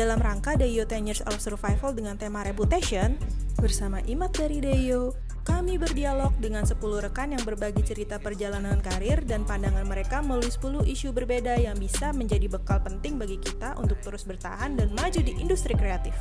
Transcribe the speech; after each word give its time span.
Dalam 0.00 0.16
rangka 0.16 0.56
Deyo 0.56 0.88
10 0.88 1.12
Years 1.12 1.20
of 1.28 1.44
Survival 1.44 1.92
dengan 1.92 2.16
tema 2.16 2.40
Reputation, 2.40 3.20
bersama 3.60 4.00
Imat 4.08 4.32
dari 4.32 4.56
Deyo, 4.56 5.12
kami 5.44 5.76
berdialog 5.76 6.32
dengan 6.40 6.64
10 6.64 6.80
rekan 6.80 7.36
yang 7.36 7.44
berbagi 7.44 7.84
cerita 7.84 8.16
perjalanan 8.16 8.80
karir 8.80 9.20
dan 9.28 9.44
pandangan 9.44 9.84
mereka 9.84 10.24
melalui 10.24 10.48
10 10.48 10.88
isu 10.88 11.12
berbeda 11.12 11.52
yang 11.60 11.76
bisa 11.76 12.16
menjadi 12.16 12.48
bekal 12.48 12.80
penting 12.80 13.20
bagi 13.20 13.36
kita 13.44 13.76
untuk 13.76 14.00
terus 14.00 14.24
bertahan 14.24 14.72
dan 14.72 14.88
maju 14.96 15.20
di 15.20 15.36
industri 15.36 15.76
kreatif. 15.76 16.16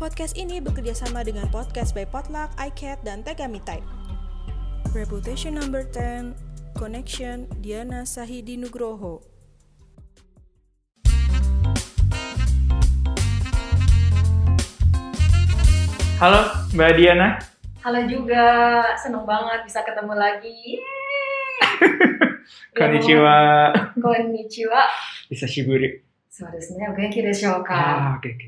Podcast 0.00 0.40
ini 0.40 0.64
bekerja 0.64 0.96
sama 0.96 1.20
dengan 1.28 1.44
podcast 1.52 1.92
by 1.92 2.08
Potluck, 2.08 2.56
iCat, 2.56 3.04
dan 3.04 3.20
Tegami 3.20 3.60
Type. 3.68 3.84
Reputation 4.96 5.60
number 5.60 5.84
10, 5.92 6.32
Connection, 6.72 7.52
Diana 7.60 8.08
Sahidi 8.08 8.56
Nugroho. 8.56 9.33
Halo 16.24 16.40
Mbak 16.72 16.92
Diana. 16.96 17.36
Halo 17.84 18.00
juga, 18.08 18.80
seneng 18.96 19.28
banget 19.28 19.60
bisa 19.68 19.84
ketemu 19.84 20.16
lagi. 20.16 20.80
Konnichiwa. 22.80 23.36
Konnichiwa. 24.00 24.88
Bisa 25.28 25.44
shiburi. 25.44 26.00
Seharusnya 26.32 26.88
sebenarnya 26.88 27.12
oke 27.12 27.12
kita 27.12 27.28
shoka. 27.28 27.76
Ah, 27.76 28.16
oke 28.16 28.40
oke. 28.40 28.46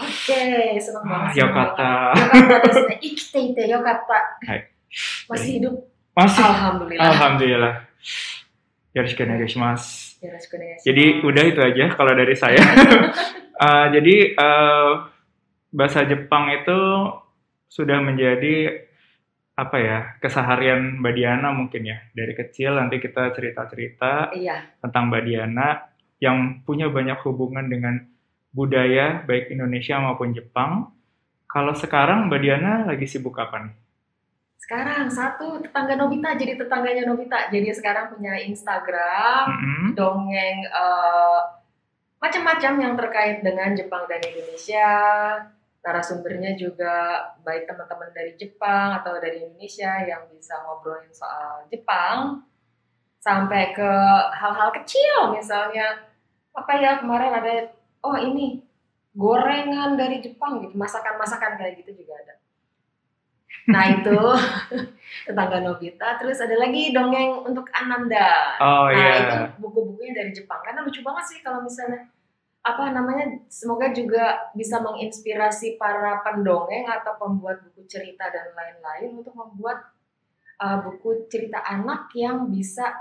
Oke, 0.00 0.40
seneng 0.80 1.04
ah, 1.04 1.08
banget. 1.12 1.28
Ah, 1.28 1.36
yokata. 1.36 1.92
Yokata 2.56 2.94
Ikiteite 3.04 3.62
yokata. 3.68 4.18
Hai. 4.48 4.72
Masih 5.28 5.60
hidup. 5.60 5.92
Masih. 6.16 6.40
Alhamdulillah. 6.40 7.04
Alhamdulillah. 7.04 7.74
Yoroshiku 8.96 9.28
onegaishimasu. 9.28 10.24
Yoroshiku 10.24 10.56
onegaishimasu. 10.56 10.88
Jadi 10.88 11.04
udah 11.20 11.44
itu 11.52 11.60
aja 11.60 11.84
kalau 11.92 12.16
dari 12.16 12.32
saya. 12.32 12.64
uh, 13.60 13.86
jadi 14.00 14.32
uh, 14.40 15.17
bahasa 15.72 16.04
Jepang 16.04 16.48
itu 16.52 16.78
sudah 17.68 18.00
menjadi 18.00 18.84
apa 19.58 19.76
ya 19.82 19.98
keseharian 20.22 21.02
Mbak 21.02 21.14
Diana 21.18 21.50
mungkin 21.50 21.82
ya 21.82 21.98
dari 22.14 22.30
kecil 22.32 22.78
nanti 22.78 23.02
kita 23.02 23.34
cerita-cerita 23.34 24.30
Iya, 24.30 24.62
tentang 24.78 25.10
Mbak 25.10 25.22
Diana 25.26 25.68
yang 26.22 26.62
punya 26.62 26.86
banyak 26.86 27.18
hubungan 27.26 27.66
dengan 27.66 28.06
budaya 28.54 29.22
baik 29.26 29.50
Indonesia 29.50 29.98
maupun 29.98 30.30
Jepang. 30.30 30.94
Kalau 31.50 31.74
sekarang 31.74 32.30
Mbak 32.30 32.40
Diana 32.40 32.72
lagi 32.86 33.06
sibuk 33.08 33.34
apa 33.38 33.66
nih? 33.66 33.74
sekarang 34.58 35.08
satu 35.08 35.64
tetangga 35.64 35.96
Nobita 35.96 36.36
jadi 36.36 36.60
tetangganya 36.60 37.08
Nobita. 37.08 37.48
Jadi 37.48 37.72
sekarang 37.72 38.12
punya 38.12 38.36
Instagram, 38.36 39.48
Mm-mm. 39.48 39.84
dongeng 39.96 40.56
eh, 40.60 41.40
macam-macam 42.20 42.72
yang 42.76 42.94
terkait 42.98 43.40
dengan 43.40 43.72
Jepang 43.72 44.04
dan 44.04 44.20
Indonesia. 44.20 44.90
Narasumbernya 45.78 46.58
juga 46.58 47.22
baik 47.46 47.64
teman-teman 47.70 48.10
dari 48.12 48.34
Jepang 48.36 48.98
atau 49.00 49.16
dari 49.16 49.46
Indonesia 49.46 50.02
yang 50.04 50.26
bisa 50.28 50.58
ngobrolin 50.66 51.08
soal 51.14 51.64
Jepang 51.70 52.44
sampai 53.18 53.72
ke 53.74 53.90
hal-hal 54.36 54.70
kecil 54.74 55.34
misalnya 55.34 56.06
apa 56.54 56.72
ya 56.78 56.98
kemarin 57.02 57.32
ada 57.34 57.52
oh 58.04 58.18
ini 58.18 58.62
gorengan 59.14 59.98
dari 59.98 60.22
Jepang 60.22 60.62
gitu 60.62 60.74
masakan-masakan 60.78 61.58
kayak 61.58 61.82
gitu 61.82 62.04
juga 62.04 62.14
ada. 62.22 62.34
Nah 63.68 63.84
itu 63.90 64.18
tetangga 65.28 65.58
Nobita 65.60 66.16
terus 66.16 66.38
ada 66.40 66.56
lagi 66.56 66.94
dongeng 66.94 67.42
untuk 67.44 67.66
Ananda. 67.74 68.56
Oh 68.62 68.88
Nah, 68.88 68.94
iya. 68.94 69.14
itu 69.18 69.36
buku-bukunya 69.60 70.12
dari 70.14 70.30
Jepang. 70.32 70.60
Karena 70.64 70.86
lucu 70.86 71.00
banget 71.04 71.24
sih 71.26 71.38
kalau 71.42 71.60
misalnya 71.64 72.06
apa 72.58 72.90
namanya 72.90 73.38
semoga 73.48 73.88
juga 73.94 74.52
bisa 74.52 74.82
menginspirasi 74.82 75.78
para 75.78 76.20
pendongeng 76.20 76.84
atau 76.84 77.16
pembuat 77.16 77.64
buku 77.64 77.86
cerita 77.86 78.28
dan 78.28 78.52
lain-lain 78.52 79.22
untuk 79.22 79.32
membuat 79.32 79.94
uh, 80.60 80.82
buku 80.84 81.30
cerita 81.30 81.62
anak 81.64 82.10
yang 82.12 82.50
bisa 82.50 82.92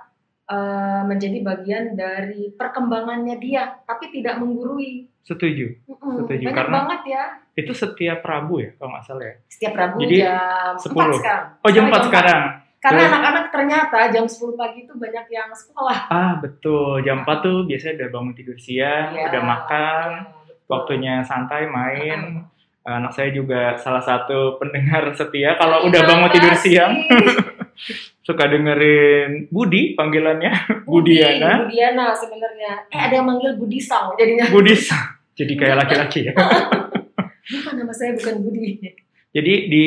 uh, 0.48 1.04
menjadi 1.04 1.44
bagian 1.44 1.86
dari 1.98 2.54
perkembangannya 2.56 3.36
dia, 3.42 3.82
tapi 3.84 4.14
tidak 4.14 4.40
menggurui. 4.40 5.10
Setuju. 5.28 5.84
Mm-mm, 5.92 6.24
Setuju, 6.24 6.46
Banyak 6.48 6.56
karena- 6.56 6.76
banget 6.80 7.02
ya. 7.12 7.24
Itu 7.58 7.74
setiap 7.74 8.22
Rabu 8.24 8.62
ya 8.64 8.70
kalau 8.78 8.96
nggak 8.96 9.04
salah 9.04 9.26
ya. 9.28 9.36
Setiap 9.50 9.74
Rabu 9.76 9.98
Jadi, 10.06 10.16
jam 10.24 10.74
10. 10.78 10.94
4 10.94 11.20
sekarang. 11.20 11.46
Oh 11.66 11.70
jam 11.74 11.84
4 11.90 11.92
Sekarang 11.92 11.92
jam 11.92 12.08
sekarang. 12.08 12.42
Karena 12.78 13.10
anak-anak 13.10 13.46
ternyata 13.50 14.00
jam 14.14 14.24
10 14.24 14.54
pagi 14.54 14.86
itu 14.86 14.94
banyak 14.94 15.26
yang 15.28 15.50
sekolah. 15.50 16.08
Ah 16.08 16.38
betul. 16.38 17.02
Jam 17.02 17.26
4 17.26 17.42
tuh 17.42 17.58
biasanya 17.66 18.06
udah 18.06 18.10
bangun 18.14 18.34
tidur 18.38 18.58
siang, 18.58 19.10
Iya, 19.18 19.34
udah 19.34 19.42
makan, 19.44 20.08
iya, 20.14 20.30
betul. 20.30 20.56
waktunya 20.70 21.14
santai 21.26 21.66
main. 21.66 22.46
Anak 22.88 23.12
saya 23.12 23.36
juga 23.36 23.76
salah 23.76 24.00
satu 24.00 24.56
pendengar 24.62 25.12
setia. 25.12 25.60
Kalau 25.60 25.84
udah 25.90 26.02
Terima 26.06 26.12
bangun 26.24 26.30
tidur 26.32 26.56
siang, 26.56 26.94
suka 28.28 28.48
dengerin 28.48 29.52
Budi 29.52 29.92
panggilannya. 29.92 30.86
Budi, 30.88 31.20
Budiana. 31.20 31.68
Budiana 31.68 32.06
sebenarnya. 32.16 32.88
Eh 32.88 33.00
ada 33.02 33.14
yang 33.20 33.28
manggil 33.28 33.60
Budisang 33.60 34.16
jadinya. 34.16 34.48
Budis. 34.48 34.88
Jadi 35.36 35.54
kayak 35.54 35.84
laki-laki 35.84 36.30
ya. 36.30 36.34
Bukan 37.52 37.74
nama 37.80 37.94
saya 37.96 38.12
bukan 38.12 38.44
Budi. 38.44 38.76
Jadi 39.32 39.54
di 39.68 39.86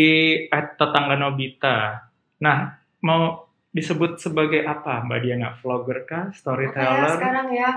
at 0.48 0.76
tetangga 0.76 1.16
Nobita. 1.16 2.04
Nah, 2.40 2.79
mau 3.00 3.49
disebut 3.71 4.19
sebagai 4.19 4.66
apa 4.66 5.05
Mbak 5.06 5.21
Diana? 5.22 5.49
Vlogger 5.61 6.05
kah? 6.05 6.25
Ya 6.28 6.37
Storyteller? 6.37 7.12
sekarang 7.16 7.49
ya 7.55 7.71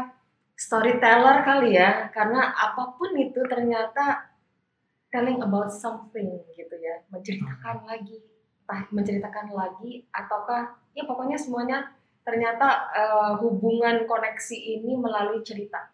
storyteller 0.54 1.42
kali 1.42 1.76
ya 1.76 2.14
karena 2.14 2.54
apa 2.54 2.94
pun 2.96 3.12
itu 3.18 3.42
ternyata 3.50 4.30
telling 5.10 5.42
about 5.42 5.70
something 5.70 6.42
gitu 6.54 6.76
ya 6.78 7.02
menceritakan 7.10 7.86
lagi 7.86 8.22
entah 8.64 8.82
menceritakan 8.94 9.52
lagi 9.52 10.08
ataukah 10.14 10.78
ya 10.96 11.04
pokoknya 11.04 11.36
semuanya 11.36 11.92
ternyata 12.24 12.90
eh, 12.96 13.34
hubungan 13.44 14.08
koneksi 14.08 14.58
ini 14.80 14.96
melalui 14.96 15.44
cerita 15.44 15.92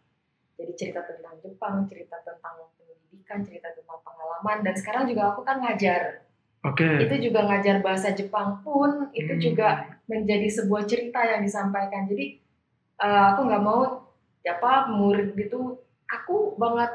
jadi 0.60 0.76
cerita 0.76 1.02
tentang 1.08 1.40
Jepang 1.42 1.88
cerita 1.88 2.20
tentang 2.22 2.70
pendidikan 2.78 3.42
cerita 3.42 3.74
tentang 3.74 4.00
pengalaman 4.06 4.62
dan 4.62 4.76
sekarang 4.78 5.04
juga 5.10 5.34
aku 5.34 5.42
kan 5.42 5.64
ngajar 5.64 6.29
Oke. 6.59 7.08
itu 7.08 7.31
juga 7.31 7.47
ngajar 7.47 7.80
bahasa 7.80 8.12
Jepang 8.12 8.59
pun 8.68 9.08
itu 9.16 9.31
Hmm. 9.31 9.40
juga 9.40 9.68
menjadi 10.12 10.47
sebuah 10.52 10.84
cerita 10.84 11.24
yang 11.24 11.40
disampaikan 11.40 12.03
jadi 12.03 12.36
eh, 13.00 13.24
aku 13.31 13.47
nggak 13.47 13.64
mau 13.64 14.12
apa 14.44 14.92
murid 14.92 15.40
gitu 15.40 15.80
kaku 16.03 16.59
banget 16.59 16.90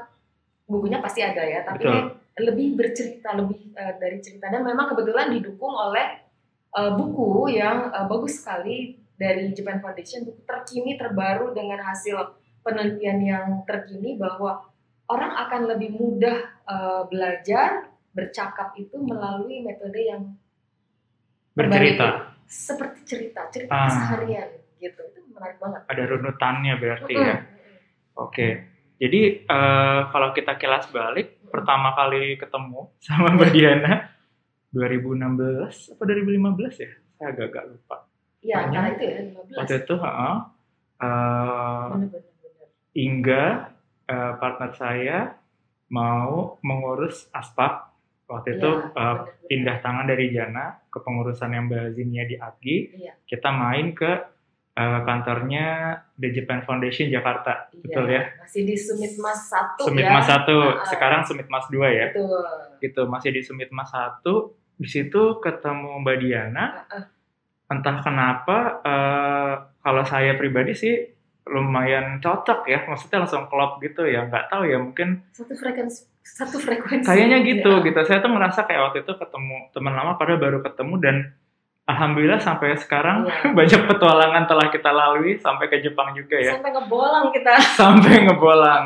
bukunya 0.69 1.01
pasti 1.01 1.25
ada 1.25 1.41
ya 1.41 1.65
tapi 1.65 1.81
Betul. 1.87 2.21
lebih 2.45 2.77
bercerita 2.77 3.33
lebih 3.33 3.73
eh, 3.73 3.95
dari 3.97 4.21
cerita 4.21 4.53
dan 4.53 4.69
memang 4.69 4.93
kebetulan 4.93 5.33
didukung 5.33 5.73
oleh 5.73 6.21
eh, 6.77 6.93
buku 6.93 7.49
yang 7.57 7.89
eh, 7.89 8.05
bagus 8.05 8.45
sekali 8.45 9.01
dari 9.17 9.49
Japan 9.57 9.81
Foundation 9.81 10.29
buku 10.29 10.45
terkini 10.45 11.01
terbaru 11.01 11.57
dengan 11.57 11.81
hasil 11.81 12.37
penelitian 12.61 13.19
yang 13.25 13.47
terkini 13.65 14.21
bahwa 14.21 14.61
orang 15.09 15.33
akan 15.49 15.73
lebih 15.73 15.97
mudah 15.97 16.37
eh, 16.69 17.03
belajar 17.09 17.94
bercakap 18.15 18.73
itu 18.75 18.95
melalui 18.97 19.61
metode 19.61 20.01
yang 20.01 20.23
Bercerita. 21.53 22.33
seperti 22.45 22.99
cerita 23.05 23.41
cerita 23.49 23.71
Ah. 23.71 23.87
keseharian 23.87 24.49
gitu 24.77 25.01
itu 25.03 25.19
menarik 25.29 25.57
banget 25.59 25.81
Ada 25.87 26.03
runutannya 26.09 26.73
berarti 26.77 27.13
Mm-mm. 27.13 27.25
ya. 27.25 27.37
Oke. 28.17 28.47
Jadi 28.97 29.21
eh, 29.43 30.01
kalau 30.09 30.29
kita 30.31 30.55
kilas 30.55 30.87
balik, 30.89 31.43
pertama 31.47 31.93
kali 31.93 32.35
ketemu 32.35 32.89
sama 33.03 33.33
Mbak 33.33 33.49
Diana 33.51 33.93
2016 34.71 35.93
apa 35.93 36.03
2015 36.03 36.77
ya? 36.77 36.91
Saya 37.15 37.27
agak-agak 37.31 37.63
lupa. 37.69 37.97
Iya, 38.41 38.55
antara 38.61 38.87
itu 38.93 39.03
ya 39.03 39.15
15. 39.25 39.57
Waktu 39.57 39.73
itu, 39.81 39.95
bener. 39.95 40.37
Ingga 42.95 43.45
eh, 44.05 44.33
partner 44.37 44.71
saya 44.73 45.19
mau 45.89 46.57
mengurus 46.61 47.29
aspap. 47.31 47.94
Waktu 48.25 48.57
itu 48.57 48.71
Iya, 48.71 48.89
eh, 48.89 48.91
bener-bener. 48.91 49.47
pindah 49.47 49.77
tangan 49.79 50.07
dari 50.07 50.27
Jana 50.29 50.65
ke 50.87 50.99
pengurusan 50.99 51.51
yang 51.51 51.69
Mbak 51.69 51.85
Zinia 51.93 52.25
di 52.25 52.37
AGI. 52.37 52.77
Iya. 52.97 53.13
Kita 53.23 53.49
main 53.51 53.93
ke 53.93 54.11
eh, 54.75 55.01
kantornya 55.05 55.67
The 56.15 56.29
Japan 56.33 56.61
Foundation 56.63 57.07
Jakarta. 57.07 57.71
Betul 57.71 58.11
ya? 58.11 58.27
Masih 58.37 58.65
di 58.65 58.75
Sumit 58.75 59.15
Mas 59.17 59.47
1 59.47 59.87
Sumit 59.87 60.03
ya. 60.03 60.11
Mas 60.11 60.27
1, 60.27 60.51
Ah, 60.51 60.83
sekarang 60.85 61.21
Sumit 61.23 61.47
Mas 61.47 61.67
2 61.69 61.87
ya. 61.87 62.07
Betul. 62.11 62.43
Gitu, 62.81 63.01
masih 63.07 63.31
di 63.31 63.41
Sumit 63.41 63.71
Mas 63.71 63.93
1. 63.93 64.51
Di 64.75 64.89
situ 64.89 65.39
ketemu 65.39 66.03
Mbak 66.03 66.17
Diana. 66.19 66.65
Ah, 66.83 66.97
ah. 66.97 67.05
Entah 67.67 67.97
kenapa 68.01 68.57
eh, 68.83 69.55
kalau 69.79 70.03
saya 70.03 70.35
pribadi 70.35 70.73
sih 70.73 70.95
lumayan 71.47 72.19
cocok 72.19 72.65
ya. 72.65 72.85
Maksudnya 72.85 73.23
langsung 73.23 73.47
klop 73.47 73.79
gitu 73.79 74.05
ya. 74.05 74.25
Nggak 74.25 74.49
tahu 74.49 74.65
ya, 74.65 74.79
mungkin 74.79 75.23
Satu 75.31 75.53
frekuensi 75.53 76.11
satu 76.25 76.57
frekuensi. 76.57 77.05
kayaknya 77.05 77.45
gitu 77.45 77.69
Ya. 77.71 77.85
gitu. 77.85 77.99
Saya 78.03 78.19
tuh 78.19 78.33
ngerasa 78.33 78.65
kayak 78.65 78.81
waktu 78.83 78.99
itu 79.03 79.13
ketemu 79.13 79.57
teman 79.71 79.93
lama 79.93 80.17
padahal 80.17 80.41
baru 80.41 80.59
ketemu 80.61 80.95
dan 80.97 81.17
alhamdulillah 81.85 82.41
sampai 82.41 82.73
sekarang 82.77 83.29
Iya. 83.29 83.53
banyak 83.59 83.81
petualangan 83.85 84.43
telah 84.45 84.67
kita 84.69 84.89
lalui 84.89 85.37
sampai 85.37 85.69
ke 85.69 85.79
Jepang 85.79 86.13
juga 86.13 86.41
ya. 86.41 86.57
Sampai 86.57 86.73
ngebolang 86.73 87.29
kita. 87.29 87.53
sampai 87.81 88.25
ngebolang. 88.25 88.85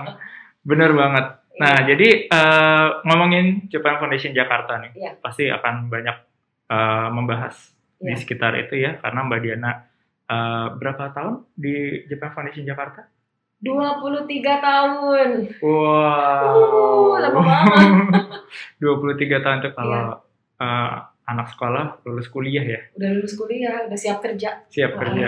Bener 0.61 0.91
banget. 0.93 1.27
Nah, 1.59 1.75
Iya. 1.79 1.87
jadi 1.89 2.09
eh, 2.27 2.87
ngomongin 3.03 3.47
Japan 3.67 3.99
Foundation 3.99 4.35
Jakarta 4.35 4.79
nih, 4.79 4.91
Iya. 4.95 5.13
pasti 5.19 5.47
akan 5.47 5.87
banyak 5.87 6.17
eh, 6.69 7.09
membahas 7.09 7.55
di 7.97 8.13
Iya. 8.13 8.19
sekitar 8.19 8.53
itu 8.59 8.75
ya, 8.77 8.99
karena 8.99 9.25
Mbak 9.25 9.41
Diana 9.41 9.73
eh, 10.29 10.67
berapa 10.75 11.11
tahun 11.11 11.35
di 11.55 11.75
Japan 12.07 12.31
Foundation 12.31 12.65
Jakarta? 12.65 13.09
23 13.59 14.31
tahun. 14.63 15.29
Wow. 15.59 17.11
Uh, 17.11 17.15
lama 17.19 17.41
banget. 17.43 18.25
23 18.79 19.43
tahun 19.43 19.59
tuh 19.61 19.73
kalau 19.75 20.23
eh, 20.57 20.95
anak 21.25 21.51
sekolah 21.51 22.01
lulus 22.03 22.29
kuliah 22.29 22.63
ya, 22.63 22.81
Udah 22.95 23.11
lulus 23.13 23.35
kuliah, 23.35 23.85
udah 23.85 23.99
siap 23.99 24.23
kerja. 24.23 24.63
siap 24.69 24.95
Wah. 24.95 25.01
kerja. 25.03 25.27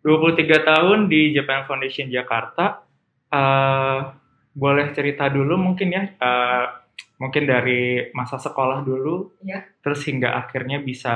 23 0.00 0.38
tahun 0.64 0.98
di 1.06 1.34
Japan 1.34 1.66
Foundation 1.66 2.06
Jakarta. 2.08 2.86
eh, 3.26 3.98
boleh 4.54 4.86
cerita 4.94 5.26
dulu 5.26 5.58
mungkin 5.58 5.90
ya, 5.90 6.02
eh, 6.08 6.64
mungkin 7.18 7.44
dari 7.44 8.08
masa 8.12 8.38
sekolah 8.38 8.80
dulu, 8.80 9.34
Iya. 9.42 9.66
terus 9.82 10.06
hingga 10.06 10.38
akhirnya 10.38 10.78
bisa 10.78 11.14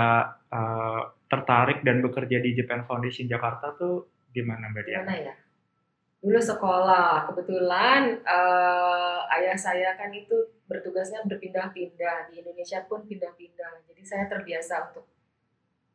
eh, 0.50 1.02
tertarik 1.30 1.86
dan 1.86 2.02
bekerja 2.02 2.42
di 2.42 2.58
Japan 2.58 2.82
Foundation 2.84 3.30
Jakarta 3.30 3.70
tuh 3.78 4.10
gimana 4.34 4.66
Mbak 4.74 4.82
Diana? 4.82 4.98
Gimana 5.06 5.14
ya? 5.30 5.34
Dulu 6.20 6.36
sekolah, 6.36 7.30
kebetulan 7.32 8.20
eh, 8.20 9.18
ayah 9.40 9.56
saya 9.56 9.96
kan 9.96 10.12
itu 10.12 10.36
bertugasnya 10.68 11.24
berpindah-pindah 11.24 12.28
di 12.28 12.44
Indonesia 12.44 12.84
pun 12.84 13.06
pindah-pindah. 13.08 13.88
Jadi 13.88 14.02
saya 14.04 14.28
terbiasa 14.28 14.92
untuk 14.92 15.06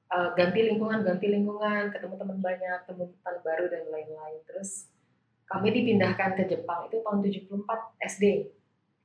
eh, 0.10 0.30
ganti 0.34 0.60
lingkungan, 0.66 1.04
ganti 1.04 1.28
lingkungan, 1.30 1.94
ketemu 1.94 2.16
teman 2.16 2.40
banyak, 2.42 2.80
teman 2.88 3.08
teman 3.12 3.38
baru 3.44 3.70
dan 3.70 3.84
lain-lain. 3.92 4.42
Terus 4.50 4.90
kami 5.46 5.70
dipindahkan 5.70 6.34
ke 6.42 6.44
Jepang 6.50 6.90
itu 6.90 7.04
tahun 7.06 7.22
74 7.22 8.02
SD. 8.02 8.24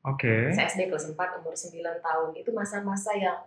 Oke. 0.09 0.57
Saya 0.57 0.73
SD 0.73 0.89
kelas 0.89 1.13
4 1.13 1.39
umur 1.43 1.53
9 1.53 2.01
tahun. 2.01 2.29
Itu 2.33 2.57
masa-masa 2.57 3.13
yang 3.13 3.45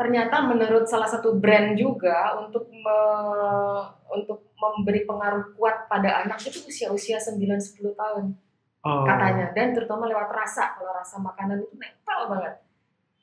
ternyata 0.00 0.40
menurut 0.48 0.88
salah 0.88 1.04
satu 1.04 1.36
brand 1.36 1.76
juga 1.76 2.32
untuk 2.40 2.72
me- 2.72 3.84
untuk 4.16 4.48
memberi 4.56 5.04
pengaruh 5.04 5.52
kuat 5.60 5.84
pada 5.92 6.24
anak 6.24 6.40
itu 6.40 6.64
usia-usia 6.64 7.20
9-10 7.20 7.92
tahun 7.92 8.32
Oh. 8.80 9.04
katanya 9.04 9.52
dan 9.52 9.76
terutama 9.76 10.08
lewat 10.08 10.32
rasa 10.32 10.72
kalau 10.72 10.96
rasa 10.96 11.20
makanan 11.20 11.60
itu 11.60 11.76
nempel 11.76 12.32
banget. 12.32 12.64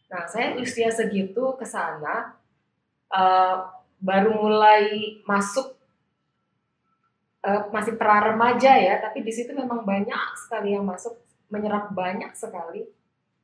Nah 0.06 0.22
saya 0.30 0.54
usia 0.54 0.86
segitu 0.94 1.58
ke 1.58 1.66
sana 1.66 2.38
eh, 3.10 3.56
baru 3.98 4.38
mulai 4.38 5.18
masuk 5.26 5.74
eh, 7.42 7.62
masih 7.74 7.98
pra 7.98 8.22
remaja 8.22 8.78
ya 8.78 9.02
tapi 9.02 9.26
di 9.26 9.34
situ 9.34 9.50
memang 9.58 9.82
banyak 9.82 10.38
sekali 10.38 10.78
yang 10.78 10.86
masuk 10.86 11.18
menyerap 11.50 11.90
banyak 11.90 12.30
sekali 12.38 12.86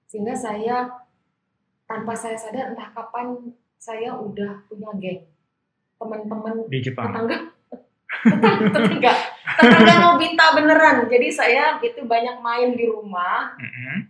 sehingga 0.05 0.37
saya 0.37 0.93
tanpa 1.83 2.13
saya 2.13 2.35
sadar 2.35 2.71
entah 2.71 2.89
kapan 2.91 3.51
saya 3.75 4.15
udah 4.15 4.63
punya 4.65 4.89
geng. 4.97 5.27
Teman-teman 5.97 6.67
Di 6.67 6.79
Jepang. 6.79 7.11
tetangga. 7.11 7.37
Tetangga 8.23 8.69
tetangga 8.71 9.13
tetangga 9.59 9.93
Nobita 9.99 10.45
beneran. 10.55 10.97
Jadi 11.07 11.27
saya 11.27 11.75
itu 11.79 12.01
banyak 12.03 12.39
main 12.39 12.71
di 12.73 12.85
rumah. 12.87 13.55
Mm-mm. 13.57 14.09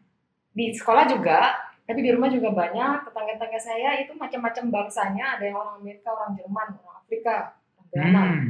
di 0.54 0.70
sekolah 0.70 1.10
juga 1.10 1.50
tapi 1.84 2.00
di 2.00 2.14
rumah 2.14 2.30
juga 2.30 2.54
banyak. 2.54 3.10
Tetangga-tetangga 3.10 3.58
saya 3.58 3.98
itu 3.98 4.14
macam-macam 4.14 4.64
bangsanya. 4.70 5.26
Ada 5.38 5.44
yang 5.50 5.58
orang 5.58 5.76
Amerika 5.82 6.14
orang 6.14 6.32
Jerman 6.38 6.68
orang 6.78 6.98
Afrika 6.98 7.36
orang 7.74 7.88
Ghana 7.90 8.22
Hmm. 8.24 8.50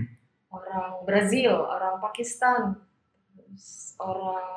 orang 0.52 0.92
Brazil 1.04 1.52
orang 1.66 1.96
Pakistan 1.98 2.62
orang 3.98 4.52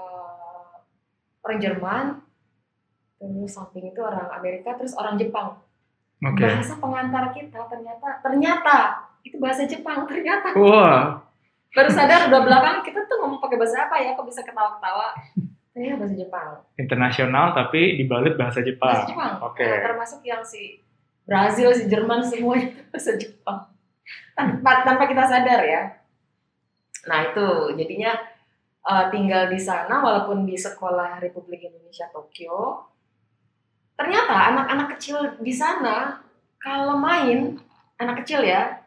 orang 1.40 1.58
Jerman 1.58 2.04
terus 3.16 3.52
samping 3.52 3.88
itu 3.90 4.00
orang 4.04 4.28
Amerika 4.32 4.76
terus 4.76 4.92
orang 4.96 5.16
Jepang 5.16 5.56
Oke. 6.20 6.44
bahasa 6.44 6.76
pengantar 6.76 7.32
kita 7.32 7.60
ternyata 7.68 8.08
ternyata 8.20 8.76
itu 9.24 9.36
bahasa 9.40 9.64
Jepang 9.64 10.04
ternyata 10.04 10.52
Wah. 10.56 11.20
baru 11.72 11.90
sadar 11.92 12.28
udah 12.32 12.40
belakang 12.44 12.76
kita 12.84 13.04
tuh 13.04 13.16
ngomong 13.20 13.40
pakai 13.40 13.56
bahasa 13.60 13.88
apa 13.88 13.96
ya 14.00 14.16
kok 14.16 14.24
bisa 14.28 14.40
ketawa-ketawa 14.44 15.12
ternyata 15.76 15.96
bahasa 16.00 16.16
Jepang 16.16 16.48
Internasional 16.80 17.46
tapi 17.52 18.00
dibalut 18.00 18.34
bahasa 18.40 18.60
Jepang. 18.64 18.92
bahasa 18.92 19.08
Jepang 19.12 19.34
Oke. 19.44 19.64
Nah, 19.64 19.80
termasuk 19.92 20.20
yang 20.24 20.40
si 20.40 20.80
Brazil 21.26 21.68
si 21.74 21.84
Jerman 21.90 22.22
semua 22.22 22.56
itu 22.56 22.80
bahasa 22.92 23.12
Jepang 23.16 23.60
tanpa 24.36 24.86
tanpa 24.86 25.04
kita 25.10 25.24
sadar 25.26 25.60
ya 25.64 25.82
nah 27.06 27.22
itu 27.22 27.76
jadinya 27.76 28.12
eh, 28.86 29.04
tinggal 29.10 29.48
di 29.50 29.58
sana 29.60 30.00
walaupun 30.00 30.46
di 30.46 30.54
sekolah 30.54 31.18
Republik 31.22 31.66
Indonesia 31.66 32.06
Tokyo 32.12 32.86
ternyata 33.96 34.52
anak-anak 34.52 34.88
kecil 34.96 35.16
di 35.40 35.52
sana 35.52 36.20
kalau 36.60 37.00
main 37.00 37.56
anak 37.96 38.22
kecil 38.22 38.44
ya 38.44 38.84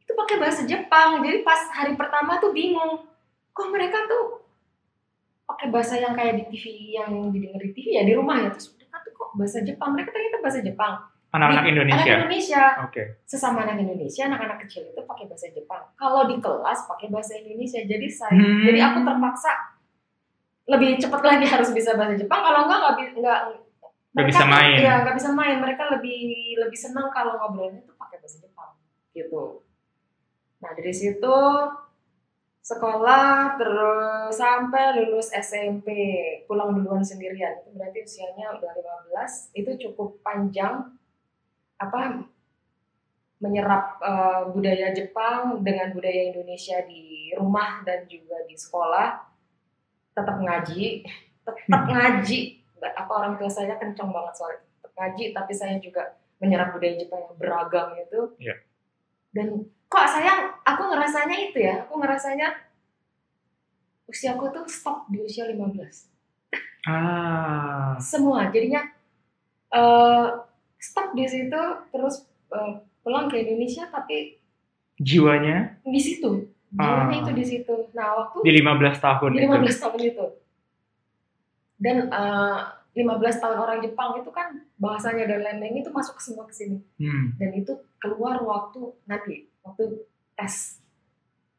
itu 0.00 0.12
pakai 0.12 0.36
bahasa 0.38 0.62
Jepang. 0.64 1.20
Jadi 1.24 1.42
pas 1.42 1.58
hari 1.74 1.98
pertama 1.98 2.38
tuh 2.38 2.54
bingung 2.54 3.02
kok 3.50 3.68
mereka 3.70 4.06
tuh 4.06 4.46
pakai 5.44 5.68
bahasa 5.68 6.00
yang 6.00 6.16
kayak 6.16 6.40
di 6.40 6.44
TV 6.54 6.64
yang 6.96 7.10
didengar 7.34 7.60
di 7.60 7.72
TV 7.74 7.98
ya 7.98 8.02
di 8.06 8.14
rumah 8.14 8.38
ya. 8.40 8.48
Terus 8.54 8.76
mereka 8.78 9.02
tuh 9.02 9.12
kok 9.12 9.28
bahasa 9.34 9.58
Jepang? 9.64 9.90
Mereka 9.92 10.10
ternyata 10.12 10.38
bahasa 10.38 10.60
Jepang. 10.62 10.94
Anak-anak 11.34 11.66
Indonesia. 11.66 11.98
anak 12.14 12.18
Indonesia. 12.30 12.62
Oke. 12.86 13.02
sesama 13.26 13.66
anak 13.66 13.82
Indonesia 13.82 14.22
anak-anak 14.30 14.58
kecil 14.62 14.86
itu 14.86 15.00
pakai 15.02 15.24
bahasa 15.26 15.50
Jepang. 15.50 15.82
Kalau 15.98 16.30
di 16.30 16.36
kelas 16.38 16.78
pakai 16.86 17.10
bahasa 17.10 17.32
Indonesia. 17.42 17.80
Jadi 17.82 18.06
saya 18.06 18.38
Hmm. 18.38 18.62
jadi 18.62 18.78
aku 18.86 18.98
terpaksa 19.02 19.52
lebih 20.64 20.90
cepat 21.02 21.22
lagi 21.26 21.44
harus 21.50 21.74
bisa 21.74 21.98
bahasa 21.98 22.14
Jepang. 22.14 22.38
Kalau 22.38 22.70
enggak 22.70 22.78
nggak 23.18 23.63
Nggak 24.14 24.26
bisa 24.30 24.44
main. 24.46 24.78
Iya, 24.78 24.94
nggak 25.02 25.16
bisa 25.18 25.30
main. 25.34 25.56
Mereka 25.58 25.82
lebih 25.98 26.22
lebih 26.62 26.78
senang 26.78 27.10
kalau 27.10 27.34
ngobrolnya 27.34 27.82
tuh 27.82 27.98
pakai 27.98 28.22
bahasa 28.22 28.38
Jepang 28.38 28.78
gitu. 29.10 29.66
Nah 30.62 30.70
dari 30.72 30.94
situ 30.94 31.36
sekolah 32.64 33.60
terus 33.60 34.32
sampai 34.32 34.96
lulus 34.96 35.28
SMP 35.36 35.92
pulang 36.48 36.72
duluan 36.72 37.04
sendirian 37.04 37.60
itu 37.60 37.76
berarti 37.76 38.00
usianya 38.00 38.56
udah 38.56 38.72
15 39.12 39.60
itu 39.60 39.70
cukup 39.84 40.16
panjang 40.24 40.96
apa 41.76 42.24
menyerap 43.44 44.00
eh, 44.00 44.42
budaya 44.48 44.96
Jepang 44.96 45.60
dengan 45.60 45.92
budaya 45.92 46.32
Indonesia 46.32 46.80
di 46.88 47.36
rumah 47.36 47.84
dan 47.84 48.08
juga 48.08 48.40
di 48.48 48.56
sekolah 48.56 49.20
tetap 50.16 50.40
ngaji 50.40 51.04
tetap 51.44 51.84
ngaji 51.92 52.63
apa 52.86 53.12
orang 53.14 53.34
tua 53.34 53.48
saya 53.48 53.74
kencang 53.74 54.08
banget 54.08 54.34
soal 54.34 54.52
itu. 54.52 54.66
ngaji 54.94 55.24
tapi 55.32 55.52
saya 55.52 55.74
juga 55.76 56.02
menyerap 56.38 56.70
budaya 56.70 56.94
Jepang 56.94 57.24
yang 57.24 57.34
beragam 57.34 57.88
itu 57.94 58.20
Iya. 58.38 58.54
dan 59.32 59.46
kok 59.86 60.06
saya 60.06 60.32
aku 60.60 60.82
ngerasanya 60.84 61.36
itu 61.42 61.58
ya 61.58 61.82
aku 61.82 61.96
ngerasanya 61.96 62.48
usiaku 64.04 64.50
tuh 64.50 64.64
stop 64.66 65.08
di 65.08 65.18
usia 65.20 65.46
15 65.46 66.10
Ah. 66.84 67.96
semua 67.96 68.46
jadinya 68.46 68.84
eh 69.70 70.26
stop 70.76 71.10
di 71.12 71.24
situ 71.24 71.60
terus 71.88 72.22
eh, 72.50 72.72
pulang 73.00 73.26
ke 73.26 73.40
Indonesia 73.40 73.88
tapi 73.88 74.36
Jiwanya 74.94 75.80
di 75.82 75.98
situ 75.98 76.44
jiwanya 76.70 77.08
Ah. 77.10 77.22
itu 77.24 77.32
di 77.32 77.44
situ 77.44 77.74
nah 77.90 78.14
waktu 78.14 78.38
di 78.42 78.52
15 78.54 79.00
tahun 79.00 79.30
di 79.32 79.38
itu. 79.40 79.48
15 79.48 79.80
tahun 79.80 80.00
itu 80.04 80.26
dan 81.84 82.08
eh, 82.08 82.60
15 82.94 83.10
tahun 83.42 83.58
orang 83.58 83.78
Jepang 83.82 84.16
itu 84.16 84.30
kan 84.30 84.54
bahasanya 84.78 85.26
dan 85.26 85.42
lain-lain 85.42 85.82
itu 85.82 85.90
masuk 85.90 86.16
semua 86.16 86.46
ke 86.46 86.54
sini 86.54 86.78
Hmm. 86.96 87.34
dan 87.36 87.50
itu 87.52 87.72
keluar 87.98 88.40
waktu 88.40 88.80
nanti 89.04 89.50
waktu 89.60 90.06
tes 90.32 90.78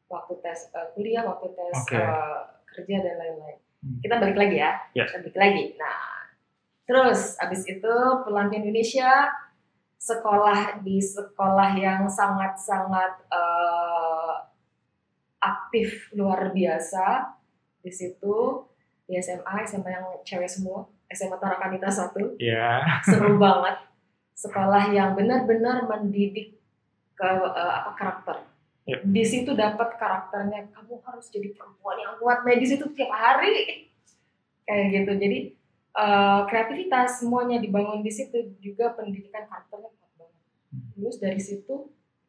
waktu 0.06 0.34
tes 0.40 0.72
eh, 0.72 0.88
kuliah 0.92 1.22
waktu 1.22 1.52
tes 1.52 1.76
Oke. 1.78 1.94
eh, 1.94 2.40
kerja 2.66 2.96
dan 3.00 3.16
lain-lain 3.16 3.58
Hmm. 3.76 4.00
kita 4.00 4.16
balik 4.16 4.34
lagi 4.34 4.56
ya 4.56 4.72
Ya. 4.92 5.04
kita 5.04 5.20
balik 5.22 5.36
lagi 5.36 5.64
nah 5.76 6.24
terus 6.82 7.36
abis 7.36 7.62
itu 7.68 7.94
pulang 8.24 8.48
ke 8.48 8.56
Indonesia 8.56 9.28
sekolah 9.96 10.80
di 10.80 10.96
sekolah 10.96 11.76
yang 11.76 12.08
sangat-sangat 12.08 13.28
eh, 13.28 14.34
aktif 15.38 16.08
luar 16.12 16.50
biasa 16.50 17.36
di 17.78 17.92
situ 17.92 18.64
di 19.06 19.14
SMA 19.22 19.54
SMA 19.62 19.90
yang 19.90 20.06
cewek 20.26 20.50
semua. 20.50 20.86
SMA 21.06 21.38
Tarakanita 21.38 21.86
satu. 21.86 22.34
Ya. 22.42 22.82
seru 23.06 23.38
banget. 23.38 23.78
Sekolah 24.34 24.90
yang 24.90 25.14
benar-benar 25.14 25.86
mendidik 25.86 26.58
ke 27.16 27.28
eh, 27.46 27.72
apa 27.82 27.94
karakter. 27.96 28.38
Ya. 28.86 29.02
di 29.02 29.26
situ 29.26 29.50
dapat 29.50 29.98
karakternya 29.98 30.70
kamu 30.70 31.02
harus 31.02 31.26
jadi 31.34 31.50
perempuan 31.58 31.98
yang 31.98 32.14
kuat. 32.22 32.46
Nah 32.46 32.54
di 32.54 32.66
situ 32.66 32.86
tiap 32.94 33.10
hari. 33.14 33.86
Kayak 34.66 34.86
gitu. 34.90 35.12
Jadi 35.14 35.38
eh, 35.94 36.40
kreativitas 36.50 37.22
semuanya 37.22 37.62
dibangun 37.62 38.02
di 38.02 38.10
situ. 38.10 38.58
Juga 38.58 38.94
pendidikan 38.98 39.46
karakternya 39.46 39.90
kuat 39.94 40.12
banget. 40.18 40.42
Hmm. 40.74 40.86
terus 40.98 41.16
dari 41.22 41.40
situ 41.40 41.74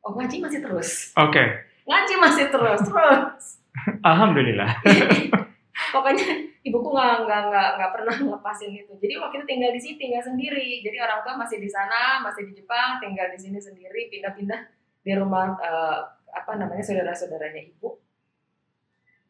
oh 0.05 0.11
ngaji 0.13 0.35
masih 0.39 0.61
terus. 0.61 0.89
Oke. 1.17 1.43
ngaji 1.87 2.13
masih 2.21 2.45
terus 2.53 2.79
terus. 2.85 3.43
Alhamdulillah. 4.09 4.71
pokoknya 5.93 6.27
ibuku 6.67 6.89
nggak 6.91 7.15
nggak 7.25 7.41
nggak 7.49 7.69
nggak 7.79 7.91
pernah 7.95 8.15
ngelepasin 8.23 8.71
itu. 8.75 8.93
Jadi 8.99 9.13
waktu 9.19 9.35
itu 9.41 9.45
tinggal 9.47 9.71
di 9.71 9.81
sini 9.81 9.95
tinggal 9.95 10.23
sendiri. 10.23 10.69
Jadi 10.83 10.97
orang 10.99 11.19
tua 11.23 11.33
masih 11.39 11.57
di 11.63 11.69
sana 11.71 12.19
masih 12.21 12.47
di 12.47 12.53
Jepang 12.59 12.99
tinggal 12.99 13.27
di 13.31 13.39
sini 13.39 13.59
sendiri 13.59 14.11
pindah-pindah 14.11 14.61
di 15.03 15.11
rumah 15.15 15.55
eh, 15.59 15.99
apa 16.35 16.51
namanya 16.59 16.83
saudara-saudaranya 16.83 17.61
ibu. 17.71 17.97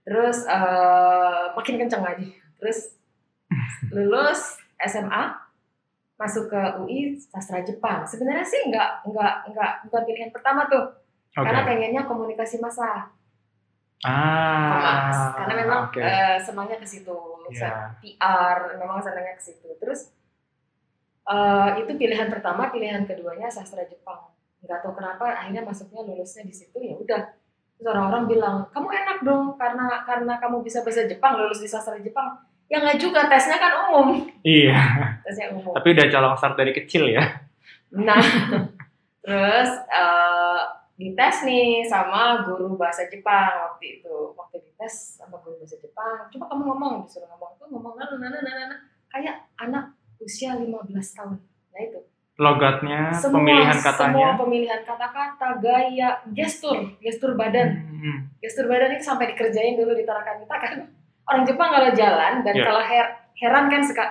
Terus 0.08 0.48
eh, 0.50 1.44
makin 1.54 1.76
kenceng 1.78 2.04
lagi. 2.04 2.34
Terus 2.58 2.98
lulus 3.96 4.58
SMA 4.82 5.24
masuk 6.18 6.50
ke 6.50 6.62
UI 6.82 7.14
sastra 7.22 7.62
Jepang. 7.62 8.04
Sebenarnya 8.10 8.44
sih 8.44 8.74
nggak 8.74 9.06
nggak 9.06 9.34
nggak 9.54 9.72
bukan 9.90 10.04
pilihan 10.10 10.32
pertama 10.34 10.66
tuh. 10.66 11.08
Oke. 11.38 11.46
karena 11.46 11.62
pengennya 11.70 12.02
komunikasi 12.10 12.58
massa 12.58 13.14
Ah. 14.00 15.34
Karena 15.36 15.54
memang 15.58 15.80
oke. 15.88 15.98
eh, 15.98 16.38
senangnya 16.38 16.78
ke 16.78 16.86
situ 16.86 17.18
Iya. 17.48 17.96
PR 17.98 18.58
memang 18.76 19.00
senangnya 19.00 19.34
ke 19.34 19.44
situ 19.44 19.68
terus 19.78 20.12
eh, 21.26 21.70
itu 21.78 21.92
pilihan 21.94 22.28
pertama 22.28 22.68
pilihan 22.68 23.04
keduanya 23.04 23.48
sastra 23.48 23.82
Jepang 23.84 24.30
nggak 24.60 24.80
tahu 24.80 24.94
kenapa 24.94 25.32
akhirnya 25.34 25.62
masuknya 25.62 26.04
lulusnya 26.04 26.44
di 26.44 26.52
situ 26.52 26.78
ya 26.78 26.94
udah 26.94 27.22
terus 27.74 27.88
orang-orang 27.88 28.24
bilang 28.26 28.56
kamu 28.70 28.88
enak 28.92 29.18
dong 29.22 29.56
karena 29.56 29.86
karena 30.04 30.34
kamu 30.38 30.60
bisa 30.60 30.82
bahasa 30.82 31.06
Jepang 31.06 31.38
lulus 31.38 31.58
di 31.58 31.68
sastra 31.68 31.96
Jepang 31.98 32.36
ya 32.68 32.78
nggak 32.78 32.98
juga 32.98 33.26
tesnya 33.26 33.56
kan 33.56 33.88
umum 33.88 34.28
Iya. 34.42 34.76
tesnya 35.24 35.52
umum 35.52 35.72
Tapi 35.72 35.88
udah 35.90 36.06
colong 36.08 36.36
start 36.36 36.56
dari 36.56 36.72
kecil 36.72 37.08
ya. 37.08 37.24
Nah, 37.90 38.20
terus 39.24 39.72
eh, 39.88 40.37
dites 40.98 41.38
nih 41.44 41.86
sama 41.86 42.42
guru 42.42 42.74
bahasa 42.74 43.06
Jepang 43.06 43.54
waktu 43.64 44.02
itu. 44.02 44.34
Waktu 44.34 44.58
dites 44.60 44.94
sama 45.16 45.38
guru 45.38 45.58
bahasa 45.58 45.78
Jepang, 45.78 46.26
coba 46.28 46.46
kamu 46.48 46.64
ngomong, 46.66 46.94
disuruh 47.06 47.30
ngomong 47.30 47.52
tuh 47.56 47.68
ngomong 47.68 47.94
nana 47.96 48.16
nana 48.18 48.40
nana 48.40 48.52
nana 48.60 48.76
kayak 49.08 49.36
anak 49.56 49.94
usia 50.18 50.54
15 50.54 50.90
tahun. 51.14 51.38
Nah 51.72 51.82
itu. 51.82 52.00
Logatnya, 52.38 53.10
Semua 53.12 53.42
pemilihan 53.42 53.74
semua 53.74 53.88
katanya. 53.88 54.28
pemilihan 54.36 54.82
kata-kata, 54.84 55.58
gaya, 55.58 56.10
gestur, 56.32 56.94
gestur 57.00 57.34
badan. 57.34 57.82
Hmm. 57.90 58.18
Gestur 58.38 58.66
badan 58.66 58.94
itu 58.94 59.02
sampai 59.04 59.34
dikerjain 59.34 59.74
dulu 59.74 59.94
di 59.94 60.06
Tarakanita 60.06 60.54
kan. 60.56 60.86
Orang 61.26 61.44
Jepang 61.44 61.70
kalau 61.72 61.90
jalan 61.92 62.42
dan 62.42 62.54
Iya. 62.54 62.62
kalau 62.64 62.78
her- 62.80 63.14
heran 63.34 63.66
kan 63.68 63.82
suka 63.82 64.06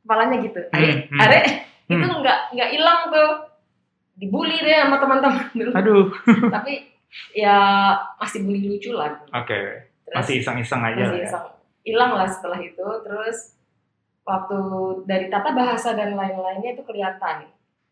kepalanya 0.00 0.38
gitu. 0.40 0.62
Are, 0.68 0.78
Hmm, 0.80 0.98
hmm. 1.04 1.18
are, 1.20 1.40
Hmm. 1.84 1.98
itu 1.98 2.06
nggak 2.14 2.38
nggak 2.52 2.70
hilang 2.70 3.00
tuh 3.10 3.30
dibully 4.14 4.58
deh 4.58 4.76
sama 4.76 4.96
teman-teman 4.96 5.46
dulu 5.50 5.70
Aduh. 5.72 6.06
tapi 6.54 6.86
ya 7.30 7.56
masih 8.16 8.42
bully 8.42 8.66
lucu 8.66 8.90
lah 8.90 9.14
Oke. 9.32 9.90
Terus 10.04 10.14
Masih 10.14 10.34
iseng-iseng 10.38 10.82
aja 10.82 11.04
masih 11.06 11.20
ya. 11.20 11.26
iseng. 11.26 11.44
hilang 11.82 12.12
lah 12.12 12.26
setelah 12.26 12.58
itu 12.58 12.86
terus 13.02 13.56
waktu 14.22 14.58
dari 15.04 15.26
tata 15.28 15.52
bahasa 15.52 15.92
dan 15.92 16.12
lain-lainnya 16.12 16.72
itu 16.72 16.82
kelihatan 16.82 17.44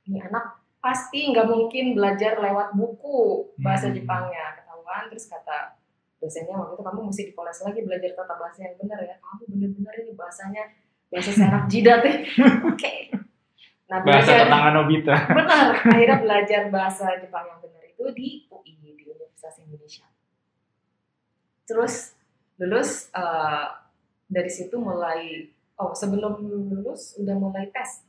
ini 0.05 0.19
anak 0.19 0.57
pasti 0.79 1.29
nggak 1.29 1.45
mungkin 1.45 1.93
belajar 1.93 2.37
lewat 2.37 2.73
buku 2.73 3.52
bahasa 3.57 3.87
Hmm. 3.87 3.97
Jepangnya 3.97 4.57
ketahuan 4.57 5.07
terus 5.07 5.29
kata 5.29 5.76
dosennya 6.19 6.55
waktu 6.55 6.73
itu 6.73 6.83
kamu 6.83 7.00
mesti 7.05 7.23
dipoles 7.29 7.59
lagi 7.61 7.81
belajar 7.83 8.11
tata 8.12 8.35
bahasa 8.35 8.59
yang 8.62 8.75
benar 8.76 8.99
ya 9.00 9.14
kamu 9.19 9.43
bener-bener 9.49 9.95
ini 10.00 10.12
bahasanya 10.12 10.62
bahasa 11.09 11.31
senak 11.31 11.64
jidat 11.67 12.00
ya 12.00 12.14
oke 12.71 12.93
nah 13.93 14.01
Bahasa 14.01 14.25
belajar 14.25 14.49
tetangga 14.49 14.71
Nobita. 14.73 15.17
benar 15.37 15.67
akhirnya 15.77 16.19
belajar 16.25 16.63
bahasa 16.73 17.05
Jepang 17.21 17.45
yang 17.45 17.61
benar 17.61 17.83
itu 17.85 18.05
di 18.17 18.29
UI 18.49 18.73
di 18.81 19.05
Universitas 19.05 19.61
Indonesia 19.61 20.09
terus 21.69 22.17
lulus 22.57 23.13
eh, 23.13 23.67
dari 24.33 24.49
situ 24.49 24.81
mulai 24.81 25.45
oh 25.77 25.93
sebelum 25.93 26.41
lulus 26.73 27.21
udah 27.21 27.37
mulai 27.37 27.69
tes 27.69 28.01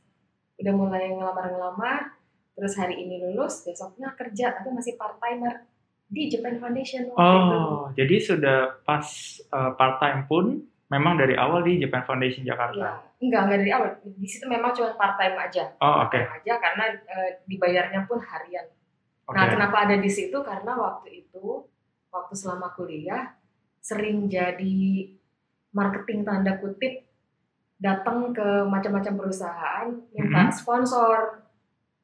udah 0.56 0.72
mulai 0.72 1.12
ngelamar-ngelamar 1.12 2.16
terus 2.56 2.80
hari 2.80 3.04
ini 3.04 3.20
lulus 3.20 3.60
besoknya 3.68 4.16
kerja 4.16 4.56
tapi 4.56 4.72
masih 4.72 4.96
part 4.96 5.20
timer 5.20 5.68
di 6.08 6.32
Japan 6.32 6.62
Foundation 6.62 7.10
waktu 7.10 7.18
itu. 7.18 7.56
Oh, 7.58 7.84
jadi 7.96 8.16
sudah 8.22 8.58
pas 8.86 9.04
part 9.50 9.98
time 9.98 10.22
pun 10.30 10.62
memang 10.86 11.18
dari 11.18 11.34
awal 11.34 11.66
di 11.66 11.82
Japan 11.82 12.06
Foundation 12.06 12.46
Jakarta. 12.46 13.02
Enggak 13.24 13.42
enggak 13.42 13.58
dari 13.60 13.72
awal 13.72 13.88
di 14.02 14.24
situ 14.24 14.44
memang 14.44 14.70
cuma 14.70 14.92
part 14.92 15.14
time 15.14 15.36
aja 15.36 15.64
Oh, 15.78 16.02
oke. 16.02 16.12
Part-time 16.12 16.36
aja 16.36 16.52
karena 16.58 16.84
eh, 16.90 17.30
dibayarnya 17.44 18.00
pun 18.04 18.18
harian 18.18 18.66
Oke. 19.24 19.32
Nah, 19.32 19.48
kenapa 19.48 19.76
ada 19.82 19.96
di 19.96 20.06
situ? 20.06 20.36
Karena 20.38 20.76
waktu 20.76 21.24
itu, 21.24 21.64
waktu 22.10 22.34
selama 22.34 22.68
kuliah, 22.70 23.32
sering 23.78 24.28
jadi 24.28 24.76
marketing 25.70 26.20
tanda 26.22 26.54
kutip 26.54 27.08
datang 27.74 28.30
ke 28.30 28.44
macam-macam 28.64 29.14
perusahaan 29.16 29.86
minta 30.10 30.40
Mhm. 30.42 30.52
sponsor 30.52 31.40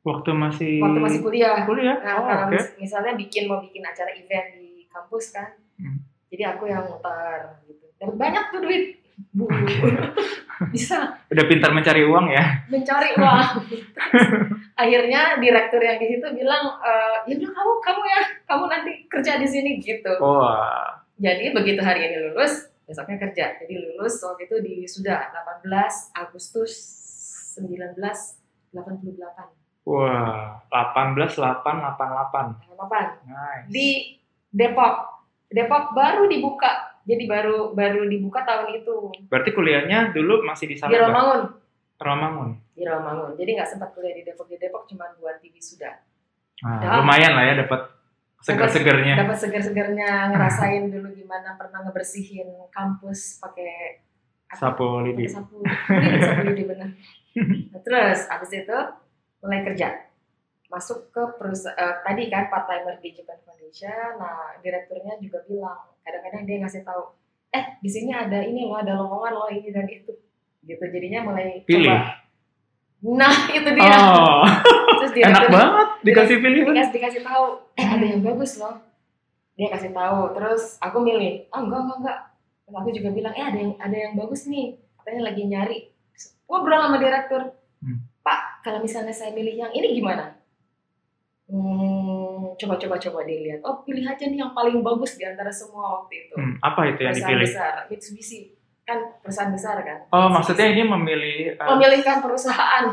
Waktu 0.00 0.32
masih 0.32 0.80
waktu 0.80 0.96
masih 0.98 1.20
kuliah. 1.20 1.60
kuliah. 1.62 1.96
Nah, 2.00 2.14
oh, 2.16 2.48
mis- 2.48 2.72
misalnya 2.78 3.12
bikin 3.14 3.44
mau 3.44 3.60
bikin 3.60 3.84
acara 3.84 4.08
event 4.10 4.56
di 4.56 4.88
kampus 4.88 5.28
kan, 5.30 5.60
Hmm. 5.76 6.00
jadi 6.26 6.56
aku 6.56 6.64
yang 6.66 6.80
muter 6.82 7.60
gitu. 7.62 7.84
Dan 7.94 8.16
banyak 8.16 8.44
tuh 8.48 8.60
duit, 8.60 8.96
bu, 9.32 9.48
bisa 10.74 11.16
Udah 11.32 11.44
pintar 11.48 11.72
mencari 11.72 12.04
uang 12.04 12.26
ya. 12.32 12.44
mencari 12.68 13.16
uang. 13.16 13.64
Terus, 13.64 13.84
akhirnya 14.76 15.40
direktur 15.40 15.80
yang 15.80 15.96
di 16.00 16.06
situ 16.16 16.26
bilang, 16.36 16.76
e, 16.80 16.92
ya 17.28 17.34
udah 17.36 17.50
kamu 17.52 17.72
kamu 17.84 18.02
ya, 18.04 18.20
kamu 18.48 18.64
nanti 18.68 18.92
kerja 19.08 19.32
di 19.40 19.46
sini 19.48 19.80
gitu. 19.80 20.12
Wah. 20.20 21.00
Jadi 21.20 21.52
begitu 21.52 21.84
hari 21.84 22.08
ini 22.08 22.32
lulus, 22.32 22.72
besoknya 22.88 23.20
kerja. 23.20 23.60
Jadi 23.60 23.76
lulus 23.76 24.16
waktu 24.24 24.48
itu 24.48 24.56
di 24.64 24.74
sudah 24.88 25.28
18 25.62 25.68
Agustus 26.16 26.72
1988. 27.60 28.72
Wah, 29.84 30.64
18 30.72 31.36
8 31.36 31.60
88. 31.60 32.56
Apa? 32.80 33.20
Nice. 33.28 33.68
Di 33.68 34.16
Depok. 34.48 35.20
Depok 35.50 35.92
baru 35.92 36.30
dibuka. 36.30 36.89
Jadi 37.08 37.24
baru 37.24 37.72
baru 37.72 38.04
dibuka 38.06 38.44
tahun 38.44 38.76
itu 38.76 39.12
Berarti 39.32 39.50
kuliahnya 39.56 40.12
dulu 40.12 40.44
masih 40.44 40.68
di 40.68 40.76
di 40.76 40.80
sana, 40.80 40.92
Mbak? 40.92 41.00
Romangun. 41.08 41.40
Rawamangun. 42.00 42.50
Di 42.76 42.82
Romangun. 42.84 43.32
Jadi 43.36 43.50
nggak 43.56 43.68
sempat 43.68 43.88
kuliah 43.92 44.16
di 44.16 44.22
Depok. 44.24 44.48
Di 44.48 44.56
Depok 44.56 44.88
cuma 44.88 45.08
buat 45.20 45.40
TV 45.40 45.56
sudah. 45.60 45.94
Dah. 46.60 47.00
lumayan 47.00 47.32
lah 47.32 47.44
ya 47.48 47.54
dapat 47.64 47.88
seger-segernya. 48.44 49.16
Dapat 49.16 49.36
segar-segarnya 49.40 50.28
ngerasain 50.28 50.88
dulu 50.92 51.08
gimana 51.16 51.56
pernah 51.56 51.88
ngebersihin 51.88 52.68
kampus 52.68 53.40
pakai? 53.40 54.04
Sapu 54.50 55.00
lidi. 55.06 55.30
sapu 55.30 55.62
lidi, 55.62 56.18
sapu 56.20 56.42
lidi 56.52 56.64
bener. 56.66 56.88
Nah, 57.70 57.78
terus 57.86 58.26
abis 58.26 58.50
itu 58.66 58.78
mulai 59.38 59.62
kerja 59.62 60.09
masuk 60.70 61.10
ke 61.10 61.22
perusahaan 61.34 61.98
tadi 62.06 62.30
kan 62.30 62.46
part 62.46 62.70
timer 62.70 62.94
di 63.02 63.10
Japan 63.10 63.42
Foundation. 63.42 64.22
Nah 64.22 64.54
direkturnya 64.62 65.18
juga 65.18 65.42
bilang 65.50 65.90
kadang-kadang 66.06 66.46
dia 66.46 66.56
ngasih 66.62 66.86
tahu 66.86 67.10
eh 67.50 67.64
di 67.82 67.90
sini 67.90 68.14
ada 68.14 68.38
ini 68.46 68.70
loh 68.70 68.78
ada 68.78 68.94
lowongan 68.94 69.32
loh 69.34 69.50
ini 69.50 69.74
dan 69.74 69.90
itu. 69.90 70.14
Gitu 70.62 70.84
jadinya 70.86 71.26
mulai 71.26 71.66
Pilih. 71.66 71.90
coba. 71.90 71.98
Nah 73.18 73.36
itu 73.58 73.68
dia. 73.74 73.90
Oh, 73.98 74.46
terus 75.02 75.12
enak 75.18 75.50
direktur 75.50 75.50
banget 75.50 75.88
dikasih 76.06 76.36
pilihan. 76.38 76.66
dikasih 76.70 76.92
dikasih 76.94 77.22
tahu 77.26 77.44
eh 77.74 77.86
ada 77.90 78.06
yang 78.06 78.22
bagus 78.22 78.52
loh. 78.62 78.78
Dia 79.58 79.68
kasih 79.74 79.90
tahu. 79.90 80.38
Terus 80.38 80.78
aku 80.78 80.96
milih 81.02 81.50
ah 81.50 81.60
enggak 81.66 81.80
enggak 81.82 81.98
enggak. 81.98 82.18
Terus 82.62 82.74
aku 82.78 82.88
juga 82.94 83.08
bilang 83.10 83.34
eh 83.34 83.42
ada 83.42 83.58
yang 83.58 83.74
ada 83.82 83.96
yang 83.98 84.14
bagus 84.14 84.46
nih. 84.46 84.78
Katanya 85.02 85.34
lagi 85.34 85.42
nyari. 85.50 85.78
Ngobrol 86.46 86.78
sama 86.78 86.98
direktur. 87.02 87.42
Hmm. 87.80 88.04
pak 88.20 88.60
kalau 88.60 88.84
misalnya 88.84 89.08
saya 89.08 89.32
milih 89.32 89.56
yang 89.56 89.72
ini 89.72 89.96
gimana 89.96 90.36
hmm, 91.50 92.54
coba 92.56 92.74
coba 92.76 92.96
coba 92.96 93.20
dilihat. 93.22 93.60
Oh 93.60 93.82
pilih 93.82 94.06
aja 94.06 94.24
nih 94.24 94.38
yang 94.38 94.52
paling 94.52 94.78
bagus 94.80 95.14
di 95.14 95.26
antara 95.26 95.50
semua 95.50 96.00
waktu 96.00 96.24
itu. 96.24 96.34
Hmm, 96.34 96.54
apa 96.60 96.80
itu 96.86 97.00
yang 97.00 97.10
perusahaan 97.10 97.30
dipilih? 97.34 97.46
besar 97.50 97.74
Mitsubishi. 97.86 98.40
Kan 98.82 98.98
perusahaan 99.18 99.50
besar 99.50 99.76
kan? 99.82 99.98
Oh, 100.08 100.26
maksudnya 100.26 100.66
ini 100.66 100.82
memilih 100.82 101.54
uh, 101.56 101.74
memilihkan 101.74 102.18
perusahaan. 102.20 102.84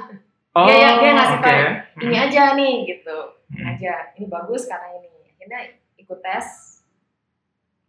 Oh, 0.51 0.65
dia- 0.65 0.73
dia- 0.75 0.97
dia 0.99 1.11
ngasih 1.13 1.37
oke. 1.37 1.45
tahu, 1.45 1.61
Hmm, 1.61 2.03
ini 2.03 2.15
aja 2.17 2.43
nih 2.53 2.73
gitu. 2.87 3.17
Ini 3.47 3.57
hmm. 3.57 3.71
aja. 3.71 3.93
Ini 4.13 4.25
bagus 4.27 4.65
karena 4.65 4.89
ini. 4.91 5.09
Akhirnya 5.29 5.59
ikut 5.95 6.19
tes. 6.19 6.45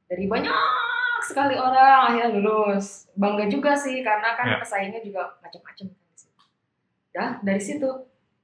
Dari 0.04 0.25
banyak 0.25 0.52
sekali 1.20 1.52
orang 1.52 2.08
akhirnya 2.08 2.32
lulus. 2.34 3.08
Bangga 3.12 3.44
juga 3.44 3.72
sih 3.72 4.00
karena 4.00 4.32
kan 4.32 4.46
Ya. 4.46 4.56
pesaingnya 4.56 5.00
juga 5.00 5.37
macam-macam 5.40 5.87
kan. 5.88 6.08
Dah 7.10 7.30
dari 7.42 7.58
situ. 7.58 7.88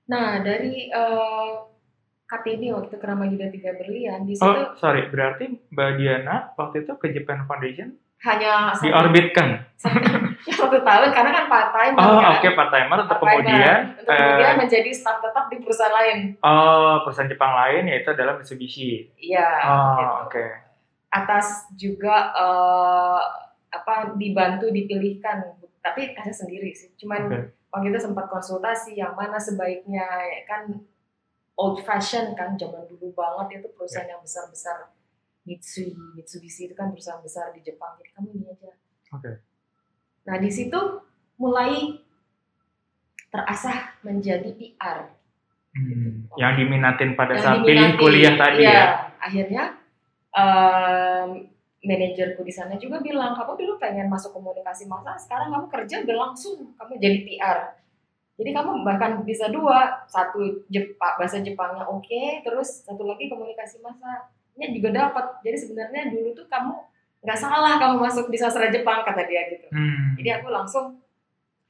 Nah 0.04 0.40
dari 0.40 0.88
eh, 0.88 1.48
Kartini 2.34 2.68
waktu 2.68 2.94
Kerama 2.96 3.24
Yuda 3.24 3.46
Tiga 3.48 3.70
Berlian 3.72 4.26
di 4.26 4.34
situ 4.34 4.42
Oh, 4.44 4.74
sorry. 4.74 5.06
Berarti 5.06 5.54
Mbak 5.70 5.90
Diana 5.94 6.50
waktu 6.54 6.82
itu 6.82 6.92
ke 6.94 7.10
Japan 7.10 7.44
Foundation 7.44 7.94
hanya 8.20 8.72
diorbitkan. 8.74 9.62
satu 10.44 10.80
tahun 10.80 11.08
karena 11.10 11.30
kan 11.30 11.44
part 11.46 11.70
time 11.70 11.94
Oh, 11.94 12.16
kan 12.16 12.34
oke 12.34 12.48
part 12.52 12.70
timer 12.70 12.98
untuk 12.98 13.18
kemudian 13.18 13.78
untuk 13.94 14.08
kemudian 14.08 14.50
eh, 14.50 14.58
menjadi 14.58 14.90
staf 14.90 15.20
tetap 15.20 15.44
di 15.46 15.60
perusahaan 15.60 15.92
lain 15.92 16.18
oh 16.40 17.00
perusahaan 17.00 17.28
Jepang 17.28 17.52
lain 17.52 17.84
yaitu 17.86 18.10
adalah 18.10 18.34
Mitsubishi. 18.34 19.12
iya 19.14 19.48
Oh, 19.62 19.92
gitu. 19.94 20.14
oke. 20.24 20.44
atas 21.10 21.46
juga 21.74 22.32
eh, 22.34 23.20
apa 23.70 24.16
dibantu 24.16 24.68
dipilihkan 24.68 25.44
tapi 25.78 26.12
kasih 26.12 26.32
sendiri 26.34 26.72
sih 26.72 26.96
cuman 26.96 27.28
Oke. 27.28 27.38
waktu 27.70 27.88
itu 27.90 28.00
sempat 28.00 28.26
konsultasi 28.26 28.96
yang 28.96 29.12
mana 29.12 29.36
sebaiknya 29.36 30.04
ya 30.24 30.42
kan 30.44 30.62
old 31.54 31.78
fashion 31.87 32.34
kan 32.34 32.58
zaman 32.58 32.84
dulu 32.90 33.14
banget 33.14 33.62
itu 33.62 33.68
perusahaan 33.75 34.11
yang 34.11 34.23
besar 34.23 34.50
besar 34.50 34.90
Mitsui 35.44 35.92
Mitsubishi 36.16 36.73
itu 36.73 36.75
kan 36.75 36.88
perusahaan 36.88 37.20
besar 37.20 37.52
di 37.52 37.61
Jepang. 37.61 38.00
Jadi 38.00 38.11
kamu 38.16 38.28
ini 38.32 38.46
aja. 38.49 38.73
Oke. 39.14 39.32
nah 40.25 40.40
di 40.40 40.49
situ 40.49 40.80
mulai 41.37 42.00
terasah 43.28 44.00
menjadi 44.00 44.50
PR 44.56 45.12
Hmm, 45.75 46.30
yang 46.38 46.54
diminatin 46.54 47.18
pada 47.18 47.34
yang 47.34 47.42
saat 47.42 47.66
pilih 47.66 47.99
kuliah 47.99 48.38
tadi 48.38 48.62
Iya, 48.62 48.70
ya. 48.70 48.87
Akhirnya 49.18 49.64
em, 50.30 51.50
manajerku 51.82 52.46
di 52.46 52.54
sana 52.54 52.78
juga 52.78 53.02
bilang 53.02 53.34
kamu 53.34 53.58
dulu 53.58 53.73
pengen 53.82 54.06
masuk 54.06 54.38
komunikasi 54.38 54.87
massa, 54.87 55.18
sekarang 55.18 55.50
kamu 55.50 55.66
kerja 55.66 56.06
udah 56.06 56.16
langsung 56.16 56.78
kamu 56.78 56.92
jadi 57.02 57.18
PR. 57.26 57.58
Jadi 58.34 58.50
kamu 58.50 58.82
bahkan 58.82 59.22
bisa 59.22 59.46
dua, 59.46 60.02
satu 60.10 60.66
Jepang 60.66 61.14
bahasa 61.14 61.38
Jepangnya 61.38 61.86
oke, 61.86 62.42
terus 62.42 62.82
satu 62.82 63.06
lagi 63.06 63.30
komunikasi 63.30 63.78
massanya 63.78 64.66
juga 64.74 64.90
dapat. 64.90 65.38
Jadi 65.46 65.54
sebenarnya 65.54 66.10
dulu 66.10 66.34
tuh 66.34 66.46
kamu 66.50 66.74
nggak 67.24 67.38
salah 67.38 67.78
kamu 67.78 68.02
masuk 68.02 68.26
di 68.28 68.36
sastra 68.36 68.68
Jepang 68.74 69.06
kata 69.06 69.22
dia 69.30 69.48
gitu. 69.54 69.70
Hmm. 69.70 70.18
Jadi 70.18 70.28
aku 70.34 70.50
langsung 70.50 70.98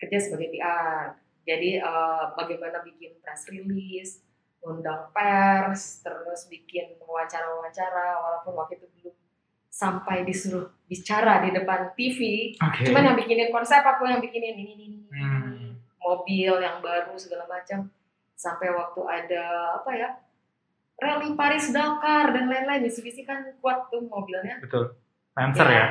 kerja 0.01 0.17
sebagai 0.17 0.57
PR. 0.57 1.13
Jadi 1.45 1.77
eh, 1.77 2.25
bagaimana 2.33 2.81
bikin 2.81 3.21
press 3.21 3.45
release, 3.53 4.25
undang 4.65 5.13
pers, 5.13 6.01
terus 6.01 6.49
bikin 6.49 6.97
wawancara-wawancara, 7.05 8.17
walaupun 8.25 8.57
waktu 8.57 8.81
itu 8.81 8.89
belum 8.97 9.15
sampai 9.69 10.25
disuruh 10.25 10.73
bicara 10.89 11.45
di 11.45 11.53
depan 11.53 11.93
TV. 11.93 12.55
Oke. 12.57 12.89
Cuman 12.89 13.13
yang 13.13 13.17
bikinin 13.19 13.53
konsep 13.53 13.85
aku 13.85 14.09
yang 14.09 14.25
bikinin 14.25 14.57
ini, 14.57 14.63
ini, 14.65 14.73
ini, 14.73 14.85
ini, 14.89 14.99
Hmm. 15.15 15.34
Mobil 16.05 16.53
yang 16.55 16.79
baru 16.79 17.17
segala 17.17 17.49
macam. 17.49 17.89
Sampai 18.35 18.69
waktu 18.69 19.01
ada 19.03 19.45
apa 19.75 19.91
ya? 19.91 20.11
Rally 20.95 21.33
Paris 21.33 21.71
Dakar 21.71 22.31
dan 22.31 22.47
lain-lain 22.47 22.83
Mitsubishi 22.83 23.25
kan 23.25 23.41
kuat 23.59 23.89
tuh 23.89 24.05
mobilnya. 24.05 24.61
Betul. 24.61 24.95
Lancer 25.33 25.67
Ya. 25.67 25.75
ya. 25.75 25.87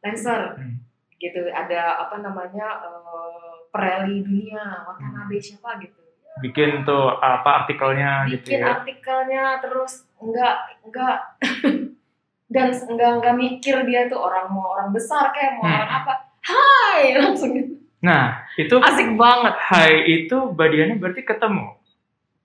Lancer 0.00 0.40
Hmm. 0.54 0.78
gitu 1.16 1.40
ada 1.46 1.98
apa 1.98 2.16
namanya 2.18 2.64
eh, 2.78 3.52
pereli 3.68 4.20
dunia 4.20 4.60
Watanabe 4.84 5.36
siapa 5.36 5.76
gitu 5.78 5.96
Bikin 6.38 6.84
tuh 6.84 7.16
apa 7.16 7.64
artikelnya 7.64 8.28
gitu 8.28 8.44
bikin 8.46 8.60
ya. 8.60 8.76
artikelnya 8.76 9.44
terus 9.58 10.04
enggak 10.16 10.54
enggak 10.82 11.16
dan 12.54 12.68
enggak 12.70 13.10
enggak 13.14 13.34
mikir 13.34 13.76
dia 13.82 14.04
tuh 14.06 14.20
orang 14.20 14.48
mau 14.48 14.72
orang 14.72 14.88
besar 14.90 15.32
kayak 15.32 15.56
mau 15.56 15.64
Hmm. 15.64 15.74
orang 15.74 15.92
apa 15.96 16.12
hai 16.44 17.02
langsung 17.14 17.50
gitu 17.52 17.75
Nah, 17.96 18.44
itu 18.54 18.76
asik 18.76 19.16
banget 19.16 19.54
Hai 19.56 20.04
itu 20.04 20.52
Badiana 20.52 20.94
berarti 20.96 21.22
ketemu. 21.22 21.74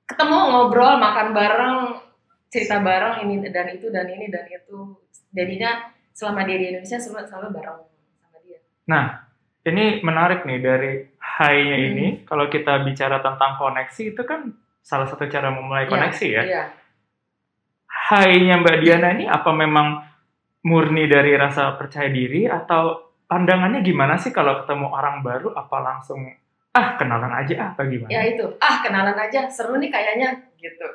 ketemu 0.08 0.38
ngobrol 0.52 1.00
makan 1.00 1.32
bareng 1.32 1.80
cerita 2.52 2.84
bareng 2.84 3.24
ini 3.24 3.48
dan 3.48 3.68
itu 3.72 3.88
dan 3.88 4.04
ini 4.06 4.28
dan 4.28 4.44
itu 4.46 5.00
jadinya 5.32 5.88
selama 6.12 6.44
dia 6.44 6.60
di 6.60 6.66
Indonesia 6.68 7.00
selalu, 7.00 7.28
selalu 7.28 7.48
bareng 7.56 7.80
sama 8.20 8.38
dia 8.44 8.60
Ini 9.62 10.02
menarik 10.02 10.44
nih 10.44 10.60
dari 10.60 10.92
Hai-nya 11.16 11.78
Hmm. 11.78 11.88
ini. 11.88 12.06
Kalau 12.26 12.46
kita 12.48 12.82
bicara 12.82 13.22
tentang 13.22 13.56
koneksi 13.56 14.04
itu 14.12 14.22
kan 14.26 14.52
salah 14.82 15.08
satu 15.08 15.26
cara 15.26 15.48
memulai 15.48 15.86
Iya, 15.86 15.92
koneksi 15.92 16.28
ya. 16.28 16.44
iya 16.44 16.64
Hai-nya 17.88 18.60
Mbak 18.60 18.78
Diana 18.82 19.08
ini 19.16 19.26
apa 19.28 19.52
memang 19.54 20.02
murni 20.64 21.08
dari 21.08 21.32
rasa 21.36 21.72
percaya 21.78 22.10
diri 22.10 22.46
atau 22.46 23.11
pandangannya 23.32 23.80
gimana 23.80 24.20
sih 24.20 24.36
kalau 24.36 24.60
ketemu 24.60 24.92
orang 24.92 25.24
baru? 25.24 25.56
Apa 25.56 25.80
langsung 25.80 26.20
ah 26.72 26.96
kenalan 27.00 27.32
aja 27.36 27.54
ah 27.60 27.68
apa 27.76 27.84
gimana? 27.84 28.08
ya 28.08 28.24
itu 28.32 28.48
ah 28.64 28.80
kenalan 28.80 29.16
aja 29.16 29.48
seru 29.48 29.80
nih 29.80 29.88
kayaknya 29.88 30.36
gitu. 30.60 30.88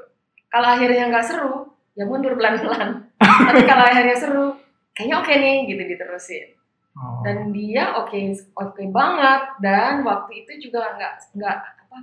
Kalau 0.53 0.69
akhirnya 0.77 1.09
nggak 1.09 1.25
seru 1.25 1.73
ya 1.97 2.05
mundur 2.05 2.37
pelan 2.37 2.61
pelan 2.61 3.09
tapi 3.49 3.63
kalau 3.65 3.85
akhirnya 3.85 4.17
seru 4.17 4.57
kayaknya 4.93 5.17
oke 5.21 5.33
nih 5.33 5.57
gitu 5.73 5.83
diterusin. 5.97 6.53
Oh. 6.97 7.21
dan 7.21 7.53
dia 7.53 7.93
oke 7.93 8.17
oke 8.57 8.83
banget. 8.89 9.43
Dan 9.61 10.01
waktu 10.05 10.45
itu 10.45 10.69
juga 10.69 10.97
nggak 10.97 11.37
nggak 11.37 11.57
apa 11.85 11.99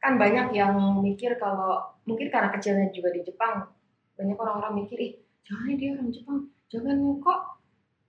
kan 0.00 0.12
banyak 0.16 0.56
yang 0.56 0.72
mikir 1.04 1.36
kalau 1.36 1.84
mungkin 2.08 2.32
karena 2.32 2.48
kecilnya 2.48 2.88
juga 2.96 3.12
di 3.12 3.20
Jepang 3.20 3.68
banyak 4.16 4.36
orang-orang 4.40 4.84
mikir 4.84 4.96
ih 4.96 5.12
jangan 5.44 5.76
dia 5.76 5.92
orang 5.92 6.08
Jepang 6.08 6.38
jangan 6.72 6.96
kok 7.20 7.55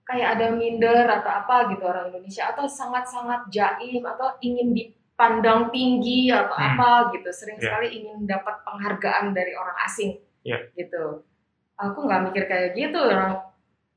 kayak 0.08 0.40
ada 0.40 0.46
minder 0.50 1.04
atau 1.04 1.30
apa 1.30 1.68
gitu 1.68 1.84
orang 1.84 2.08
Indonesia 2.08 2.48
atau 2.48 2.64
sangat-sangat 2.64 3.52
jaim 3.52 4.00
atau 4.00 4.32
ingin 4.40 4.72
dipandang 4.72 5.68
tinggi 5.68 6.32
atau 6.32 6.48
Hmm. 6.50 6.74
apa 6.74 6.90
gitu 7.12 7.28
sering 7.28 7.60
Ya. 7.60 7.68
sekali 7.68 7.88
ingin 7.94 8.24
dapat 8.24 8.64
penghargaan 8.64 9.30
dari 9.30 9.52
orang 9.52 9.76
asing 9.84 10.16
Ya. 10.40 10.56
gitu 10.72 11.28
aku 11.76 11.98
nggak 12.02 12.24
mikir 12.24 12.44
kayak 12.46 12.72
gitu 12.72 12.96
orang 12.96 13.36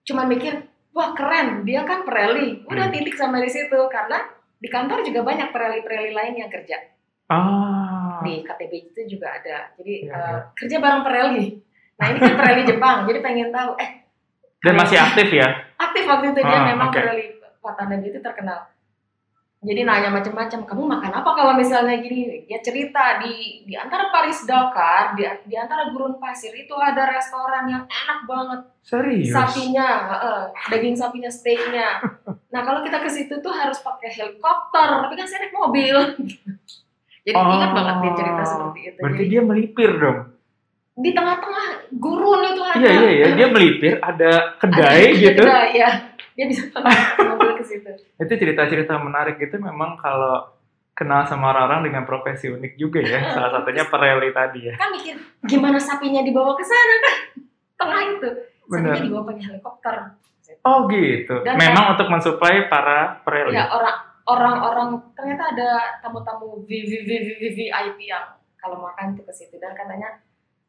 cuma 0.04 0.28
mikir 0.28 0.67
wah 0.91 1.15
keren 1.15 1.63
dia 1.63 1.82
kan 1.82 2.04
pereli 2.04 2.60
udah 2.65 2.86
Hmm. 2.86 2.93
titik 2.93 3.15
sama 3.15 3.39
di 3.39 3.47
situ 3.47 3.80
karena 3.88 4.19
di 4.60 4.67
kantor 4.67 5.02
juga 5.02 5.24
banyak 5.24 5.50
pereli-pereli 5.50 6.12
lain 6.12 6.36
yang 6.36 6.52
kerja 6.52 6.76
Ah. 7.26 8.19
di 8.19 8.43
KTB 8.43 8.91
itu 8.91 9.02
juga 9.08 9.32
ada 9.32 9.71
jadi 9.74 9.93
Iya, 10.04 10.12
eh, 10.12 10.19
iya. 10.19 10.38
kerja 10.54 10.78
bareng 10.78 11.02
pereli 11.02 11.47
nah 11.95 12.10
ini 12.10 12.19
kan 12.19 12.36
pereli 12.36 12.62
Jepang 12.65 13.08
jadi 13.08 13.19
pengen 13.21 13.50
tahu 13.50 13.71
eh 13.78 14.01
Dan 14.62 14.74
masih 14.78 14.97
aktif 14.97 15.28
ya? 15.32 15.47
aktif 15.76 16.06
waktu 16.06 16.32
itu 16.32 16.39
dia 16.39 16.56
Ah, 16.56 16.65
memang 16.67 16.89
oke. 16.89 16.97
pereli 16.97 17.26
Watanabe 17.60 18.06
itu 18.06 18.19
terkenal 18.19 18.69
jadi 19.62 19.86
nanya 19.86 20.10
macam-macam 20.10 20.65
kamu 20.65 20.84
makan 20.89 21.12
apa 21.13 21.30
kalau 21.32 21.54
misalnya 21.54 21.93
gini 21.97 22.45
dia 22.45 22.58
cerita 22.60 23.21
di 23.21 23.62
di 23.62 23.78
antara 23.78 24.10
Paris 24.10 24.41
Dakar 24.41 25.13
di, 25.13 25.21
di 25.45 25.54
antara 25.54 25.86
gurun 25.89 26.17
pasir 26.17 26.50
itu 26.52 26.74
ada 26.74 27.06
restoran 27.08 27.69
yang 27.69 27.84
enak 27.86 28.19
banget 28.26 28.60
Serius? 28.82 29.30
sapinya, 29.30 29.88
heeh, 30.10 30.41
daging 30.67 30.97
sapinya, 30.97 31.30
steaknya. 31.30 32.02
Nah 32.52 32.62
kalau 32.62 32.82
kita 32.82 33.00
ke 33.00 33.08
situ 33.08 33.38
tuh 33.38 33.54
harus 33.54 33.80
pakai 33.80 34.10
helikopter, 34.12 34.89
tapi 35.00 35.13
kan 35.13 35.24
saya 35.24 35.45
naik 35.45 35.56
mobil. 35.56 35.95
Jadi 37.26 37.38
ingat 37.38 37.69
Oh, 37.69 37.76
banget 37.78 37.95
dia 38.02 38.13
cerita 38.17 38.43
seperti 38.43 38.80
itu. 38.84 38.97
Berarti 39.00 39.21
Jadi, 39.21 39.30
dia 39.30 39.41
melipir 39.41 39.91
dong? 39.95 40.17
Di 40.97 41.10
tengah-tengah 41.15 41.95
gurun 41.95 42.41
itu 42.51 42.62
ada. 42.62 42.75
Iya 42.80 42.91
iya 42.91 43.10
iya, 43.12 43.27
dia 43.36 43.47
melipir 43.47 43.95
ada 44.04 44.60
kedai 44.60 45.15
ada 45.15 45.21
gitu. 45.23 45.43
kedai, 45.43 45.69
ya. 45.75 45.89
Dia 46.36 46.45
bisa 46.47 46.67
mobil 47.32 47.51
ke 47.60 47.63
situ. 47.63 47.91
Itu 48.19 48.34
cerita-cerita 48.36 48.99
menarik 48.99 49.39
gitu 49.39 49.56
memang 49.60 49.95
kalau 49.99 50.51
kenal 50.91 51.23
sama 51.25 51.56
orang-orang 51.56 51.91
dengan 51.91 52.04
profesi 52.04 52.51
unik 52.51 52.73
juga 52.75 52.99
ya. 52.99 53.19
Salah 53.36 53.62
satunya 53.62 53.88
pereli 53.88 54.30
tadi 54.36 54.60
ya. 54.67 54.75
Kan 54.75 54.91
mikir 54.91 55.15
gimana 55.47 55.80
sapinya 55.80 56.21
dibawa 56.21 56.54
ke 56.60 56.63
sana 56.67 56.95
kan? 56.99 57.15
Tengah 57.80 58.01
itu. 58.19 58.30
Sapinya 58.67 58.99
dibawa 58.99 59.23
pakai 59.32 59.43
helikopter. 59.47 59.95
Oh 60.62 60.86
gitu. 60.91 61.41
Dan 61.47 61.56
memang 61.56 61.95
untuk 61.95 62.12
mensuplai 62.12 62.67
para 62.67 63.23
pereli. 63.23 63.56
Ya 63.56 63.71
orang 63.71 63.97
orang-orang 64.27 64.89
ternyata 65.15 65.56
ada 65.56 65.69
tamu-tamu 66.04 66.62
VIP 66.67 67.97
yang 68.06 68.38
kalau 68.60 68.77
makan 68.77 69.17
tuh 69.17 69.25
ke 69.25 69.34
situ 69.34 69.58
dan 69.58 69.73
katanya 69.73 70.21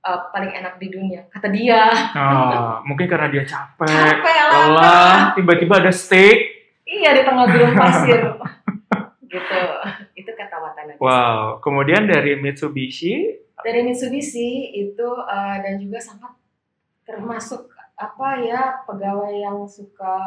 eh, 0.02 0.20
paling 0.34 0.52
enak 0.52 0.74
di 0.82 0.88
dunia. 0.90 1.20
Kata 1.30 1.48
dia. 1.48 1.86
Oh, 2.18 2.82
mungkin 2.82 3.06
karena 3.06 3.30
dia 3.30 3.44
capek, 3.46 3.86
capek 3.86 4.34
lelah, 4.50 4.66
lah 4.74 5.14
tiba-tiba 5.38 5.74
ada 5.78 5.92
steak. 5.94 6.60
iya 6.82 7.14
di 7.14 7.22
tengah 7.24 7.46
gurun 7.48 7.72
pasir. 7.78 8.20
Gitu. 9.32 9.60
Itu 10.12 10.30
kata 10.36 10.60
Watanabe. 10.60 11.00
Wow. 11.00 11.56
Kemudian 11.64 12.04
dari 12.04 12.36
Mitsubishi, 12.36 13.40
dari 13.64 13.80
Mitsubishi 13.80 14.76
itu 14.76 15.08
eh, 15.24 15.56
dan 15.64 15.80
juga 15.80 15.96
sangat 15.96 16.36
termasuk 17.08 17.72
apa 17.96 18.28
ya 18.42 18.82
pegawai 18.84 19.32
yang 19.32 19.62
suka 19.64 20.18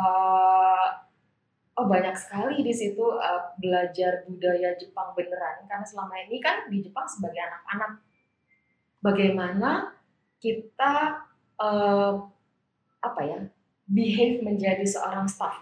oh 1.75 1.85
banyak 1.91 2.15
sekali 2.15 2.63
di 2.63 2.71
situ 2.71 3.03
eh, 3.19 3.41
belajar 3.59 4.25
budaya 4.25 4.73
Jepang 4.79 5.13
beneran. 5.13 5.69
Karena 5.69 5.85
selama 5.85 6.15
ini 6.25 6.41
kan 6.41 6.65
di 6.71 6.81
Jepang 6.81 7.05
sebagai 7.05 7.45
anak-anak 7.45 8.01
bagaimana 9.06 9.94
kita 10.41 11.22
eh, 11.62 12.13
apa 13.06 13.22
ya 13.22 13.39
behave 13.86 14.41
menjadi 14.41 14.82
seorang 14.82 15.30
staff. 15.30 15.62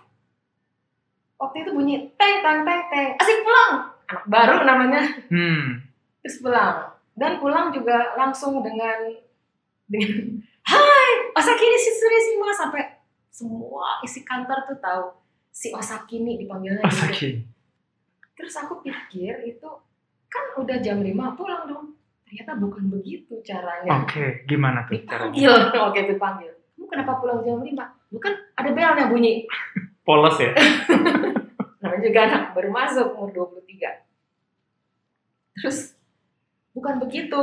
Waktu 1.36 1.68
itu 1.68 1.72
bunyi 1.76 2.08
teng 2.16 2.40
teng 2.40 2.64
teng 2.64 2.82
teng. 2.88 3.10
Asik 3.20 3.44
pulang. 3.44 3.92
Anak 4.08 4.24
baru 4.32 4.56
namanya. 4.64 5.02
Hmm, 5.28 5.84
terus 6.24 6.40
pulang. 6.40 6.96
Dan 7.20 7.44
pulang 7.44 7.76
juga 7.76 8.16
langsung 8.16 8.64
dengan 8.64 9.12
dengan 9.92 10.40
Hai 10.64 11.36
Osaki 11.36 11.60
ini 11.68 11.76
si 11.76 11.92
Surishima 11.92 12.48
sampai 12.56 13.04
semua 13.28 14.00
isi 14.00 14.24
kantor 14.24 14.64
tuh 14.64 14.80
tahu 14.80 15.06
si 15.52 15.76
Osaki 15.76 16.24
ini 16.24 16.40
dipanggilnya 16.40 16.88
gitu. 16.88 17.04
Osaki. 17.04 17.32
terus 18.34 18.56
aku 18.58 18.82
pikir 18.82 19.46
itu 19.46 19.70
kan 20.26 20.46
udah 20.58 20.82
jam 20.82 21.06
5 21.06 21.38
pulang 21.38 21.70
dong 21.70 21.94
ternyata 22.34 22.58
bukan 22.58 22.90
begitu 22.90 23.38
caranya. 23.46 24.02
Oke, 24.02 24.42
gimana 24.50 24.90
tuh 24.90 24.98
caranya? 25.06 25.38
dipanggil. 25.38 25.54
Oke 25.94 26.00
dipanggil. 26.10 26.50
Kamu 26.74 26.86
kenapa 26.90 27.22
pulang 27.22 27.46
jam 27.46 27.62
5 27.62 27.70
bukan 28.10 28.34
ada 28.58 28.70
belnya 28.74 29.06
bunyi. 29.06 29.46
Polos 30.08 30.42
ya. 30.42 30.50
namanya 31.86 32.02
juga 32.10 32.20
anak 32.26 32.58
baru 32.58 32.74
masuk 32.74 33.14
umur 33.14 33.54
23 33.54 35.62
terus 35.62 35.94
bukan 36.74 36.98
begitu. 37.06 37.38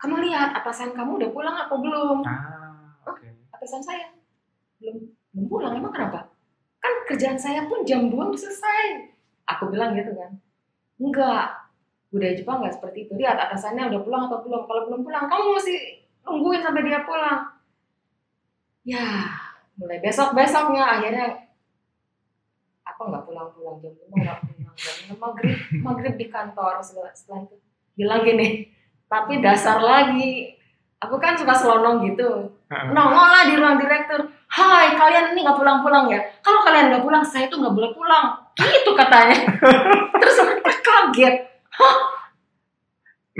Kamu 0.00 0.24
lihat 0.24 0.56
atasan 0.56 0.96
kamu 0.96 1.20
udah 1.20 1.30
pulang 1.36 1.52
apa 1.52 1.76
belum? 1.76 2.24
Ah, 2.24 2.96
oke. 3.04 3.28
atasan 3.52 3.84
saya. 3.84 4.08
Belum 4.80 5.04
belum 5.36 5.52
pulang 5.52 5.76
emang 5.76 5.92
kenapa? 5.92 6.32
Kan 6.80 7.04
kerjaan 7.04 7.36
saya 7.36 7.68
pun 7.68 7.84
jam 7.84 8.08
2 8.08 8.16
udah 8.16 8.40
selesai. 8.40 9.12
Aku 9.52 9.68
bilang 9.68 9.92
gitu 9.92 10.16
kan. 10.16 10.40
Enggak 10.96 11.59
budaya 12.10 12.34
Jepang 12.34 12.60
nggak 12.60 12.74
seperti 12.76 13.06
itu. 13.06 13.12
Lihat 13.16 13.38
atasannya 13.38 13.90
udah 13.90 14.00
pulang 14.02 14.22
atau 14.28 14.42
belum? 14.42 14.62
Kalau 14.66 14.82
belum 14.90 15.00
pulang 15.06 15.24
kamu 15.30 15.46
mesti 15.56 15.74
nungguin 16.26 16.62
sampai 16.62 16.82
dia 16.86 17.00
pulang. 17.06 17.40
Ya 18.84 19.06
mulai 19.80 19.98
besok 20.04 20.36
besoknya 20.36 20.84
akhirnya 20.84 21.48
apa 22.84 23.00
nggak 23.00 23.24
pulang 23.24 23.48
pulang 23.56 23.80
jam 23.80 23.96
lima 23.96 24.16
nggak 24.28 24.38
pulang 24.44 24.76
jam 24.76 24.94
lima 25.08 25.14
maghrib 25.16 25.58
maghrib 25.80 26.14
di 26.20 26.26
kantor 26.28 26.84
setelah, 26.84 27.08
setelah 27.16 27.48
itu 27.48 27.56
bilang 27.96 28.20
gini 28.20 28.68
tapi 29.08 29.40
dasar 29.40 29.80
lagi 29.80 30.60
aku 31.00 31.16
kan 31.18 31.34
suka 31.34 31.56
selonong 31.56 32.06
gitu. 32.12 32.54
Nongol 32.70 33.28
lah 33.34 33.42
di 33.50 33.58
ruang 33.58 33.80
direktur. 33.80 34.30
Hai 34.46 34.94
kalian 34.94 35.34
ini 35.34 35.42
nggak 35.42 35.58
pulang-pulang 35.58 36.06
ya? 36.06 36.22
Kalau 36.38 36.62
kalian 36.62 36.94
nggak 36.94 37.02
pulang 37.02 37.24
saya 37.26 37.50
tuh 37.50 37.58
nggak 37.58 37.74
boleh 37.74 37.90
pulang. 37.90 38.38
Gitu 38.54 38.90
katanya. 38.94 39.34
Terus 40.22 40.36
mereka 40.46 40.72
kaget 40.78 41.49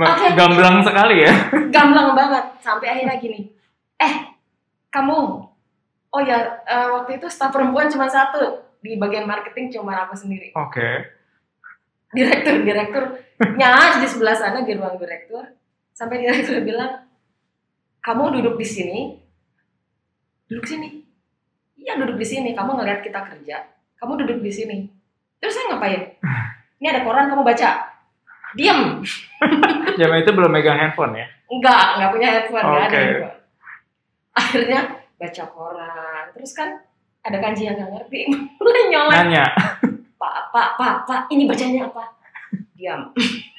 Ma- 0.00 0.16
Oke. 0.16 0.32
Gamblang 0.32 0.80
sekali 0.80 1.26
ya. 1.26 1.32
gamblang 1.74 2.14
banget 2.14 2.44
sampai 2.62 2.86
akhirnya 2.88 3.20
gini. 3.20 3.52
Eh 4.00 4.14
kamu 4.88 5.18
oh 6.10 6.22
ya 6.24 6.62
eh, 6.64 6.88
waktu 6.88 7.20
itu 7.20 7.26
staf 7.28 7.52
perempuan 7.52 7.90
cuma 7.90 8.08
satu. 8.08 8.64
Di 8.80 8.96
bagian 8.96 9.28
marketing 9.28 9.68
cuma 9.76 10.08
aku 10.08 10.16
sendiri. 10.16 10.56
Oke. 10.56 11.20
direktur 12.10 12.66
direkturnya 12.66 14.02
di 14.02 14.06
sebelah 14.08 14.34
sana 14.34 14.66
di 14.66 14.74
ruang 14.74 14.98
direktur. 14.98 15.46
Sampai 15.94 16.24
direktur 16.24 16.58
bilang 16.64 17.06
kamu 18.00 18.40
duduk 18.40 18.56
di 18.56 18.66
sini. 18.66 19.00
Duduk 20.48 20.66
sini. 20.66 21.04
Iya 21.76 22.00
duduk 22.00 22.16
di 22.18 22.26
sini. 22.26 22.50
Kamu 22.56 22.80
ngeliat 22.80 23.04
kita 23.04 23.20
kerja. 23.20 23.68
Kamu 24.00 24.16
duduk 24.16 24.40
di 24.42 24.50
sini. 24.50 24.76
Terus 25.38 25.54
saya 25.54 25.76
ngapain? 25.76 26.02
Ini 26.80 26.86
ada 26.96 27.04
koran 27.04 27.28
kamu 27.28 27.44
baca 27.44 27.68
diam 28.56 29.02
Zaman 30.00 30.22
itu 30.22 30.30
belum 30.32 30.50
megang 30.52 30.78
handphone 30.78 31.16
ya. 31.18 31.26
enggak 31.50 31.84
enggak 31.98 32.10
punya 32.14 32.28
handphone 32.30 32.64
ada 32.64 32.80
Oke. 32.86 32.98
handphone 32.98 33.36
akhirnya 34.30 34.80
baca 35.20 35.44
koran 35.50 36.24
terus 36.32 36.52
kan 36.54 36.70
ada 37.20 37.38
kanji 37.40 37.68
yang 37.68 37.76
nggak 37.76 37.90
ngerti 37.92 38.20
mulai 38.62 38.84
nyolek 38.88 39.16
Nanya. 39.16 39.46
Pak, 40.20 40.52
Pak, 40.52 40.68
Pak, 40.76 40.94
Pak, 41.08 41.20
ini 41.32 41.48
bacanya 41.48 41.88
apa? 41.88 42.04
Diam. 42.76 43.08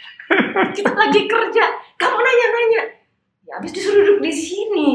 Kita 0.78 0.94
lagi 0.94 1.26
kerja, 1.26 1.66
kamu 1.98 2.18
nanya-nanya. 2.22 2.82
Ya 3.50 3.58
habis 3.58 3.74
disuruh 3.74 4.06
duduk 4.06 4.22
di 4.22 4.30
sini. 4.30 4.90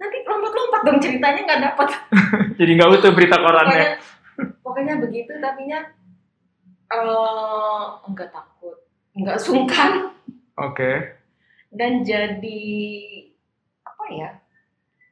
Nanti 0.00 0.24
lompat-lompat 0.24 0.80
dong 0.80 0.96
ceritanya 0.96 1.44
nggak 1.44 1.60
dapat. 1.60 1.88
Jadi 2.56 2.70
nggak 2.72 2.88
utuh 2.96 3.12
berita 3.12 3.36
korannya. 3.36 4.00
Pokoknya, 4.00 4.56
pokoknya 4.64 4.94
begitu, 5.04 5.32
tapi 5.44 5.68
nya 5.68 5.92
eh 6.88 7.84
enggak 8.08 8.32
takut, 8.32 8.79
enggak 9.20 9.38
sungkan, 9.40 10.16
Oke. 10.56 11.20
dan 11.68 12.00
jadi 12.00 12.62
apa 13.84 14.04
ya? 14.10 14.30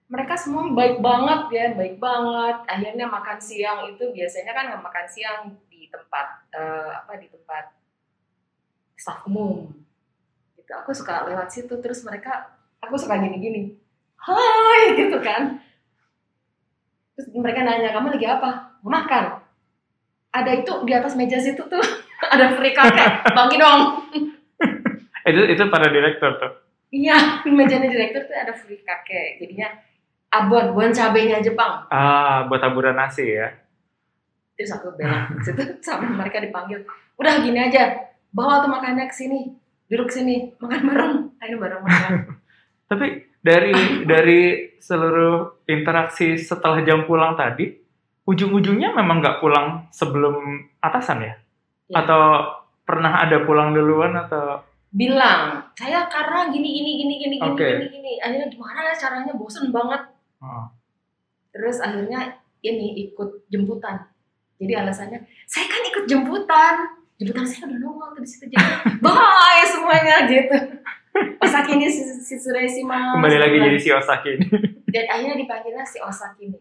Mereka 0.08 0.40
semua 0.40 0.64
baik 0.72 1.04
banget 1.04 1.40
ya, 1.52 1.66
baik 1.76 2.00
banget. 2.00 2.56
Akhirnya 2.64 3.04
makan 3.04 3.36
siang 3.36 3.84
itu 3.92 4.08
biasanya 4.08 4.56
kan 4.56 4.64
nggak 4.72 4.80
makan 4.80 5.04
siang 5.04 5.52
di 5.68 5.84
tempat 5.92 6.48
eh, 6.56 6.90
apa 6.96 7.20
di 7.20 7.28
tempat 7.28 7.76
staf 8.98 9.28
umum. 9.28 9.68
Gitu. 10.58 10.72
Aku 10.74 10.90
suka 10.96 11.28
lewat 11.28 11.52
situ 11.52 11.76
terus 11.78 12.02
mereka, 12.02 12.56
aku 12.80 12.96
suka 12.96 13.20
gini-gini, 13.20 13.76
hai 14.18 14.92
gitu 15.00 15.20
kan. 15.22 15.62
Terus 17.14 17.28
mereka 17.34 17.66
nanya 17.66 17.94
kamu 17.94 18.14
lagi 18.14 18.26
apa? 18.26 18.50
Mau 18.82 18.90
makan? 18.90 19.42
Ada 20.32 20.60
itu 20.60 20.72
di 20.86 20.92
atas 20.94 21.16
meja 21.16 21.38
situ 21.40 21.60
tuh 21.66 21.82
ada 22.34 22.54
free 22.58 22.74
kakek, 22.74 23.32
bagi 23.32 23.56
dong. 23.58 23.97
Itu 25.28 25.42
itu 25.44 25.62
para 25.68 25.92
direktur 25.92 26.40
tuh. 26.40 26.52
Iya, 26.88 27.16
mejanya 27.58 27.88
direktur 27.88 28.24
tuh 28.24 28.36
ada 28.36 28.52
free 28.56 28.80
kakek. 28.80 29.44
Jadinya 29.44 29.68
abon, 30.32 30.72
buan 30.72 30.92
cabenya 30.92 31.44
Jepang. 31.44 31.84
Ah, 31.92 32.48
buat 32.48 32.60
taburan 32.60 32.96
nasi 32.96 33.36
ya. 33.36 33.52
Terus 34.58 34.74
aku 34.74 34.96
belok 34.96 35.38
situ 35.46 35.62
sama 35.84 36.18
mereka 36.18 36.42
dipanggil. 36.42 36.82
Udah 37.14 37.44
gini 37.44 37.60
aja, 37.60 38.10
bawa 38.32 38.64
tuh 38.64 38.72
makannya 38.72 39.06
ke 39.06 39.14
sini. 39.14 39.54
Duduk 39.88 40.10
sini, 40.12 40.52
makan 40.60 40.82
bareng. 40.84 41.14
Ayo 41.44 41.56
bareng 41.60 41.80
makan. 41.84 42.12
Tapi 42.90 43.06
dari 43.38 43.72
dari 44.08 44.42
seluruh 44.80 45.64
interaksi 45.68 46.40
setelah 46.40 46.80
jam 46.82 47.04
pulang 47.04 47.36
tadi, 47.36 47.70
ujung-ujungnya 48.24 48.96
memang 48.96 49.20
nggak 49.20 49.38
pulang 49.40 49.88
sebelum 49.92 50.64
atasan 50.80 51.24
ya? 51.24 51.34
Ya. 51.88 52.04
Atau 52.04 52.20
pernah 52.84 53.24
ada 53.24 53.44
pulang 53.44 53.76
duluan 53.76 54.16
atau? 54.16 54.67
Bilang, 54.88 55.68
saya 55.76 56.08
karena 56.08 56.48
gini 56.48 56.68
gini 56.80 56.90
gini 56.96 57.14
gini 57.20 57.36
gini 57.36 57.44
Oke. 57.44 57.68
gini 57.76 57.86
gini. 57.92 58.12
Akhirnya 58.24 58.48
gimana 58.48 58.80
ya 58.88 58.94
caranya 58.96 59.32
bosen 59.36 59.68
banget. 59.68 60.02
Oh. 60.40 60.72
Terus 61.52 61.76
akhirnya 61.84 62.40
ini 62.64 63.08
ikut 63.08 63.48
jemputan. 63.52 64.08
Jadi 64.58 64.72
alasannya, 64.74 65.22
saya 65.46 65.66
kan 65.70 65.82
ikut 65.86 66.04
jemputan. 66.08 66.74
Jemputan 67.18 67.46
saya 67.46 67.66
udah 67.70 67.78
nongol 67.82 68.08
tuh 68.14 68.22
di 68.22 68.30
situ 68.30 68.46
jadi 68.46 68.62
bye 69.04 69.64
semuanya 69.66 70.16
gitu. 70.30 70.58
Osaki 71.42 71.74
ini 71.74 71.90
si, 71.90 72.02
si 72.22 72.34
Sureshima. 72.38 73.18
Kembali 73.18 73.38
lagi 73.42 73.56
jadi 73.58 73.78
si 73.78 73.90
Osaki 73.90 74.38
ini. 74.38 74.46
dan 74.94 75.04
akhirnya 75.10 75.36
dipanggilnya 75.36 75.84
si 75.86 75.98
Osaki 75.98 76.54
ini. 76.54 76.60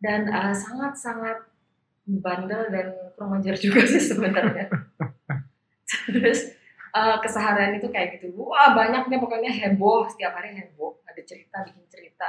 Dan 0.00 0.28
eh, 0.28 0.54
sangat-sangat 0.56 1.44
bandel 2.04 2.68
dan 2.68 2.86
kurang 3.16 3.40
ajar 3.40 3.56
juga 3.56 3.84
sih 3.88 4.00
sebenarnya. 4.00 4.68
Terus 6.08 6.52
eh, 6.94 7.16
keseharian 7.20 7.76
itu 7.76 7.90
kayak 7.90 8.22
gitu. 8.22 8.30
Wah 8.38 8.72
banyaknya 8.72 9.18
pokoknya 9.18 9.50
heboh 9.50 10.06
setiap 10.06 10.38
hari 10.38 10.54
heboh. 10.54 11.02
Ada 11.10 11.22
cerita 11.26 11.66
bikin 11.66 11.84
cerita 11.90 12.28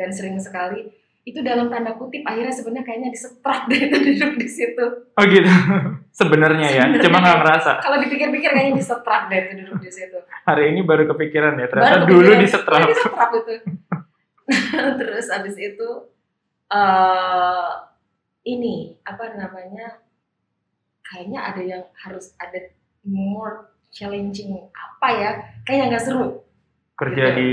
dan 0.00 0.08
sering 0.08 0.40
sekali 0.40 0.88
itu 1.20 1.44
dalam 1.44 1.68
tanda 1.68 1.92
kutip 2.00 2.24
akhirnya 2.24 2.48
sebenarnya 2.48 2.84
kayaknya 2.88 3.10
disetrak 3.12 3.68
deh 3.68 3.76
itu 3.76 3.96
duduk 4.00 4.32
di 4.40 4.48
situ. 4.48 4.86
Oh 5.14 5.24
gitu. 5.28 5.46
Sebenarnya 6.20 6.68
ya, 6.74 6.84
cuma 7.00 7.22
nggak 7.22 7.38
ngerasa. 7.44 7.70
Kalau 7.80 7.96
dipikir-pikir 8.02 8.50
kayaknya 8.50 8.74
disetrak 8.80 9.30
deh 9.30 9.38
itu 9.46 9.52
duduk 9.62 9.78
di 9.78 9.90
situ. 9.92 10.18
Hari 10.42 10.74
ini 10.74 10.80
baru 10.82 11.06
kepikiran 11.06 11.54
ya, 11.60 11.70
ternyata 11.70 12.02
Baru 12.02 12.04
dulu 12.08 12.28
kepikiran. 12.34 12.44
disetrap. 12.44 12.80
Disetrap 12.88 13.30
itu. 13.36 13.54
Terus 15.00 15.26
abis 15.30 15.56
itu 15.60 15.88
eh 16.72 17.70
ini 18.48 18.96
apa 19.06 19.24
namanya? 19.36 20.02
Kayaknya 21.04 21.40
ada 21.46 21.62
yang 21.62 21.84
harus 21.94 22.32
ada 22.40 22.74
more 23.06 23.70
challenging 23.90 24.54
apa 24.70 25.08
ya? 25.12 25.30
Kayaknya 25.62 25.84
nggak 25.90 26.04
seru. 26.04 26.26
Kerja 26.94 27.24
Gitu. 27.30 27.36
di 27.36 27.50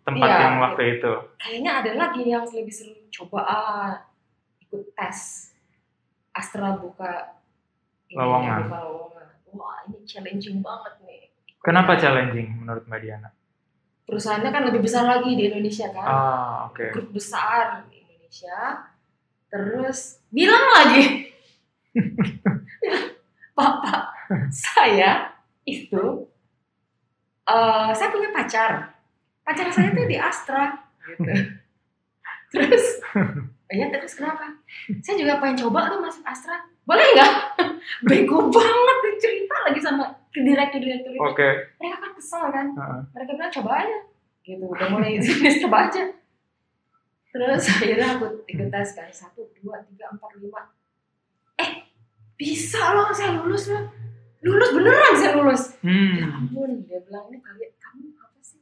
tempat 0.00 0.28
Iya, 0.28 0.38
yang 0.42 0.56
waktu 0.58 0.82
itu. 0.98 1.12
Kayaknya 1.36 1.70
ada 1.78 1.90
lagi 1.94 2.22
yang 2.24 2.44
lebih 2.44 2.70
seru. 2.70 2.94
Coba 3.08 3.40
ah, 3.42 3.90
ikut 4.60 4.92
tes. 4.92 5.50
Astra 6.30 6.74
buka 6.74 7.36
ini, 8.06 8.14
Lowongan. 8.16 8.66
buka 8.66 8.78
lowongan. 8.80 9.26
Wah 9.50 9.82
ini 9.84 9.98
challenging 10.04 10.62
banget 10.62 10.94
nih. 11.02 11.22
Kenapa 11.60 11.98
challenging 11.98 12.54
menurut 12.56 12.86
Mbak 12.86 13.00
Diana? 13.00 13.30
Perusahaannya 14.06 14.50
kan 14.50 14.62
lebih 14.66 14.80
besar 14.80 15.06
lagi 15.06 15.34
di 15.34 15.46
Indonesia 15.46 15.90
kan. 15.90 16.06
Ah, 16.06 16.56
oke. 16.66 16.86
grup 16.90 17.10
besar 17.12 17.86
di 17.86 17.98
Indonesia 18.00 18.86
terus 19.50 20.22
bilang 20.30 20.62
lagi 20.78 21.34
bapak 23.58 24.02
saya 24.50 25.34
itu 25.70 26.26
eh, 27.46 27.90
saya 27.94 28.08
punya 28.10 28.30
pacar. 28.34 28.94
Pacar 29.46 29.66
saya 29.70 29.90
tuh 29.94 30.06
di 30.06 30.16
Astra 30.18 30.90
gitu. 31.06 31.32
Terus 32.50 32.84
"Oh 33.14 33.74
ya 33.78 33.86
terus 33.90 34.18
kenapa? 34.18 34.58
Saya 35.02 35.14
juga 35.18 35.38
pengen 35.38 35.58
coba 35.66 35.90
tuh 35.90 36.02
masuk 36.02 36.22
Astra. 36.26 36.66
Boleh 36.86 37.06
nggak? 37.14 37.32
Bego 38.10 38.50
banget 38.50 38.98
cerita 39.20 39.56
lagi 39.68 39.80
sama 39.82 40.04
direktur 40.34 40.80
direktur 40.82 41.12
itu. 41.14 41.22
Oke. 41.22 41.48
mereka 41.78 41.96
kan 42.02 42.12
kesel 42.14 42.44
kan? 42.50 42.66
Heeh. 42.74 43.00
mereka 43.14 43.30
bilang 43.38 43.52
coba 43.62 43.70
aja. 43.86 43.98
Gitu 44.40 44.64
udah 44.64 44.88
mulai 44.90 45.20
sini 45.22 45.50
coba 45.66 45.90
aja. 45.90 46.02
Terus 47.30 47.62
akhirnya 47.78 48.08
aku 48.18 48.26
ikut 48.50 48.68
tes 48.70 48.88
kan 48.94 49.10
satu 49.10 49.46
dua 49.62 49.82
tiga 49.86 50.10
empat 50.10 50.30
lima. 50.38 50.74
Eh 51.58 51.86
bisa 52.34 52.96
loh 52.96 53.12
saya 53.14 53.38
lulus 53.38 53.70
loh 53.70 53.84
lulus 54.40 54.70
beneran 54.72 55.14
saya 55.16 55.32
lulus. 55.36 55.62
Ya 55.84 56.26
Hmm. 56.26 56.48
ampun 56.48 56.70
dia 56.88 56.98
bilang 57.04 57.28
ini 57.28 57.38
kalian 57.40 57.72
kamu 57.76 58.16
apa 58.16 58.40
sih? 58.40 58.60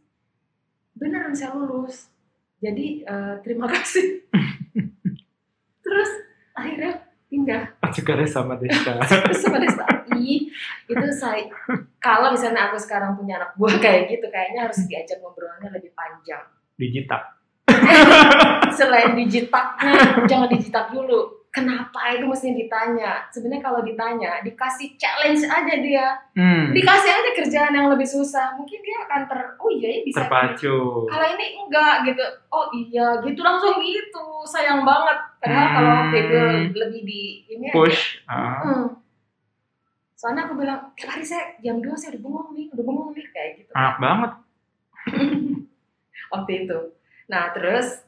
Beneran 0.98 1.32
saya 1.32 1.54
lulus. 1.54 2.10
Jadi 2.58 3.06
eh, 3.06 3.34
terima 3.46 3.70
kasih. 3.70 4.26
Terus 5.84 6.10
akhirnya 6.52 7.06
pindah. 7.30 7.62
Atsukare 7.80 8.26
sama 8.26 8.58
Deshita. 8.58 8.98
sebenarnya 9.42 9.86
ih 10.18 10.50
itu 10.90 11.06
saya 11.14 11.46
kalau 12.02 12.34
misalnya 12.34 12.68
aku 12.68 12.76
sekarang 12.76 13.14
punya 13.14 13.38
anak 13.38 13.54
buah 13.54 13.78
kayak 13.78 14.10
gitu 14.10 14.26
kayaknya 14.28 14.66
harus 14.66 14.82
diajak 14.90 15.22
ngobrolnya 15.22 15.70
lebih 15.70 15.94
panjang. 15.94 16.42
Digital. 16.74 17.22
selain 18.78 19.14
dijitaknya 19.14 20.24
jangan 20.26 20.48
dijitak 20.50 20.90
dulu 20.90 21.37
kenapa 21.58 22.00
itu 22.10 22.24
mesti 22.24 22.48
ditanya 22.52 23.26
sebenarnya 23.28 23.60
kalau 23.60 23.80
ditanya 23.80 24.38
dikasih 24.40 24.94
challenge 24.94 25.42
aja 25.42 25.74
dia 25.76 26.06
Hmm. 26.32 26.70
dikasih 26.70 27.10
aja 27.10 27.30
kerjaan 27.34 27.72
yang 27.72 27.88
lebih 27.88 28.06
susah 28.06 28.54
mungkin 28.54 28.78
dia 28.78 28.96
akan 29.02 29.26
ter 29.26 29.40
oh 29.56 29.66
iya 29.68 29.88
ya 29.90 30.00
bisa 30.02 30.22
Terpacu. 30.22 30.76
kalau 31.04 31.26
ini 31.28 31.46
enggak 31.58 31.94
gitu 32.04 32.22
oh 32.48 32.66
iya 32.70 33.18
gitu 33.20 33.40
langsung 33.40 33.74
gitu 33.78 34.24
sayang 34.44 34.82
banget 34.82 35.18
padahal 35.36 35.58
Hmm. 35.60 35.74
kalau 35.74 35.90
waktu 35.98 36.16
itu 36.20 36.38
lebih 36.72 37.02
di 37.02 37.20
ini 37.48 37.64
aja. 37.66 37.74
Push. 37.74 38.00
Ah. 38.24 38.62
Hmm. 38.62 38.86
soalnya 40.14 40.42
aku 40.44 40.54
bilang 40.56 40.90
tiap 40.94 41.10
hari 41.12 41.22
saya 41.22 41.54
jam 41.58 41.78
2 41.78 41.90
saya 41.92 42.10
udah 42.12 42.22
bengong 42.22 42.48
nih 42.52 42.66
udah 42.68 42.84
bengong 42.84 43.10
nih 43.12 43.26
kayak 43.28 43.50
gitu 43.56 43.70
Anak 43.72 43.96
banget. 43.98 44.32
waktu 46.28 46.52
itu 46.60 46.78
nah 47.26 47.50
terus 47.50 48.02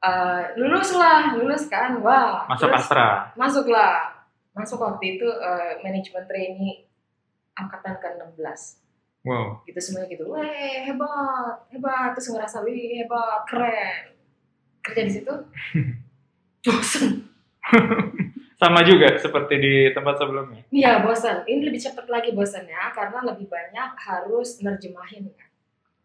eh, 0.00 0.42
lulus 0.54 0.90
lah 0.92 1.32
lulus 1.32 1.66
kan. 1.66 2.00
Wah 2.00 2.44
Masuk 2.46 2.68
terus 2.68 2.80
Astra. 2.82 3.08
masuklah. 3.34 3.94
Masuk 4.50 4.78
waktu 4.78 5.16
itu 5.16 5.26
eh, 5.26 5.78
manajemen 5.80 6.24
trainee 6.24 6.84
angkatan 7.52 7.96
ke-16 7.98 8.80
Wow. 9.20 9.60
gitu 9.64 9.76
semuanya 9.76 10.08
gitu. 10.08 10.24
Weh 10.26 10.48
hebat 10.82 11.68
hebat. 11.68 12.12
Terus 12.14 12.28
ngerasa 12.30 12.62
wih 12.62 12.98
hebat 12.98 13.44
keren. 13.44 14.16
Kerja 14.80 15.02
di 15.02 15.12
situ? 15.12 15.32
Bosan 16.64 17.28
Sama 18.56 18.80
juga 18.82 19.16
seperti 19.16 19.56
di 19.56 19.74
tempat 19.90 20.16
sebelumnya. 20.16 20.60
iya 20.68 21.00
bosan 21.00 21.44
ini 21.44 21.64
lebih 21.64 21.80
cepat 21.80 22.04
lagi 22.06 22.28
bosannya 22.30 22.76
karena 22.90 23.24
lebih 23.24 23.48
banyak 23.48 23.90
harus 23.96 24.60
nerjemahin 24.60 25.28
kan. 25.30 25.48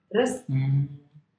Terus 0.07 0.43
Hmm. 0.45 0.87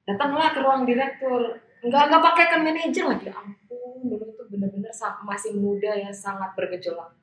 datanglah 0.03 0.51
ke 0.51 0.59
ruang 0.59 0.85
direktur 0.85 1.57
nggak 1.85 2.03
nggak 2.09 2.23
pakai 2.23 2.45
kan 2.49 2.61
manajer 2.65 3.05
lagi. 3.05 3.27
Ampun 3.29 4.01
dulu 4.09 4.25
tuh 4.33 4.45
bener-bener 4.49 4.91
masih 5.25 5.53
muda 5.53 5.91
ya 5.93 6.09
sangat 6.09 6.57
bergejolak. 6.57 7.13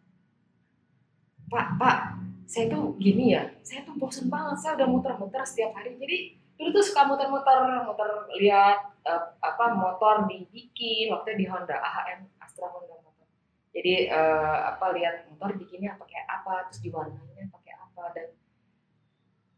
Pak 1.51 1.67
pak 1.79 1.99
saya 2.45 2.69
tuh 2.71 2.95
gini 3.01 3.35
ya 3.35 3.49
saya 3.65 3.83
tuh 3.83 3.97
bosan 3.97 4.29
banget 4.29 4.57
saya 4.61 4.73
udah 4.79 4.89
muter-muter 4.89 5.43
setiap 5.43 5.75
hari. 5.75 5.99
Jadi 5.99 6.39
dulu 6.55 6.69
tuh 6.71 6.85
suka 6.87 7.03
muter-muter 7.09 7.83
muter 7.83 8.09
lihat 8.39 8.95
eh, 9.03 9.23
apa 9.43 9.75
motor 9.75 10.31
dibikin 10.31 11.11
waktu 11.11 11.35
di 11.35 11.51
Honda 11.51 11.75
AHM 11.75 12.31
Astra 12.39 12.71
Honda 12.71 12.95
motor. 13.03 13.27
Jadi 13.75 14.07
eh, 14.07 14.59
apa 14.71 14.87
lihat 14.95 15.27
motor 15.27 15.59
bikinnya 15.59 15.99
pakai 15.99 16.23
apa 16.31 16.71
terus 16.71 16.79
diwarnainya 16.85 17.51
pakai 17.51 17.75
apa 17.75 18.03
dan 18.15 18.29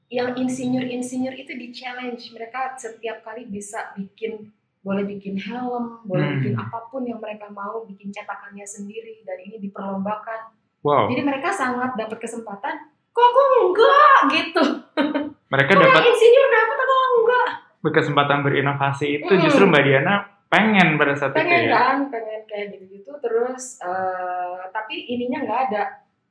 yang 0.07 0.39
insinyur-insinyur 0.39 1.35
itu 1.35 1.53
di 1.59 1.75
challenge. 1.75 2.31
Mereka 2.31 2.79
setiap 2.79 3.27
kali 3.27 3.45
bisa 3.51 3.91
bikin 3.99 4.55
boleh 4.87 5.03
bikin 5.05 5.35
helm, 5.37 5.99
boleh 6.05 6.23
Hmm. 6.25 6.35
bikin 6.39 6.55
apa 6.55 6.79
pun 6.87 7.03
yang 7.03 7.19
mereka 7.19 7.51
mau, 7.51 7.83
bikin 7.83 8.09
cetakannya 8.09 8.63
sendiri 8.63 9.19
dan 9.21 9.35
ini 9.41 9.59
diperlombakan. 9.59 10.55
Wow. 10.81 11.11
Jadi 11.11 11.21
mereka 11.21 11.51
sangat 11.51 11.99
dapat 11.99 12.15
kesempatan. 12.17 12.87
Kok 13.11 13.25
aku 13.25 13.41
enggak 13.65 14.19
gitu? 14.31 14.65
Mereka 15.53 15.73
Kok 15.73 15.81
dapat 15.81 16.03
insinyur 16.05 16.49
dapat 16.49 16.79
aku 16.79 16.95
enggak? 17.17 17.49
berkesempatan 17.79 18.39
berinovasi 18.41 19.07
itu 19.17 19.33
Mm. 19.33 19.43
justru 19.43 19.63
Mbak 19.65 19.83
Diana 19.83 20.15
pengen 20.47 20.95
pada 20.95 21.15
saat 21.15 21.31
Pengen 21.33 21.55
itu 21.61 21.71
ya. 21.71 21.75
kan, 21.77 21.97
pengen 22.07 22.43
kayak 22.45 22.67
gitu-gitu. 22.73 23.11
Terus 23.17 23.79
eh, 23.81 24.59
tapi 24.69 25.07
ininya 25.09 25.43
nggak 25.43 25.61
ada. 25.67 25.83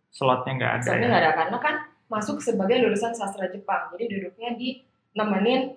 Slotnya 0.10 0.52
nggak 0.54 0.72
ada. 0.74 0.86
Soalnya 0.86 1.02
ya. 1.02 1.10
nggak 1.10 1.22
ada 1.22 1.34
karena 1.34 1.58
kan 1.60 1.76
masuk 2.06 2.38
sebagai 2.40 2.80
lulusan 2.82 3.12
sastra 3.12 3.48
Jepang. 3.48 3.92
Jadi 3.92 4.04
duduknya 4.10 4.52
di 4.54 4.80
nemenin 5.12 5.76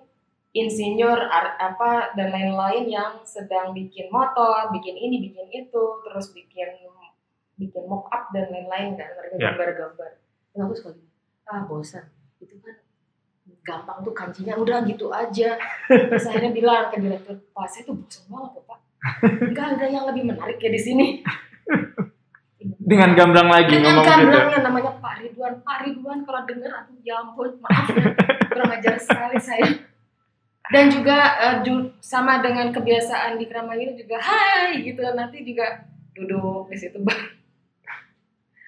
insinyur 0.49 1.19
apa 1.29 2.17
dan 2.17 2.33
lain-lain 2.33 2.89
yang 2.89 3.11
sedang 3.21 3.69
bikin 3.71 4.09
motor, 4.09 4.73
bikin 4.73 4.97
ini, 4.97 5.29
bikin 5.29 5.45
itu, 5.53 5.83
terus 6.01 6.33
bikin 6.33 6.73
bikin 7.59 7.83
mock 7.85 8.07
up 8.09 8.31
dan 8.33 8.49
lain-lain 8.49 8.95
kan 8.97 9.09
mereka 9.13 9.35
Ya. 9.37 9.51
gambar-gambar. 9.53 10.09
Dan 10.55 10.59
aku 10.65 10.73
suka 10.73 10.89
gini, 10.97 11.11
ah 11.45 11.61
bosan. 11.69 12.05
Itu 12.41 12.55
kan 12.63 12.81
gampang 13.61 14.01
tuh 14.01 14.13
kancinya 14.15 14.55
udah 14.57 14.81
gitu 14.87 15.11
aja. 15.13 15.59
Terus 15.85 16.25
akhirnya 16.25 16.51
bilang 16.55 16.89
ke 16.89 16.97
direktur, 16.97 17.35
Pak 17.53 17.67
saya 17.69 17.83
tuh 17.85 17.99
bosan 17.99 18.23
banget 18.31 18.51
ya, 18.57 18.61
Pak. 18.65 18.79
Enggak 19.53 19.67
ada 19.77 19.85
yang 19.85 20.05
lebih 20.09 20.23
menarik 20.33 20.57
ya 20.57 20.71
di 20.71 20.81
sini. 20.81 21.07
Dengan 22.59 23.13
gamblang 23.13 23.47
lagi 23.47 23.71
dengan 23.77 24.01
ngomong 24.01 24.03
gitu. 24.03 24.17
gamblangnya 24.17 24.59
namanya 24.65 24.91
Pak 24.97 25.13
Ridwan 25.21 25.53
Pak 25.61 25.77
Ridwan 25.85 26.19
kalau 26.25 26.41
denger 26.43 26.71
aduh 26.73 26.97
ya 27.05 27.15
ampun 27.21 27.49
maaf 27.61 27.87
ya 27.93 28.03
kurang 28.49 28.71
ajar 28.73 28.95
sekali 28.97 29.37
saya 29.39 29.67
dan 30.69 30.85
juga 30.87 31.17
eh, 31.39 31.55
ju- 31.61 31.93
sama 31.99 32.39
dengan 32.39 32.69
kebiasaan 32.69 33.35
di 33.35 33.45
Kramayu 33.45 33.93
juga 33.93 34.17
hai 34.17 34.81
gitu 34.81 35.01
nanti 35.11 35.41
juga 35.41 35.81
duduk 36.13 36.67
di 36.67 36.77
situ 36.77 36.97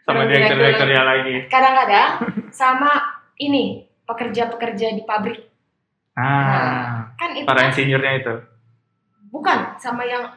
Sama 0.02 0.18
Orang 0.18 0.28
direktur-direkturnya 0.28 1.04
lagi. 1.04 1.36
kadang-kadang 1.46 2.10
sama 2.52 2.92
ini 3.38 3.86
pekerja-pekerja 4.04 4.92
di 4.92 5.04
pabrik 5.04 5.46
Ah, 6.12 7.08
kan 7.16 7.32
itu 7.32 7.48
para 7.48 7.62
kan 7.62 7.72
insinyurnya 7.72 8.14
itu. 8.20 8.34
bukan 9.30 9.78
sama 9.78 10.04
yang 10.04 10.28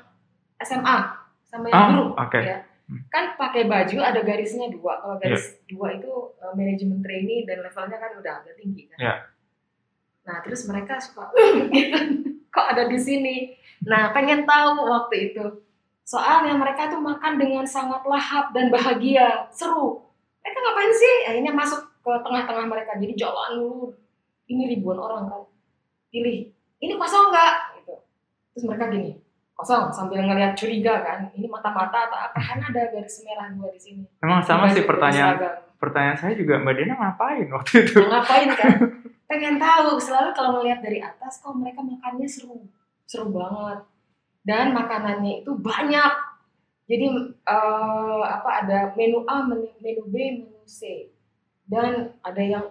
SMA 0.56 0.96
sama 1.42 1.66
yang 1.66 1.74
Ah, 1.74 1.86
guru 1.90 2.06
oke. 2.14 2.38
ya 2.38 2.62
kan 3.08 3.34
pakai 3.34 3.64
baju 3.64 3.96
ada 3.98 4.20
garisnya 4.20 4.68
dua 4.68 5.00
kalau 5.00 5.16
garis 5.16 5.58
dua 5.64 5.90
itu 5.92 6.06
eh, 6.36 6.52
manajemen 6.52 7.00
trainee 7.00 7.42
dan 7.42 7.58
levelnya 7.58 7.96
kan 7.96 8.12
udah 8.14 8.32
agak 8.38 8.54
tinggi 8.54 8.86
kan 8.86 8.98
Iya. 9.00 9.14
Nah 10.24 10.40
terus 10.40 10.64
mereka 10.64 10.96
suka 11.00 11.28
gitu. 11.74 12.00
Kok 12.48 12.66
ada 12.76 12.84
di 12.88 12.98
sini? 12.98 13.36
Nah 13.84 14.10
pengen 14.16 14.48
tahu 14.48 14.84
waktu 14.88 15.32
itu. 15.32 15.44
Soalnya 16.04 16.56
mereka 16.56 16.92
tuh 16.92 17.00
makan 17.00 17.40
dengan 17.40 17.64
sangat 17.64 18.04
lahap 18.04 18.52
dan 18.52 18.68
bahagia. 18.68 19.48
Seru. 19.48 20.04
Mereka 20.44 20.58
ngapain 20.60 20.92
sih? 20.92 21.14
Akhirnya 21.32 21.52
masuk 21.56 21.80
ke 22.04 22.12
tengah-tengah 22.20 22.66
mereka. 22.68 22.92
Jadi 23.00 23.12
jalan 23.16 23.56
dulu 23.56 23.96
ini 24.48 24.76
ribuan 24.76 25.00
orang 25.00 25.28
kan? 25.32 25.42
Pilih 26.12 26.52
ini 26.80 26.92
kosong 27.00 27.32
nggak? 27.32 27.54
Gitu. 27.80 27.94
Terus 28.52 28.64
mereka 28.68 28.92
gini 28.92 29.24
kosong 29.54 29.94
sambil 29.94 30.20
ngelihat 30.26 30.58
curiga 30.58 31.00
kan. 31.00 31.30
Ini 31.32 31.46
mata-mata 31.46 32.10
atau 32.10 32.18
apa? 32.18 32.38
Kan 32.38 32.60
ada 32.60 32.90
garis 32.90 33.22
merah 33.22 33.48
dua 33.54 33.70
di 33.70 33.80
sini. 33.80 34.04
Emang 34.20 34.42
sama 34.42 34.68
sih 34.74 34.82
pertanyaan. 34.82 35.38
seragam. 35.38 35.54
Pertanyaan 35.84 36.18
saya 36.18 36.34
juga 36.34 36.56
Mbak 36.64 36.74
Diana 36.74 36.94
ngapain 36.96 37.46
waktu 37.52 37.72
itu? 37.84 38.00
Ngapain 38.00 38.48
kan 38.56 38.76
pengen 39.24 39.56
tahu 39.56 39.96
selalu 39.98 40.30
kalau 40.36 40.50
ngelihat 40.60 40.80
dari 40.84 41.00
atas 41.00 41.40
kok 41.40 41.56
mereka 41.56 41.80
makannya 41.80 42.28
seru 42.28 42.68
seru 43.08 43.32
banget 43.32 43.82
dan 44.44 44.76
makanannya 44.76 45.42
itu 45.42 45.50
banyak 45.56 46.12
jadi 46.84 47.06
eh, 47.32 48.22
apa 48.22 48.50
ada 48.64 48.78
menu 48.92 49.24
A 49.24 49.42
menu, 49.48 49.72
menu 49.80 50.02
B 50.12 50.44
menu 50.44 50.62
C 50.68 51.08
dan 51.64 52.12
ada 52.20 52.42
yang 52.44 52.66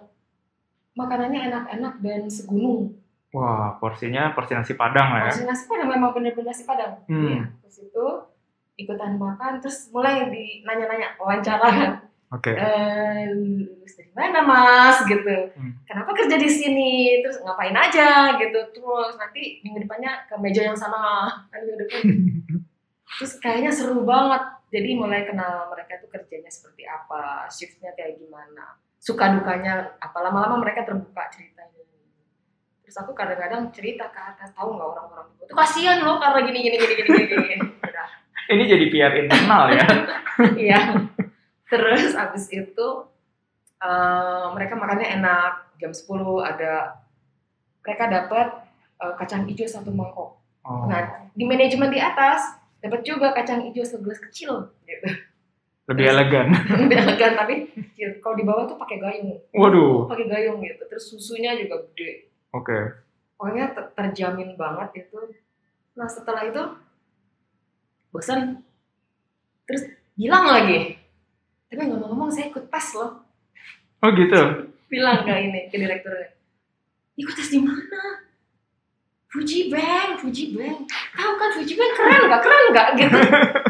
makanannya 0.94 1.50
enak-enak 1.50 1.94
dan 2.00 2.30
segunung 2.30 2.94
Wah, 3.34 3.82
porsinya 3.82 4.30
porsi 4.30 4.54
nasi 4.54 4.78
padang 4.78 5.10
lah 5.10 5.26
ya. 5.26 5.34
Nasi 5.34 5.42
nasi 5.42 5.66
padang 5.66 5.90
memang 5.90 6.14
bener-bener 6.14 6.54
nasi 6.54 6.62
padang. 6.62 7.02
Hmm. 7.10 7.26
Iya. 7.26 7.42
Terus 7.66 7.76
itu 7.90 8.06
ikutan 8.78 9.18
makan, 9.18 9.58
terus 9.58 9.90
mulai 9.90 10.30
di 10.30 10.62
nanya-nanya 10.62 11.18
wawancara 11.18 11.66
kan. 11.66 11.92
Oke. 12.32 12.50
Eh, 12.56 13.28
lulus 13.34 13.92
dari 13.98 14.12
mana 14.16 14.40
mas? 14.40 15.04
Gitu. 15.04 15.36
Hmm. 15.54 15.72
Kenapa 15.84 16.10
kerja 16.16 16.36
di 16.40 16.50
sini? 16.50 17.20
Terus 17.20 17.42
ngapain 17.44 17.76
aja? 17.76 18.40
Gitu. 18.40 18.58
Terus 18.72 19.14
nanti 19.20 19.60
minggu 19.60 19.84
depannya 19.84 20.24
ke 20.30 20.34
meja 20.40 20.64
yang 20.64 20.78
sama. 20.78 21.28
Kan 21.52 21.60
minggu 21.68 21.78
depan. 21.84 22.02
terus 23.20 23.32
kayaknya 23.38 23.70
seru 23.70 24.02
banget. 24.02 24.42
Jadi 24.74 24.90
mulai 24.98 25.22
kenal 25.22 25.70
mereka 25.70 26.02
tuh 26.02 26.10
kerjanya 26.10 26.50
seperti 26.50 26.82
apa, 26.82 27.46
shiftnya 27.46 27.94
kayak 27.94 28.18
gimana, 28.18 28.74
suka 28.98 29.30
dukanya 29.38 29.94
apa. 30.02 30.18
Lama-lama 30.18 30.58
mereka 30.58 30.82
terbuka 30.82 31.30
ceritanya. 31.30 31.78
Terus 32.82 32.96
aku 32.98 33.14
kadang-kadang 33.14 33.70
cerita 33.70 34.10
ke 34.10 34.18
atas, 34.18 34.50
tahu 34.50 34.74
nggak 34.74 34.88
orang-orang 34.98 35.30
itu 35.30 35.46
tuh 35.46 35.56
kasihan 35.56 36.02
loh 36.02 36.18
karena 36.18 36.42
gini 36.42 36.58
gini 36.58 36.76
gini 36.76 36.94
gini 37.00 37.24
gini. 37.26 37.66
Ini 38.44 38.64
jadi 38.68 38.84
PR 38.92 39.12
internal 39.24 39.72
ya. 39.72 39.86
Iya. 40.68 40.80
Terus 41.74 42.14
abis 42.22 42.46
itu 42.48 42.88
eh, 43.80 44.46
mereka 44.54 44.78
makannya 44.78 45.10
enak. 45.12 45.52
Jam 45.74 45.90
10 45.90 46.06
ada 46.40 47.02
mereka 47.82 48.04
dapat 48.06 48.46
eh, 49.02 49.14
kacang 49.18 49.42
hijau 49.44 49.66
satu 49.66 49.90
mangkok. 49.90 50.38
Oh, 50.62 50.86
Nah, 50.86 51.28
di 51.34 51.44
manajemen 51.44 51.90
di 51.90 51.98
atas 51.98 52.46
dapat 52.78 53.02
juga 53.02 53.34
kacang 53.34 53.66
hijau 53.66 53.82
segelas 53.82 54.22
kecil 54.22 54.70
gitu. 54.84 55.08
lebih 55.84 56.08
elegan. 56.08 56.48
Lebih 56.80 56.96
elegan 56.96 57.36
tapi 57.36 57.68
kecil. 57.68 58.16
Kalau 58.24 58.32
di 58.32 58.44
bawah 58.48 58.64
tuh 58.64 58.80
pakai 58.80 58.96
gayung. 58.96 59.36
Waduh. 59.52 60.08
Pakai 60.08 60.32
gayung 60.32 60.64
gitu. 60.64 60.80
Terus 60.88 61.12
susunya 61.12 61.52
juga 61.52 61.84
gede. 61.84 62.32
Oke. 62.56 63.04
Pokoknya 63.36 63.76
ter- 63.76 63.92
terjamin 63.92 64.56
banget 64.56 65.04
itu. 65.04 65.18
Nah, 65.92 66.08
setelah 66.08 66.48
itu 66.48 66.62
bosan. 68.08 68.64
Terus 69.64 69.82
bilang 70.14 70.48
lagi 70.48 70.96
tapi 71.74 71.90
ngomong-ngomong 71.90 72.30
saya 72.30 72.54
ikut 72.54 72.70
tes 72.70 72.86
loh. 72.94 73.18
Oh 73.98 74.10
gitu. 74.14 74.70
bilang 74.86 75.26
ke 75.26 75.34
ini 75.34 75.66
ke 75.66 75.74
direkturnya. 75.74 76.30
Ikut 77.18 77.34
tes 77.34 77.50
di 77.50 77.58
mana? 77.58 78.22
Fuji 79.26 79.66
Bank 79.66 80.22
Fuji 80.22 80.54
Bank. 80.54 80.86
Tahu 81.18 81.32
kan 81.34 81.50
Fuji 81.58 81.74
Bank 81.74 81.92
keren 81.98 82.30
nggak? 82.30 82.42
Keren 82.46 82.64
nggak? 82.70 82.88
Gitu. 82.94 83.18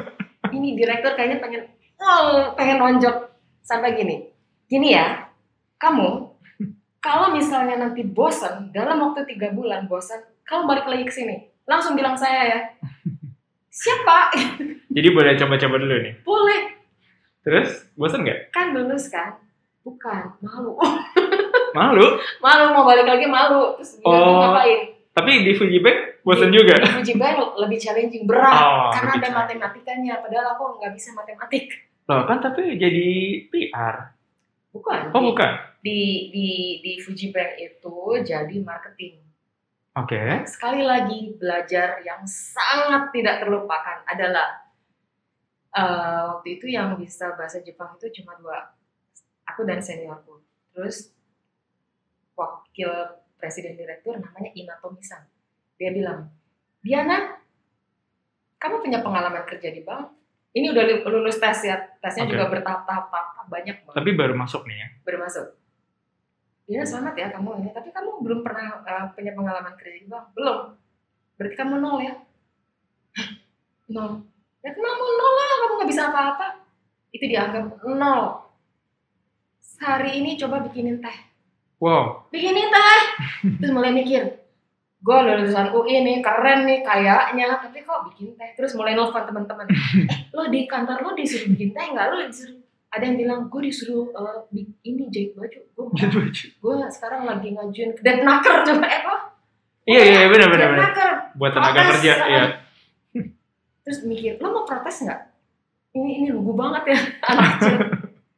Ini 0.61 0.69
direktur 0.77 1.17
kayaknya 1.17 1.41
pengen 1.41 1.65
oh, 1.97 2.53
pengen 2.53 2.77
nonjok. 2.77 3.33
Sampai 3.65 3.97
gini 3.97 4.29
gini 4.69 4.93
ya 4.93 5.33
kamu 5.81 6.29
kalau 7.01 7.33
misalnya 7.33 7.81
nanti 7.81 8.05
bosan 8.05 8.69
dalam 8.73 9.01
waktu 9.01 9.25
tiga 9.25 9.49
bulan 9.57 9.89
bosan 9.89 10.21
kamu 10.45 10.69
balik 10.69 10.85
lagi 10.85 11.09
ke 11.09 11.15
sini. 11.17 11.49
Langsung 11.65 11.97
bilang 11.97 12.21
saya 12.21 12.53
ya. 12.53 12.61
Siapa? 13.81 14.29
Jadi 14.93 15.09
boleh 15.09 15.41
coba-coba 15.41 15.81
dulu 15.81 15.97
nih. 16.05 16.15
boleh 16.21 16.74
Terus 17.45 17.71
bosan 17.93 18.25
nggak? 18.25 18.51
kan 18.51 18.73
lulus 18.73 19.07
kan 19.07 19.37
bukan 19.81 20.33
malu 20.41 20.81
Malu. 21.71 22.07
malu 22.45 22.65
mau 22.71 22.83
balik 22.83 23.05
lagi 23.05 23.27
malu 23.27 23.77
terus 23.77 23.99
bilang 23.99 24.17
Oh. 24.17 24.41
ngapain 24.43 24.81
Tapi 25.13 25.31
di 25.43 25.53
Fuji 25.53 25.79
Bank 25.79 25.99
bosan 26.23 26.49
Di- 26.49 26.57
juga. 26.57 26.75
di 26.75 26.89
Fuji 26.91 27.15
Bank 27.15 27.37
lebih 27.55 27.77
challenging 27.77 28.25
berat 28.25 28.57
Oh, 28.57 28.89
karena 28.91 29.13
ada 29.15 29.29
matematikanya 29.37 30.19
padahal 30.19 30.57
aku 30.57 30.79
nggak 30.79 30.93
bisa 30.93 31.13
matematik 31.13 31.69
Loh 32.05 32.25
kan 32.25 32.39
tapi 32.39 32.75
jadi 32.75 33.09
PR. 33.47 34.17
bukan 34.71 35.13
Oh 35.13 35.21
di, 35.21 35.27
bukan. 35.27 35.51
di 35.81 36.01
di 36.31 36.49
di 36.81 36.93
Fuji 36.99 37.29
Bank 37.29 37.53
itu 37.55 37.95
jadi 38.25 38.57
marketing 38.59 39.21
Oke. 39.95 40.43
sekali 40.45 40.83
lagi 40.83 41.37
belajar 41.37 42.01
yang 42.01 42.25
sangat 42.25 43.13
tidak 43.13 43.39
terlupakan 43.39 44.03
adalah 44.05 44.64
eh, 45.75 46.23
waktu 46.31 46.49
itu 46.59 46.67
yang 46.71 46.95
bisa 46.95 47.35
bahasa 47.35 47.59
Jepang 47.61 47.99
itu 47.99 48.23
cuma 48.23 48.39
dua 48.39 48.73
aku 49.45 49.67
dan 49.67 49.83
seniorku 49.83 50.41
terus 50.73 51.11
wakil 52.35 52.91
presiden 53.39 53.77
direktur 53.77 54.19
namanya 54.19 54.51
Inato 54.55 54.91
Misan 54.91 55.27
dia 55.77 55.91
bilang 55.91 56.31
Diana 56.81 57.39
kamu 58.59 58.81
punya 58.81 58.99
pengalaman 59.05 59.45
kerja 59.45 59.69
di 59.71 59.85
bank 59.85 60.15
ini 60.55 60.71
udah 60.71 60.83
lu- 60.87 61.03
lulus 61.19 61.43
tes 61.43 61.67
ya 61.67 61.77
tesnya 61.99 62.25
Oke. 62.25 62.33
juga 62.39 62.47
bertahap-tahap 62.47 63.11
tahap 63.11 63.47
banyak 63.51 63.77
banget 63.83 63.97
Tapi 63.99 64.11
baru 64.15 64.35
masuk 64.39 64.63
nih 64.71 64.79
ya. 64.79 64.89
bermasuk. 65.03 65.47
Dina 66.65 66.81
selamat 66.81 67.15
ya 67.19 67.29
kamu 67.29 67.61
ini, 67.61 67.71
tapi 67.77 67.93
kamu 67.93 68.25
belum 68.25 68.41
pernah 68.41 68.81
uh, 68.81 69.07
punya 69.13 69.37
pengalaman 69.37 69.77
kerja 69.77 70.01
di 70.01 70.09
bank, 70.09 70.33
belum? 70.33 70.73
Berarti 71.37 71.55
kamu 71.61 71.75
nol 71.77 71.99
ya? 72.01 72.15
Nol. 73.93 74.25
Ya 74.65 74.71
kenapa 74.73 74.97
nol 74.99 75.31
lah, 75.31 75.47
kamu 75.55 75.73
nggak 75.77 75.91
bisa 75.91 76.03
apa-apa. 76.09 76.47
Itu 77.13 77.25
dianggap 77.25 77.65
nol. 77.85 78.23
Hari 79.77 80.17
ini 80.17 80.41
coba 80.41 80.65
bikinin 80.65 80.99
teh. 80.99 81.17
Wow. 81.77 82.25
Bikinin 82.29 82.73
teh. 82.73 83.01
Terus 83.61 83.71
mulai 83.71 83.93
mikir, 83.93 84.41
gue 84.99 85.19
lulusan 85.21 85.69
UI 85.71 86.01
nih, 86.01 86.17
keren 86.19 86.65
nih 86.65 86.81
kayaknya, 86.81 87.61
tapi 87.61 87.85
kok 87.85 88.09
bikin 88.09 88.33
teh? 88.35 88.57
Terus 88.57 88.73
mulai 88.73 88.97
nelfon 88.97 89.21
teman-teman. 89.23 89.69
eh, 89.69 90.33
lo 90.33 90.49
di 90.49 90.65
kantor 90.65 91.05
lo 91.05 91.11
disuruh 91.13 91.53
bikin 91.53 91.71
teh 91.71 91.85
nggak? 91.85 92.07
Lo 92.09 92.25
disuruh 92.25 92.65
ada 92.89 93.05
yang 93.05 93.19
bilang 93.19 93.41
gue 93.51 93.61
disuruh 93.61 94.07
bi- 94.49 94.71
ini 94.81 95.11
jahit 95.11 95.35
baju 95.35 95.59
gue 95.67 95.85
baju. 95.91 96.31
gue 96.47 96.75
sekarang 96.89 97.27
lagi 97.27 97.51
ngajuin 97.51 97.91
ke 97.91 98.01
Detnaker 98.01 98.63
coba 98.63 98.87
eh 98.87 99.03
apa 99.03 99.15
Iya 99.85 100.01
iya 100.01 100.19
iya, 100.23 100.29
benar 100.31 100.49
benar 100.49 100.69
benar. 100.73 101.13
Buat 101.35 101.53
tenaga 101.53 101.81
kerja 101.91 102.13
ah. 102.23 102.49
Terus 103.85 104.01
mikir 104.09 104.41
lo 104.41 104.49
mau 104.51 104.65
protes 104.65 105.05
nggak? 105.05 105.21
Ini 105.95 106.11
ini 106.25 106.27
lugu 106.33 106.57
banget 106.57 106.97
ya 106.97 106.99
anak 107.31 107.47
kecil. 107.61 107.77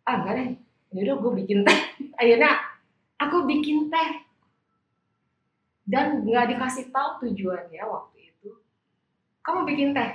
Ah 0.03 0.15
enggak 0.21 0.35
deh. 0.37 0.49
Yaudah 0.93 1.17
gue 1.23 1.33
bikin 1.43 1.59
teh. 1.63 1.79
Akhirnya 2.21 2.53
aku 3.17 3.47
bikin 3.47 3.89
teh. 3.89 4.11
Dan 5.87 6.27
nggak 6.27 6.51
dikasih 6.51 6.91
tahu 6.91 7.23
tujuannya 7.23 7.83
waktu 7.87 8.35
itu 8.35 8.51
kamu 9.47 9.63
bikin 9.71 9.95
teh. 9.95 10.11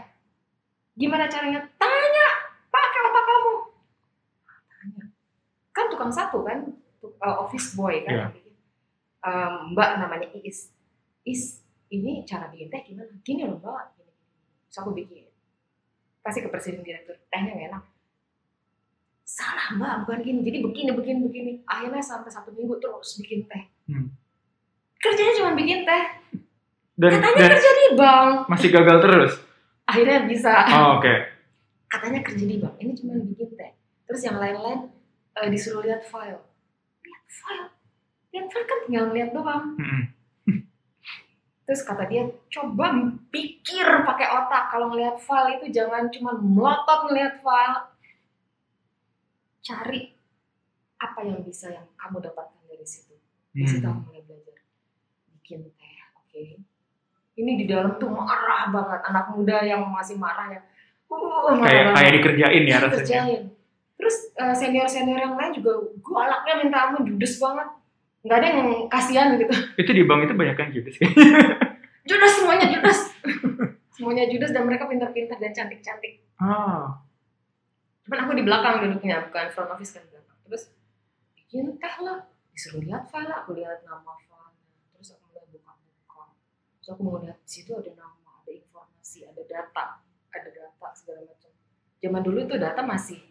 Gimana 0.99 1.31
caranya? 1.31 1.63
Tanya 1.79 2.27
pakai 2.67 2.99
otak 3.07 3.23
kamu. 3.23 3.53
Tanya. 4.67 5.03
Kan 5.71 5.85
tukang 5.87 6.11
satu 6.11 6.43
kan 6.43 6.67
uh, 7.23 7.35
office 7.47 7.71
boy 7.71 8.03
kan. 8.03 8.35
Iya. 8.35 8.51
Um, 9.23 9.71
mbak 9.71 10.03
namanya 10.03 10.27
Iis. 10.35 10.75
Is 11.23 11.63
ini 11.87 12.27
cara 12.27 12.51
bikin 12.51 12.67
teh 12.67 12.83
gimana? 12.83 13.15
Gini 13.23 13.47
loh 13.47 13.63
mbak. 13.63 14.00
Terus 14.71 14.87
aku 14.87 14.95
bikin. 14.95 15.27
Kasih 16.23 16.47
ke 16.47 16.49
presiden 16.49 16.79
direktur 16.79 17.19
tehnya 17.27 17.51
nggak 17.59 17.69
enak. 17.75 17.83
Salah 19.27 19.67
mbak. 19.75 20.07
Bukan 20.07 20.23
gini. 20.23 20.39
Jadi 20.47 20.57
begini 20.63 20.89
begini 20.95 21.19
begini. 21.27 21.51
Akhirnya 21.67 21.99
sampai 21.99 22.31
satu 22.31 22.55
minggu 22.55 22.79
terus 22.79 23.19
bikin 23.19 23.43
teh. 23.51 23.67
Hmm. 23.91 24.07
kerjanya 25.01 25.33
cuma 25.43 25.51
bikin 25.59 25.83
teh. 25.83 26.03
Dan, 26.95 27.19
katanya 27.19 27.35
dan 27.35 27.51
kerja 27.51 27.71
di 27.73 27.87
bank. 27.97 28.31
masih 28.47 28.69
gagal 28.71 28.97
terus. 29.03 29.33
akhirnya 29.89 30.19
bisa. 30.29 30.53
Oh, 30.71 31.01
oke. 31.01 31.13
katanya 31.91 32.19
kerja 32.23 32.45
di 32.47 32.55
bank. 32.63 32.79
Ini 32.79 32.93
cuma 32.95 33.19
bikin 33.19 33.49
teh. 33.59 33.75
Terus 34.07 34.21
yang 34.23 34.39
lain-lain 34.39 34.87
eh, 35.35 35.49
disuruh 35.51 35.83
lihat 35.83 36.07
file. 36.07 36.39
Lihat 37.03 37.25
file? 37.27 37.67
Lihat 38.31 38.47
file 38.47 38.67
kan 38.69 38.79
tinggal 38.87 39.05
lihat 39.11 39.35
doang. 39.35 39.75
Mm-mm. 39.75 40.20
Terus 41.71 41.81
kata 41.81 42.03
dia 42.03 42.27
coba 42.51 42.91
pikir 43.31 43.79
pakai 44.03 44.27
otak 44.29 44.67
kalau 44.67 44.91
ngelihat 44.91 45.15
file 45.17 45.55
itu 45.55 45.71
jangan 45.71 46.11
cuma 46.11 46.35
melotot 46.35 47.07
ngelihat 47.07 47.39
file 47.39 47.95
cari 49.61 50.11
apa 50.97 51.19
yang 51.21 51.39
bisa 51.41 51.69
yang 51.69 51.87
kamu 51.95 52.19
dapatkan 52.19 52.59
dari 52.67 52.83
situ 52.83 53.15
di 53.51 53.63
situ 53.63 53.81
Hmm. 53.81 53.95
aku 53.95 54.03
mulai 54.05 54.21
belajar 54.21 54.57
bikin 55.33 55.59
teh 55.71 55.95
oke 56.13 56.41
ini 57.37 57.51
di 57.55 57.65
dalam 57.65 57.95
tuh 57.95 58.09
marah 58.09 58.67
banget 58.67 59.01
anak 59.05 59.25
muda 59.31 59.57
yang 59.61 59.87
masih 59.87 60.15
marah 60.15 60.51
ya 60.51 60.61
uh, 61.07 61.55
marah 61.55 61.63
Kayak 61.63 61.83
banget. 61.85 61.95
kayak 61.95 62.11
dikerjain 62.13 62.63
ya 62.63 62.77
rasanya. 62.77 62.99
Kerjain. 62.99 63.41
terus 63.95 64.15
senior 64.55 64.87
senior 64.87 65.19
yang 65.19 65.35
lain 65.37 65.53
juga 65.53 65.71
galaknya 66.01 66.53
minta 66.57 66.77
ampun 66.83 67.05
judes 67.05 67.37
banget 67.37 67.69
nggak 68.21 68.37
ada 68.37 68.47
yang 68.49 68.61
kasihan 68.85 69.33
gitu 69.33 69.53
Itu 69.77 69.91
di 69.93 70.03
bank 70.03 70.25
itu 70.25 70.33
banyak 70.33 70.53
yang 70.53 70.71
judes. 70.71 70.95
semuanya 72.41 72.67
judes 72.73 72.99
semuanya 74.01 74.25
judes 74.25 74.49
dan 74.49 74.65
mereka 74.65 74.89
pintar-pintar 74.89 75.37
dan 75.37 75.53
cantik-cantik. 75.53 76.25
Ah. 76.41 77.05
cuman 78.01 78.25
aku 78.25 78.33
di 78.33 78.41
belakang 78.41 78.81
duduknya 78.81 79.29
bukan 79.29 79.53
front 79.53 79.69
office 79.77 79.93
kan 79.93 80.01
di 80.01 80.09
belakang. 80.09 80.37
Terus 80.49 80.63
bikin 81.37 81.77
teh 81.77 81.95
lah. 82.01 82.25
Disuruh 82.51 82.81
lihat 82.81 83.07
file 83.13 83.29
lah 83.29 83.45
aku 83.45 83.53
lihat 83.53 83.85
nama 83.85 84.17
file 84.25 84.57
terus 84.97 85.15
aku 85.15 85.31
mulai 85.31 85.45
buka-buka 85.53 86.33
terus 86.81 86.89
aku 86.97 87.01
mau 87.05 87.21
lihat 87.21 87.37
di 87.45 87.49
situ 87.49 87.71
ada 87.77 87.93
nama 87.93 88.41
ada 88.41 88.51
informasi 88.51 89.29
ada 89.29 89.41
data 89.45 89.85
ada 90.33 90.49
data 90.49 90.87
segala 90.97 91.21
macam. 91.29 91.51
Zaman 92.01 92.21
dulu 92.25 92.39
tuh 92.49 92.57
data 92.57 92.81
masih 92.81 93.21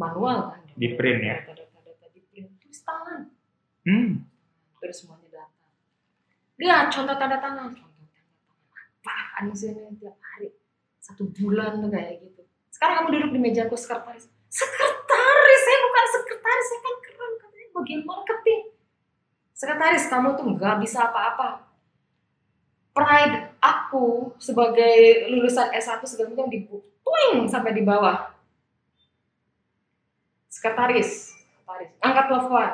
manual 0.00 0.56
kan. 0.56 0.64
Di 0.72 0.96
print 0.96 1.20
ya? 1.20 1.36
data 1.44 1.52
data 1.52 1.78
data 1.84 2.06
di 2.16 2.20
print. 2.32 2.48
Tulis 2.64 2.80
tangan. 2.80 3.20
Hmm. 3.84 4.24
terus 4.78 5.04
semuanya 5.04 5.28
data. 5.44 5.66
Lihat 6.56 6.86
contoh 6.90 7.16
tanda 7.20 7.38
tangan 7.44 7.87
apaan 9.00 9.54
sih 9.54 9.70
ini 9.70 9.94
tiap 9.96 10.18
hari? 10.18 10.52
Satu 10.98 11.30
bulan 11.30 11.80
tuh 11.80 11.90
kayak 11.90 12.20
gitu. 12.20 12.42
Sekarang 12.68 13.04
kamu 13.04 13.08
duduk 13.16 13.30
di 13.36 13.40
mejaku 13.40 13.74
sekretaris. 13.78 14.26
Sekretaris 14.48 15.60
saya 15.64 15.78
bukan 15.84 16.06
sekretaris 16.14 16.66
saya 16.66 16.80
kan 16.80 16.94
keren 17.04 17.32
katanya 17.40 17.66
bagian 17.74 18.00
marketing. 18.04 18.60
Sekretaris 19.54 20.04
kamu 20.10 20.28
tuh 20.36 20.46
nggak 20.56 20.76
bisa 20.82 20.98
apa-apa. 21.08 21.48
Pride 22.92 23.54
aku 23.62 24.34
sebagai 24.42 25.30
lulusan 25.30 25.70
S1 25.70 26.02
segala 26.02 26.34
macam 26.34 26.50
dibutuhin 26.50 27.46
sampai 27.46 27.72
di 27.72 27.82
bawah. 27.86 28.34
Sekretaris 30.50 31.38
sekretaris. 31.68 31.90
Angkat 32.02 32.24
telepon. 32.26 32.68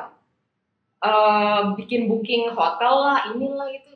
Eh, 1.05 1.61
bikin 1.77 2.07
booking 2.09 2.49
hotel 2.55 2.93
lah 3.03 3.29
inilah 3.35 3.69
itu 3.69 3.93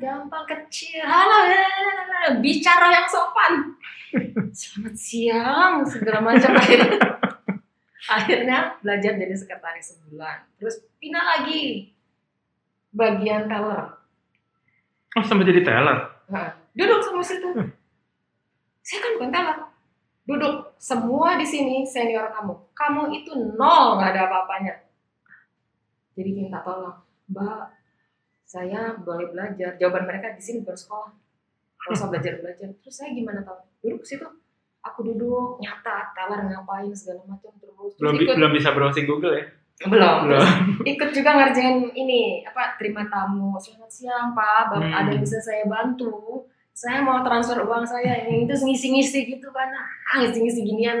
gampang 0.00 0.44
kecil. 0.48 1.04
Halo 1.04 1.38
lalalala. 1.46 2.40
bicara 2.40 2.88
yang 2.88 3.06
sopan. 3.08 3.52
Selamat 4.56 4.94
siang 4.96 5.74
segala 5.84 6.24
macam. 6.24 6.56
Akhirnya 6.56 6.98
akhirnya 8.16 8.58
belajar 8.80 9.12
jadi 9.20 9.34
sekretaris 9.36 9.96
sebulan. 9.96 10.48
Terus 10.56 10.80
pindah 10.96 11.24
lagi. 11.24 11.92
Bagian 12.94 13.50
teller. 13.50 13.98
Oh, 15.18 15.24
sampai 15.26 15.46
jadi 15.50 15.66
teller. 15.66 15.98
Nah, 16.30 16.54
duduk 16.72 17.02
sama 17.02 17.20
situ 17.20 17.50
saya 18.84 19.00
kan 19.00 19.10
bukan 19.16 19.30
teller. 19.32 19.58
Duduk. 20.28 20.56
Semua 20.76 21.40
di 21.40 21.46
sini 21.48 21.88
senior 21.88 22.28
kamu. 22.36 22.52
Kamu 22.76 23.02
itu 23.16 23.32
nol 23.56 23.96
nggak 23.96 24.12
ada 24.12 24.28
apa-apanya. 24.28 24.74
Jadi 26.12 26.30
minta 26.36 26.60
tolong. 26.60 27.00
Mbak 27.32 27.83
saya 28.54 28.94
boleh 29.02 29.34
belajar. 29.34 29.74
Jawaban 29.74 30.06
mereka 30.06 30.30
di 30.30 30.42
sini 30.42 30.62
baru 30.62 30.78
sekolah. 30.78 31.10
Nggak 31.10 31.92
usah 31.98 32.08
belajar 32.08 32.32
belajar. 32.38 32.68
Terus 32.78 32.94
saya 32.94 33.10
gimana 33.10 33.42
tahu? 33.42 33.58
Duduk 33.82 34.06
situ. 34.06 34.26
Aku 34.84 35.02
duduk 35.02 35.58
nyata 35.58 36.14
teller 36.14 36.44
ngapain 36.46 36.92
segala 36.92 37.24
macam 37.24 37.50
terus, 37.56 37.96
terus 37.96 37.98
belum 37.98 38.14
ikut. 38.20 38.34
belum 38.36 38.52
bisa 38.52 38.70
browsing 38.76 39.08
Google 39.08 39.34
ya? 39.34 39.44
Belum. 39.88 40.28
Belum. 40.28 40.38
Terus 40.38 40.86
ikut 40.86 41.10
juga 41.10 41.30
ngerjain 41.34 41.76
ini 41.96 42.44
apa 42.46 42.78
terima 42.78 43.02
tamu. 43.10 43.56
Selamat 43.58 43.90
siang 43.90 44.36
pak. 44.36 44.70
Bang, 44.70 44.84
Hmm. 44.86 44.94
ada 45.02 45.08
yang 45.10 45.24
bisa 45.24 45.40
saya 45.40 45.64
bantu? 45.66 46.46
Saya 46.70 47.00
mau 47.00 47.24
transfer 47.24 47.58
uang 47.64 47.82
saya 47.82 48.22
ini. 48.22 48.44
Itu 48.46 48.54
ngisi-ngisi 48.54 49.24
gitu 49.34 49.48
kan. 49.50 49.72
Ah 50.12 50.20
ngisi-ngisi 50.22 50.62
ginian. 50.62 51.00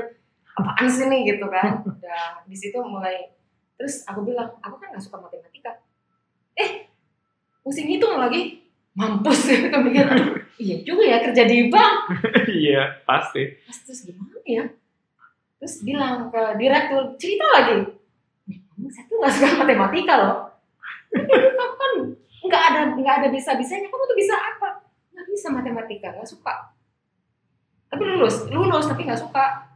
Apaan 0.54 0.86
sih 0.88 1.06
nih 1.06 1.34
gitu 1.36 1.46
kan. 1.52 1.82
Udah 1.84 2.40
di 2.48 2.56
situ 2.56 2.78
mulai. 2.80 3.30
Terus 3.76 4.02
aku 4.06 4.24
bilang 4.24 4.48
aku 4.58 4.80
kan 4.80 4.90
nggak 4.90 5.02
suka 5.02 5.18
matematika. 5.20 5.82
Eh 6.54 6.83
mesti 7.64 7.80
ngitung 7.88 8.20
lagi 8.20 8.60
mampus 8.94 9.40
gitu 9.50 9.76
mikir 9.82 10.06
aduh 10.06 10.38
iya 10.60 10.76
juga 10.86 11.02
ya 11.02 11.18
kerja 11.24 11.42
di 11.48 11.66
bank 11.72 11.96
iya 12.62 13.02
pasti 13.02 13.58
Terus, 13.66 13.78
terus 13.82 14.00
gimana 14.06 14.38
ya? 14.46 14.64
Terus 15.58 15.80
bilang 15.80 16.28
ke 16.28 16.42
direktur, 16.60 17.16
cerita 17.16 17.46
lagi. 17.48 17.88
"Nih, 18.44 18.60
kamu 18.68 18.84
saya 18.92 19.08
tuh 19.08 19.16
gak 19.16 19.32
suka 19.32 19.56
matematika 19.64 20.14
loh. 20.20 20.36
Kamu 21.08 21.74
kan 21.80 21.92
nggak 22.44 22.62
ada 22.68 22.80
nggak 23.00 23.14
ada 23.24 23.28
bisa 23.32 23.56
bisanya. 23.56 23.88
Kamu 23.88 24.04
tuh 24.04 24.18
bisa 24.18 24.36
apa? 24.36 24.84
Nggak 25.16 25.26
bisa 25.32 25.46
matematika, 25.48 26.12
nggak 26.12 26.28
suka. 26.28 26.76
Tapi 27.88 28.02
lulus, 28.04 28.44
lulus 28.52 28.84
tapi 28.84 29.08
nggak 29.08 29.16
suka. 29.24 29.72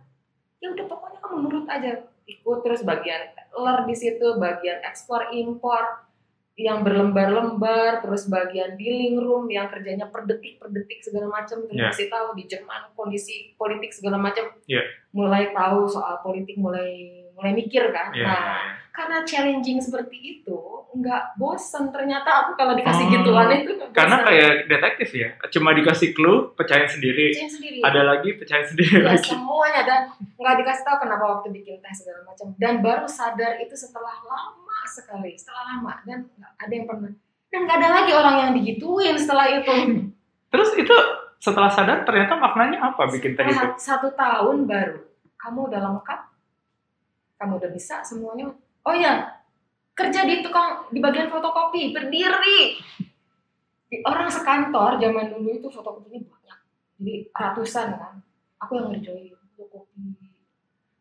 Ya 0.61 0.77
udah 0.77 0.85
pokoknya 0.93 1.19
kamu 1.25 1.37
nurut 1.49 1.67
aja. 1.73 2.05
Ikut 2.29 2.59
terus 2.61 2.85
bagian 2.85 3.33
teller 3.33 3.89
di 3.89 3.97
situ, 3.97 4.37
bagian 4.37 4.85
ekspor 4.85 5.33
impor 5.33 6.05
yang 6.59 6.83
berlembar-lembar, 6.83 8.03
terus 8.03 8.27
bagian 8.27 8.75
dealing 8.75 9.15
room 9.23 9.47
yang 9.47 9.71
kerjanya 9.71 10.11
per 10.11 10.27
detik 10.27 10.59
per 10.59 10.75
detik 10.75 10.99
segala 11.07 11.31
macam, 11.31 11.63
terus 11.63 11.79
Yeah. 11.79 11.95
kasih 11.95 12.11
tahu 12.11 12.35
di 12.35 12.51
Jerman 12.51 12.91
kondisi 12.99 13.55
politik 13.55 13.95
segala 13.95 14.19
macam, 14.19 14.51
Yeah. 14.67 14.83
mulai 15.15 15.55
tahu 15.55 15.87
soal 15.87 16.19
politik, 16.27 16.59
mulai 16.59 17.23
mulai 17.39 17.55
mikir 17.55 17.87
kan. 17.89 18.11
Iya, 18.11 18.27
Nah, 18.27 18.61
karena 18.91 19.23
challenging 19.23 19.79
seperti 19.79 20.19
itu, 20.37 20.59
nggak 20.91 21.39
bosen. 21.39 21.87
Ternyata 21.89 22.27
aku 22.43 22.59
kalau 22.59 22.75
dikasih 22.75 23.07
Oh, 23.07 23.13
gituan 23.15 23.47
itu 23.55 23.73
karena 23.89 24.17
bosen. 24.17 24.27
kayak 24.27 24.51
detektif 24.67 25.09
ya 25.15 25.29
cuma 25.49 25.71
dikasih 25.71 26.11
clue 26.11 26.51
pecahin 26.53 26.91
sendiri. 26.91 27.31
Kerjain 27.31 27.47
sendiri. 27.49 27.79
ada 27.81 28.01
lagi 28.05 28.35
pecahin 28.35 28.67
sendiri 28.67 28.99
Ya, 28.99 29.15
lagi. 29.15 29.31
semuanya. 29.31 29.83
Dan 29.83 30.01
nggak 30.35 30.55
dikasih 30.59 30.83
tahu 30.83 30.97
kenapa 30.99 31.25
waktu 31.31 31.49
bikin 31.53 31.79
teh 31.79 31.95
segala 31.95 32.27
macam. 32.27 32.47
Dan 32.57 32.83
baru 32.83 33.07
sadar 33.07 33.55
itu 33.57 33.73
setelah 33.73 34.19
lama 34.21 34.79
sekali 34.85 35.39
setelah 35.39 35.63
lama. 35.73 35.95
Dan 36.03 36.27
ada 36.59 36.73
yang 36.73 36.85
pernah 36.85 37.15
dan 37.49 37.61
nggak 37.65 37.79
ada 37.79 37.91
lagi 37.95 38.13
orang 38.13 38.37
yang 38.37 38.51
digituin 38.53 39.15
setelah 39.15 39.47
itu. 39.49 39.73
Terus 40.49 40.71
itu 40.75 40.97
setelah 41.39 41.71
sadar 41.71 42.03
ternyata 42.03 42.35
maknanya 42.35 42.83
apa 42.83 43.07
bikin 43.07 43.33
teh 43.33 43.47
itu? 43.47 43.67
satu 43.79 44.11
tahun 44.11 44.67
baru 44.67 44.99
kamu 45.39 45.71
udah 45.71 45.81
lengkap 45.81 46.21
kamu 47.39 47.63
udah 47.63 47.71
bisa 47.71 48.03
semuanya. 48.03 48.51
Oh 48.83 48.95
ya 48.95 49.39
kerja 49.95 50.27
di 50.27 50.43
tukang 50.43 50.87
di 50.91 50.99
bagian 50.99 51.31
fotokopi 51.31 51.95
berdiri. 51.95 52.79
Di 53.89 54.05
orang 54.05 54.29
sekantor 54.29 55.01
zaman 55.01 55.33
dulu 55.33 55.49
itu 55.49 55.69
fotokopinya 55.73 56.21
banyak. 56.29 56.59
Jadi 57.01 57.15
ratusan 57.33 57.89
kan. 57.97 58.15
Aku 58.63 58.77
yang 58.77 58.91
ngerjain 58.93 59.33
fotokopi. 59.57 60.29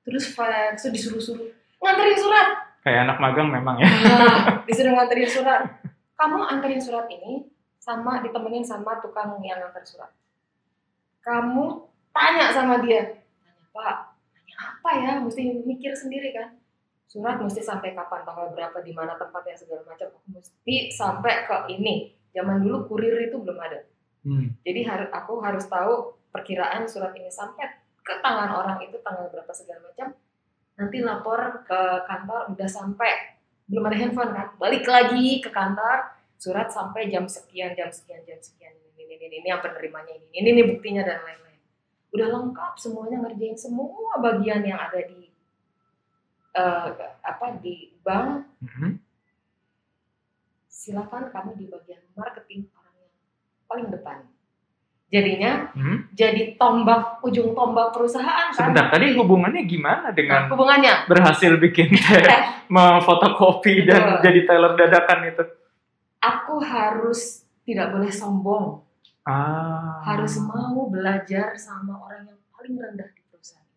Terus 0.07 0.31
fax 0.31 0.87
terus 0.87 0.93
disuruh-suruh. 0.95 1.51
Nganterin 1.83 2.17
surat. 2.17 2.47
Kayak 2.81 3.11
anak 3.11 3.17
magang 3.19 3.49
memang 3.51 3.75
ya. 3.83 3.89
Nah, 3.89 4.37
disuruh 4.69 4.95
nganterin 4.95 5.27
surat. 5.27 5.61
Kamu 6.17 6.47
anterin 6.47 6.81
surat 6.81 7.05
ini 7.11 7.45
sama 7.77 8.23
ditemenin 8.23 8.63
sama 8.63 8.97
tukang 9.03 9.37
yang 9.43 9.59
nganter 9.59 9.83
surat. 9.83 10.09
Kamu 11.21 11.91
tanya 12.15 12.49
sama 12.55 12.79
dia, 12.79 13.19
tanya 13.43 13.67
Pak, 13.75 14.16
apa 14.57 14.89
ya? 14.97 15.11
Mesti 15.21 15.63
mikir 15.63 15.93
sendiri 15.93 16.33
kan. 16.33 16.57
Surat 17.07 17.39
mesti 17.39 17.63
sampai 17.63 17.95
kapan, 17.95 18.27
tanggal 18.27 18.51
berapa, 18.51 18.83
di 18.83 18.91
mana 18.91 19.15
tempatnya 19.15 19.55
segala 19.55 19.85
macam. 19.87 20.11
Aku 20.11 20.27
mesti 20.33 20.91
sampai 20.91 21.47
ke 21.47 21.71
ini. 21.71 22.11
Zaman 22.35 22.65
dulu 22.65 22.89
kurir 22.91 23.15
itu 23.23 23.39
belum 23.39 23.55
ada. 23.55 23.87
Hmm. 24.27 24.51
Jadi 24.67 24.83
harus 24.83 25.09
aku 25.09 25.39
harus 25.39 25.65
tahu 25.71 26.19
perkiraan 26.35 26.83
surat 26.83 27.15
ini 27.15 27.31
sampai 27.31 27.79
ke 28.03 28.19
tangan 28.19 28.51
orang 28.51 28.77
itu 28.83 28.99
tanggal 28.99 29.31
berapa 29.31 29.51
segala 29.55 29.87
macam. 29.87 30.11
Nanti 30.77 30.97
lapor 31.01 31.63
ke 31.63 31.81
kantor 32.05 32.53
udah 32.53 32.69
sampai 32.69 33.39
belum 33.71 33.87
ada 33.87 33.97
handphone 33.99 34.31
kan. 34.35 34.47
Balik 34.59 34.83
lagi 34.87 35.39
ke 35.39 35.49
kantor, 35.51 36.11
surat 36.39 36.67
sampai 36.67 37.07
jam 37.07 37.23
sekian, 37.27 37.71
jam 37.75 37.87
sekian, 37.87 38.23
jam 38.27 38.39
sekian. 38.39 38.71
Ini 38.95 39.07
ini 39.07 39.15
ini, 39.15 39.35
ini 39.43 39.47
yang 39.47 39.63
penerimanya 39.63 40.11
ini. 40.11 40.27
Ini 40.31 40.47
ini 40.55 40.61
buktinya 40.75 41.03
dan 41.07 41.23
lain-lain. 41.23 41.46
Udah 42.15 42.27
lengkap 42.31 42.73
semuanya 42.79 43.23
ngerjain 43.23 43.57
semua 43.57 44.15
bagian 44.19 44.63
yang 44.63 44.79
ada 44.79 44.99
di 45.03 45.27
eh, 46.57 46.89
apa 47.21 47.45
di 47.61 47.93
bank. 48.01 48.47
Mhm. 48.63 48.89
Silakan 50.67 51.29
kamu 51.33 51.57
di 51.59 51.65
bagian 51.67 52.01
marketing 52.15 52.69
orang 52.73 52.95
yang 52.95 53.13
paling 53.67 53.87
depan. 53.91 54.17
Jadinya 55.07 55.71
Hmm. 55.71 56.03
jadi 56.11 56.59
tombak 56.59 57.23
ujung 57.23 57.55
tombak 57.55 57.95
perusahaan 57.95 58.51
kan. 58.51 58.55
sebentar 58.55 58.91
tadi 58.91 59.15
hubungannya 59.15 59.63
gimana 59.63 60.11
Nah, 60.11 60.11
dengan 60.11 60.51
hubungannya 60.51 61.07
berhasil 61.07 61.55
bikin 61.63 61.95
teh 62.27 62.43
memfotokopi 62.67 63.87
dan 63.87 64.19
jadi 64.19 64.43
teller 64.43 64.75
dadakan 64.75 65.31
itu 65.31 65.43
aku 66.19 66.59
harus 66.59 67.47
tidak 67.63 67.91
boleh 67.95 68.11
sombong, 68.11 68.83
ah 69.27 69.99
harus 70.07 70.39
mau 70.39 70.87
belajar 70.87 71.51
sama 71.59 71.99
orang 71.99 72.31
yang 72.31 72.39
paling 72.55 72.79
rendah 72.79 73.09
di 73.11 73.21
perusahaan. 73.27 73.67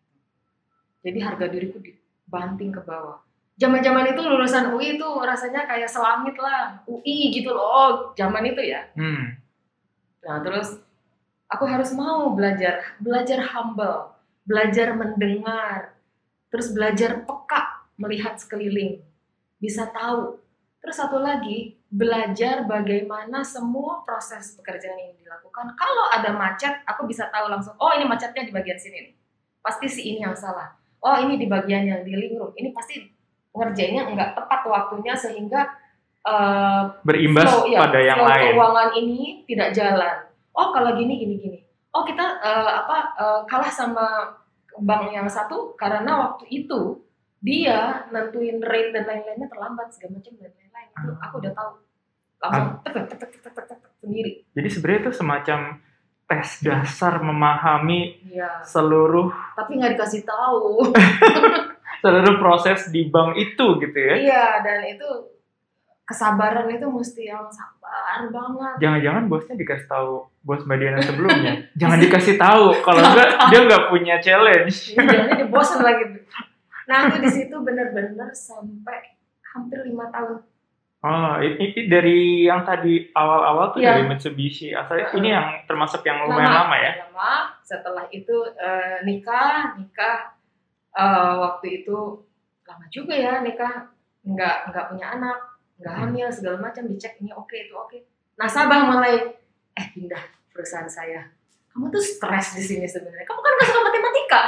Jadi 1.03 1.19
harga 1.19 1.45
diriku 1.51 1.77
dibanting 1.83 2.71
ke 2.71 2.79
bawah. 2.79 3.19
Zaman-zaman 3.59 4.15
itu 4.15 4.21
lulusan 4.23 4.73
UI 4.73 4.97
itu 4.97 5.09
rasanya 5.21 5.67
kayak 5.67 5.91
selangit 5.91 6.33
lah, 6.39 6.81
UI 6.87 7.35
gitu 7.35 7.51
loh, 7.51 8.15
zaman 8.15 8.47
itu 8.47 8.63
ya. 8.63 8.89
hmm. 8.95 9.37
Nah, 10.21 10.37
terus 10.41 10.81
aku 11.51 11.67
harus 11.67 11.91
mau 11.93 12.31
belajar, 12.31 12.95
belajar 12.97 13.43
humble, 13.53 14.15
belajar 14.47 14.95
mendengar, 14.95 15.93
terus 16.47 16.71
belajar 16.71 17.21
peka 17.27 17.91
melihat 17.99 18.39
sekeliling, 18.39 19.03
bisa 19.61 19.89
tahu. 19.91 20.39
Terus 20.81 20.97
satu 20.97 21.21
lagi, 21.21 21.77
belajar 21.93 22.65
bagaimana 22.65 23.45
semua 23.45 24.01
proses 24.01 24.57
pekerjaan 24.57 24.97
ini 24.97 25.13
dilakukan. 25.21 25.77
Kalau 25.77 26.05
ada 26.09 26.33
macet, 26.33 26.81
aku 26.89 27.05
bisa 27.05 27.29
tahu 27.29 27.53
langsung, 27.53 27.77
oh 27.77 27.93
ini 27.93 28.09
macetnya 28.09 28.41
di 28.41 28.49
bagian 28.49 28.81
sini 28.81 28.97
nih. 29.05 29.13
Pasti 29.61 29.85
si 29.85 30.01
ini 30.09 30.25
yang 30.25 30.33
salah. 30.33 30.73
Oh 31.05 31.17
ini 31.21 31.37
di 31.37 31.45
bagian 31.45 31.85
yang 31.85 32.01
dealing 32.01 32.33
room. 32.33 32.49
Ini 32.57 32.73
pasti 32.73 32.97
ngerjainnya 33.53 34.09
nggak 34.09 34.31
tepat 34.33 34.61
waktunya 34.65 35.13
sehingga 35.13 35.69
eh, 36.25 36.83
berimbas 37.05 37.45
flow, 37.45 37.69
iya, 37.69 37.79
pada 37.85 37.99
yang 38.01 38.19
lain 38.21 38.53
keuangan 38.57 38.89
ini 38.97 39.21
tidak 39.45 39.69
jalan. 39.77 40.15
Oh 40.57 40.73
kalau 40.73 40.97
gini 40.97 41.13
gini 41.21 41.35
gini. 41.37 41.59
Oh 41.93 42.01
kita 42.01 42.41
eh, 42.41 42.71
apa 42.85 42.97
eh, 43.21 43.39
kalah 43.45 43.69
sama 43.69 44.33
bank 44.81 45.13
yang 45.13 45.27
satu 45.27 45.77
karena 45.77 46.31
waktu 46.31 46.47
itu 46.49 47.01
dia 47.41 47.77
nentuin 48.07 48.57
rate 48.57 48.91
dan 48.91 49.03
lain-lainnya 49.03 49.47
terlambat 49.47 49.89
segala 49.89 50.15
macam 50.15 50.33
dan 50.35 50.51
lain-lain 50.51 50.87
itu 50.91 51.09
Ah. 51.11 51.17
aku 51.23 51.35
udah 51.37 51.51
tahu 51.51 51.71
langsung 52.39 52.65
tek 52.79 52.91
tek 52.91 53.05
tek 53.07 53.17
tek 53.19 53.29
tek 53.35 53.53
tek, 53.55 53.65
tek, 53.67 53.79
sendiri. 53.99 54.31
jadi 54.51 54.67
sebenarnya 54.67 54.99
itu 54.99 55.11
semacam 55.11 55.59
tes 56.23 56.49
dasar 56.59 57.13
memahami 57.19 58.01
Iya. 58.23 58.61
seluruh 58.63 59.27
Tapi 59.51 59.71
nggak 59.75 59.91
dikasih 59.93 60.23
tahu. 60.23 60.85
seluruh 62.01 62.35
proses 62.37 62.87
di 62.87 63.05
bank 63.05 63.35
itu 63.35 63.65
gitu 63.77 63.97
ya 63.99 64.15
iya 64.15 64.45
dan 64.59 64.81
itu 64.87 65.05
kesabaran 66.01 66.65
itu 66.67 66.83
mesti 66.83 67.23
yang 67.25 67.45
sabar 67.47 68.25
banget. 68.27 68.73
jangan-jangan 68.79 69.23
bosnya 69.27 69.53
dikasih 69.55 69.85
tahu 69.87 70.11
bos 70.41 70.61
Mbak 70.61 70.77
Diana 70.77 70.99
sebelumnya 70.99 71.53
jangan 71.79 71.97
dikasih 71.99 72.35
tahu 72.35 72.73
kalau 72.81 73.01
enggak 73.05 73.29
dia 73.47 73.59
nggak 73.63 73.83
punya 73.87 74.15
challenge 74.17 74.75
Jangan 74.91 75.29
dia 75.31 75.45
bosan 75.47 75.79
lagi. 75.81 76.05
Nah 76.91 77.07
aku 77.07 77.17
di 77.17 77.31
situ 77.31 77.55
bener-bener 77.57 78.27
sampai 78.31 79.15
hampir 79.47 79.79
lima 79.81 80.11
tahun. 80.11 80.43
oh 81.01 81.33
ini, 81.39 81.73
ini 81.73 81.81
dari 81.89 82.19
yang 82.45 82.61
tadi 82.61 83.09
awal-awal 83.09 83.73
tuh 83.73 83.81
Iya. 83.81 83.97
dari 83.97 84.05
Mitsubishi 84.05 84.69
asalnya 84.69 85.09
ini 85.15 85.33
yang 85.33 85.65
termasuk 85.65 86.03
yang 86.03 86.21
lumayan 86.21 86.51
lama, 86.53 86.75
ya 86.77 86.91
Lama. 87.07 87.33
Setelah 87.63 88.05
itu 88.11 88.35
eh, 88.53 89.01
nikah, 89.01 89.73
nikah 89.75 90.35
eh, 90.93 91.33
waktu 91.39 91.81
itu 91.81 92.21
lama 92.61 92.85
juga 92.87 93.17
ya 93.17 93.41
nikah, 93.41 93.89
nggak 94.21 94.69
nggak 94.69 94.85
punya 94.93 95.07
anak, 95.11 95.39
nggak 95.81 95.89
Hmm. 95.89 96.01
hamil 96.05 96.27
segala 96.29 96.61
macam 96.61 96.85
dicek 96.85 97.17
ini 97.17 97.33
oke 97.33 97.55
itu 97.57 97.73
oke. 97.73 97.97
Nasabah 98.37 98.93
mulai 98.93 99.41
eh 99.73 99.87
pindah 99.89 100.21
perusahaan 100.53 100.85
saya. 100.85 101.25
Kamu 101.71 101.87
tuh 101.87 102.03
stres 102.03 102.59
di 102.59 102.63
sini 102.67 102.83
sebenarnya. 102.83 103.23
Kamu 103.23 103.39
kan 103.39 103.51
nggak 103.55 103.67
suka 103.71 103.81
matematika. 103.87 104.41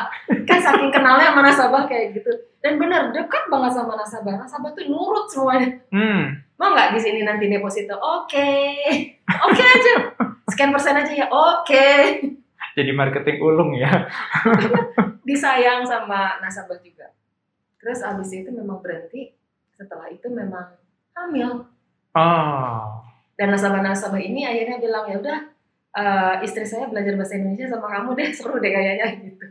Kan 0.43 0.59
saking 0.59 0.91
kenalnya 0.91 1.31
sama 1.31 1.41
nasabah 1.47 1.83
kayak 1.87 2.19
gitu. 2.19 2.31
Dan 2.59 2.75
benar 2.75 3.15
dekat 3.15 3.47
banget 3.47 3.71
sama 3.79 3.95
nasabah. 3.95 4.35
Nasabah 4.43 4.69
tuh 4.75 4.83
nurut 4.91 5.25
semuanya. 5.31 5.71
hmm 5.91 6.23
Mau 6.59 6.75
nggak 6.75 6.95
di 6.95 6.99
sini 6.99 7.23
nanti 7.23 7.47
deposito? 7.47 7.95
Oke. 7.95 8.75
Oke 9.47 9.63
aja. 9.63 9.93
Sekian 10.51 10.75
persen 10.75 10.99
aja 10.99 11.13
ya. 11.15 11.27
Oke. 11.31 12.19
Jadi 12.75 12.91
marketing 12.91 13.39
ulung 13.39 13.71
ya. 13.71 13.91
disayang 15.23 15.87
sama 15.87 16.43
nasabah 16.43 16.75
juga. 16.83 17.07
Terus 17.79 18.03
abis 18.03 18.35
itu 18.35 18.51
memang 18.51 18.83
berhenti. 18.83 19.31
Setelah 19.79 20.11
itu 20.11 20.27
memang 20.27 20.75
hamil. 21.15 21.71
Oh. 22.13 22.99
Dan 23.33 23.55
nasabah-nasabah 23.55 24.21
ini 24.21 24.45
akhirnya 24.45 24.77
bilang 24.77 25.07
ya 25.09 25.17
udah 25.17 25.39
eh, 25.93 26.35
istri 26.41 26.65
saya 26.65 26.89
belajar 26.89 27.13
bahasa 27.13 27.37
Indonesia 27.37 27.69
sama 27.69 27.87
kamu 27.89 28.09
deh 28.17 28.29
seru 28.37 28.57
deh 28.57 28.71
kayaknya 28.71 29.07
gitu. 29.21 29.45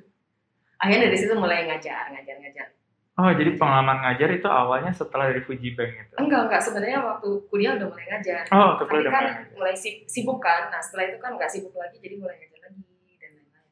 Akhirnya 0.82 1.06
dari 1.08 1.18
situ 1.18 1.34
mulai 1.38 1.70
ngajar, 1.70 2.10
ngajar, 2.10 2.36
ngajar. 2.42 2.66
Oh, 3.12 3.28
jadi 3.28 3.60
pengalaman 3.60 4.00
ngajar 4.02 4.28
itu 4.32 4.48
awalnya 4.48 4.88
setelah 4.88 5.28
dari 5.28 5.44
Fuji 5.44 5.76
Bank 5.76 5.92
itu. 5.94 6.14
Enggak, 6.16 6.48
enggak. 6.48 6.62
Sebenarnya 6.64 6.98
waktu 7.04 7.28
kuliah 7.52 7.76
udah 7.76 7.86
mulai 7.92 8.06
ngajar. 8.08 8.42
Oh, 8.48 8.80
Tapi 8.80 9.04
udah 9.04 9.12
kan 9.12 9.24
mulai 9.28 9.52
mulai 9.52 9.74
si- 9.76 10.02
sibuk 10.08 10.40
kan. 10.40 10.72
Nah 10.72 10.80
setelah 10.80 11.12
itu 11.12 11.20
kan 11.20 11.36
nggak 11.36 11.50
sibuk 11.52 11.76
lagi, 11.76 12.00
jadi 12.00 12.16
mulai 12.16 12.40
ngajar 12.40 12.72
lagi 12.72 12.82
dan 13.20 13.30
lain-lain. 13.36 13.68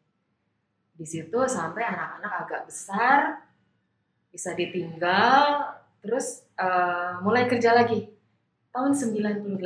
Di 0.93 1.07
situ 1.09 1.39
sampai 1.49 1.83
anak-anak 1.83 2.33
agak 2.47 2.63
besar, 2.69 3.21
bisa 4.29 4.53
ditinggal, 4.53 5.73
terus 6.05 6.45
eh, 6.55 7.13
mulai 7.25 7.49
kerja 7.49 7.73
lagi. 7.73 8.13
Tahun 8.71 8.93
98. 8.93 9.57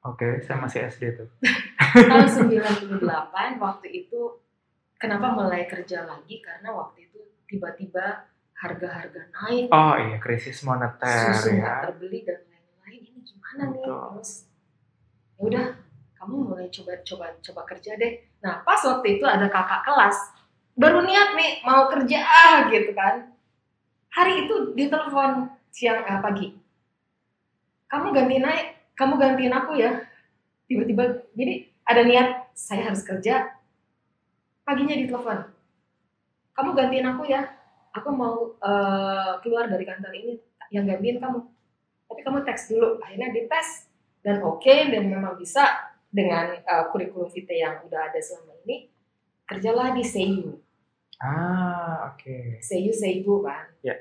Oke, 0.00 0.40
saya 0.40 0.56
masih 0.56 0.88
SD 0.88 1.02
tuh. 1.12 1.28
Tahun 1.92 2.28
98 2.48 3.04
waktu 3.60 3.88
itu 3.92 4.20
kenapa 4.96 5.36
mulai 5.36 5.68
kerja 5.68 6.08
lagi? 6.08 6.40
Karena 6.40 6.72
waktu 6.72 7.04
itu 7.04 7.20
tiba-tiba 7.44 8.24
harga-harga 8.56 9.28
naik, 9.32 9.68
Oh 9.68 9.96
iya, 9.96 10.16
krisis 10.20 10.60
moneter 10.64 11.32
susu 11.32 11.56
ya. 11.56 11.84
terbeli 11.84 12.24
dan 12.24 12.40
lain-lain. 12.48 13.00
Ini 13.12 13.20
gimana 13.24 13.62
nih? 13.72 13.84
Betul. 13.84 14.04
Terus 14.16 14.32
ya 15.36 15.40
udah, 15.44 15.66
kamu 16.16 16.34
mulai 16.48 16.68
coba-coba 16.68 17.26
coba 17.40 17.62
kerja 17.68 17.96
deh. 17.96 18.12
Nah 18.40 18.60
pas 18.64 18.80
waktu 18.80 19.20
itu 19.20 19.24
ada 19.24 19.48
kakak 19.48 19.84
kelas 19.84 20.16
baru 20.76 21.04
niat 21.04 21.36
nih 21.36 21.60
mau 21.60 21.88
kerja 21.92 22.18
ah 22.20 22.68
gitu 22.72 22.92
kan. 22.96 23.32
Hari 24.12 24.48
itu 24.48 24.72
ditelepon 24.72 25.48
siang 25.68 26.00
eh, 26.04 26.20
pagi. 26.20 26.48
Kamu 27.86 28.12
gantiin 28.12 28.44
naik, 28.44 28.79
kamu 29.00 29.16
gantiin 29.16 29.54
aku 29.56 29.80
ya. 29.80 30.04
Tiba-tiba 30.68 31.24
jadi 31.32 31.64
ada 31.88 32.02
niat 32.04 32.28
saya 32.52 32.92
harus 32.92 33.00
kerja. 33.00 33.48
Paginya 34.60 34.92
ditelepon. 34.94 35.48
Kamu 36.52 36.70
gantiin 36.76 37.08
aku 37.08 37.24
ya. 37.24 37.48
Aku 37.96 38.12
mau 38.12 38.52
eh, 38.60 39.32
keluar 39.40 39.66
dari 39.66 39.82
kantor 39.88 40.12
ini 40.12 40.34
yang 40.70 40.86
gantiin 40.86 41.18
kamu 41.18 41.40
tapi 42.06 42.20
kamu 42.26 42.42
teks 42.42 42.70
dulu 42.70 42.98
akhirnya 42.98 43.30
dites 43.30 43.86
dan 44.22 44.42
oke 44.42 44.66
dan 44.66 45.06
memang 45.06 45.38
bisa 45.38 45.62
dengan 46.10 46.58
uh, 46.66 46.90
kurikulum 46.90 47.30
vitae 47.30 47.62
yang 47.62 47.78
udah 47.86 48.10
ada 48.10 48.18
selama 48.18 48.58
ini 48.66 48.90
kerjalah 49.46 49.94
di 49.94 50.02
Seiyu 50.02 50.58
Ah, 51.22 52.10
oke. 52.10 52.58
Seiyu 52.58 52.90
Seibu 52.90 53.46
kan 53.46 53.70
Ya. 53.84 53.94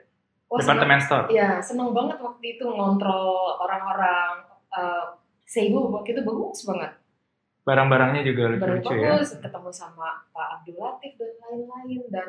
Wah, 0.49 0.57
seneng, 0.57 0.81
Departemen 0.81 1.01
store. 1.05 1.25
ya 1.29 1.61
seneng 1.61 1.93
banget 1.93 2.17
waktu 2.17 2.57
itu 2.57 2.65
ngontrol 2.65 3.61
orang-orang 3.61 4.48
uh, 4.79 5.05
Seibu 5.43 5.91
waktu 5.91 6.15
itu 6.15 6.21
bagus 6.23 6.63
banget. 6.63 6.93
Barang-barangnya 7.67 8.21
juga 8.25 8.55
baru 8.55 8.79
lucu 8.79 8.95
ya. 8.95 9.19
ketemu 9.19 9.69
sama 9.73 10.25
Pak 10.29 10.47
Abdul 10.61 10.77
Latif 10.79 11.13
dan 11.19 11.33
lain-lain. 11.43 12.01
Dan 12.09 12.27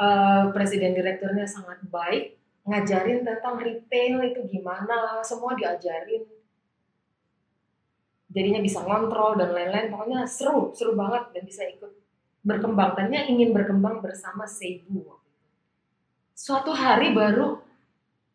uh, 0.00 0.44
presiden 0.56 0.96
direkturnya 0.96 1.46
sangat 1.46 1.84
baik 1.88 2.36
ngajarin 2.66 3.22
tentang 3.22 3.62
retail 3.62 4.24
itu 4.26 4.40
gimana 4.50 5.22
semua 5.22 5.54
diajarin. 5.54 6.24
Jadinya 8.32 8.60
bisa 8.60 8.84
ngontrol 8.84 9.38
dan 9.38 9.54
lain-lain. 9.54 9.88
Pokoknya 9.92 10.26
seru 10.28 10.74
seru 10.74 10.96
banget 10.98 11.32
dan 11.32 11.42
bisa 11.46 11.62
ikut 11.64 11.92
berkembang. 12.40 12.96
Tadinya 12.96 13.22
ingin 13.28 13.52
berkembang 13.54 14.02
bersama 14.02 14.44
Seibu 14.44 15.04
waktu 15.06 15.28
itu. 15.28 15.44
suatu 16.36 16.72
hari 16.76 17.16
baru 17.16 17.64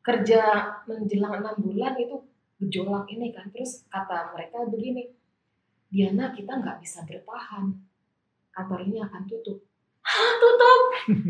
kerja 0.01 0.41
menjelang 0.89 1.45
enam 1.45 1.55
bulan 1.61 1.93
itu 2.01 2.17
gejolak 2.61 3.09
ini 3.09 3.33
kan. 3.33 3.49
Terus 3.49 3.83
kata 3.89 4.31
mereka 4.31 4.61
begini 4.69 5.09
Diana 5.89 6.31
kita 6.31 6.61
nggak 6.61 6.77
bisa 6.79 7.03
bertahan. 7.03 7.73
Kantor 8.51 8.79
ini 8.85 9.01
akan 9.01 9.21
tutup. 9.25 9.59
Hah, 10.01 10.33
tutup? 10.37 10.81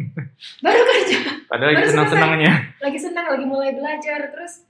Baru 0.63 0.81
kerja. 0.85 1.19
Padahal 1.45 1.69
lagi 1.71 1.79
Baru 1.81 1.91
senang-senangnya. 1.91 2.53
lagi 2.79 2.99
senang 2.99 3.25
lagi 3.29 3.45
mulai 3.45 3.71
belajar. 3.71 4.19
Terus 4.31 4.65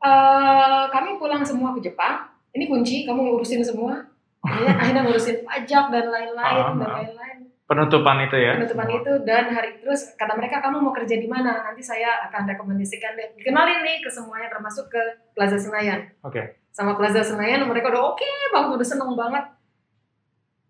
eh 0.00 0.84
kami 0.88 1.20
pulang 1.20 1.44
semua 1.44 1.76
ke 1.76 1.80
Jepang. 1.82 2.30
Ini 2.50 2.66
kunci 2.66 3.06
kamu 3.06 3.20
ngurusin 3.30 3.62
semua. 3.62 4.00
Akhirnya, 4.40 4.72
akhirnya 4.80 5.02
ngurusin 5.04 5.44
pajak 5.44 5.84
dan 5.92 6.06
lain-lain 6.08 6.62
Ah, 6.64 6.72
dan 6.72 6.88
ah. 6.88 6.96
lain-lain 7.04 7.38
Penutupan 7.70 8.18
itu 8.26 8.34
ya. 8.34 8.58
penutupan 8.58 8.82
semua. 8.90 8.98
itu 8.98 9.12
dan 9.22 9.44
hari 9.54 9.78
terus 9.78 10.10
kata 10.18 10.34
mereka 10.34 10.58
kamu 10.58 10.82
mau 10.82 10.90
kerja 10.90 11.14
di 11.14 11.30
mana 11.30 11.62
nanti 11.62 11.78
saya 11.78 12.26
akan 12.26 12.50
rekomendasikan 12.50 13.14
deh 13.14 13.30
dikenalin 13.38 13.86
nih 13.86 14.02
ke 14.02 14.10
semuanya 14.10 14.50
termasuk 14.50 14.90
ke 14.90 14.98
Plaza 15.38 15.54
Senayan 15.54 16.10
Oke. 16.26 16.58
sama 16.74 16.98
Plaza 16.98 17.22
Senayan 17.22 17.62
mereka 17.70 17.94
udah 17.94 18.10
oke 18.10 18.26
banget 18.50 18.70
udah 18.74 18.88
seneng 18.90 19.14
banget 19.14 19.44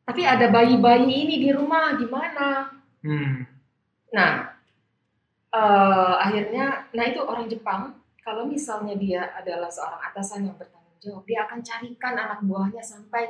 tapi 0.04 0.28
ada 0.28 0.52
bayi-bayi 0.52 1.08
ini 1.24 1.40
di 1.40 1.50
rumah 1.56 1.96
gimana 1.96 2.68
Hmm. 3.00 3.48
Nah, 4.12 4.52
eh, 5.48 6.14
akhirnya, 6.20 6.84
nah 6.92 7.04
itu 7.08 7.16
orang 7.24 7.48
Jepang, 7.48 7.96
kalau 8.20 8.44
misalnya 8.44 8.92
dia 8.92 9.24
adalah 9.32 9.72
seorang 9.72 10.04
atasan 10.04 10.44
yang 10.44 10.56
bertanggung 10.60 11.00
jawab, 11.00 11.24
dia 11.24 11.48
akan 11.48 11.64
carikan 11.64 12.12
anak 12.12 12.44
buahnya 12.44 12.84
sampai 12.84 13.24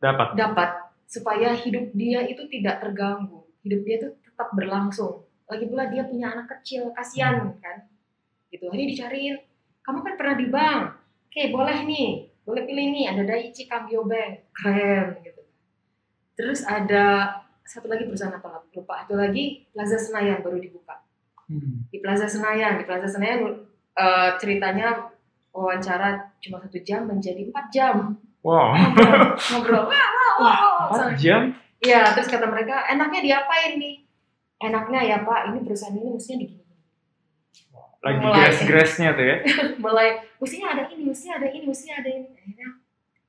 Dapat. 0.00 0.32
dapat 0.32 0.70
supaya 1.10 1.58
hidup 1.58 1.90
dia 1.92 2.22
itu 2.22 2.46
tidak 2.46 2.78
terganggu, 2.78 3.42
hidup 3.66 3.80
dia 3.82 3.96
itu 3.98 4.08
tetap 4.22 4.54
berlangsung. 4.54 5.26
Lagi 5.50 5.66
pula 5.66 5.90
dia 5.90 6.06
punya 6.06 6.30
anak 6.30 6.46
kecil, 6.46 6.94
kasihan 6.94 7.50
kan? 7.58 7.90
Gitu, 8.48 8.70
akhirnya 8.70 8.88
dicariin. 8.94 9.36
Kamu 9.82 10.06
kan 10.06 10.14
pernah 10.14 10.36
di 10.38 10.46
bank, 10.46 10.82
oke 11.26 11.42
boleh 11.50 11.78
nih, 11.82 12.08
boleh 12.46 12.62
pilih 12.62 12.86
nih, 12.94 13.04
ada 13.10 13.22
Daiichi 13.26 13.66
Kangyo 13.66 14.06
Bank, 14.06 14.54
keren 14.54 15.18
gitu. 15.26 15.42
Terus 16.38 16.62
ada 16.62 17.34
satu 17.66 17.90
lagi 17.90 18.06
perusahaan 18.06 18.30
apa 18.32 18.70
lupa, 18.70 19.02
itu 19.02 19.14
lagi 19.18 19.44
Plaza 19.74 19.98
Senayan 19.98 20.40
baru 20.40 20.62
dibuka 20.62 21.02
Hmm. 21.50 21.82
di 21.90 21.98
Plaza 21.98 22.30
Senayan. 22.30 22.78
Di 22.78 22.86
Plaza 22.86 23.10
Senayan 23.10 23.66
eh, 23.98 24.30
ceritanya 24.38 25.10
wawancara 25.50 26.30
cuma 26.38 26.62
satu 26.62 26.78
jam 26.86 27.10
menjadi 27.10 27.42
empat 27.50 27.66
jam 27.74 28.14
Wow. 28.46 28.72
ngobrol, 28.72 29.34
ngobrol. 29.52 29.82
Wah, 29.90 30.08
wah, 30.40 30.56
wah. 30.56 30.86
Empat 30.88 31.20
jam? 31.20 31.52
Iya, 31.80 32.12
terus 32.16 32.28
kata 32.28 32.48
mereka 32.48 32.88
enaknya 32.88 33.20
diapain 33.20 33.76
nih? 33.76 34.04
Enaknya 34.60 35.00
ya 35.04 35.16
Pak, 35.24 35.52
ini 35.52 35.58
perusahaan 35.64 35.96
ini 35.96 36.12
mestinya 36.12 36.38
digini. 36.44 36.64
Lagi 38.00 38.18
Mulai. 38.24 38.36
grass-grassnya 38.36 39.10
tuh 39.12 39.24
ya. 39.24 39.36
Mulai 39.84 40.08
mestinya 40.40 40.68
ada 40.72 40.84
ini, 40.88 41.02
mestinya 41.04 41.34
ada 41.40 41.48
ini, 41.52 41.64
mestinya 41.68 41.96
ada 42.00 42.08
ini. 42.08 42.26
Akhirnya 42.32 42.68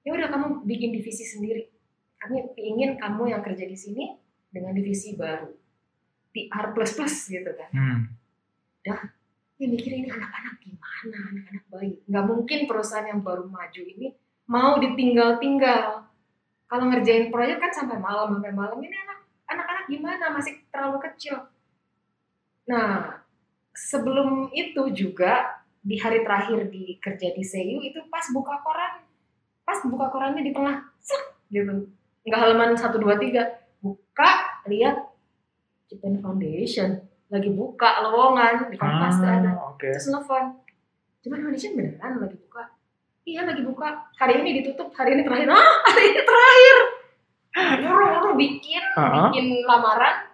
ya 0.02 0.10
udah 0.16 0.28
kamu 0.32 0.48
bikin 0.64 0.90
divisi 0.96 1.24
sendiri. 1.28 1.68
Kami 2.20 2.56
ingin 2.56 2.96
kamu 2.96 3.36
yang 3.36 3.44
kerja 3.44 3.68
di 3.68 3.76
sini 3.76 4.16
dengan 4.52 4.76
divisi 4.76 5.16
baru. 5.16 5.52
PR 6.32 6.72
plus 6.72 6.96
plus 6.96 7.16
gitu 7.28 7.52
kan. 7.52 7.72
Hmm. 7.76 8.02
ya 8.82 8.98
mikir 9.70 9.94
ini 9.94 10.10
anak-anak 10.10 10.58
gimana, 10.64 11.18
anak-anak 11.36 11.64
bayi. 11.70 12.02
Nggak 12.10 12.26
mungkin 12.26 12.60
perusahaan 12.66 13.06
yang 13.06 13.22
baru 13.22 13.46
maju 13.46 13.82
ini 13.84 14.16
mau 14.50 14.80
ditinggal-tinggal. 14.80 16.11
Kalau 16.72 16.88
ngerjain 16.88 17.28
proyek 17.28 17.60
kan 17.60 17.72
sampai 17.76 18.00
malam, 18.00 18.40
sampai 18.40 18.56
malam 18.56 18.80
ini 18.80 18.96
anak 18.96 19.20
anak-anak 19.52 19.86
gimana, 19.92 20.26
masih 20.32 20.56
terlalu 20.72 21.04
kecil. 21.12 21.52
Nah, 22.72 23.20
sebelum 23.76 24.48
itu 24.56 24.88
juga 24.96 25.60
di 25.84 26.00
hari 26.00 26.24
terakhir 26.24 26.72
di 26.72 26.96
kerja 27.04 27.36
di 27.36 27.44
Seiyu 27.44 27.84
itu 27.84 28.00
pas 28.08 28.24
buka 28.32 28.64
koran, 28.64 29.04
pas 29.68 29.84
buka 29.84 30.08
korannya 30.08 30.48
di 30.48 30.56
tengah, 30.56 30.88
set, 31.04 31.20
gitu. 31.52 31.92
Nggak 32.24 32.40
halaman 32.40 32.80
1, 32.80 32.88
2, 32.96 33.20
3. 33.20 33.84
Buka, 33.84 34.64
lihat 34.72 35.12
Japan 35.92 36.24
Foundation 36.24 37.04
lagi 37.32 37.48
buka 37.52 38.04
lowongan 38.04 38.72
di 38.72 38.76
Kompas 38.76 39.20
tuh 39.20 39.28
ada 39.28 39.56
Ah, 39.56 39.72
oke. 39.72 39.88
terus 39.88 40.12
nelfon 40.12 40.60
cuman 41.24 41.40
Foundation 41.48 41.80
beneran 41.80 42.20
lagi 42.20 42.36
buka 42.36 42.64
iya 43.24 43.42
lagi 43.46 43.62
buka. 43.62 44.10
Hari 44.18 44.42
ini 44.42 44.62
ditutup 44.62 44.92
hari 44.94 45.16
ini 45.16 45.22
terakhir. 45.24 45.50
Ah 45.50 45.74
hari 45.88 46.04
ini 46.10 46.22
terakhir. 46.22 46.78
Buru-buru 47.84 48.32
bikin 48.40 48.84
Ah, 48.96 49.28
bikin 49.30 49.68
lamaran. 49.68 50.32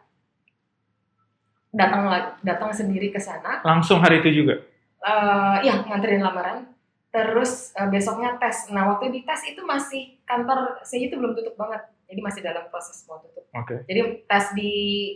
Datang 1.73 2.03
datang 2.41 2.71
sendiri 2.71 3.11
ke 3.11 3.19
sana. 3.19 3.61
Langsung 3.61 3.99
hari 3.99 4.23
itu 4.23 4.43
juga. 4.43 4.61
Eh 5.03 5.57
ya 5.67 5.83
nganterin 5.83 6.23
lamaran. 6.23 6.69
Terus 7.11 7.73
eh, 7.73 7.89
besoknya 7.89 8.37
tes. 8.37 8.69
Nah 8.71 8.87
waktu 8.87 9.09
di 9.11 9.21
tes 9.23 9.41
itu 9.45 9.61
masih 9.65 10.17
kantor 10.23 10.81
saya 10.81 11.09
itu 11.09 11.15
belum 11.17 11.33
tutup 11.33 11.57
banget. 11.57 11.81
Jadi 12.07 12.19
masih 12.23 12.39
dalam 12.39 12.71
proses 12.71 13.03
mau 13.03 13.19
tutup. 13.19 13.43
Oke. 13.51 13.83
jadi 13.89 14.21
tes 14.29 14.53
di 14.53 14.71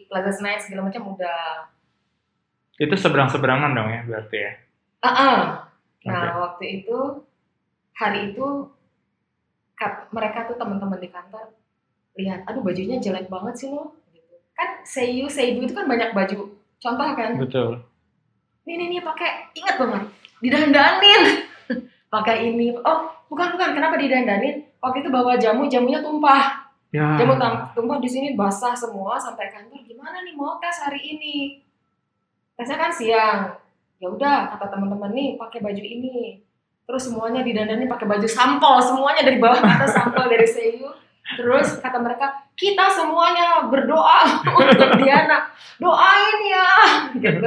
Plaza 0.10 0.32
Senayan 0.34 0.60
segala 0.60 0.82
macam 0.90 1.16
udah. 1.16 1.72
Itu 2.76 2.96
seberang-seberangan 2.98 3.72
dong 3.72 3.90
ya 3.94 4.02
berarti 4.04 4.38
ya. 4.38 4.52
Ah. 5.06 5.70
Nah, 6.02 6.34
Oke. 6.34 6.38
waktu 6.42 6.66
itu 6.82 6.98
hari 8.02 8.34
itu 8.34 8.48
mereka 10.10 10.50
tuh 10.50 10.58
teman-teman 10.58 10.98
di 10.98 11.10
kantor 11.14 11.54
lihat 12.18 12.44
aduh 12.50 12.66
bajunya 12.66 12.98
jelek 12.98 13.30
banget 13.30 13.56
sih 13.56 13.70
lo. 13.72 13.94
Gitu. 14.12 14.36
kan 14.58 14.82
seiyu 14.84 15.26
seibu 15.30 15.64
itu 15.64 15.74
kan 15.78 15.86
banyak 15.86 16.12
baju. 16.12 16.50
Contoh 16.82 17.08
kan? 17.14 17.38
Betul. 17.38 17.86
nih 18.66 18.76
nih 18.78 18.88
nih 18.98 19.02
pakai. 19.06 19.54
Ingat 19.58 19.76
banget 19.78 20.04
didandanin 20.42 21.24
pakai 22.14 22.36
ini. 22.52 22.74
Oh 22.82 23.10
bukan 23.30 23.56
bukan. 23.56 23.70
Kenapa 23.78 23.96
didandanin 23.96 24.66
waktu 24.82 25.06
itu 25.06 25.10
bawa 25.14 25.38
jamu 25.38 25.70
jamunya 25.70 26.02
tumpah. 26.02 26.68
Ya. 26.92 27.16
jamu 27.16 27.40
tumpah 27.72 27.98
di 28.04 28.10
sini 28.12 28.36
basah 28.36 28.76
semua 28.76 29.16
sampai 29.16 29.54
kantor. 29.54 29.80
Gimana 29.88 30.26
nih 30.26 30.36
mau 30.36 30.60
tes 30.60 30.84
hari 30.84 31.00
ini? 31.00 31.64
Tesnya 32.60 32.76
kan 32.76 32.92
siang. 32.92 33.56
Ya 34.02 34.10
udah 34.10 34.52
kata 34.52 34.68
teman-teman 34.68 35.14
nih 35.16 35.40
pakai 35.40 35.64
baju 35.64 35.84
ini 35.86 36.42
terus 36.86 37.08
semuanya 37.08 37.42
didandanin 37.46 37.88
pakai 37.88 38.08
baju 38.10 38.28
sampel. 38.28 38.74
Semuanya 38.84 39.22
dari 39.24 39.38
bawah 39.40 39.60
ke 39.60 39.68
atas 39.68 39.92
sampel 40.00 40.24
dari 40.28 40.48
Seiyu. 40.48 40.90
Terus 41.38 41.80
kata 41.80 42.02
mereka 42.02 42.28
kita 42.58 42.92
semuanya 42.92 43.66
berdoa 43.72 44.20
untuk 44.60 44.90
Diana. 45.00 45.48
Doain 45.80 46.38
ya. 46.46 46.70
Gitu. 47.24 47.40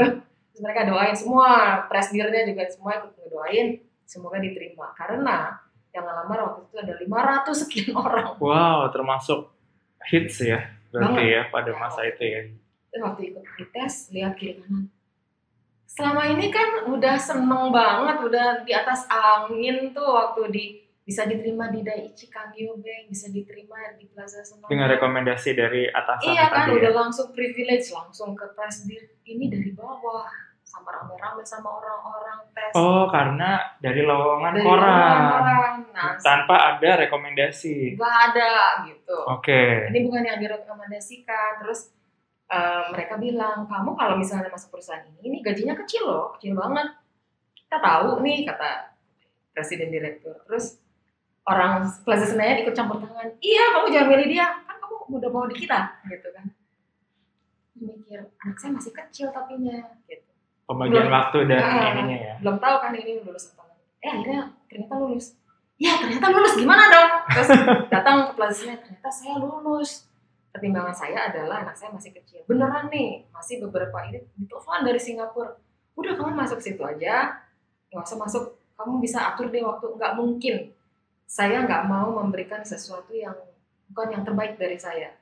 Terus 0.55 0.61
mereka 0.63 0.87
doain 0.87 1.17
semua. 1.17 1.83
Presidennya 1.91 2.47
juga 2.49 2.65
semua 2.71 2.97
ikut 2.97 3.13
ngedoain. 3.19 3.83
Semoga 4.07 4.39
diterima. 4.41 4.95
Karena 4.95 5.53
yang 5.95 6.07
ngelamar 6.07 6.39
waktu 6.51 6.61
itu 6.67 6.77
ada 6.81 6.95
500 7.47 7.63
sekian 7.67 7.91
orang. 7.95 8.35
Wow, 8.39 8.91
termasuk 8.91 9.51
hits 10.11 10.43
ya. 10.43 10.63
Berarti 10.91 11.19
Banget. 11.23 11.35
ya 11.35 11.43
pada 11.51 11.71
masa 11.75 12.07
itu 12.07 12.23
ya. 12.23 12.41
Terus 12.95 13.03
waktu 13.03 13.21
ikut 13.35 13.43
dites 13.59 13.95
lihat 14.15 14.39
kiri 14.39 14.63
kanan 14.63 14.94
selama 15.95 16.27
ini 16.27 16.51
kan 16.51 16.69
udah 16.87 17.15
seneng 17.17 17.71
banget 17.71 18.17
udah 18.21 18.47
di 18.61 18.73
atas 18.73 19.07
angin 19.07 19.95
tuh 19.95 20.03
waktu 20.05 20.43
di 20.51 20.65
bisa 21.01 21.23
diterima 21.23 21.69
di 21.69 21.81
Daiichi 21.81 22.27
Kangyo 22.27 22.75
Bank 22.75 23.07
bisa 23.07 23.29
diterima 23.29 23.77
di 23.95 24.09
Plaza 24.09 24.41
Senayan 24.41 24.67
Dengan 24.67 24.89
rekomendasi 24.91 25.51
dari 25.53 25.87
atasan 25.87 26.27
iya 26.27 26.49
kan 26.49 26.67
tadi 26.67 26.71
udah 26.75 26.91
ya. 26.91 26.99
langsung 26.99 27.29
privilege 27.31 27.87
langsung 27.89 28.33
ke 28.33 28.47
presdir 28.53 29.07
ini 29.23 29.47
dari 29.47 29.71
bawah 29.71 30.27
sama 30.65 30.91
rame-rame 30.91 31.45
sama 31.45 31.71
orang-orang 31.71 32.51
tes 32.51 32.73
Oh, 32.75 33.07
karena 33.07 33.63
dari 33.79 34.03
lowongan 34.03 34.53
dari 34.53 34.65
koran. 34.67 35.21
nah 35.95 36.19
Tanpa 36.19 36.57
ada 36.75 36.91
rekomendasi. 36.99 37.95
nggak 37.95 38.17
ada 38.27 38.53
gitu 38.89 39.19
Oke. 39.31 39.93
ini 39.93 40.03
bukan 40.03 40.25
yang 40.25 40.41
direkomendasikan 40.41 41.63
terus 41.63 41.94
eh, 42.55 42.83
mereka 42.89 43.15
bilang 43.17 43.67
kamu 43.67 43.91
kalau 43.93 44.15
misalnya 44.15 44.47
masuk 44.49 44.71
perusahaan 44.71 45.03
ini 45.05 45.19
ini 45.25 45.37
gajinya 45.41 45.75
kecil 45.77 46.03
loh 46.05 46.27
kecil 46.35 46.55
banget 46.55 46.89
kita 47.57 47.77
tahu 47.79 48.23
nih 48.23 48.47
kata 48.47 48.95
presiden 49.51 49.91
direktur 49.91 50.39
terus 50.45 50.79
orang 51.45 51.85
Plaza 52.03 52.25
Senayan 52.25 52.63
ikut 52.63 52.73
campur 52.73 52.99
tangan 52.99 53.35
iya 53.39 53.65
kamu 53.71 53.87
jangan 53.91 54.09
milih 54.09 54.29
dia 54.29 54.47
kan 54.63 54.77
kamu 54.79 54.95
udah 55.13 55.31
mau 55.31 55.45
di 55.45 55.57
kita 55.57 55.81
gitu 56.07 56.29
kan 56.31 56.47
mikir 57.75 58.21
anak 58.39 58.57
saya 58.57 58.71
masih 58.73 58.93
kecil 58.93 59.27
tapinya 59.29 59.83
gitu 60.07 60.23
Pembagian 60.65 61.05
Belum. 61.05 61.13
waktu 61.13 61.39
dan 61.45 61.61
Ah. 61.61 61.93
ininya 61.93 62.17
ya. 62.17 62.35
belum 62.41 62.57
tahu 62.57 62.77
kan 62.81 62.93
ini 62.95 63.21
lulus 63.21 63.53
apa 63.53 63.69
eh 64.01 64.09
akhirnya 64.09 64.43
ternyata 64.65 64.95
lulus 64.97 65.27
ya 65.77 65.93
ternyata 65.99 66.27
lulus 66.31 66.55
gimana 66.57 66.85
dong 66.89 67.11
terus 67.29 67.49
datang 67.93 68.17
ke 68.25 68.33
Plaza 68.33 68.55
Senayan 68.57 68.81
ternyata 68.81 69.11
saya 69.11 69.35
lulus 69.37 70.09
pertimbangan 70.55 70.95
saya 70.95 71.35
adalah 71.35 71.67
anak 71.67 71.75
saya 71.75 71.91
masih 71.91 72.15
kecil. 72.15 72.47
Beneran 72.47 72.87
nih 72.87 73.27
masih 73.35 73.59
beberapa 73.67 74.07
ini 74.07 74.23
ditelepon 74.39 74.87
dari 74.87 75.03
Singapura. 75.03 75.59
Udah 75.99 76.15
kamu 76.15 76.39
masuk 76.39 76.63
situ 76.63 76.79
aja. 76.87 77.43
Nggak 77.91 78.07
usah 78.07 78.19
masuk. 78.23 78.45
Kamu 78.79 79.03
bisa 79.03 79.35
atur 79.35 79.51
deh 79.51 79.67
waktu. 79.67 79.91
Nggak 79.99 80.15
mungkin. 80.15 80.57
Saya 81.27 81.67
nggak 81.67 81.91
mau 81.91 82.15
memberikan 82.23 82.63
sesuatu 82.63 83.11
yang 83.11 83.35
bukan 83.91 84.15
yang 84.15 84.23
terbaik 84.23 84.55
dari 84.55 84.79
saya. 84.79 85.19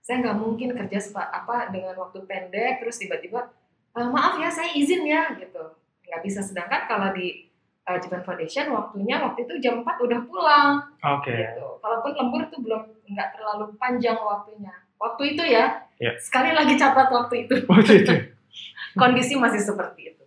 Saya 0.00 0.24
nggak 0.24 0.38
mungkin 0.40 0.72
kerja 0.72 0.98
sepa, 0.98 1.28
apa 1.28 1.68
dengan 1.68 1.92
waktu 2.00 2.24
pendek 2.24 2.80
terus 2.80 2.96
tiba-tiba 2.98 3.52
"Eh, 3.92 4.08
maaf 4.08 4.40
ya 4.40 4.48
saya 4.48 4.72
izin 4.72 5.04
ya 5.04 5.36
gitu. 5.36 5.76
Nggak 6.08 6.20
bisa. 6.24 6.40
Sedangkan 6.40 6.88
kalau 6.88 7.12
di 7.12 7.51
uh, 7.84 7.98
Japan 7.98 8.22
Foundation 8.22 8.66
waktunya 8.70 9.16
waktu 9.18 9.44
itu 9.44 9.54
jam 9.58 9.80
4 9.80 9.98
udah 9.98 10.20
pulang 10.24 10.70
Oke. 11.00 11.34
gitu 11.34 11.66
kalaupun 11.78 12.12
lembur 12.14 12.42
tuh 12.48 12.60
belum 12.60 12.82
nggak 13.06 13.28
terlalu 13.34 13.74
panjang 13.76 14.16
waktunya 14.16 14.72
waktu 14.96 15.22
itu 15.34 15.44
ya 15.44 15.66
Ya. 15.96 16.10
sekali 16.18 16.50
lagi 16.50 16.74
catat 16.74 17.06
waktu 17.08 17.46
itu 17.46 17.54
Waktu 17.70 17.92
itu. 18.02 18.14
kondisi 19.00 19.38
masih 19.38 19.62
seperti 19.62 20.10
itu 20.10 20.24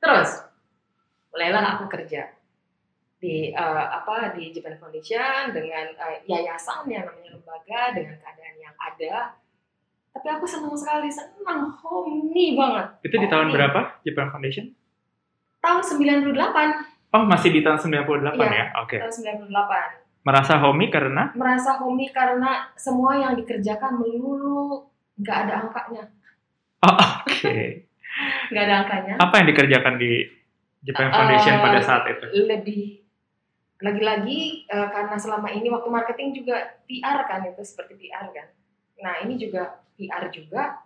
terus 0.00 0.40
mulailah 1.28 1.76
aku 1.76 1.84
kerja 1.86 2.32
di 3.16 3.48
eh, 3.50 3.86
apa 3.88 4.32
di 4.32 4.52
Japan 4.52 4.76
Foundation 4.76 5.52
dengan 5.52 5.86
eh, 5.90 6.18
yayasan 6.24 6.84
yang 6.88 7.04
namanya 7.04 7.32
lembaga 7.32 7.80
dengan 7.92 8.16
keadaan 8.16 8.56
yang 8.56 8.74
ada 8.76 9.36
tapi 10.12 10.32
aku 10.32 10.48
senang 10.48 10.72
sekali 10.72 11.12
senang 11.12 11.68
homey 11.76 12.56
banget 12.56 12.88
Itu 13.04 13.16
di 13.16 13.28
tahun 13.28 13.52
berapa 13.52 14.00
Japan 14.00 14.32
Foundation? 14.32 14.72
Tahun 15.66 15.82
98 15.82 16.94
Oh, 17.10 17.24
masih 17.24 17.50
di 17.50 17.60
tahun 17.60 17.78
98 17.80 18.36
Iya. 18.36 18.46
ya? 18.52 18.66
Oke. 18.78 18.96
tahun 18.96 19.14
98 19.42 19.50
Merasa 20.22 20.58
homey 20.58 20.88
karena 20.88 21.30
merasa 21.32 21.78
homey 21.78 22.10
karena 22.10 22.70
semua 22.74 23.14
yang 23.14 23.34
dikerjakan 23.34 23.94
melulu 23.96 24.86
nggak 25.16 25.38
ada 25.42 25.54
angkanya 25.60 26.04
Oh, 26.80 26.94
oke. 27.20 27.56
nggak 28.50 28.62
ada 28.62 28.74
angkanya 28.80 29.14
Apa 29.18 29.34
yang 29.38 29.46
dikerjakan 29.48 29.94
di 29.96 30.22
Japan 30.82 31.10
Foundation 31.10 31.54
Eh, 31.56 31.62
pada 31.62 31.80
saat 31.80 32.04
itu? 32.06 32.26
lebih 32.44 32.82
lagi-lagi 33.76 34.40
eh, 34.64 34.88
karena 34.88 35.14
selama 35.14 35.48
ini 35.48 35.68
waktu 35.68 35.88
marketing 35.88 36.32
juga 36.34 36.56
PR 36.84 37.18
kan 37.24 37.44
itu 37.44 37.60
seperti 37.60 37.94
PR 37.98 38.30
kan 38.30 38.48
nah 38.96 39.20
ini 39.20 39.36
juga 39.36 39.84
PR 39.94 40.26
juga 40.26 40.80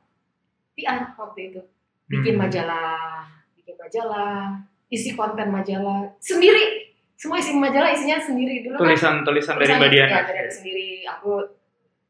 PR 0.75 1.15
waktu 1.15 1.41
itu 1.49 1.61
bikin 2.09 2.35
Hmm. 2.35 2.43
majalah 2.43 3.31
bikin 3.71 3.79
majalah 3.79 4.59
isi 4.91 5.15
konten 5.15 5.49
majalah 5.55 6.11
sendiri. 6.19 6.91
Semua 7.15 7.39
isi 7.39 7.55
majalah 7.55 7.95
isinya 7.95 8.19
sendiri. 8.19 8.67
Dulu 8.67 8.75
kan 8.75 8.83
Tulisan-tulisan 8.91 9.55
dari 9.55 9.71
Tulisan- 9.71 9.79
Mbak 9.79 9.91
Diana. 9.93 10.11
ya, 10.11 10.21
dari 10.27 10.39
aku 10.41 10.51
sendiri. 10.51 10.89
Aku 11.07 11.31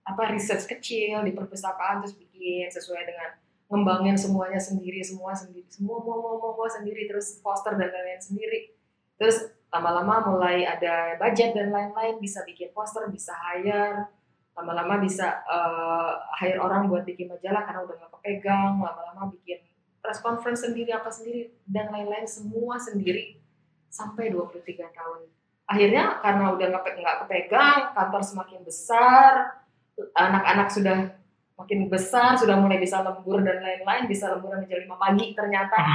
apa 0.01 0.23
research 0.33 0.65
kecil 0.67 1.21
di 1.21 1.33
perpustakaan 1.37 2.01
terus 2.01 2.17
bikin 2.17 2.67
sesuai 2.73 3.05
dengan 3.05 3.31
ngembangin 3.71 4.17
semuanya 4.17 4.57
sendiri 4.57 5.05
semua 5.05 5.37
sendiri. 5.37 5.67
Semua 5.69 6.01
mau 6.01 6.17
mau 6.17 6.35
mau, 6.41 6.53
mau 6.57 6.69
sendiri. 6.71 7.05
Terus 7.05 7.43
poster 7.45 7.77
dan 7.77 7.91
lain-lain 7.91 8.23
sendiri. 8.23 8.73
Terus 9.21 9.37
lama-lama 9.69 10.25
mulai 10.27 10.65
ada 10.65 11.19
budget 11.21 11.53
dan 11.53 11.69
lain-lain. 11.69 12.17
Bisa 12.17 12.41
bikin 12.49 12.73
poster 12.73 13.05
bisa 13.13 13.35
hire. 13.37 14.09
Lama-lama 14.57 14.97
bisa 14.99 15.43
eh, 15.45 16.13
hire 16.41 16.57
orang 16.57 16.89
buat 16.89 17.05
bikin 17.05 17.29
majalah 17.29 17.67
karena 17.67 17.83
udah 17.85 17.95
nggak 17.99 18.11
kepegang. 18.17 18.79
Lama-lama 18.79 19.29
bikin 19.35 19.59
press 20.01 20.21
conference 20.25 20.65
sendiri 20.65 20.91
apa 20.91 21.13
sendiri 21.13 21.53
dan 21.69 21.93
lain-lain 21.93 22.25
semua 22.25 22.81
sendiri 22.81 23.37
sampai 23.93 24.33
23 24.33 24.65
tahun. 24.91 25.21
Akhirnya 25.71 26.19
karena 26.19 26.51
udah 26.57 26.67
nggak 26.73 26.85
nggak 26.99 27.17
kepegang 27.25 27.81
kantor 27.95 28.23
semakin 28.25 28.61
besar 28.67 29.33
anak-anak 30.17 30.69
sudah 30.73 30.99
makin 31.61 31.93
besar 31.93 32.35
sudah 32.41 32.57
mulai 32.57 32.81
bisa 32.81 33.05
lembur 33.05 33.45
dan 33.45 33.61
lain-lain 33.61 34.09
bisa 34.09 34.33
lembur 34.33 34.57
sampai 34.57 34.69
jam 34.69 34.81
5 34.89 34.97
pagi 34.97 35.27
ternyata. 35.37 35.79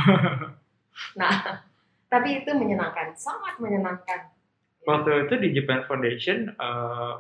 Nah 1.20 1.60
tapi 2.08 2.40
itu 2.40 2.52
menyenangkan 2.56 3.12
sangat 3.20 3.60
menyenangkan. 3.60 4.32
Waktu 4.88 5.28
itu 5.28 5.34
di 5.42 5.50
Japan 5.52 5.84
Foundation, 5.84 6.56
eh, 6.56 7.14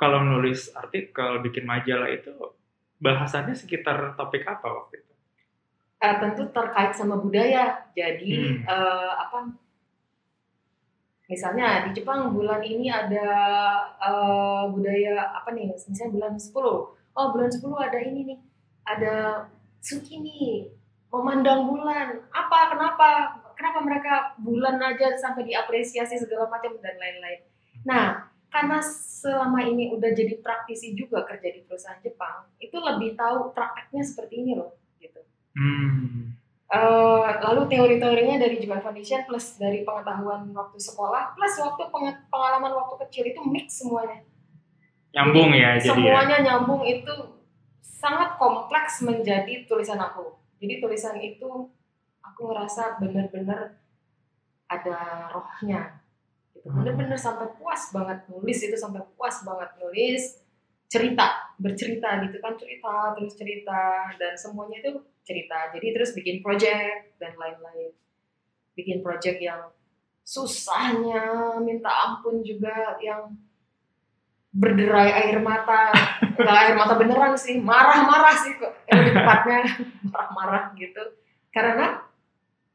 kalau 0.00 0.24
nulis 0.24 0.72
artikel, 0.72 1.44
bikin 1.44 1.68
majalah 1.68 2.08
itu 2.08 2.32
bahasannya 3.04 3.52
sekitar 3.52 4.16
topik 4.16 4.48
apa 4.48 4.64
waktu 4.64 5.04
itu? 5.04 5.09
Eh, 6.00 6.14
tentu 6.16 6.42
terkait 6.48 6.92
sama 6.96 7.20
budaya. 7.20 7.84
Jadi 7.92 8.32
Hmm. 8.32 8.64
eh, 8.64 9.12
apa? 9.20 9.38
Misalnya 11.30 11.86
di 11.86 11.90
Jepang 11.94 12.34
bulan 12.34 12.64
ini 12.64 12.88
ada 12.90 13.28
eh, 14.00 14.62
budaya 14.72 15.28
apa 15.38 15.52
nih? 15.52 15.70
Misalnya 15.76 16.10
bulan 16.16 16.34
10 16.40 16.96
oh 17.14 17.26
bulan 17.34 17.50
10 17.52 17.76
ada 17.78 17.98
ini 18.00 18.20
nih. 18.34 18.38
Ada 18.88 19.14
tsukimi 19.84 20.66
memandang 21.12 21.68
bulan. 21.68 22.16
Apa? 22.32 22.58
Kenapa? 22.72 23.08
Kenapa 23.54 23.78
mereka 23.84 24.14
bulan 24.40 24.80
aja 24.80 25.12
sampai 25.20 25.44
diapresiasi 25.44 26.16
segala 26.16 26.48
macam 26.48 26.72
dan 26.80 26.96
lain-lain? 26.96 27.44
Nah 27.84 28.24
karena 28.50 28.82
selama 28.82 29.62
ini 29.62 29.94
udah 29.94 30.10
jadi 30.10 30.42
praktisi 30.42 30.96
juga 30.98 31.22
kerja 31.22 31.54
di 31.54 31.62
perusahaan 31.62 32.02
Jepang 32.02 32.50
itu 32.58 32.74
lebih 32.74 33.14
tahu 33.14 33.54
prakteknya 33.54 34.02
seperti 34.02 34.42
ini 34.42 34.58
loh 34.58 34.74
gitu 34.98 35.22
Hmm. 35.54 36.30
Eh, 36.70 37.30
lalu 37.42 37.66
teori-teorinya 37.66 38.38
dari 38.38 38.62
Japan 38.62 38.78
Foundation 38.78 39.26
plus 39.26 39.58
dari 39.58 39.82
pengetahuan 39.82 40.46
waktu 40.54 40.78
sekolah 40.78 41.34
plus 41.34 41.58
waktu 41.58 41.82
pengalaman 42.30 42.70
waktu 42.70 42.94
kecil 43.06 43.26
itu 43.26 43.42
mix 43.42 43.82
semuanya. 43.82 44.22
Nyambung 45.10 45.50
ya, 45.50 45.74
jadi 45.82 45.90
ya. 45.90 45.94
Semuanya 45.98 46.38
nyambung 46.46 46.86
itu 46.86 47.10
sangat 47.82 48.38
kompleks 48.38 49.02
menjadi 49.02 49.66
tulisan 49.66 49.98
aku. 49.98 50.38
Jadi 50.62 50.78
tulisan 50.78 51.18
itu 51.18 51.66
aku 52.22 52.40
ngerasa 52.46 53.02
benar-benar 53.02 53.82
ada 54.70 55.26
rohnya. 55.34 55.98
gitu. 56.54 56.70
bener-bener 56.70 57.18
sampai 57.18 57.50
puas 57.58 57.90
banget 57.90 58.30
nulis 58.30 58.58
itu 58.62 58.76
sampai 58.78 59.02
puas 59.18 59.42
banget 59.42 59.70
nulis 59.82 60.38
cerita 60.86 61.49
bercerita 61.60 62.24
gitu 62.24 62.40
kan 62.40 62.56
cerita 62.56 63.12
terus 63.14 63.36
cerita 63.36 64.08
dan 64.16 64.32
semuanya 64.34 64.80
itu 64.80 64.92
cerita. 65.20 65.68
Jadi 65.76 65.86
terus 65.92 66.10
bikin 66.16 66.40
project 66.40 67.20
dan 67.20 67.36
lain-lain. 67.36 67.92
Bikin 68.72 69.04
project 69.04 69.38
yang 69.44 69.68
susahnya 70.24 71.60
minta 71.60 71.92
ampun 71.92 72.40
juga 72.40 72.96
yang 73.04 73.36
berderai 74.56 75.28
air 75.28 75.38
mata. 75.44 75.92
Nggak 76.40 76.58
air 76.64 76.74
mata 76.74 76.94
beneran 76.96 77.36
sih 77.36 77.60
marah-marah 77.60 78.36
sih 78.40 78.56
kok. 78.56 78.72
Yang 78.88 78.96
lebih 79.04 79.14
tepatnya 79.20 79.60
marah-marah 80.10 80.64
gitu. 80.80 81.02
Karena 81.52 82.00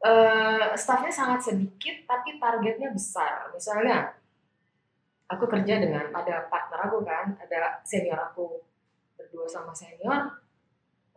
uh, 0.06 0.78
staffnya 0.78 1.10
sangat 1.10 1.42
sedikit 1.42 2.06
tapi 2.06 2.38
targetnya 2.38 2.94
besar. 2.94 3.50
Misalnya 3.50 4.14
aku 5.26 5.50
kerja 5.50 5.82
dengan 5.82 6.14
ada 6.14 6.46
partner 6.46 6.80
aku 6.86 7.02
kan 7.02 7.34
ada 7.42 7.82
senior 7.82 8.22
aku 8.30 8.62
berdua 9.26 9.50
sama 9.50 9.74
senior 9.74 10.46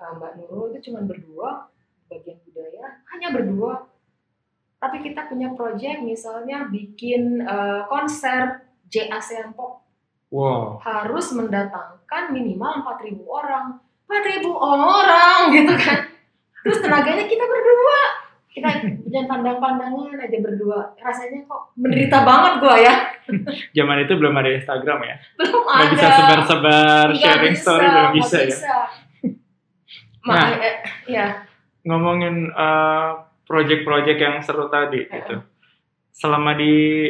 uh, 0.00 0.12
Mbak 0.16 0.32
Nurul 0.40 0.72
itu 0.72 0.90
cuma 0.90 1.04
berdua 1.04 1.68
bagian 2.09 2.40
budaya 2.48 3.04
hanya 3.12 3.28
berdua. 3.34 3.84
Tapi 4.78 5.02
kita 5.02 5.26
punya 5.26 5.52
project 5.59 6.06
misalnya 6.06 6.70
bikin 6.70 7.42
uh, 7.42 7.84
konser 7.90 8.62
J 8.86 9.11
ASEAN 9.11 9.50
Pop 9.52 9.82
wow. 10.30 10.78
harus 10.78 11.34
mendatangkan 11.34 12.30
minimal 12.30 12.86
4.000 12.86 13.18
orang. 13.26 13.82
4.000 14.06 14.46
orang 14.54 15.40
gitu 15.50 15.74
kan? 15.74 16.00
Terus 16.62 16.78
tenaganya 16.78 17.26
kita 17.26 17.42
berdua 17.42 18.00
kita 18.59 18.70
jangan 19.09 19.26
pandang-pandangan 19.30 20.18
aja 20.18 20.38
berdua. 20.42 20.92
Rasanya 20.98 21.46
kok 21.46 21.72
menderita 21.78 22.18
banget 22.26 22.52
gua 22.59 22.76
ya. 22.76 22.94
Zaman 23.78 24.02
itu 24.02 24.12
belum 24.18 24.34
ada 24.34 24.50
Instagram 24.50 24.98
ya? 25.06 25.14
Belum 25.38 25.62
nggak 25.62 25.78
ada. 25.78 25.92
bisa 25.94 26.09
sebar-sebar 26.11 27.06
sharing 27.14 27.54
bisa, 27.54 27.62
story 27.62 27.86
belum 27.86 27.94
nggak 27.94 28.14
bisa 28.18 28.38
ya? 28.42 28.59
Nah. 30.28 30.61
eh, 30.61 30.76
ya 31.09 31.48
ngomongin 31.88 32.52
uh, 32.52 33.24
project-project 33.48 34.18
yang 34.20 34.36
seru 34.44 34.68
tadi 34.68 35.09
gitu. 35.09 35.40
Selama 36.12 36.52
di 36.52 37.09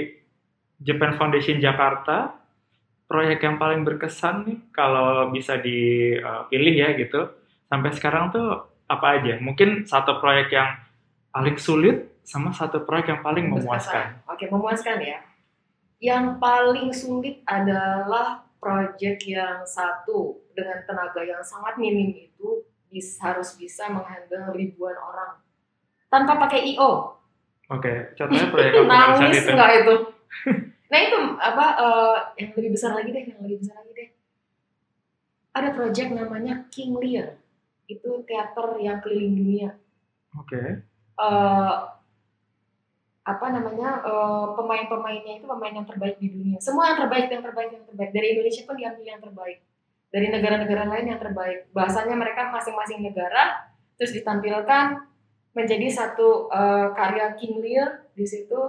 Japan 0.78 1.18
Foundation 1.18 1.58
Jakarta 1.58 2.38
proyek 3.10 3.42
yang 3.42 3.58
paling 3.58 3.82
berkesan 3.82 4.46
nih 4.46 4.58
kalau 4.70 5.34
bisa 5.34 5.58
dipilih 5.58 6.74
ya 6.78 6.94
gitu. 6.94 7.26
Sampai 7.66 7.90
sekarang 7.90 8.30
tuh 8.30 8.70
apa 8.86 9.18
aja? 9.18 9.42
Mungkin 9.42 9.82
satu 9.84 10.22
proyek 10.22 10.54
yang 10.54 10.78
paling 11.30 11.56
sulit 11.56 11.96
sama 12.24 12.52
satu 12.52 12.84
proyek 12.84 13.12
yang 13.12 13.20
paling 13.24 13.48
memuaskan. 13.48 14.20
Oke, 14.28 14.48
memuaskan 14.48 15.00
ya. 15.00 15.18
Yang 15.98 16.24
paling 16.38 16.88
sulit 16.92 17.40
adalah 17.42 18.46
project 18.58 19.22
yang 19.24 19.62
satu 19.64 20.42
dengan 20.52 20.82
tenaga 20.84 21.22
yang 21.22 21.42
sangat 21.42 21.78
minim 21.78 22.10
itu 22.10 22.66
bis- 22.90 23.18
harus 23.22 23.54
bisa 23.54 23.86
menghandle 23.86 24.50
ribuan 24.50 24.98
orang 24.98 25.38
tanpa 26.08 26.34
pakai 26.40 26.74
IO. 26.74 27.14
oke 27.68 28.16
contohnya 28.16 28.48
proyek 28.48 28.72
apa 28.80 28.88
Nangis 28.88 29.44
itu 29.44 29.52
nggak 29.52 29.72
itu? 29.84 29.94
nah 30.90 30.98
itu 30.98 31.18
apa 31.36 31.66
eh, 31.78 32.16
yang 32.40 32.50
lebih 32.56 32.70
besar 32.74 32.96
lagi 32.96 33.10
deh, 33.12 33.24
yang 33.28 33.38
lebih 33.44 33.58
besar 33.62 33.76
lagi 33.78 33.92
deh. 33.94 34.08
Ada 35.52 35.68
project 35.74 36.10
namanya 36.14 36.66
King 36.70 36.96
Lear. 36.96 37.36
Itu 37.86 38.22
teater 38.24 38.78
yang 38.78 38.98
keliling 39.00 39.34
dunia. 39.34 39.70
oke 40.34 40.87
eh, 41.18 41.74
apa 43.28 43.46
namanya 43.52 44.00
eh, 44.00 44.46
pemain-pemainnya 44.56 45.32
itu 45.42 45.46
pemain 45.46 45.74
yang 45.74 45.84
terbaik 45.84 46.16
di 46.16 46.28
dunia. 46.32 46.58
Semua 46.62 46.94
yang 46.94 46.98
terbaik 47.04 47.28
yang 47.28 47.44
terbaik 47.44 47.70
yang 47.76 47.84
terbaik. 47.84 48.10
Dari 48.16 48.26
Indonesia 48.32 48.62
pun 48.64 48.76
diambil 48.78 49.04
yang 49.04 49.20
terbaik. 49.20 49.58
Dari 50.08 50.26
negara-negara 50.32 50.82
lain 50.88 51.06
yang 51.12 51.20
terbaik. 51.20 51.68
Bahasanya 51.76 52.16
mereka 52.16 52.48
masing-masing 52.48 53.04
negara 53.04 53.68
terus 54.00 54.14
ditampilkan 54.14 55.04
menjadi 55.52 55.86
satu 55.90 56.48
eh, 56.48 56.86
karya 56.96 57.34
King 57.36 57.60
Lear 57.60 58.08
di 58.16 58.24
situ 58.24 58.60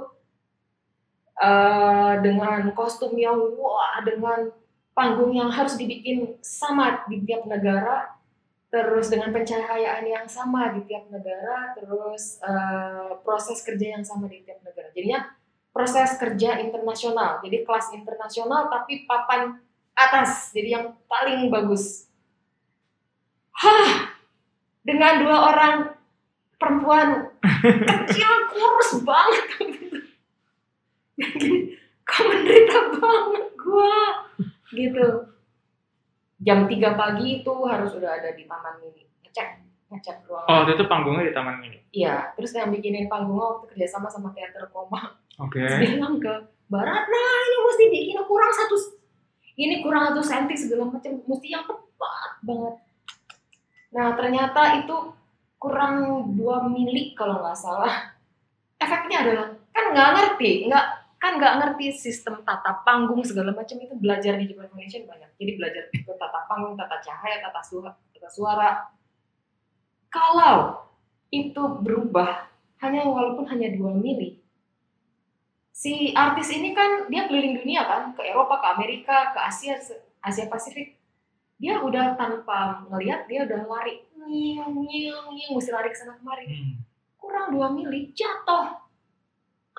eh, 1.39 2.13
dengan 2.19 2.73
kostum 2.75 3.15
yang 3.15 3.37
wah 3.55 4.01
dengan 4.03 4.51
panggung 4.91 5.31
yang 5.31 5.47
harus 5.47 5.79
dibikin 5.79 6.35
sama 6.43 7.07
di 7.07 7.23
tiap 7.23 7.47
negara 7.47 8.18
terus 8.69 9.09
dengan 9.09 9.33
pencahayaan 9.33 10.05
yang 10.05 10.29
sama 10.29 10.69
di 10.77 10.85
tiap 10.85 11.09
negara, 11.09 11.73
terus 11.73 12.37
eh, 12.45 13.11
proses 13.25 13.65
kerja 13.65 13.97
yang 13.97 14.05
sama 14.05 14.29
di 14.29 14.45
tiap 14.45 14.61
negara. 14.61 14.93
Jadinya 14.93 15.25
proses 15.73 16.13
kerja 16.21 16.61
internasional, 16.61 17.41
jadi 17.41 17.65
kelas 17.65 17.97
internasional 17.97 18.69
tapi 18.69 19.09
papan 19.09 19.57
atas, 19.97 20.53
jadi 20.53 20.69
yang 20.79 20.85
paling 21.09 21.49
bagus. 21.49 22.07
Hah, 23.57 24.15
dengan 24.85 25.25
dua 25.25 25.37
orang 25.51 25.75
perempuan 26.61 27.33
kecil 28.07 28.31
kurus 28.53 28.91
banget, 29.03 29.45
kok 32.07 32.23
menderita 32.23 32.79
banget 32.95 33.45
gua, 33.59 33.99
gitu 34.71 35.38
jam 36.39 36.65
3 36.65 36.99
pagi 36.99 37.43
itu 37.43 37.53
harus 37.67 37.91
udah 37.95 38.11
ada 38.15 38.31
di 38.31 38.47
taman 38.47 38.79
mini. 38.79 39.03
Ngecek 39.23 39.47
ngecek 39.91 40.17
ruangan. 40.25 40.47
Oh 40.47 40.61
itu 40.67 40.83
panggungnya 40.87 41.23
di 41.27 41.33
taman 41.35 41.55
mini? 41.59 41.77
Iya 41.91 42.31
terus 42.39 42.55
yang 42.55 42.71
bikinin 42.71 43.11
panggungnya 43.11 43.45
waktu 43.59 43.65
kerjasama 43.75 44.07
sama 44.07 44.31
teater 44.31 44.71
koma. 44.71 45.19
Oke. 45.39 45.59
Terus 45.59 45.99
bilang 45.99 46.17
ke 46.17 46.33
Barat 46.69 47.03
nah 47.09 47.35
ini 47.49 47.57
mesti 47.65 47.83
bikin 47.89 48.17
kurang 48.29 48.53
satu 48.53 48.75
ini 49.59 49.81
kurang 49.81 50.13
satu 50.13 50.21
senti 50.21 50.55
segala 50.55 50.87
macam 50.87 51.19
mesti 51.25 51.47
yang 51.49 51.65
tepat 51.67 52.31
banget. 52.45 52.75
Nah 53.91 54.07
ternyata 54.15 54.61
itu 54.79 54.97
kurang 55.59 56.23
dua 56.39 56.69
mili 56.71 57.11
kalau 57.17 57.43
nggak 57.43 57.57
salah. 57.57 58.15
Efeknya 58.79 59.27
adalah 59.27 59.47
kan 59.75 59.85
nggak 59.91 60.09
ngerti 60.15 60.71
nggak 60.71 60.85
kan 61.19 61.35
nggak 61.35 61.53
ngerti 61.59 61.91
sistem 61.91 62.41
tata 62.47 62.81
panggung 62.87 63.21
segala 63.21 63.51
macam 63.51 63.75
itu. 63.77 63.93
Belajar 63.99 64.39
di 64.39 64.49
Japan 64.49 64.71
Foundation 64.71 65.03
banyak 65.05 65.29
jadi 65.35 65.51
belajar 65.59 65.83
ke 65.91 66.13
tata 66.15 66.39
panggung 66.47 66.79
tata 66.79 66.97
cahaya 67.03 67.43
tata 67.43 67.61
suara 67.61 67.91
tata 68.15 68.29
suara. 68.31 68.69
Kalau 70.09 70.87
itu 71.29 71.63
berubah 71.83 72.49
hanya 72.81 73.05
walaupun 73.05 73.45
hanya 73.51 73.69
dua 73.75 73.93
mili 73.93 74.39
si 75.79 76.11
artis 76.11 76.51
ini 76.51 76.75
kan 76.75 77.07
dia 77.07 77.23
keliling 77.31 77.63
dunia 77.63 77.87
kan 77.87 78.11
ke 78.11 78.19
Eropa 78.27 78.59
ke 78.59 78.67
Amerika 78.75 79.31
ke 79.31 79.39
Asia 79.39 79.79
Asia 80.19 80.51
Pasifik. 80.51 80.99
Dia 81.55 81.79
udah 81.79 82.19
tanpa 82.19 82.83
ngelihat 82.91 83.31
dia 83.31 83.47
udah 83.47 83.63
lari 83.63 84.03
nyiung 84.15 84.83
nyiung 84.83 85.31
nyiung 85.31 85.53
mesti 85.55 85.71
lari 85.71 85.87
ke 85.91 85.95
sana 85.95 86.19
kemari. 86.19 86.47
Hmm. 86.47 86.83
kurang 87.19 87.51
dua 87.51 87.67
mili 87.71 88.15
jatuh 88.15 88.88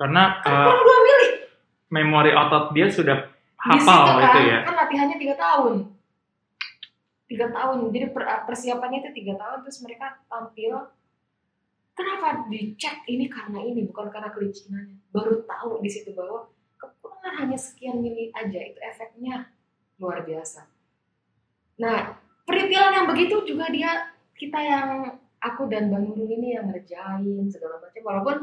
karena 0.01 0.41
kan 0.41 0.49
uh, 0.49 0.65
kurang 0.65 0.81
dua 0.81 0.99
mili 1.05 1.29
memori 1.93 2.33
otot 2.33 2.73
dia 2.73 2.89
sudah 2.89 3.29
di 3.61 3.77
situ 3.77 3.93
hafal 3.93 4.17
kan, 4.17 4.25
itu 4.25 4.41
ya. 4.49 4.59
kan 4.65 4.75
latihannya 4.81 5.17
tiga 5.21 5.37
tahun. 5.37 5.75
Tiga 7.29 7.47
tahun. 7.53 7.77
Jadi 7.93 8.07
per- 8.09 8.43
persiapannya 8.49 8.99
itu 9.05 9.11
tiga 9.13 9.35
tahun 9.37 9.59
terus 9.61 9.79
mereka 9.85 10.17
tampil. 10.25 10.89
Kenapa 11.93 12.49
dicek 12.49 13.05
ini 13.13 13.29
karena 13.29 13.61
ini 13.61 13.85
bukan 13.85 14.09
karena 14.09 14.33
kelicinannya 14.33 15.05
baru 15.13 15.45
tahu 15.45 15.85
di 15.85 15.91
situ 15.93 16.17
bahwa 16.17 16.49
kekurangan 16.81 17.45
hanya 17.45 17.61
sekian 17.61 18.01
mili 18.01 18.33
aja 18.33 18.57
itu 18.57 18.81
efeknya 18.81 19.53
luar 20.01 20.25
biasa. 20.25 20.65
Nah 21.77 22.17
peritilan 22.49 23.05
yang 23.05 23.07
begitu 23.13 23.45
juga 23.45 23.69
dia 23.69 24.17
kita 24.33 24.57
yang 24.57 25.21
aku 25.45 25.69
dan 25.69 25.93
Bang 25.93 26.09
Nurul 26.09 26.33
ini 26.33 26.57
yang 26.57 26.73
ngerjain 26.73 27.53
segala 27.53 27.85
macam 27.85 28.01
walaupun 28.01 28.37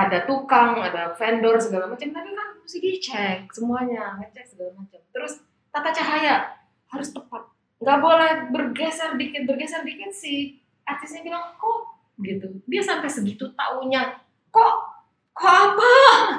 ada 0.00 0.24
tukang, 0.24 0.80
ada 0.80 1.12
vendor 1.12 1.60
segala 1.60 1.84
macam, 1.84 2.08
tapi 2.08 2.30
kan 2.32 2.48
mesti 2.64 2.78
dicek 2.80 3.52
semuanya, 3.52 4.16
ngecek 4.16 4.56
segala 4.56 4.72
macam. 4.80 5.00
Terus 5.12 5.44
tata 5.68 5.90
cahaya 5.92 6.56
harus 6.88 7.12
tepat, 7.12 7.42
nggak 7.84 7.98
boleh 8.00 8.32
bergeser 8.48 9.20
dikit, 9.20 9.44
bergeser 9.44 9.84
dikit 9.84 10.10
sih. 10.16 10.56
Artisnya 10.88 11.22
bilang 11.22 11.54
kok 11.60 12.00
gitu, 12.24 12.48
dia 12.64 12.82
sampai 12.82 13.12
segitu 13.12 13.52
taunya, 13.52 14.24
kok 14.48 14.74
kok 15.36 15.52
apa? 15.52 15.92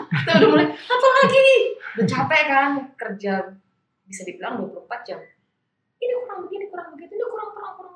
Kita 0.10 0.32
udah 0.42 0.50
mulai 0.50 0.68
apa 0.74 1.08
lagi? 1.22 1.50
Udah 1.98 2.08
capek 2.10 2.42
kan 2.50 2.72
kerja 2.98 3.34
bisa 4.06 4.22
dibilang 4.28 4.60
24 4.60 5.08
jam. 5.08 5.20
Ini 6.02 6.14
kurang 6.26 6.50
begini, 6.50 6.66
kurang 6.68 6.98
begitu, 6.98 7.14
ini 7.16 7.26
kurang 7.30 7.50
kurang 7.56 7.74
kurang. 7.78 7.96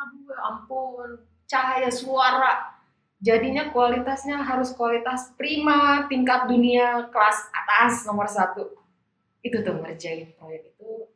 Aduh, 0.00 0.22
ya 0.28 0.38
ampun, 0.40 1.10
cahaya 1.46 1.90
suara 1.90 2.79
jadinya 3.20 3.68
kualitasnya 3.70 4.40
harus 4.40 4.72
kualitas 4.72 5.36
prima 5.36 6.08
tingkat 6.08 6.48
dunia 6.48 7.06
kelas 7.12 7.38
atas 7.52 8.08
nomor 8.08 8.26
satu. 8.26 8.80
Itu 9.44 9.60
tuh 9.60 9.76
ngerjain 9.80 10.32
proyek 10.36 10.72
itu. 10.72 11.08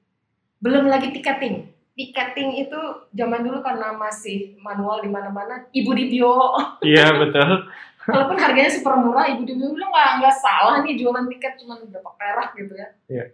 Belum 0.60 0.88
lagi 0.88 1.12
tiketing. 1.12 1.72
Tiketing 1.96 2.68
itu 2.68 2.80
zaman 3.16 3.40
dulu 3.44 3.64
karena 3.64 3.96
masih 3.96 4.56
manual 4.60 5.00
di 5.00 5.08
mana-mana 5.08 5.64
ibu 5.72 5.90
di 5.96 6.12
bio 6.12 6.56
iya 6.84 7.12
betul. 7.16 7.68
Walaupun 8.10 8.36
harganya 8.36 8.68
super 8.68 9.00
murah 9.00 9.32
ibu 9.32 9.48
dia 9.48 9.56
bilang 9.56 9.88
nggak 9.88 10.10
nggak 10.20 10.36
salah 10.36 10.84
nih 10.84 11.00
jualan 11.00 11.24
tiket 11.32 11.56
cuma 11.56 11.80
berapa 11.80 12.10
perak 12.20 12.52
gitu 12.60 12.74
ya. 12.76 12.88
Iya. 13.08 13.26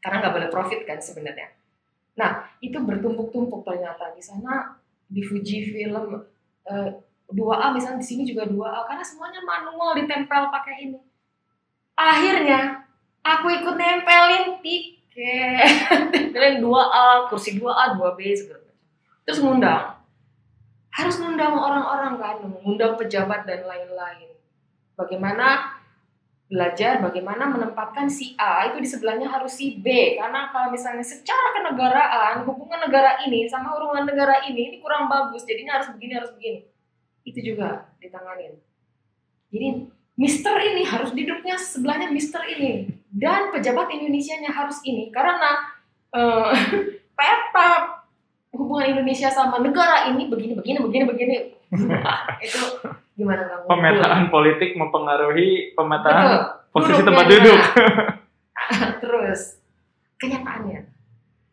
karena 0.00 0.24
nggak 0.24 0.34
boleh 0.40 0.48
profit 0.48 0.80
kan 0.88 0.96
sebenarnya. 0.96 1.52
Nah 2.16 2.48
itu 2.64 2.80
bertumpuk-tumpuk 2.80 3.60
ternyata 3.60 4.16
di 4.16 4.24
sana 4.24 4.80
di 5.04 5.20
Fuji 5.20 5.68
Film 5.68 6.16
eh, 6.64 6.90
2A 7.26 7.74
misalnya 7.74 7.98
di 7.98 8.06
sini 8.06 8.22
juga 8.22 8.46
2A 8.46 8.86
karena 8.86 9.02
semuanya 9.02 9.42
manual 9.42 9.98
ditempel 9.98 10.46
pakai 10.54 10.86
ini. 10.86 11.00
Akhirnya 11.98 12.86
aku 13.26 13.50
ikut 13.50 13.74
nempelin 13.74 14.62
tiket. 14.62 15.66
Nempelin 16.14 16.62
2A 16.62 17.26
kursi 17.26 17.58
2A 17.58 17.98
2B 17.98 18.20
segala 18.36 18.62
macam. 18.62 18.86
Terus 19.26 19.38
ngundang. 19.42 19.84
Harus 20.94 21.16
ngundang 21.18 21.54
orang-orang 21.58 22.14
kan 22.22 22.36
mengundang 22.46 22.94
pejabat 22.94 23.42
dan 23.42 23.66
lain-lain. 23.66 24.30
Bagaimana 24.94 25.76
belajar 26.46 27.02
bagaimana 27.02 27.50
menempatkan 27.50 28.06
si 28.06 28.38
A 28.38 28.70
itu 28.70 28.78
di 28.78 28.86
sebelahnya 28.86 29.26
harus 29.26 29.58
si 29.58 29.82
B. 29.82 30.14
Karena 30.14 30.54
kalau 30.54 30.70
misalnya 30.70 31.02
secara 31.02 31.58
kenegaraan 31.58 32.46
hubungan 32.46 32.86
negara 32.86 33.18
ini 33.26 33.50
sama 33.50 33.74
hubungan 33.74 34.06
negara 34.06 34.46
ini 34.46 34.70
ini 34.70 34.76
kurang 34.78 35.10
bagus. 35.10 35.42
Jadinya 35.42 35.82
harus 35.82 35.90
begini 35.90 36.22
harus 36.22 36.30
begini 36.30 36.75
itu 37.26 37.52
juga 37.52 37.90
ditanganin 37.98 38.56
jadi 39.50 39.90
Mister 40.16 40.56
ini 40.56 40.80
harus 40.88 41.12
duduknya 41.12 41.60
sebelahnya 41.60 42.08
Mister 42.08 42.40
ini 42.48 42.88
dan 43.12 43.52
pejabat 43.52 43.92
Indonesianya 43.92 44.48
harus 44.48 44.80
ini 44.88 45.12
karena 45.12 45.76
eh, 46.16 46.52
peta 47.18 48.00
hubungan 48.56 48.96
Indonesia 48.96 49.28
sama 49.28 49.60
negara 49.60 50.08
ini 50.08 50.32
begini 50.32 50.56
begini 50.56 50.78
begini 50.80 51.04
begini 51.04 51.36
itu 52.40 52.62
gimana 53.18 53.42
ngumpul? 53.48 53.70
Pemetaan 53.74 54.22
politik 54.30 54.70
mempengaruhi 54.78 55.74
pemetaan 55.74 56.22
Betul. 56.22 56.42
posisi 56.70 56.92
Duduknya 56.92 57.06
tempat 57.10 57.24
di 57.24 57.32
duduk. 57.34 57.60
Terus 59.02 59.40
kenyataannya, 60.16 60.80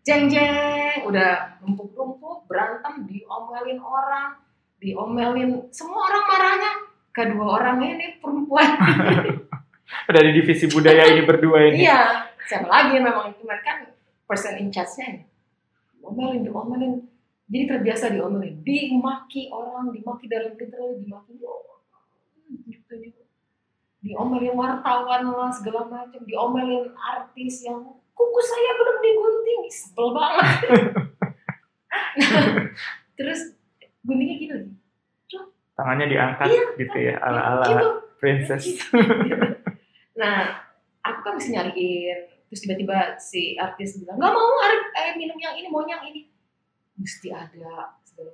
jeng 0.06 0.24
jeng, 0.30 0.98
udah 1.08 1.60
numpuk-numpuk, 1.66 2.46
berantem, 2.46 3.10
diomelin 3.10 3.80
orang, 3.82 4.38
diomelin 4.84 5.72
semua 5.72 6.12
orang 6.12 6.24
marahnya. 6.28 6.72
Kedua 7.14 7.46
orang 7.62 7.78
ini 7.80 8.20
perempuan. 8.20 8.68
Dari 10.14 10.30
divisi 10.36 10.66
budaya 10.68 11.08
ini 11.08 11.24
berdua 11.24 11.70
ini. 11.70 11.86
iya, 11.86 12.28
siapa 12.44 12.66
lagi 12.68 12.98
memang 12.98 13.32
itu 13.32 13.46
mereka 13.46 13.88
person 14.28 14.60
in 14.60 14.74
charge-nya. 14.74 15.24
Diomelin, 15.96 16.44
diomelin. 16.44 16.94
Jadi 17.48 17.64
terbiasa 17.70 18.10
diomelin, 18.10 18.66
dimaki 18.66 19.54
orang, 19.54 19.94
dimaki 19.94 20.26
dalam 20.26 20.58
literal, 20.58 20.98
dimaki 20.98 21.38
gitu, 22.66 22.94
gitu. 22.98 23.22
diomelin 24.04 24.58
wartawan 24.58 25.22
lah 25.30 25.54
segala 25.54 25.86
macam, 25.86 26.22
diomelin 26.26 26.92
artis 26.98 27.64
yang 27.64 27.94
kuku 28.18 28.42
saya 28.42 28.72
belum 28.74 28.98
digunting, 29.06 29.62
sebel 29.70 30.08
banget. 30.18 30.46
Terus 33.18 33.54
guntingnya 34.04 34.36
gini 34.38 34.54
lagi, 34.54 34.72
Tangannya 35.74 36.06
diangkat 36.06 36.48
Iya, 36.54 36.64
gitu 36.78 36.98
ya, 37.02 37.16
ala-ala 37.18 37.66
gitu. 37.66 37.88
princess. 38.22 38.64
Nah, 40.14 40.62
aku 41.02 41.20
kan 41.26 41.34
mesti 41.34 41.50
nyariin. 41.50 42.30
Terus 42.46 42.62
tiba-tiba 42.62 43.18
si 43.18 43.58
artis 43.58 43.98
bilang, 43.98 44.22
nggak 44.22 44.34
mau 44.38 44.54
Arif, 44.62 44.86
eh, 44.94 45.18
minum 45.18 45.34
yang 45.42 45.58
ini, 45.58 45.68
mau 45.74 45.82
yang 45.82 46.06
ini. 46.06 46.30
Mesti 46.94 47.34
ada. 47.34 47.98
segala. 48.06 48.32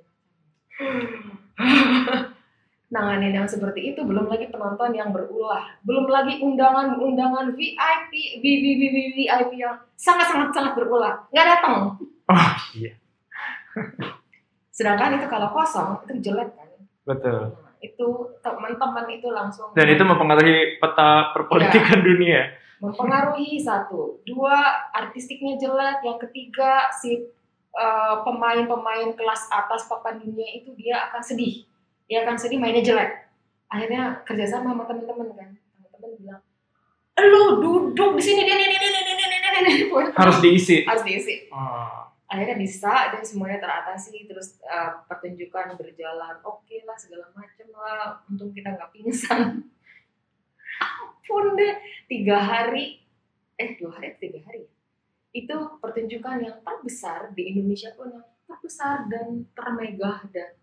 Nanganin 2.90 3.32
yang 3.32 3.48
seperti 3.48 3.94
itu, 3.94 4.04
belum 4.04 4.28
lagi 4.28 4.52
penonton 4.52 4.92
yang 4.92 5.08
berulah. 5.08 5.64
Belum 5.80 6.10
lagi 6.12 6.44
undangan-undangan 6.44 7.56
VIP, 7.56 8.12
VIP, 8.44 9.24
yang 9.56 9.80
sangat-sangat-sangat 9.96 10.76
berulah. 10.76 11.24
Nggak 11.32 11.46
datang. 11.56 11.96
Oh 12.28 12.52
iya, 12.76 12.92
sedangkan 14.80 15.20
itu 15.20 15.28
kalau 15.28 15.52
kosong 15.52 16.00
itu 16.08 16.32
jelek 16.32 16.56
kan 16.56 16.68
betul 17.04 17.52
itu 17.84 18.08
teman-teman 18.40 19.04
itu 19.12 19.28
langsung 19.28 19.68
dan 19.76 19.86
itu 19.92 20.00
mempengaruhi 20.00 20.80
peta 20.80 21.36
perpolitikan 21.36 22.00
ya, 22.00 22.06
dunia 22.08 22.40
mempengaruhi 22.80 23.60
satu 23.60 24.24
dua 24.24 24.88
artistiknya 24.96 25.60
jelek 25.60 26.00
yang 26.00 26.16
ketiga 26.16 26.88
si 26.96 27.28
pemain-pemain 28.24 29.12
uh, 29.12 29.16
kelas 29.16 29.52
atas 29.52 29.84
papan 29.84 30.16
dunia 30.16 30.48
itu 30.56 30.72
dia 30.80 31.12
akan 31.12 31.20
sedih 31.20 31.68
dia 32.08 32.24
akan 32.24 32.40
sedih 32.40 32.56
mainnya 32.56 32.80
jelek 32.80 33.28
akhirnya 33.68 34.24
kerjasama 34.24 34.72
sama 34.72 34.84
teman-teman 34.88 35.28
kan 35.36 35.50
teman-teman 35.76 36.10
bilang 36.16 36.42
lu 37.20 37.44
duduk 37.60 38.16
di 38.16 38.22
sini 38.24 38.48
ini 38.48 38.64
ini 38.64 38.76
ini 38.80 39.00
ini 39.04 39.24
ini 39.28 39.48
ini 39.60 39.72
harus 40.16 40.40
diisi 40.40 40.88
harus 40.88 41.04
diisi 41.04 41.52
oh. 41.52 42.09
Akhirnya 42.30 42.54
bisa 42.54 43.10
dan 43.10 43.26
semuanya 43.26 43.58
teratasi, 43.58 44.30
terus 44.30 44.62
uh, 44.62 45.02
pertunjukan 45.10 45.74
berjalan, 45.74 46.38
oke 46.46 46.76
lah 46.86 46.94
segala 46.94 47.26
macam 47.34 47.66
lah, 47.74 48.22
untung 48.30 48.54
kita 48.54 48.70
nggak 48.70 48.90
pingsan. 48.94 49.66
Ampun 50.78 51.44
deh, 51.58 51.74
tiga 52.06 52.38
hari, 52.38 53.02
eh 53.58 53.74
dua 53.74 53.98
hari 53.98 54.14
tiga 54.22 54.46
hari, 54.46 54.62
itu 55.34 55.56
pertunjukan 55.82 56.38
yang 56.38 56.56
terbesar 56.62 57.34
di 57.34 57.50
Indonesia 57.50 57.90
pun 57.98 58.14
yang 58.14 58.26
terbesar 58.46 59.10
dan 59.10 59.50
termegah 59.50 60.22
dan 60.30 60.54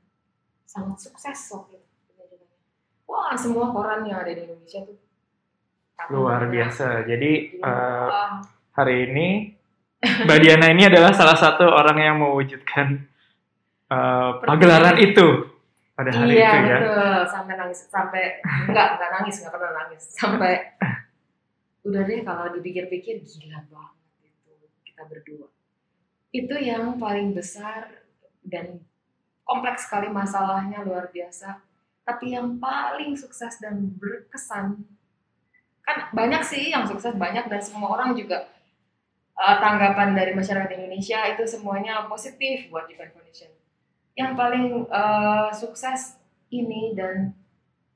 sangat 0.63 1.03
sukses 1.03 1.35
waktu 1.51 1.83
itu. 1.83 1.87
Wah, 3.11 3.35
semua 3.35 3.75
koran 3.75 4.07
yang 4.07 4.23
ada 4.23 4.31
di 4.31 4.47
Indonesia 4.47 4.87
tuh 4.87 4.97
luar 6.13 6.45
biasa. 6.47 7.03
Jadi 7.09 7.57
Wah, 7.59 8.39
hari 8.77 9.09
ini 9.09 9.56
Mbak 9.97 10.37
Diana 10.45 10.67
ini 10.69 10.85
adalah 10.85 11.09
salah 11.09 11.33
satu 11.33 11.65
orang 11.65 11.97
yang 11.97 12.15
mewujudkan 12.21 13.01
eh, 13.89 14.31
pagelaran 14.45 15.01
itu 15.01 15.57
pada 15.97 16.13
hari 16.13 16.37
iya 16.37 16.51
itu 16.53 16.69
ya. 16.69 16.77
betul. 16.77 17.17
Sampai 17.25 17.53
nangis 17.57 17.79
sampai 17.89 18.23
enggak 18.69 18.87
enggak 19.01 19.11
nangis 19.17 19.35
enggak 19.41 19.53
pernah 19.57 19.73
nangis. 19.73 20.03
Sampai 20.13 20.53
udah 21.87 22.01
deh 22.05 22.21
kalau 22.21 22.45
dipikir-pikir 22.53 23.25
gila 23.25 23.65
banget 23.65 24.29
itu 24.29 24.53
kita 24.85 25.01
berdua. 25.09 25.47
Itu 26.29 26.55
yang 26.61 27.01
paling 27.01 27.33
besar 27.33 28.05
dan 28.45 28.85
kompleks 29.41 29.89
sekali 29.89 30.13
masalahnya 30.13 30.85
luar 30.85 31.09
biasa. 31.09 31.65
Tapi 32.05 32.37
yang 32.37 32.61
paling 32.61 33.17
sukses 33.17 33.57
dan 33.57 33.97
berkesan 33.97 34.85
kan 35.87 35.97
banyak 36.11 36.43
sih 36.43 36.69
yang 36.69 36.83
sukses 36.83 37.15
banyak 37.15 37.47
dan 37.47 37.63
semua 37.63 37.95
orang 37.95 38.11
juga 38.13 38.43
eh, 39.37 39.57
tanggapan 39.61 40.17
dari 40.17 40.33
masyarakat 40.33 40.69
Indonesia 40.73 41.23
itu 41.29 41.43
semuanya 41.45 42.05
positif 42.09 42.67
buat 42.73 42.89
Japan 42.89 43.13
Foundation 43.13 43.51
yang 44.17 44.33
paling 44.33 44.89
eh, 44.89 45.49
sukses 45.53 46.17
ini 46.49 46.97
dan 46.97 47.37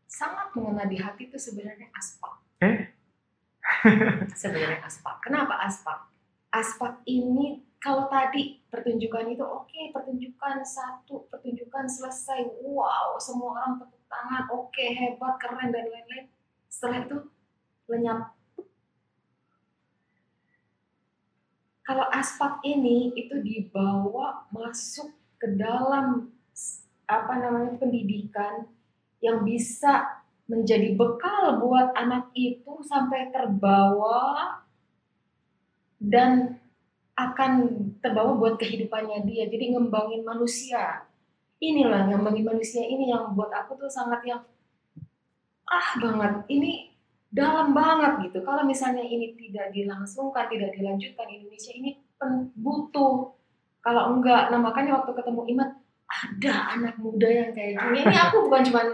sangat 0.05 0.53
mengena 0.53 0.85
di 0.85 0.99
hati 0.99 1.31
itu 1.31 1.39
sebenarnya 1.39 1.87
aspak. 1.95 2.35
Eh? 2.61 2.91
sebenarnya 4.41 4.83
aspak. 4.85 5.23
Kenapa 5.23 5.57
aspak? 5.65 6.11
Aspak 6.51 6.99
ini 7.07 7.63
kalau 7.81 8.05
tadi 8.11 8.61
pertunjukan 8.69 9.33
itu 9.33 9.41
oke, 9.41 9.81
pertunjukan 9.89 10.61
satu, 10.61 11.25
pertunjukan 11.33 11.89
selesai, 11.89 12.45
wow, 12.61 13.17
semua 13.17 13.57
orang 13.57 13.81
tepuk 13.81 14.03
tangan, 14.05 14.45
oke, 14.53 14.85
hebat, 14.85 15.33
keren 15.41 15.73
dan 15.73 15.89
lain-lain. 15.89 16.29
Setelah 16.69 17.07
itu 17.07 17.17
lenyap. 17.89 18.37
Kalau 21.81 22.05
aspak 22.13 22.61
ini 22.61 23.09
itu 23.17 23.41
dibawa 23.41 24.45
masuk 24.53 25.09
ke 25.41 25.49
dalam 25.57 26.29
apa 27.09 27.33
namanya 27.41 27.75
pendidikan 27.81 28.69
yang 29.19 29.41
bisa 29.41 30.21
menjadi 30.45 30.93
bekal 30.93 31.63
buat 31.63 31.95
anak 31.97 32.29
itu 32.37 32.83
sampai 32.85 33.33
terbawa 33.33 34.61
dan 35.97 36.59
akan 37.15 37.51
terbawa 38.01 38.37
buat 38.37 38.55
kehidupannya 38.57 39.25
dia. 39.25 39.47
Jadi 39.47 39.77
ngembangin 39.77 40.25
manusia. 40.25 41.05
Inilah 41.61 42.09
ngembangin 42.09 42.45
manusia 42.45 42.81
ini 42.81 43.13
yang 43.13 43.37
buat 43.37 43.53
aku 43.53 43.77
tuh 43.77 43.91
sangat 43.91 44.25
yang 44.25 44.41
ah 45.69 45.89
banget. 46.01 46.33
Ini 46.49 46.90
dalam 47.31 47.71
banget 47.71 48.27
gitu. 48.27 48.43
Kalau 48.43 48.67
misalnya 48.67 49.01
ini 49.01 49.31
tidak 49.39 49.71
dilangsungkan, 49.71 50.51
tidak 50.51 50.75
dilanjutkan 50.75 51.27
Indonesia 51.31 51.71
ini 51.71 51.95
butuh. 52.59 53.31
Kalau 53.81 54.13
enggak, 54.13 54.53
nah 54.53 54.59
makanya 54.61 55.01
waktu 55.01 55.15
ketemu 55.15 55.41
Imat 55.57 55.71
ada 56.05 56.53
anak 56.75 56.99
muda 56.99 57.25
yang 57.25 57.49
kayak 57.55 57.79
gini. 57.79 57.99
Ini 58.03 58.17
aku 58.29 58.45
bukan 58.45 58.61
cuman 58.67 58.87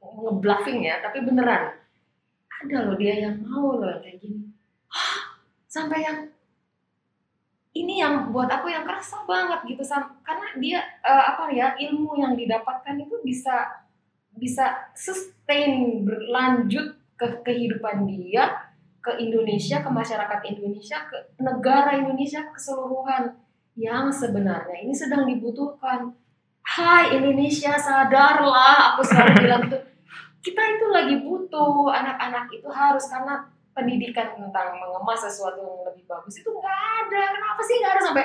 ngebluffing 0.00 0.80
ya, 0.82 0.98
tapi 1.04 1.22
beneran. 1.22 1.76
Ada 2.64 2.88
loh 2.88 2.96
dia 2.96 3.28
yang 3.28 3.44
mau 3.44 3.78
loh 3.78 4.00
kayak 4.00 4.18
gini. 4.18 4.48
Hah, 4.90 5.38
sampai 5.68 6.02
yang 6.02 6.18
ini 7.76 8.00
yang 8.00 8.32
buat 8.32 8.48
aku 8.48 8.72
yang 8.72 8.88
kerasa 8.88 9.28
banget 9.28 9.60
gitu 9.68 9.84
sam 9.84 10.16
karena 10.24 10.48
dia 10.56 10.80
eh, 11.04 11.24
apa 11.36 11.52
ya 11.52 11.76
ilmu 11.76 12.16
yang 12.16 12.32
didapatkan 12.32 12.96
itu 12.96 13.20
bisa 13.20 13.84
bisa 14.32 14.88
sustain 14.96 16.00
berlanjut 16.00 16.96
ke 17.16 17.26
kehidupan 17.44 18.04
dia 18.04 18.72
ke 19.00 19.16
Indonesia 19.16 19.80
ke 19.80 19.90
masyarakat 19.90 20.40
Indonesia 20.44 20.98
ke 21.08 21.16
negara 21.40 21.96
Indonesia 21.96 22.44
keseluruhan 22.52 23.32
yang 23.76 24.08
sebenarnya. 24.08 24.82
Ini 24.82 24.92
sedang 24.92 25.28
dibutuhkan. 25.28 26.12
Hai 26.66 27.14
Indonesia 27.14 27.78
sadarlah 27.78 28.92
aku 28.92 29.06
selalu 29.06 29.32
bilang 29.44 29.62
tuh. 29.70 29.82
Kita 30.42 30.62
itu 30.62 30.86
lagi 30.90 31.14
butuh 31.22 31.90
anak-anak 31.90 32.50
itu 32.50 32.68
harus 32.70 33.06
karena 33.10 33.46
pendidikan 33.74 34.32
tentang 34.34 34.78
mengemas 34.78 35.20
sesuatu 35.20 35.60
yang 35.60 35.82
lebih 35.86 36.04
bagus 36.08 36.40
itu 36.40 36.48
nggak 36.48 36.80
ada. 37.06 37.22
Kenapa 37.34 37.60
sih 37.62 37.74
nggak 37.78 37.92
ada? 37.94 38.02
Sampai 38.02 38.24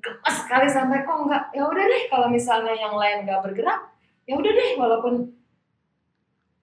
gemas 0.00 0.34
sekali 0.44 0.68
sampai 0.68 0.98
kok 1.04 1.18
nggak? 1.28 1.44
Ya 1.56 1.62
udah 1.64 1.84
deh 1.84 2.02
kalau 2.12 2.28
misalnya 2.28 2.72
yang 2.76 2.94
lain 2.96 3.24
nggak 3.24 3.40
bergerak 3.40 3.90
ya 4.30 4.38
udah 4.38 4.52
deh 4.54 4.70
walaupun 4.78 5.14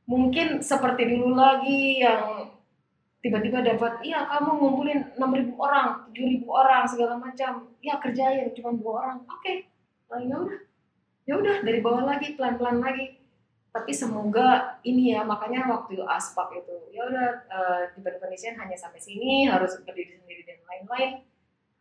mungkin 0.08 0.64
seperti 0.64 1.03
dulu 1.12 1.36
lagi 1.36 1.99
yang 1.99 2.55
tiba-tiba 3.20 3.60
dapat 3.60 3.99
iya 4.08 4.24
kamu 4.24 4.55
ngumpulin 4.55 4.99
6000 5.20 5.51
orang 5.60 6.08
7000 6.16 6.47
orang 6.47 6.84
segala 6.88 7.14
macam. 7.20 7.68
Ya 7.84 7.99
kerjain 7.99 8.55
cuma 8.55 8.72
dua 8.80 8.91
orang. 9.03 9.18
Oke 9.28 9.68
okay. 10.08 10.24
ya 10.24 10.36
udah. 10.39 10.60
Ya 11.28 11.34
udah 11.36 11.55
dari 11.60 11.84
bawah 11.84 12.08
lagi 12.08 12.39
pelan-pelan 12.39 12.80
lagi. 12.80 13.20
Tapi 13.76 13.91
semoga 13.91 14.80
ini 14.88 15.12
ya 15.12 15.28
makanya 15.28 15.68
waktu 15.70 15.99
aspak 16.01 16.55
itu 16.55 16.76
ya 16.95 17.03
udah 17.03 17.30
uh, 17.51 17.82
di 17.93 17.99
Indonesia 17.99 18.49
hanya 18.58 18.78
sampai 18.80 18.97
sini 19.03 19.45
harus 19.45 19.76
berdiri 19.84 20.18
sendiri 20.24 20.47
dan 20.47 20.64
lain-lain. 20.64 21.28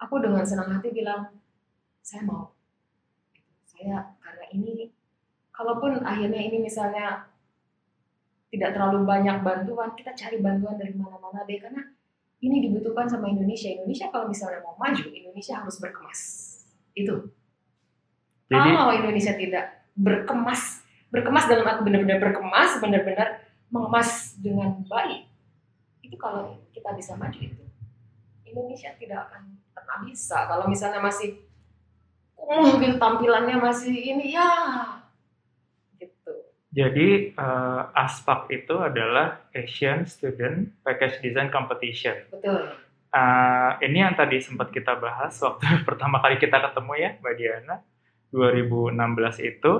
Aku 0.03 0.19
dengan 0.19 0.43
senang 0.43 0.75
hati 0.75 0.91
bilang 0.91 1.31
saya 2.03 2.27
mau. 2.27 2.53
Saya 3.65 4.13
karena 4.19 4.45
ini 4.51 4.91
kalaupun 5.55 6.05
akhirnya 6.05 6.43
ini 6.43 6.59
misalnya 6.61 7.36
tidak 8.57 8.73
terlalu 8.73 9.05
banyak 9.05 9.45
bantuan, 9.45 9.93
kita 9.93 10.17
cari 10.17 10.41
bantuan 10.41 10.81
dari 10.81 10.97
mana-mana 10.97 11.45
deh 11.45 11.61
karena 11.61 11.85
ini 12.41 12.65
dibutuhkan 12.65 13.05
sama 13.05 13.29
Indonesia. 13.29 13.69
Indonesia 13.69 14.09
kalau 14.09 14.33
misalnya 14.33 14.65
mau 14.65 14.77
maju, 14.81 15.05
Indonesia 15.13 15.61
harus 15.61 15.77
berkemas. 15.77 16.21
Itu. 16.97 17.29
Jadi, 18.49 18.71
kalau 18.73 18.93
Indonesia 18.97 19.35
tidak 19.37 19.85
berkemas, 19.93 20.81
berkemas 21.13 21.45
dalam 21.51 21.67
arti 21.69 21.83
benar-benar 21.85 22.19
berkemas, 22.23 22.71
benar-benar 22.81 23.29
mengemas 23.69 24.39
dengan 24.41 24.81
baik, 24.87 25.29
itu 26.01 26.17
kalau 26.17 26.57
kita 26.71 26.95
bisa 26.95 27.19
maju 27.19 27.37
itu, 27.37 27.65
Indonesia 28.47 28.95
tidak 28.97 29.29
akan 29.29 29.59
pernah 29.75 29.99
bisa. 30.07 30.47
Kalau 30.47 30.71
misalnya 30.71 31.03
masih 31.03 31.43
kumuh 32.39 32.79
gitu 32.79 32.97
tampilannya 32.97 33.59
masih 33.59 33.91
ini 33.91 34.37
ya 34.37 34.47
jadi 36.77 37.33
uh, 37.41 37.89
ASPAC 37.97 38.53
itu 38.53 38.77
adalah 38.77 39.49
Asian 39.57 40.05
Student 40.05 40.77
Package 40.85 41.25
Design 41.25 41.49
Competition. 41.49 42.29
Betul. 42.29 42.77
Uh, 43.17 43.81
ini 43.81 44.05
yang 44.05 44.13
tadi 44.13 44.45
sempat 44.45 44.69
kita 44.69 44.93
bahas 45.01 45.33
waktu 45.41 45.65
pertama 45.89 46.21
kali 46.21 46.37
kita 46.37 46.61
ketemu 46.61 46.93
ya, 47.01 47.11
Mbak 47.25 47.35
Diana, 47.41 47.77
2016 48.29 49.41
itu. 49.57 49.73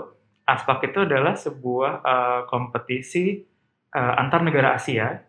ASPAC 0.49 0.89
itu 0.89 1.05
adalah 1.05 1.37
sebuah 1.37 1.93
uh, 2.01 2.41
kompetisi 2.49 3.45
uh, 3.93 4.15
antar 4.17 4.41
negara 4.41 4.81
Asia 4.81 5.21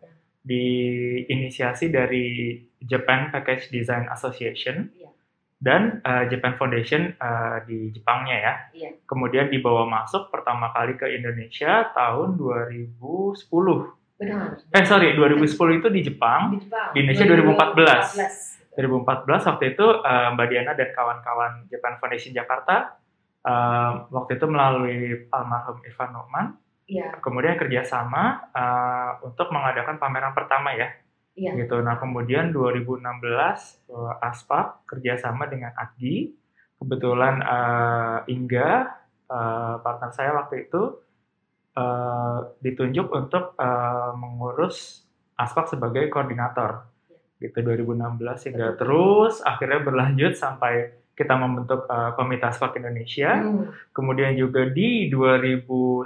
diinisiasi 0.47 1.91
dari 1.91 2.55
Japan 2.79 3.27
Package 3.33 3.75
Design 3.75 4.07
Association. 4.07 4.87
Ya 4.95 5.07
dan 5.57 6.05
uh, 6.05 6.29
Japan 6.29 6.53
Foundation 6.55 7.17
uh, 7.17 7.65
di 7.65 7.89
Jepangnya 7.89 8.37
ya. 8.37 8.53
Iya. 8.73 8.89
Kemudian 9.09 9.49
dibawa 9.49 9.89
masuk 9.89 10.29
pertama 10.29 10.69
kali 10.69 10.93
ke 10.93 11.09
Indonesia 11.09 11.89
tahun 11.97 12.37
2010. 12.37 12.93
Benar. 14.17 14.61
Eh 14.73 14.85
sorry, 14.85 15.17
2010 15.17 15.81
itu 15.81 15.87
di 15.89 16.01
Jepang. 16.05 16.53
Di 16.53 16.65
Jepang. 16.65 16.89
Di 16.93 16.97
Indonesia 17.01 17.25
2014. 17.25 18.77
2014. 18.77 18.77
2014 18.77 19.49
waktu 19.49 19.63
itu 19.73 19.85
uh, 19.89 20.27
Mbak 20.37 20.47
Diana 20.53 20.73
dan 20.77 20.89
kawan-kawan 20.93 21.65
Japan 21.65 21.97
Foundation 21.97 22.29
Jakarta 22.37 23.01
uh, 23.41 24.05
waktu 24.13 24.37
itu 24.37 24.45
melalui 24.45 25.25
almarhum 25.33 25.81
Ivan 25.81 26.09
Numan. 26.13 26.45
Iya. 26.85 27.17
Kemudian 27.19 27.57
kerjasama 27.57 28.53
uh, 28.53 29.11
untuk 29.25 29.49
mengadakan 29.49 29.97
pameran 29.97 30.37
pertama 30.37 30.77
ya 30.77 30.93
Iya. 31.37 31.53
Gitu. 31.53 31.77
Nah 31.85 32.01
kemudian 32.01 32.49
2016 32.49 33.05
uh, 33.93 34.17
Aspa 34.25 34.81
kerjasama 34.89 35.45
dengan 35.45 35.69
Adi, 35.77 36.33
kebetulan 36.81 37.45
uh, 37.45 38.25
Ingga 38.25 38.89
uh, 39.29 39.75
partner 39.85 40.11
saya 40.11 40.33
waktu 40.33 40.65
itu 40.65 40.97
uh, 41.77 42.57
ditunjuk 42.57 43.13
untuk 43.13 43.53
uh, 43.61 44.17
mengurus 44.17 45.05
Aspak 45.37 45.69
sebagai 45.69 46.09
koordinator 46.09 46.89
iya. 47.37 47.53
gitu 47.53 47.61
2016 47.61 48.49
hingga 48.49 48.73
Betul. 48.73 48.77
terus 48.81 49.33
akhirnya 49.45 49.85
berlanjut 49.85 50.33
sampai 50.33 50.97
kita 51.17 51.33
membentuk 51.33 51.89
uh, 51.89 52.13
Komite 52.13 52.45
Aspak 52.45 52.77
Indonesia. 52.77 53.41
Hmm. 53.41 53.73
Kemudian 53.89 54.37
juga 54.37 54.69
di 54.69 55.09
2019 55.09 56.05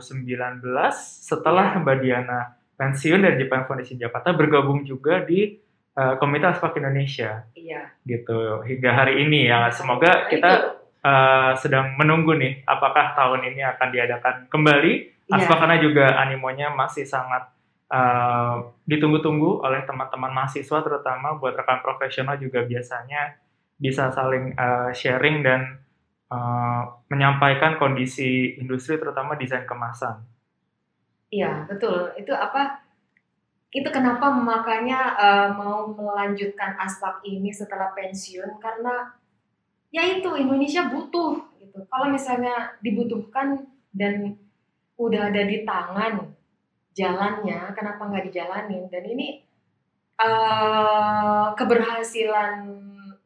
setelah 1.19 1.75
ya. 1.75 1.79
Mbak 1.83 1.97
Diana 1.99 2.41
pensiun 2.81 3.21
dari 3.21 3.37
Japan 3.45 3.69
Foundation 3.69 4.01
Jakarta 4.01 4.33
bergabung 4.33 4.81
juga 4.81 5.21
di 5.21 5.53
uh, 5.93 6.17
Komite 6.17 6.49
Aspak 6.49 6.81
Indonesia. 6.81 7.45
Iya. 7.53 7.93
Gitu 8.01 8.65
hingga 8.65 8.89
hari 8.97 9.21
ini 9.21 9.45
ya. 9.45 9.69
Semoga 9.69 10.25
kita 10.25 10.81
uh, 11.05 11.53
sedang 11.61 11.93
menunggu 11.93 12.33
nih 12.33 12.65
apakah 12.65 13.13
tahun 13.13 13.53
ini 13.53 13.61
akan 13.61 13.87
diadakan 13.93 14.35
kembali 14.49 14.93
iya. 15.29 15.37
Aspak 15.37 15.61
karena 15.61 15.77
juga 15.77 16.17
animonya 16.17 16.73
masih 16.73 17.05
sangat 17.05 17.53
uh, 17.93 18.73
ditunggu-tunggu 18.89 19.61
oleh 19.61 19.85
teman-teman 19.85 20.33
mahasiswa 20.33 20.81
terutama 20.81 21.37
buat 21.37 21.53
rekan 21.53 21.85
profesional 21.85 22.41
juga 22.41 22.65
biasanya 22.65 23.37
bisa 23.77 24.09
saling 24.09 24.57
uh, 24.57 24.89
sharing 24.89 25.45
dan 25.45 25.85
uh, 26.33 26.97
menyampaikan 27.13 27.77
kondisi 27.77 28.57
industri 28.57 28.97
terutama 28.97 29.37
desain 29.37 29.69
kemasan. 29.69 30.30
Iya, 31.31 31.65
betul. 31.65 32.11
Itu 32.19 32.35
apa? 32.35 32.83
Itu 33.71 33.87
kenapa 33.87 34.27
makanya 34.35 35.15
uh, 35.15 35.49
mau 35.55 35.87
melanjutkan 35.95 36.75
aspek 36.75 37.23
ini 37.23 37.55
setelah 37.55 37.95
pensiun 37.95 38.59
karena 38.59 39.15
ya 39.95 40.03
itu 40.11 40.27
Indonesia 40.35 40.91
butuh 40.91 41.39
gitu. 41.55 41.79
Kalau 41.87 42.11
misalnya 42.11 42.75
dibutuhkan 42.83 43.63
dan 43.95 44.35
udah 44.99 45.31
ada 45.31 45.47
di 45.47 45.63
tangan 45.63 46.35
jalannya, 46.91 47.71
kenapa 47.71 48.11
nggak 48.11 48.27
dijalanin? 48.27 48.91
Dan 48.91 49.03
ini 49.07 49.39
uh, 50.19 51.55
keberhasilan 51.55 52.67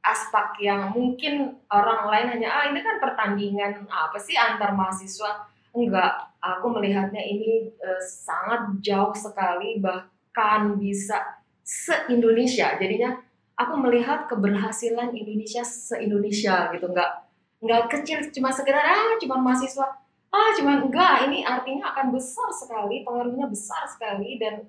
aspek 0.06 0.70
yang 0.70 0.93
mungkin 0.93 1.58
orang 1.74 2.06
lain 2.14 2.28
hanya 2.38 2.49
ah 2.53 2.64
ini 2.70 2.86
kan 2.86 3.01
pertandingan 3.01 3.89
apa 3.89 4.22
sih 4.22 4.38
antar 4.38 4.78
mahasiswa 4.78 5.49
enggak 5.76 6.13
aku 6.39 6.71
melihatnya 6.71 7.19
ini 7.19 7.67
uh, 7.84 7.99
sangat 7.99 8.80
jauh 8.80 9.11
sekali 9.11 9.84
bahkan 9.84 10.80
bisa 10.80 11.43
se-Indonesia. 11.65 12.80
Jadinya 12.80 13.19
aku 13.59 13.76
melihat 13.84 14.32
keberhasilan 14.32 15.11
Indonesia 15.11 15.61
se-Indonesia 15.61 16.71
gitu. 16.71 16.86
Enggak 16.88 17.11
enggak 17.59 17.84
kecil 17.91 18.23
cuma 18.32 18.49
sekedar 18.49 18.82
ah 18.82 19.19
cuma 19.19 19.36
mahasiswa. 19.41 19.88
Ah 20.32 20.49
cuma 20.55 20.80
enggak 20.80 21.28
ini 21.28 21.43
artinya 21.43 21.91
akan 21.91 22.15
besar 22.15 22.47
sekali 22.51 23.03
pengaruhnya 23.03 23.51
besar 23.51 23.84
sekali 23.88 24.39
dan 24.39 24.63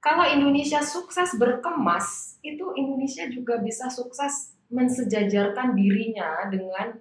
kalau 0.00 0.24
Indonesia 0.24 0.80
sukses 0.80 1.36
berkemas 1.36 2.40
itu 2.40 2.72
Indonesia 2.72 3.28
juga 3.28 3.60
bisa 3.60 3.92
sukses 3.92 4.56
mensejajarkan 4.72 5.76
dirinya 5.76 6.48
dengan 6.48 6.96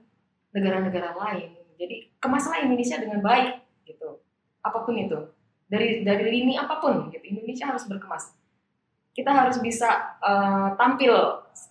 negara-negara 0.52 1.16
lain 1.16 1.59
jadi 1.80 2.12
kemaslah 2.20 2.68
Indonesia 2.68 3.00
dengan 3.00 3.24
baik 3.24 3.64
gitu. 3.88 4.20
Apa 4.60 4.84
pun 4.84 5.00
itu. 5.00 5.32
Dari 5.72 6.04
dari 6.04 6.28
lini 6.28 6.60
apa 6.60 6.84
pun 6.84 7.08
gitu. 7.08 7.24
Indonesia 7.24 7.72
harus 7.72 7.88
berkemas. 7.88 8.36
Kita 9.16 9.32
harus 9.32 9.64
bisa 9.64 10.20
uh, 10.20 10.76
tampil 10.76 11.16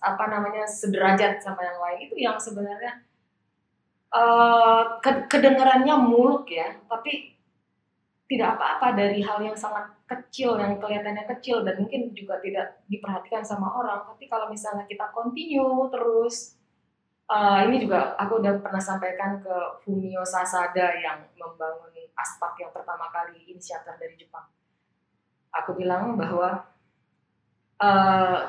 apa 0.01 0.25
namanya 0.25 0.65
sederajat 0.65 1.45
sama 1.45 1.61
yang 1.61 1.79
lain 1.79 1.99
itu 2.09 2.15
yang 2.17 2.37
sebenarnya 2.41 3.05
uh, 4.13 4.97
kedengarannya 5.29 5.95
muluk 5.97 6.49
ya, 6.49 6.77
tapi 6.89 7.39
tidak 8.29 8.61
apa-apa 8.61 8.93
dari 8.93 9.25
hal 9.25 9.41
yang 9.41 9.57
sangat 9.57 9.89
kecil 10.05 10.53
yang 10.61 10.77
kelihatannya 10.77 11.25
kecil 11.37 11.65
dan 11.65 11.81
mungkin 11.81 12.13
juga 12.13 12.37
tidak 12.41 12.77
diperhatikan 12.85 13.41
sama 13.41 13.73
orang 13.73 14.05
tapi 14.05 14.29
kalau 14.29 14.45
misalnya 14.53 14.85
kita 14.85 15.09
continue 15.09 15.89
terus 15.89 16.58
Uh, 17.29 17.61
ini 17.69 17.85
juga 17.85 18.17
aku 18.17 18.41
udah 18.41 18.57
pernah 18.57 18.81
sampaikan 18.81 19.37
ke 19.37 19.53
Fumio 19.85 20.25
Sasada 20.25 20.97
yang 20.97 21.29
membangun 21.37 21.93
aspak 22.17 22.57
yang 22.57 22.73
pertama 22.73 23.05
kali 23.13 23.45
inisiator 23.45 23.93
dari 24.01 24.17
Jepang. 24.17 24.49
Aku 25.53 25.77
bilang 25.77 26.17
bahwa 26.17 26.65
uh, 27.77 28.39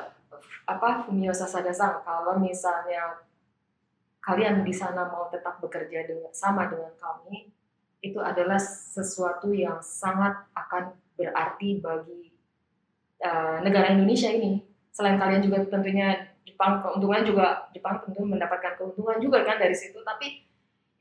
apa 0.65 0.89
Fumio 1.05 1.29
Sasada 1.29 1.69
sang 1.69 2.01
kalau 2.01 2.41
misalnya 2.41 3.21
kalian 4.25 4.65
di 4.65 4.73
sana 4.73 5.05
mau 5.13 5.29
tetap 5.29 5.61
bekerja 5.61 6.09
dengan 6.09 6.33
sama 6.33 6.65
dengan 6.65 6.93
kami, 6.97 7.53
itu 8.01 8.17
adalah 8.17 8.57
sesuatu 8.57 9.53
yang 9.53 9.77
sangat 9.77 10.49
akan 10.57 10.97
berarti 11.13 11.77
bagi 11.77 12.33
uh, 13.21 13.61
negara 13.61 13.93
Indonesia 13.93 14.33
ini. 14.33 14.61
Selain 14.89 15.21
kalian 15.21 15.45
juga 15.45 15.69
tentunya 15.69 16.30
Jepang 16.41 16.81
keuntungan 16.81 17.21
juga 17.21 17.69
Jepang 17.73 18.01
tentu 18.01 18.25
mendapatkan 18.25 18.73
keuntungan 18.77 19.17
juga 19.21 19.45
kan 19.45 19.61
dari 19.61 19.73
situ, 19.73 20.01
tapi 20.01 20.41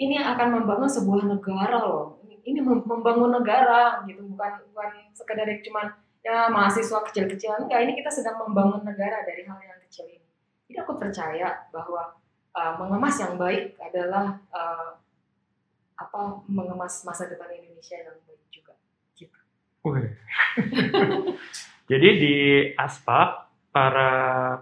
ini 0.00 0.16
akan 0.16 0.60
membangun 0.60 0.88
sebuah 0.88 1.28
negara 1.28 1.84
loh. 1.84 2.16
Ini 2.40 2.64
membangun 2.64 3.36
negara 3.36 4.00
gitu, 4.08 4.24
bukan 4.24 4.64
bukan 4.72 4.90
sekedar 5.12 5.44
cuma 5.60 5.92
ya 6.24 6.48
mahasiswa 6.48 7.04
kecil-kecilan 7.04 7.68
enggak. 7.68 7.84
Ini 7.84 7.92
kita 8.00 8.10
sedang 8.12 8.40
membangun 8.40 8.84
negara 8.84 9.24
dari 9.24 9.44
hal 9.44 9.60
yang 9.60 9.80
kecil 9.88 10.08
ini. 10.08 10.24
Jadi 10.68 10.78
aku 10.80 10.96
percaya 10.96 11.68
bahwa 11.68 12.16
uh, 12.56 12.72
mengemas 12.80 13.16
yang 13.20 13.36
baik 13.36 13.76
adalah 13.76 14.40
uh, 14.54 14.96
apa 16.00 16.40
mengemas 16.48 17.04
masa 17.04 17.28
depan 17.28 17.52
Indonesia 17.52 18.00
yang 18.00 18.16
baik 18.24 18.40
juga. 18.48 18.72
Gitu. 19.12 19.36
Jadi 21.90 22.08
di 22.22 22.34
Aspak 22.78 23.49
para 23.70 24.10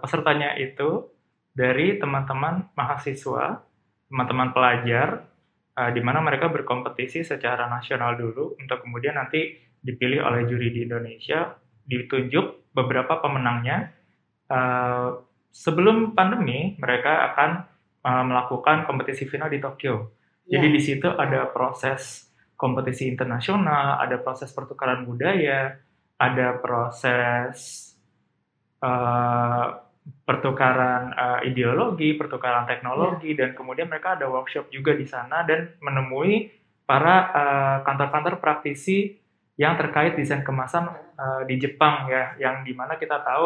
pesertanya 0.01 0.53
itu 0.57 1.09
dari 1.53 1.97
teman-teman 1.97 2.69
mahasiswa, 2.77 3.61
teman-teman 4.07 4.53
pelajar, 4.53 5.25
uh, 5.75 5.91
di 5.91 6.01
mana 6.01 6.21
mereka 6.21 6.47
berkompetisi 6.47 7.25
secara 7.25 7.67
nasional 7.67 8.15
dulu 8.15 8.55
untuk 8.55 8.85
kemudian 8.85 9.17
nanti 9.17 9.57
dipilih 9.81 10.23
oleh 10.23 10.45
juri 10.45 10.71
di 10.71 10.85
Indonesia, 10.85 11.57
ditunjuk 11.83 12.73
beberapa 12.73 13.17
pemenangnya. 13.19 13.91
Uh, 14.49 15.25
sebelum 15.49 16.13
pandemi 16.17 16.77
mereka 16.77 17.33
akan 17.33 17.51
uh, 18.05 18.23
melakukan 18.25 18.85
kompetisi 18.85 19.25
final 19.25 19.49
di 19.49 19.61
Tokyo. 19.61 20.13
Jadi 20.49 20.67
yeah. 20.69 20.75
di 20.77 20.81
situ 20.81 21.09
ada 21.09 21.49
proses 21.49 22.29
kompetisi 22.57 23.05
internasional, 23.05 24.01
ada 24.01 24.17
proses 24.19 24.49
pertukaran 24.51 25.05
budaya, 25.05 25.77
ada 26.17 26.47
proses 26.59 27.88
uh, 28.81 29.65
pertukaran 30.25 31.13
uh, 31.13 31.39
ideologi, 31.45 32.17
pertukaran 32.17 32.65
teknologi, 32.65 33.33
yeah. 33.33 33.45
dan 33.45 33.49
kemudian 33.53 33.87
mereka 33.91 34.17
ada 34.17 34.25
workshop 34.25 34.73
juga 34.73 34.97
di 34.97 35.05
sana 35.05 35.45
dan 35.45 35.77
menemui 35.83 36.49
para 36.89 37.29
kantor-kantor 37.85 38.37
uh, 38.37 38.41
praktisi 38.41 39.13
yang 39.59 39.77
terkait 39.77 40.17
desain 40.17 40.41
kemasan 40.41 40.89
uh, 41.19 41.43
di 41.45 41.59
Jepang 41.61 42.09
ya, 42.09 42.33
yang 42.41 42.65
di 42.65 42.73
mana 42.73 42.97
kita 42.97 43.21
tahu 43.21 43.45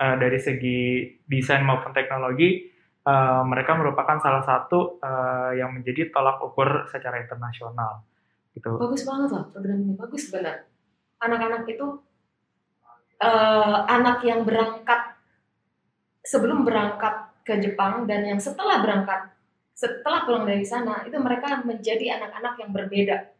uh, 0.00 0.16
dari 0.16 0.38
segi 0.40 1.04
desain 1.28 1.60
maupun 1.66 1.92
teknologi 1.92 2.70
uh, 3.04 3.42
mereka 3.44 3.76
merupakan 3.76 4.16
salah 4.22 4.40
satu 4.40 5.02
uh, 5.02 5.52
yang 5.52 5.74
menjadi 5.74 6.08
tolak 6.14 6.40
ukur 6.40 6.86
secara 6.88 7.20
internasional 7.20 8.06
gitu. 8.54 8.78
Bagus 8.78 9.02
banget 9.04 9.28
loh 9.34 9.44
program 9.52 9.78
ini, 9.82 9.92
bagus 9.98 10.30
benar. 10.30 10.64
Anak-anak 11.18 11.66
itu 11.66 11.86
uh, 13.22 13.86
anak 13.86 14.22
yang 14.26 14.42
berangkat 14.46 15.18
sebelum 16.22 16.62
berangkat 16.66 17.28
ke 17.46 17.56
Jepang 17.58 18.04
dan 18.04 18.28
yang 18.28 18.40
setelah 18.40 18.84
berangkat 18.84 19.32
setelah 19.78 20.26
pulang 20.26 20.44
dari 20.44 20.66
sana 20.66 21.06
itu 21.06 21.14
mereka 21.22 21.62
menjadi 21.62 22.18
anak-anak 22.18 22.58
yang 22.58 22.70
berbeda. 22.74 23.30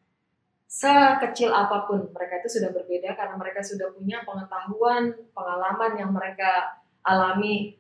Sekecil 0.71 1.51
apa 1.51 1.91
pun 1.91 2.15
mereka 2.15 2.39
itu 2.39 2.61
sudah 2.61 2.71
berbeda 2.71 3.19
karena 3.19 3.35
mereka 3.35 3.59
sudah 3.59 3.91
punya 3.91 4.23
pengetahuan 4.23 5.19
pengalaman 5.35 5.93
yang 5.99 6.15
mereka 6.15 6.79
alami 7.03 7.75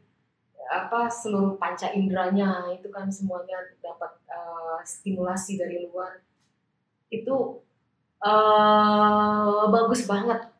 apa 0.69 1.09
seluruh 1.09 1.57
panca 1.57 1.89
inderanya 1.95 2.69
itu 2.75 2.91
kan 2.93 3.09
semuanya 3.09 3.73
dapat 3.81 4.19
uh, 4.27 4.83
stimulasi 4.83 5.55
dari 5.55 5.87
luar. 5.87 6.19
Itu 7.09 7.63
uh, 8.21 9.71
bagus 9.71 10.03
banget 10.03 10.58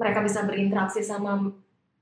mereka 0.00 0.24
bisa 0.24 0.48
berinteraksi 0.48 1.04
sama 1.04 1.36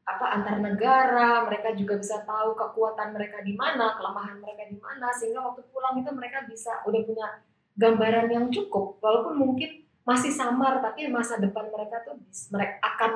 apa 0.09 0.27
antar 0.41 0.63
negara 0.63 1.45
mereka 1.45 1.75
juga 1.75 1.99
bisa 1.99 2.23
tahu 2.25 2.55
kekuatan 2.57 3.13
mereka 3.13 3.45
di 3.45 3.53
mana 3.59 3.99
kelemahan 3.99 4.39
mereka 4.41 4.65
di 4.71 4.79
mana 4.79 5.13
sehingga 5.13 5.43
waktu 5.45 5.67
pulang 5.69 6.01
itu 6.01 6.11
mereka 6.15 6.47
bisa 6.47 6.81
udah 6.87 7.03
punya 7.05 7.29
gambaran 7.77 8.31
yang 8.31 8.47
cukup 8.49 8.97
walaupun 9.03 9.37
mungkin 9.37 9.85
masih 10.07 10.33
samar 10.33 10.81
tapi 10.81 11.11
masa 11.13 11.37
depan 11.37 11.69
mereka 11.69 12.01
tuh 12.07 12.17
mereka 12.55 12.81
akan 12.81 13.13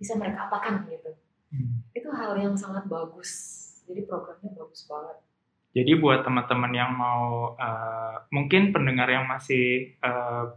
bisa 0.00 0.16
mereka 0.16 0.48
apakan 0.48 0.88
gitu 0.88 1.12
Hmm. 1.50 1.82
Itu 1.94 2.08
hal 2.10 2.34
yang 2.38 2.54
sangat 2.58 2.90
bagus. 2.90 3.30
Jadi 3.86 4.02
programnya 4.04 4.50
bagus 4.54 4.82
banget. 4.90 5.16
Jadi 5.76 5.92
buat 6.00 6.24
teman-teman 6.24 6.72
yang 6.72 6.90
mau 6.96 7.52
uh, 7.54 8.16
mungkin 8.32 8.72
pendengar 8.72 9.06
yang 9.12 9.28
masih 9.28 9.94
uh, 10.00 10.56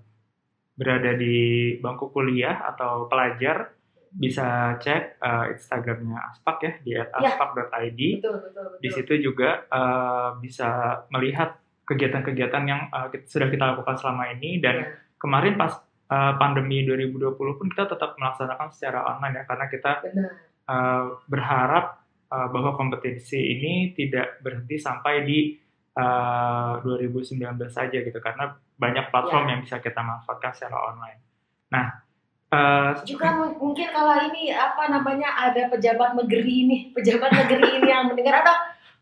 berada 0.80 1.11
di 1.19 1.75
bangku 1.84 2.07
kuliah 2.15 2.63
atau 2.71 3.11
pelajar 3.11 3.75
bisa 4.09 4.80
cek 4.80 5.21
uh, 5.21 5.51
Instagramnya 5.53 6.34
Aspak 6.34 6.57
ya 6.63 6.71
di 6.82 6.91
ya. 6.95 7.03
@aspak.id. 7.11 7.99
Betul, 8.23 8.36
betul, 8.41 8.63
betul. 8.71 8.82
Di 8.82 8.89
situ 8.89 9.13
juga 9.19 9.67
uh, 9.69 10.39
bisa 10.39 11.03
melihat 11.11 11.59
kegiatan-kegiatan 11.84 12.63
yang 12.63 12.88
uh, 12.89 13.11
kita, 13.11 13.27
sudah 13.27 13.47
kita 13.51 13.75
lakukan 13.75 13.99
selama 13.99 14.32
ini 14.34 14.57
dan 14.63 14.75
ya. 14.82 14.88
kemarin 15.21 15.59
pas 15.59 15.77
uh, 16.09 16.34
pandemi 16.39 16.88
2020 16.88 17.38
pun 17.38 17.67
kita 17.69 17.86
tetap 17.86 18.17
melaksanakan 18.17 18.67
secara 18.73 19.03
online 19.03 19.41
ya 19.41 19.43
karena 19.45 19.65
kita 19.69 19.91
Benar 20.01 20.49
uh, 20.69 21.03
berharap 21.25 22.05
uh, 22.30 22.47
bahwa 22.53 22.77
kompetisi 22.77 23.57
ini 23.57 23.91
tidak 23.97 24.39
berhenti 24.45 24.77
sampai 24.77 25.25
di 25.25 25.57
uh, 26.00 26.80
2019 26.82 27.36
saja 27.68 27.97
gitu 28.00 28.20
karena 28.24 28.56
banyak 28.80 29.12
platform 29.12 29.45
ya. 29.45 29.50
yang 29.54 29.60
bisa 29.64 29.78
kita 29.84 30.00
manfaatkan 30.00 30.56
secara 30.56 30.78
online. 30.95 31.20
Nah, 31.70 31.86
uh, 32.56 32.91
juga 33.04 33.36
mungkin 33.60 33.88
kalau 33.91 34.16
ini 34.32 34.56
apa 34.56 34.88
namanya 34.88 35.52
ada 35.52 35.68
pejabat 35.68 36.16
negeri 36.16 36.54
ini, 36.66 36.78
pejabat 36.95 37.32
negeri 37.36 37.84
ini 37.84 37.88
yang 37.91 38.08
mendengar 38.08 38.41
atau 38.41 38.56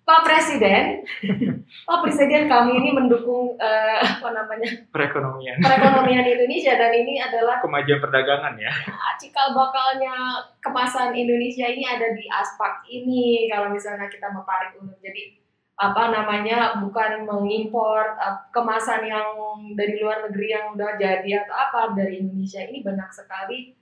Pak 0.08 0.24
Presiden, 0.24 1.04
Pak 1.88 2.00
Presiden 2.00 2.48
kami 2.48 2.80
ini 2.80 2.96
mendukung 2.96 3.60
uh, 3.60 4.00
apa 4.00 4.32
namanya 4.32 4.88
perekonomian 4.88 5.60
perekonomian 5.60 6.24
Indonesia 6.24 6.80
dan 6.80 6.96
ini 6.96 7.20
adalah 7.20 7.60
kemajuan 7.60 8.00
perdagangan 8.00 8.56
ya. 8.56 8.72
Cikal 9.20 9.52
bakalnya 9.52 10.48
kemasan 10.64 11.12
Indonesia 11.12 11.68
ini 11.68 11.84
ada 11.84 12.16
di 12.16 12.24
aspak 12.24 12.88
ini 12.88 13.52
kalau 13.52 13.68
misalnya 13.68 14.08
kita 14.08 14.32
mau 14.32 14.48
tarik 14.48 14.80
ulur. 14.80 14.96
Jadi 15.04 15.47
apa 15.78 16.10
namanya 16.10 16.82
bukan 16.82 17.22
mengimpor 17.22 18.18
uh, 18.18 18.50
kemasan 18.50 19.06
yang 19.06 19.30
dari 19.78 20.02
luar 20.02 20.26
negeri 20.26 20.50
yang 20.50 20.74
udah 20.74 20.98
jadi 20.98 21.46
atau 21.46 21.54
apa 21.54 21.80
dari 21.94 22.18
Indonesia 22.26 22.66
ini 22.66 22.82
banyak 22.82 23.10
sekali 23.14 23.78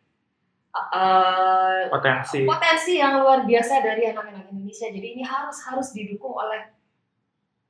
uh, 0.76 1.88
potensi 1.88 2.44
potensi 2.44 3.00
yang 3.00 3.24
luar 3.24 3.48
biasa 3.48 3.80
dari 3.80 4.12
anak-anak 4.12 4.52
Indonesia. 4.52 4.92
Jadi 4.92 5.08
ini 5.16 5.24
harus 5.24 5.56
harus 5.64 5.96
didukung 5.96 6.36
oleh 6.36 6.68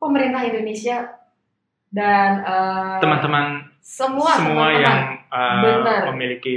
pemerintah 0.01 0.41
Indonesia 0.41 1.05
dan 1.93 2.41
teman 2.41 3.21
teman-teman 3.21 3.45
semua 3.85 4.41
semua 4.41 4.73
teman 4.73 4.73
-teman. 4.73 4.81
yang 4.81 4.99
uh, 5.29 6.09
memiliki 6.17 6.55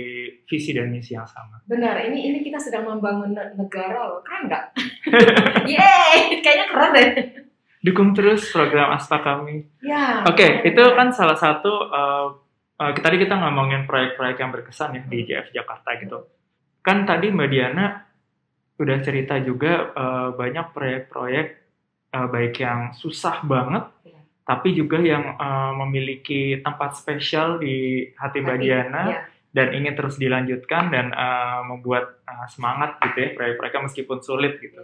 visi 0.49 0.73
dan 0.73 0.89
misi 0.89 1.13
yang 1.13 1.29
sama. 1.29 1.61
Benar, 1.69 2.01
ini 2.09 2.33
ini 2.33 2.39
kita 2.41 2.57
sedang 2.57 2.89
membangun 2.89 3.37
negara 3.37 4.09
loh, 4.09 4.25
keren 4.25 4.49
nggak? 4.49 4.65
Yeay, 5.71 6.41
kayaknya 6.41 6.67
keren 6.73 6.91
deh. 6.97 7.09
Dukung 7.79 8.11
terus 8.11 8.51
program 8.51 8.91
Asta 8.91 9.23
kami. 9.23 9.63
Ya. 9.83 10.27
Oke, 10.27 10.43
okay, 10.43 10.51
itu 10.67 10.83
kan 10.99 11.15
salah 11.15 11.39
satu 11.39 11.71
uh, 11.71 12.27
uh, 12.81 12.91
tadi 12.99 13.23
kita 13.23 13.39
ngomongin 13.39 13.87
proyek-proyek 13.87 14.37
yang 14.43 14.51
berkesan 14.51 14.99
ya 14.99 15.03
di 15.07 15.19
JF 15.23 15.55
Jakarta 15.55 15.95
gitu 16.03 16.39
kan 16.89 17.05
tadi 17.05 17.29
Mbak 17.29 17.49
Diana 17.53 17.87
udah 18.81 18.99
cerita 19.05 19.37
juga 19.45 19.93
uh, 19.93 20.29
banyak 20.33 20.73
proyek-proyek 20.73 21.47
uh, 22.17 22.27
baik 22.33 22.63
yang 22.65 22.97
susah 22.97 23.45
banget, 23.45 23.91
ya. 24.09 24.21
tapi 24.49 24.73
juga 24.73 24.97
yang 25.03 25.37
uh, 25.37 25.77
memiliki 25.85 26.65
tempat 26.65 26.97
spesial 26.97 27.61
di 27.61 28.09
hati 28.17 28.41
Mbak 28.41 28.59
Diana 28.65 29.03
ya. 29.11 29.21
dan 29.53 29.77
ingin 29.77 29.99
terus 29.99 30.17
dilanjutkan 30.17 30.89
dan 30.89 31.13
uh, 31.13 31.67
membuat 31.69 32.25
uh, 32.25 32.49
semangat 32.49 32.97
gitu 33.05 33.19
ya 33.21 33.29
proyek-proyeknya 33.37 33.85
meskipun 33.91 34.19
sulit 34.25 34.57
gitu. 34.63 34.81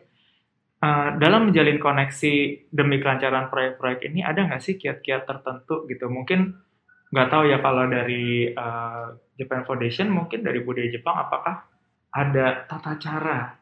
Uh, 0.85 1.17
dalam 1.17 1.49
menjalin 1.49 1.81
koneksi 1.81 2.35
demi 2.69 3.01
kelancaran 3.01 3.49
proyek-proyek 3.49 4.05
ini 4.05 4.21
ada 4.21 4.45
nggak 4.45 4.61
sih 4.61 4.77
kiat-kiat 4.77 5.25
tertentu 5.25 5.89
gitu? 5.89 6.13
Mungkin 6.13 6.61
nggak 7.09 7.29
tahu 7.33 7.49
ya 7.49 7.65
kalau 7.65 7.89
dari 7.89 8.53
uh, 8.53 9.17
Japan 9.41 9.65
Foundation, 9.65 10.13
mungkin 10.13 10.45
dari 10.45 10.61
budaya 10.61 10.93
Jepang, 10.93 11.17
apakah 11.17 11.65
ada 12.13 12.69
tata 12.69 13.01
cara 13.01 13.57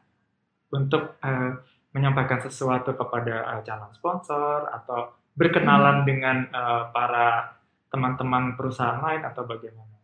untuk 0.75 1.15
uh, 1.23 1.63
menyampaikan 1.95 2.43
sesuatu 2.43 2.91
kepada 2.91 3.55
uh, 3.55 3.61
calon 3.63 3.95
sponsor 3.95 4.67
atau 4.67 5.15
berkenalan 5.31 6.03
hmm. 6.03 6.07
dengan 6.09 6.37
uh, 6.51 6.91
para 6.91 7.55
teman-teman 7.87 8.59
perusahaan 8.59 8.99
lain 8.99 9.23
atau 9.23 9.47
bagaimana? 9.47 9.95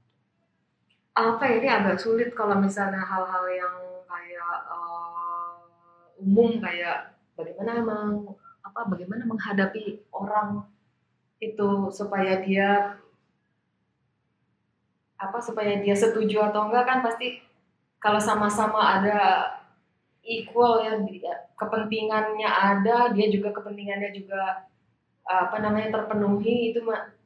Apa 1.19 1.51
ya, 1.51 1.53
ini 1.59 1.67
agak 1.67 1.99
sulit 1.99 2.31
kalau 2.31 2.55
misalnya 2.55 3.03
hal-hal 3.03 3.43
yang 3.51 3.88
umum 6.19 6.59
kayak 6.59 7.15
bagaimana 7.33 7.79
meng, 7.81 8.35
apa 8.63 8.79
bagaimana 8.91 9.23
menghadapi 9.23 10.03
orang 10.11 10.67
itu 11.39 11.87
supaya 11.95 12.43
dia 12.43 12.99
apa 15.19 15.37
supaya 15.39 15.79
dia 15.79 15.95
setuju 15.95 16.51
atau 16.51 16.67
enggak 16.67 16.85
kan 16.87 16.99
pasti 17.03 17.39
kalau 17.99 18.19
sama-sama 18.19 18.79
ada 18.79 19.51
equal 20.23 20.83
ya 20.83 20.99
ya, 21.03 21.35
kepentingannya 21.55 22.47
ada 22.47 23.11
dia 23.11 23.27
juga 23.27 23.51
kepentingannya 23.55 24.11
juga 24.15 24.67
apa 25.27 25.57
namanya 25.59 25.99
terpenuhi 25.99 26.71
itu 26.71 26.79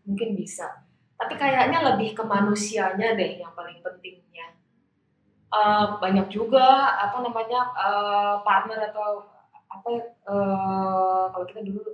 mungkin 0.05 0.29
bisa. 0.33 0.85
Tapi 1.17 1.37
kayaknya 1.37 1.93
lebih 1.93 2.17
ke 2.17 2.23
manusianya 2.25 3.13
deh 3.13 3.39
yang 3.39 3.53
paling 3.53 3.79
pentingnya 3.85 4.52
Eh, 5.53 5.85
banyak 6.01 6.33
juga 6.33 6.97
apa 6.97 7.21
namanya 7.21 7.61
eh, 7.77 8.35
partner 8.41 8.89
atau 8.89 9.21
apa 9.69 9.89
eh, 10.01 11.23
kalau 11.29 11.45
kita 11.45 11.61
dulu 11.61 11.93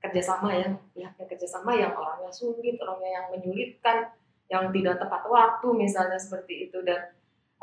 kerjasama 0.00 0.48
ya 0.56 0.68
pihaknya 0.96 1.24
kerjasama 1.28 1.76
yang 1.76 1.92
orangnya 1.92 2.32
sulit 2.32 2.80
orangnya 2.80 3.10
yang 3.20 3.26
menyulitkan 3.36 4.16
yang 4.48 4.72
tidak 4.72 4.96
tepat 4.96 5.22
waktu 5.28 5.68
misalnya 5.76 6.16
seperti 6.16 6.72
itu. 6.72 6.80
Dan 6.88 7.12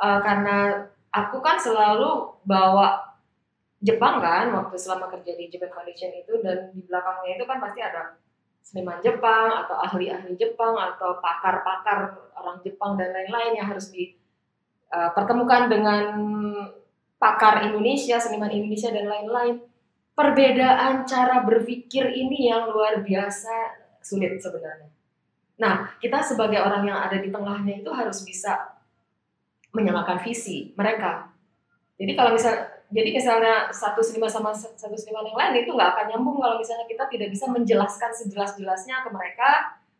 eh, 0.06 0.20
karena 0.22 0.86
aku 1.10 1.42
kan 1.42 1.58
selalu 1.58 2.38
bawa 2.46 3.18
Jepang 3.82 4.22
kan 4.22 4.54
waktu 4.54 4.78
selama 4.78 5.10
kerja 5.18 5.34
di 5.34 5.50
Japan 5.50 5.74
Foundation 5.74 6.14
itu 6.14 6.46
dan 6.46 6.70
di 6.78 6.86
belakangnya 6.86 7.42
itu 7.42 7.46
kan 7.50 7.58
pasti 7.58 7.82
ada 7.82 8.22
seniman 8.62 9.02
Jepang 9.02 9.66
atau 9.66 9.82
ahli-ahli 9.82 10.38
Jepang 10.38 10.78
atau 10.78 11.18
pakar-pakar 11.20 12.22
orang 12.38 12.62
Jepang 12.62 12.96
dan 13.02 13.12
lain-lain 13.12 13.60
yang 13.60 13.68
harus 13.74 13.90
dipertemukan 14.94 15.74
dengan 15.74 16.06
pakar 17.18 17.66
Indonesia, 17.66 18.22
seniman 18.22 18.54
Indonesia 18.54 18.94
dan 18.94 19.10
lain-lain. 19.10 19.58
Perbedaan 20.14 21.10
cara 21.10 21.42
berpikir 21.42 22.14
ini 22.14 22.54
yang 22.54 22.70
luar 22.70 23.02
biasa 23.02 23.82
sulit 24.06 24.38
sebenarnya. 24.38 24.94
Nah, 25.58 25.98
kita 25.98 26.22
sebagai 26.22 26.62
orang 26.62 26.86
yang 26.86 27.02
ada 27.02 27.18
di 27.18 27.34
tengahnya 27.34 27.82
itu 27.82 27.90
harus 27.90 28.22
bisa 28.22 28.78
menyamakan 29.74 30.22
visi 30.22 30.70
mereka. 30.78 31.34
Jadi 31.98 32.14
kalau 32.14 32.38
misal, 32.38 32.54
jadi 32.94 33.10
misalnya 33.10 33.74
satu 33.74 34.06
seniman 34.06 34.30
sama 34.30 34.54
satu 34.54 34.94
seniman 34.94 35.26
yang 35.26 35.38
lain 35.38 35.66
itu 35.66 35.74
nggak 35.74 35.90
akan 35.98 36.06
nyambung 36.14 36.38
kalau 36.38 36.62
misalnya 36.62 36.86
kita 36.86 37.10
tidak 37.10 37.34
bisa 37.34 37.50
menjelaskan 37.50 38.12
sejelas-jelasnya 38.14 39.02
ke 39.02 39.10
mereka 39.10 39.50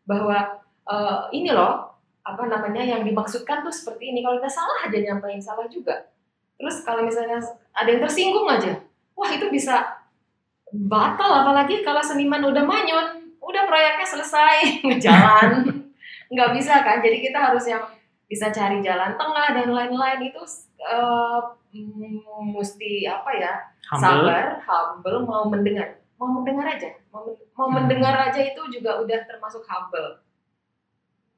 bahwa 0.06 0.62
eh, 0.86 1.22
ini 1.34 1.50
loh 1.50 1.93
apa 2.24 2.44
namanya 2.48 2.80
yang 2.82 3.04
dimaksudkan 3.04 3.62
tuh 3.62 3.72
seperti 3.72 4.16
ini. 4.16 4.24
Kalau 4.24 4.40
kita 4.40 4.52
salah 4.52 4.88
aja 4.88 4.98
nyampain 4.98 5.44
salah 5.44 5.68
juga. 5.68 6.08
Terus 6.56 6.80
kalau 6.88 7.04
misalnya 7.04 7.44
ada 7.76 7.90
yang 7.92 8.02
tersinggung 8.04 8.48
aja, 8.48 8.80
wah 9.14 9.28
itu 9.28 9.52
bisa 9.52 10.00
batal 10.72 11.44
apalagi 11.44 11.84
kalau 11.84 12.00
seniman 12.00 12.42
udah 12.48 12.64
manyun, 12.64 13.08
udah 13.38 13.64
proyeknya 13.68 14.08
selesai, 14.08 14.56
ngejalan. 14.88 15.84
Nggak 16.32 16.50
bisa 16.56 16.82
kan, 16.82 16.98
jadi 17.04 17.18
kita 17.20 17.38
harus 17.38 17.68
yang 17.68 17.84
bisa 18.26 18.50
cari 18.50 18.82
jalan 18.82 19.14
tengah 19.14 19.54
dan 19.54 19.70
lain-lain 19.70 20.20
itu 20.26 20.42
mm, 21.70 22.50
mesti 22.56 23.06
apa 23.06 23.30
ya 23.38 23.54
Humble. 23.94 24.02
sabar, 24.02 24.46
humble, 24.64 25.18
mau 25.28 25.44
mendengar, 25.46 26.00
mau 26.18 26.30
mendengar 26.40 26.66
aja, 26.74 26.90
mau, 27.14 27.28
mau 27.54 27.68
Hmm. 27.70 27.76
mendengar 27.84 28.16
aja 28.18 28.42
itu 28.42 28.62
juga 28.72 28.98
udah 29.04 29.20
termasuk 29.30 29.62
humble. 29.68 30.18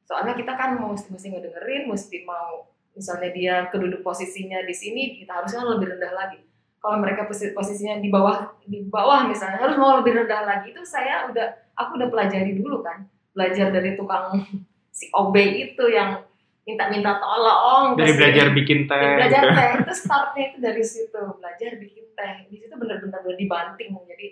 Soalnya 0.06 0.38
kita 0.38 0.54
kan 0.54 0.78
mau 0.78 0.94
mesti, 0.94 1.10
mesti 1.10 1.28
ngedengerin, 1.34 1.90
mesti 1.90 2.18
mau 2.24 2.70
misalnya 2.96 3.30
dia 3.36 3.56
keduduk 3.68 4.02
posisinya 4.06 4.64
di 4.64 4.72
sini, 4.72 5.20
kita 5.20 5.44
harusnya 5.44 5.66
lebih 5.66 5.98
rendah 5.98 6.14
lagi. 6.16 6.40
Kalau 6.80 7.02
mereka 7.02 7.26
posi- 7.26 7.52
posisinya 7.52 7.98
di 8.00 8.14
bawah, 8.14 8.56
di 8.64 8.86
bawah 8.86 9.26
misalnya 9.26 9.60
harus 9.60 9.76
mau 9.76 10.00
lebih 10.00 10.24
rendah 10.24 10.42
lagi 10.46 10.72
itu 10.72 10.86
saya 10.86 11.28
udah, 11.28 11.74
aku 11.76 11.98
udah 11.98 12.08
pelajari 12.14 12.56
dulu 12.56 12.86
kan, 12.86 13.10
belajar 13.34 13.74
dari 13.74 13.98
tukang 13.98 14.46
si 14.98 15.12
OB 15.12 15.36
itu 15.36 15.84
yang 15.92 16.24
minta-minta 16.66 17.22
tolong. 17.22 17.98
Dari 17.98 18.14
belajar 18.18 18.48
bikin 18.54 18.90
teh. 18.90 19.02
belajar 19.22 19.44
gitu. 19.44 19.58
teh 19.58 19.70
itu 19.82 19.94
startnya 19.94 20.44
itu 20.50 20.58
dari 20.62 20.84
situ 20.84 21.22
belajar 21.38 21.72
bikin 21.78 22.06
teh 22.18 22.36
di 22.50 22.56
situ 22.58 22.74
benar-benar 22.74 23.22
udah 23.22 23.38
dibanting 23.38 23.94
jadi 24.08 24.28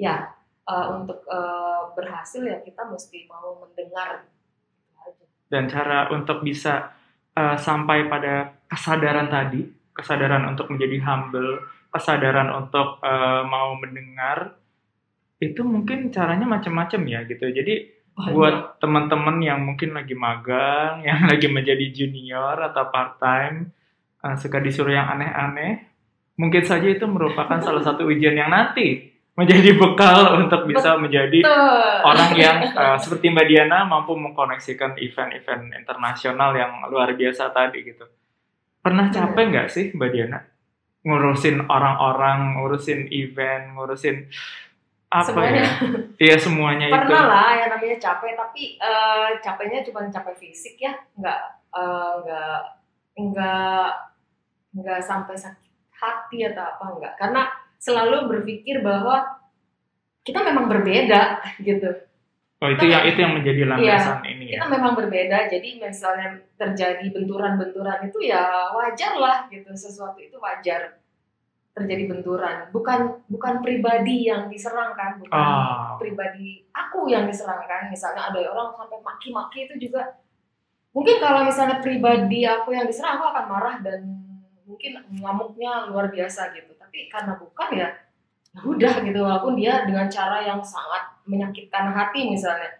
ya 0.00 0.32
eh, 0.64 0.86
untuk 0.96 1.24
eh, 1.28 1.82
berhasil 1.92 2.40
ya 2.44 2.60
kita 2.64 2.84
mesti 2.88 3.28
mau 3.28 3.64
mendengar. 3.64 4.28
Dan 5.54 5.70
cara 5.70 6.10
untuk 6.10 6.42
bisa 6.42 6.90
uh, 7.38 7.54
sampai 7.54 8.10
pada 8.10 8.50
kesadaran 8.66 9.30
tadi, 9.30 9.62
kesadaran 9.94 10.42
untuk 10.50 10.66
menjadi 10.74 10.98
humble, 11.06 11.62
kesadaran 11.94 12.50
untuk 12.50 12.98
uh, 13.06 13.46
mau 13.46 13.78
mendengar, 13.78 14.58
itu 15.38 15.62
mungkin 15.62 16.10
caranya 16.10 16.42
macam-macam 16.42 17.00
ya 17.06 17.22
gitu. 17.30 17.46
Jadi 17.54 17.86
Banyak. 18.18 18.34
buat 18.34 18.56
teman-teman 18.82 19.38
yang 19.38 19.62
mungkin 19.62 19.94
lagi 19.94 20.18
magang, 20.18 21.02
yang 21.06 21.30
lagi 21.30 21.46
menjadi 21.46 21.86
junior 21.94 22.58
atau 22.58 22.90
part 22.90 23.22
time, 23.22 23.70
uh, 24.26 24.34
suka 24.34 24.58
disuruh 24.58 24.90
yang 24.90 25.06
aneh-aneh, 25.06 25.86
mungkin 26.34 26.66
saja 26.66 26.90
itu 26.90 27.06
merupakan 27.06 27.62
salah 27.62 27.86
satu 27.86 28.10
ujian 28.10 28.34
yang 28.34 28.50
nanti 28.50 29.13
menjadi 29.34 29.74
bekal 29.74 30.38
untuk 30.38 30.70
bisa 30.70 30.94
menjadi 30.94 31.42
Betul. 31.42 31.94
orang 32.06 32.30
yang 32.38 32.58
uh, 32.70 32.94
seperti 32.94 33.34
Mbak 33.34 33.46
Diana 33.50 33.82
mampu 33.82 34.14
mengkoneksikan 34.14 34.94
event-event 34.94 35.74
internasional 35.74 36.54
yang 36.54 36.86
luar 36.86 37.10
biasa 37.18 37.50
tadi 37.50 37.82
gitu. 37.82 38.06
Pernah 38.78 39.10
capek 39.10 39.44
nggak 39.50 39.68
sih 39.70 39.90
Mbak 39.90 40.10
Diana 40.14 40.38
ngurusin 41.04 41.68
orang-orang, 41.68 42.56
ngurusin 42.56 43.12
event, 43.12 43.76
ngurusin 43.76 44.24
apa 45.12 45.30
Semuanya. 45.30 45.62
ya? 45.62 45.70
Iya 46.14 46.36
semuanya 46.42 46.86
itu. 46.90 46.94
pernah 46.96 47.24
lah 47.30 47.50
ya 47.54 47.66
namanya 47.70 47.98
capek 48.02 48.34
tapi 48.34 48.62
eh, 48.82 49.28
capeknya 49.38 49.86
cuma 49.86 50.10
capek 50.10 50.34
fisik 50.34 50.74
ya 50.74 50.90
nggak 51.14 51.40
eh, 51.70 52.12
nggak 52.24 52.58
nggak 53.14 53.88
nggak 54.74 55.00
sampai 55.06 55.38
sakit 55.38 55.70
hati 55.94 56.50
atau 56.50 56.66
apa 56.66 56.84
enggak 56.98 57.14
karena 57.14 57.42
selalu 57.84 58.32
berpikir 58.32 58.80
bahwa 58.80 59.44
kita 60.24 60.40
memang 60.40 60.72
berbeda 60.72 61.44
gitu. 61.60 61.92
Oh 62.64 62.72
itu 62.72 62.88
yang 62.88 63.04
itu 63.04 63.18
yang 63.20 63.36
menjadi 63.36 63.60
landasan 63.68 64.24
ini 64.24 64.56
ya. 64.56 64.64
kita 64.64 64.66
memang 64.72 64.96
berbeda. 64.96 65.52
Jadi 65.52 65.76
misalnya 65.76 66.40
terjadi 66.56 67.04
benturan-benturan 67.12 68.08
itu 68.08 68.24
ya 68.24 68.72
wajar 68.72 69.20
lah 69.20 69.44
gitu. 69.52 69.68
Sesuatu 69.76 70.16
itu 70.16 70.40
wajar 70.40 70.96
terjadi 71.76 72.08
benturan. 72.08 72.72
Bukan 72.72 73.28
bukan 73.28 73.60
pribadi 73.60 74.32
yang 74.32 74.48
diserang 74.48 74.96
kan 74.96 75.20
bukan 75.20 75.36
Oh, 75.36 76.00
pribadi 76.00 76.64
aku 76.72 77.12
yang 77.12 77.28
diserang 77.28 77.68
kan. 77.68 77.92
Misalnya 77.92 78.32
ada 78.32 78.40
orang 78.48 78.72
sampai 78.72 78.96
maki-maki 79.04 79.68
itu 79.68 79.90
juga. 79.90 80.16
Mungkin 80.96 81.20
kalau 81.20 81.44
misalnya 81.44 81.84
pribadi 81.84 82.48
aku 82.48 82.72
yang 82.72 82.88
diserang 82.88 83.20
aku 83.20 83.28
akan 83.28 83.44
marah 83.44 83.76
dan 83.84 84.00
mungkin 84.64 85.04
ngamuknya 85.20 85.92
luar 85.92 86.08
biasa 86.08 86.56
gitu 86.56 86.73
tapi 86.94 87.10
karena 87.10 87.34
bukan 87.34 87.68
ya 87.74 87.88
ya 88.54 88.60
udah 88.62 88.94
gitu. 89.02 89.18
Walaupun 89.18 89.58
dia 89.58 89.82
dengan 89.82 90.06
cara 90.06 90.46
yang 90.46 90.62
sangat 90.62 91.10
menyakitkan 91.26 91.90
hati 91.90 92.30
misalnya. 92.30 92.70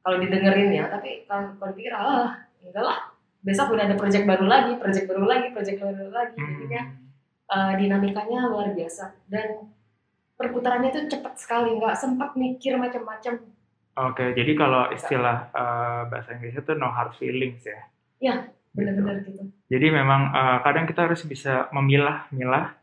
Kalau 0.00 0.16
didengerin 0.16 0.72
ya 0.72 0.88
tapi 0.88 1.28
kalau 1.28 1.52
dipikir 1.68 1.92
ah 1.92 2.32
enggak 2.64 2.80
lah. 2.80 3.12
Besok 3.44 3.76
udah 3.76 3.84
ada 3.84 3.94
project 4.00 4.24
baru 4.24 4.48
lagi 4.48 4.80
project 4.80 5.04
baru 5.04 5.28
lagi 5.28 5.52
project 5.52 5.84
baru 5.84 6.08
lagi. 6.08 6.40
Jadinya 6.40 6.82
hmm. 6.88 7.52
eh, 7.52 7.72
dinamikanya 7.76 8.48
luar 8.48 8.72
biasa. 8.72 9.12
Dan 9.28 9.68
perputarannya 10.40 10.88
itu 10.88 11.12
cepat 11.12 11.36
sekali 11.36 11.76
nggak 11.76 11.92
sempat 11.92 12.32
mikir 12.32 12.80
macam-macam. 12.80 13.36
Oke, 13.96 14.32
jadi 14.36 14.52
kalau 14.56 14.92
istilah 14.92 15.48
uh, 15.56 16.04
bahasa 16.12 16.36
Inggrisnya 16.36 16.64
itu 16.64 16.72
no 16.76 16.92
hard 16.92 17.16
feelings 17.16 17.64
ya. 17.64 17.80
benar-benar 18.76 19.24
gitu. 19.24 19.40
Jadi 19.72 19.86
memang 19.88 20.36
uh, 20.36 20.60
kadang 20.60 20.84
kita 20.84 21.08
harus 21.08 21.24
bisa 21.24 21.72
memilah-milah 21.72 22.76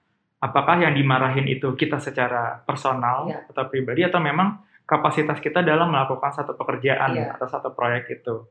apakah 0.44 0.76
yang 0.76 0.92
dimarahin 0.92 1.48
itu 1.48 1.72
kita 1.80 2.04
secara 2.04 2.60
personal 2.68 3.32
Iya. 3.32 3.48
atau 3.48 3.64
pribadi 3.72 4.04
atau 4.04 4.20
memang 4.20 4.60
kapasitas 4.84 5.40
kita 5.40 5.64
dalam 5.64 5.88
melakukan 5.88 6.36
satu 6.36 6.60
pekerjaan 6.60 7.16
Iya. 7.16 7.40
atau 7.40 7.48
satu 7.48 7.72
proyek 7.72 8.20
itu. 8.20 8.44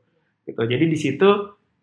Gitu. 0.49 0.57
Jadi 0.57 0.85
di 0.89 0.97
situ 0.97 1.29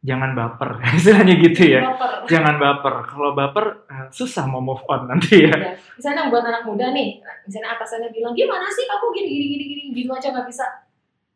jangan 0.03 0.35
baper, 0.35 0.82
istilahnya 0.99 1.39
gitu 1.39 1.62
ya. 1.78 1.87
Baper. 1.95 2.27
Jangan 2.27 2.59
baper. 2.59 2.95
Kalau 3.07 3.31
baper 3.39 3.65
uh, 3.87 4.09
susah 4.11 4.51
mau 4.51 4.59
move 4.59 4.82
on 4.91 5.07
nanti 5.07 5.47
ya. 5.47 5.55
Ya. 5.55 5.70
misalnya 5.95 6.27
buat 6.32 6.43
anak 6.43 6.66
muda 6.66 6.91
nih 6.91 7.23
misalnya 7.47 7.78
atasannya 7.78 8.11
bilang 8.11 8.35
gimana 8.35 8.66
sih 8.66 8.89
kamu 8.91 9.07
gini 9.15 9.28
gini 9.31 9.45
gini 9.47 9.65
gini 9.70 9.82
gitu 9.95 10.11
aja 10.11 10.32
nggak 10.35 10.49
bisa 10.49 10.65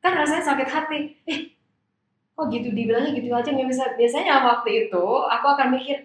kan 0.00 0.12
rasanya 0.16 0.42
sakit 0.42 0.68
hati 0.68 0.98
eh 1.28 1.40
kok 2.34 2.50
gitu 2.50 2.72
dibilangnya 2.74 3.12
gitu 3.14 3.30
aja 3.30 3.46
nggak 3.52 3.68
bisa 3.70 3.84
biasanya 3.94 4.42
waktu 4.42 4.88
itu 4.88 5.04
aku 5.28 5.46
akan 5.46 5.68
mikir 5.76 6.02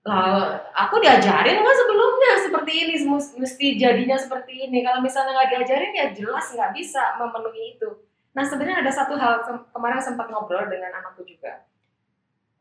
lah 0.00 0.56
aku 0.72 0.96
diajarin 0.96 1.60
nggak 1.60 1.76
sebelumnya 1.76 2.32
seperti 2.40 2.72
ini 2.72 2.94
mesti 3.36 3.66
jadinya 3.76 4.16
seperti 4.16 4.68
ini. 4.68 4.80
Kalau 4.80 5.04
misalnya 5.04 5.36
nggak 5.36 5.50
diajarin 5.52 5.92
ya 5.92 6.06
jelas 6.16 6.56
nggak 6.56 6.72
bisa 6.72 7.20
memenuhi 7.20 7.76
itu. 7.76 7.88
Nah 8.32 8.40
sebenarnya 8.40 8.80
ada 8.80 8.92
satu 8.92 9.20
hal 9.20 9.44
kemarin 9.74 10.00
sempat 10.00 10.32
ngobrol 10.32 10.64
dengan 10.72 10.96
anakku 10.96 11.20
juga. 11.28 11.68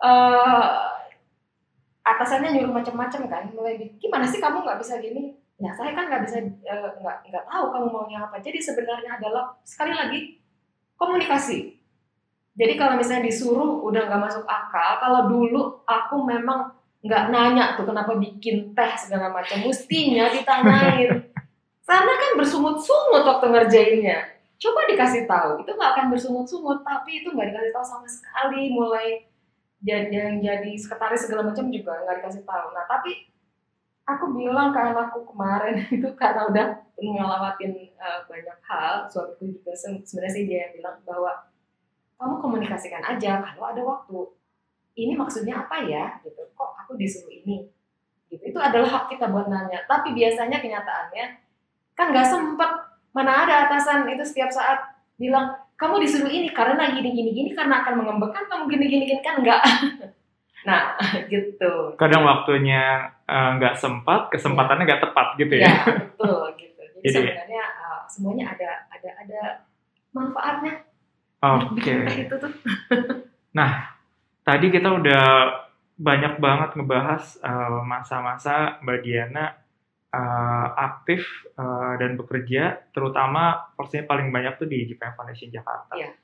Eh 0.04 0.68
atasannya 2.04 2.58
nyuruh 2.58 2.74
macam-macam 2.74 3.22
kan 3.30 3.44
mulai 3.54 3.78
gimana 4.02 4.26
sih 4.28 4.42
kamu 4.44 4.66
nggak 4.66 4.80
bisa 4.84 5.00
gini? 5.00 5.40
Ya 5.60 5.72
saya 5.76 5.96
kan 5.96 6.12
nggak 6.12 6.24
bisa 6.28 6.44
eh, 6.44 6.90
nggak 7.00 7.18
nggak 7.32 7.46
tahu 7.48 7.66
kamu 7.72 7.88
maunya 7.88 8.20
apa. 8.28 8.44
Jadi 8.44 8.60
sebenarnya 8.60 9.16
adalah 9.16 9.56
sekali 9.64 9.96
lagi 9.96 10.44
komunikasi. 11.00 11.80
Jadi 12.60 12.74
kalau 12.76 13.00
misalnya 13.00 13.32
disuruh 13.32 13.80
udah 13.88 14.12
nggak 14.12 14.24
masuk 14.28 14.44
akal. 14.44 15.00
Kalau 15.00 15.22
dulu 15.32 15.62
aku 15.88 16.28
memang 16.28 16.79
nggak 17.00 17.24
nanya 17.32 17.80
tuh 17.80 17.88
kenapa 17.88 18.16
bikin 18.20 18.76
teh 18.76 18.92
segala 19.00 19.32
macam. 19.32 19.64
Mestinya 19.64 20.28
ditanyain. 20.32 21.10
Karena 21.90 22.14
kan 22.14 22.32
bersungut-sungut 22.38 23.24
waktu 23.26 23.46
ngerjainnya. 23.50 24.20
Coba 24.60 24.86
dikasih 24.92 25.24
tahu, 25.24 25.64
itu 25.64 25.72
nggak 25.72 25.92
akan 25.96 26.06
bersungut-sungut, 26.12 26.84
tapi 26.84 27.24
itu 27.24 27.32
nggak 27.32 27.50
dikasih 27.50 27.72
tahu 27.72 27.86
sama 27.88 28.06
sekali. 28.06 28.70
Mulai 28.76 29.24
jadi 29.80 30.12
yang 30.12 30.44
jadi 30.44 30.76
sekretaris 30.76 31.24
segala 31.24 31.48
macam 31.48 31.72
juga 31.72 32.04
nggak 32.04 32.18
dikasih 32.20 32.44
tahu. 32.44 32.68
Nah 32.76 32.84
tapi 32.86 33.32
aku 34.04 34.26
bilang 34.36 34.76
ke 34.76 34.80
anakku 34.82 35.24
kemarin 35.24 35.86
itu 35.96 36.10
karena 36.20 36.50
udah 36.52 36.68
ngelawatin 37.00 37.72
uh, 37.96 38.28
banyak 38.28 38.60
hal, 38.68 39.08
suamiku 39.08 39.48
juga 39.48 39.72
sebenarnya 39.74 40.32
sih 40.36 40.44
dia 40.44 40.68
yang 40.68 40.74
bilang 40.82 40.98
bahwa 41.08 41.32
kamu 42.20 42.36
komunikasikan 42.44 43.00
aja 43.00 43.40
kalau 43.56 43.68
ada 43.72 43.82
waktu. 43.82 44.20
Ini 45.08 45.14
maksudnya 45.16 45.64
apa 45.64 45.86
ya? 45.88 46.20
Gitu. 46.26 46.42
Kok 46.56 46.70
aku 46.86 47.00
disuruh 47.00 47.32
ini? 47.32 47.68
Gitu. 48.28 48.42
Itu 48.52 48.60
adalah 48.60 48.88
hak 48.88 49.06
kita 49.16 49.32
buat 49.32 49.48
nanya. 49.48 49.86
Tapi 49.88 50.12
biasanya 50.12 50.60
kenyataannya 50.60 51.26
kan 52.00 52.16
nggak 52.16 52.28
sempet 52.28 52.72
mana 53.12 53.44
ada 53.44 53.68
atasan 53.68 54.08
itu 54.08 54.24
setiap 54.24 54.48
saat 54.48 54.80
bilang 55.20 55.52
kamu 55.76 56.00
disuruh 56.04 56.32
ini 56.32 56.48
karena 56.56 56.96
gini 56.96 57.12
gini 57.12 57.32
gini 57.36 57.50
karena 57.52 57.84
akan 57.84 58.00
mengembangkan 58.00 58.48
kamu 58.48 58.64
gini 58.72 58.86
gini 58.88 59.04
gini 59.12 59.22
kan 59.24 59.44
nggak 59.44 59.62
nah 60.68 60.96
gitu 61.32 61.96
kadang 62.00 62.24
waktunya 62.24 63.12
eh, 63.28 63.50
nggak 63.60 63.76
uh, 63.76 63.80
sempat 63.80 64.32
kesempatannya 64.32 64.84
nggak 64.88 65.04
tepat 65.04 65.28
gitu 65.36 65.54
ya, 65.60 65.68
ya 65.68 65.76
betul 65.88 66.44
gitu 66.56 66.82
jadi, 67.00 67.04
jadi 67.04 67.16
sebenarnya 67.16 67.64
uh, 67.84 68.02
semuanya 68.08 68.46
ada 68.56 68.70
ada 68.92 69.10
ada 69.24 69.42
manfaatnya 70.16 70.74
oke 71.44 71.80
okay. 71.80 72.28
itu 72.28 72.36
tuh 72.40 72.52
nah 73.52 73.99
tadi 74.50 74.74
kita 74.74 74.90
udah 74.90 75.26
banyak 75.94 76.42
banget 76.42 76.70
ngebahas 76.74 77.38
eh, 77.38 77.82
masa-masa 77.86 78.80
uh, 78.80 78.82
Mbak 78.82 79.00
Diana 79.06 79.46
uh, 80.10 80.68
aktif 80.74 81.22
uh, 81.60 82.00
dan 82.02 82.18
bekerja, 82.18 82.90
terutama 82.90 83.70
porsinya 83.78 84.10
paling 84.10 84.34
banyak 84.34 84.58
tuh 84.58 84.66
di 84.66 84.90
Japan 84.90 85.14
Foundation 85.14 85.54
Jakarta. 85.54 85.94
Yeah. 85.94 86.16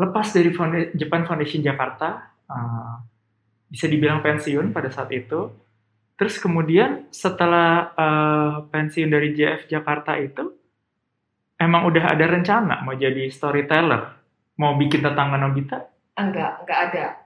Lepas 0.00 0.32
dari 0.32 0.50
Founda 0.54 0.88
Japan 0.96 1.26
Foundation 1.28 1.60
Jakarta, 1.60 2.32
uh, 2.48 2.96
bisa 3.68 3.90
dibilang 3.90 4.24
pensiun 4.24 4.72
pada 4.72 4.88
saat 4.88 5.10
itu. 5.12 5.52
Terus 6.14 6.38
kemudian 6.38 7.10
setelah 7.10 7.90
uh, 7.98 8.54
pensiun 8.70 9.10
dari 9.10 9.34
JF 9.34 9.66
Jakarta 9.66 10.14
itu, 10.14 10.54
emang 11.58 11.90
udah 11.90 12.14
ada 12.14 12.24
rencana 12.30 12.86
mau 12.86 12.94
jadi 12.94 13.26
storyteller, 13.26 14.14
mau 14.54 14.78
bikin 14.78 15.02
tetangga 15.02 15.34
Nobita? 15.34 15.82
Enggak, 16.14 16.62
enggak 16.62 16.80
ada 16.94 17.23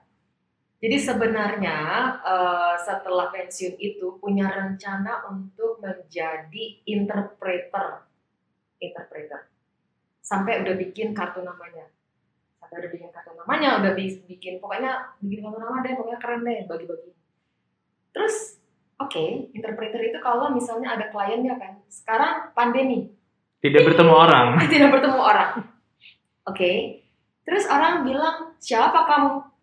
jadi 0.78 0.94
sebenarnya 0.94 1.78
uh, 2.22 2.78
setelah 2.78 3.34
pensiun 3.34 3.74
itu 3.82 4.14
punya 4.22 4.46
rencana 4.46 5.26
untuk 5.26 5.82
menjadi 5.82 6.86
interpreter, 6.86 8.06
interpreter. 8.78 9.50
Sampai 10.22 10.62
udah 10.62 10.78
bikin 10.78 11.18
kartu 11.18 11.42
namanya, 11.42 11.90
sampai 12.62 12.86
udah 12.86 12.90
bikin 12.94 13.10
kartu 13.10 13.34
namanya, 13.34 13.82
udah 13.82 13.92
bikin 13.98 14.62
pokoknya 14.62 15.18
bikin 15.18 15.50
kartu 15.50 15.58
nama 15.58 15.82
deh, 15.82 15.98
pokoknya 15.98 16.20
keren 16.22 16.46
deh 16.46 16.60
bagi-bagi. 16.70 17.10
Terus 18.14 18.62
oke, 19.02 19.10
okay, 19.10 19.50
interpreter 19.58 19.98
itu 19.98 20.22
kalau 20.22 20.54
misalnya 20.54 20.94
ada 20.94 21.10
kliennya 21.10 21.58
kan, 21.58 21.82
sekarang 21.90 22.54
pandemi. 22.54 23.10
Tidak 23.58 23.82
bertemu 23.82 24.14
orang. 24.14 24.46
Tidak 24.70 24.94
bertemu 24.94 25.18
orang. 25.18 25.50
Oke. 26.46 26.54
Okay. 26.54 26.76
Terus 27.42 27.64
orang 27.66 28.06
bilang, 28.06 28.54
siapa 28.62 29.08
kamu? 29.08 29.57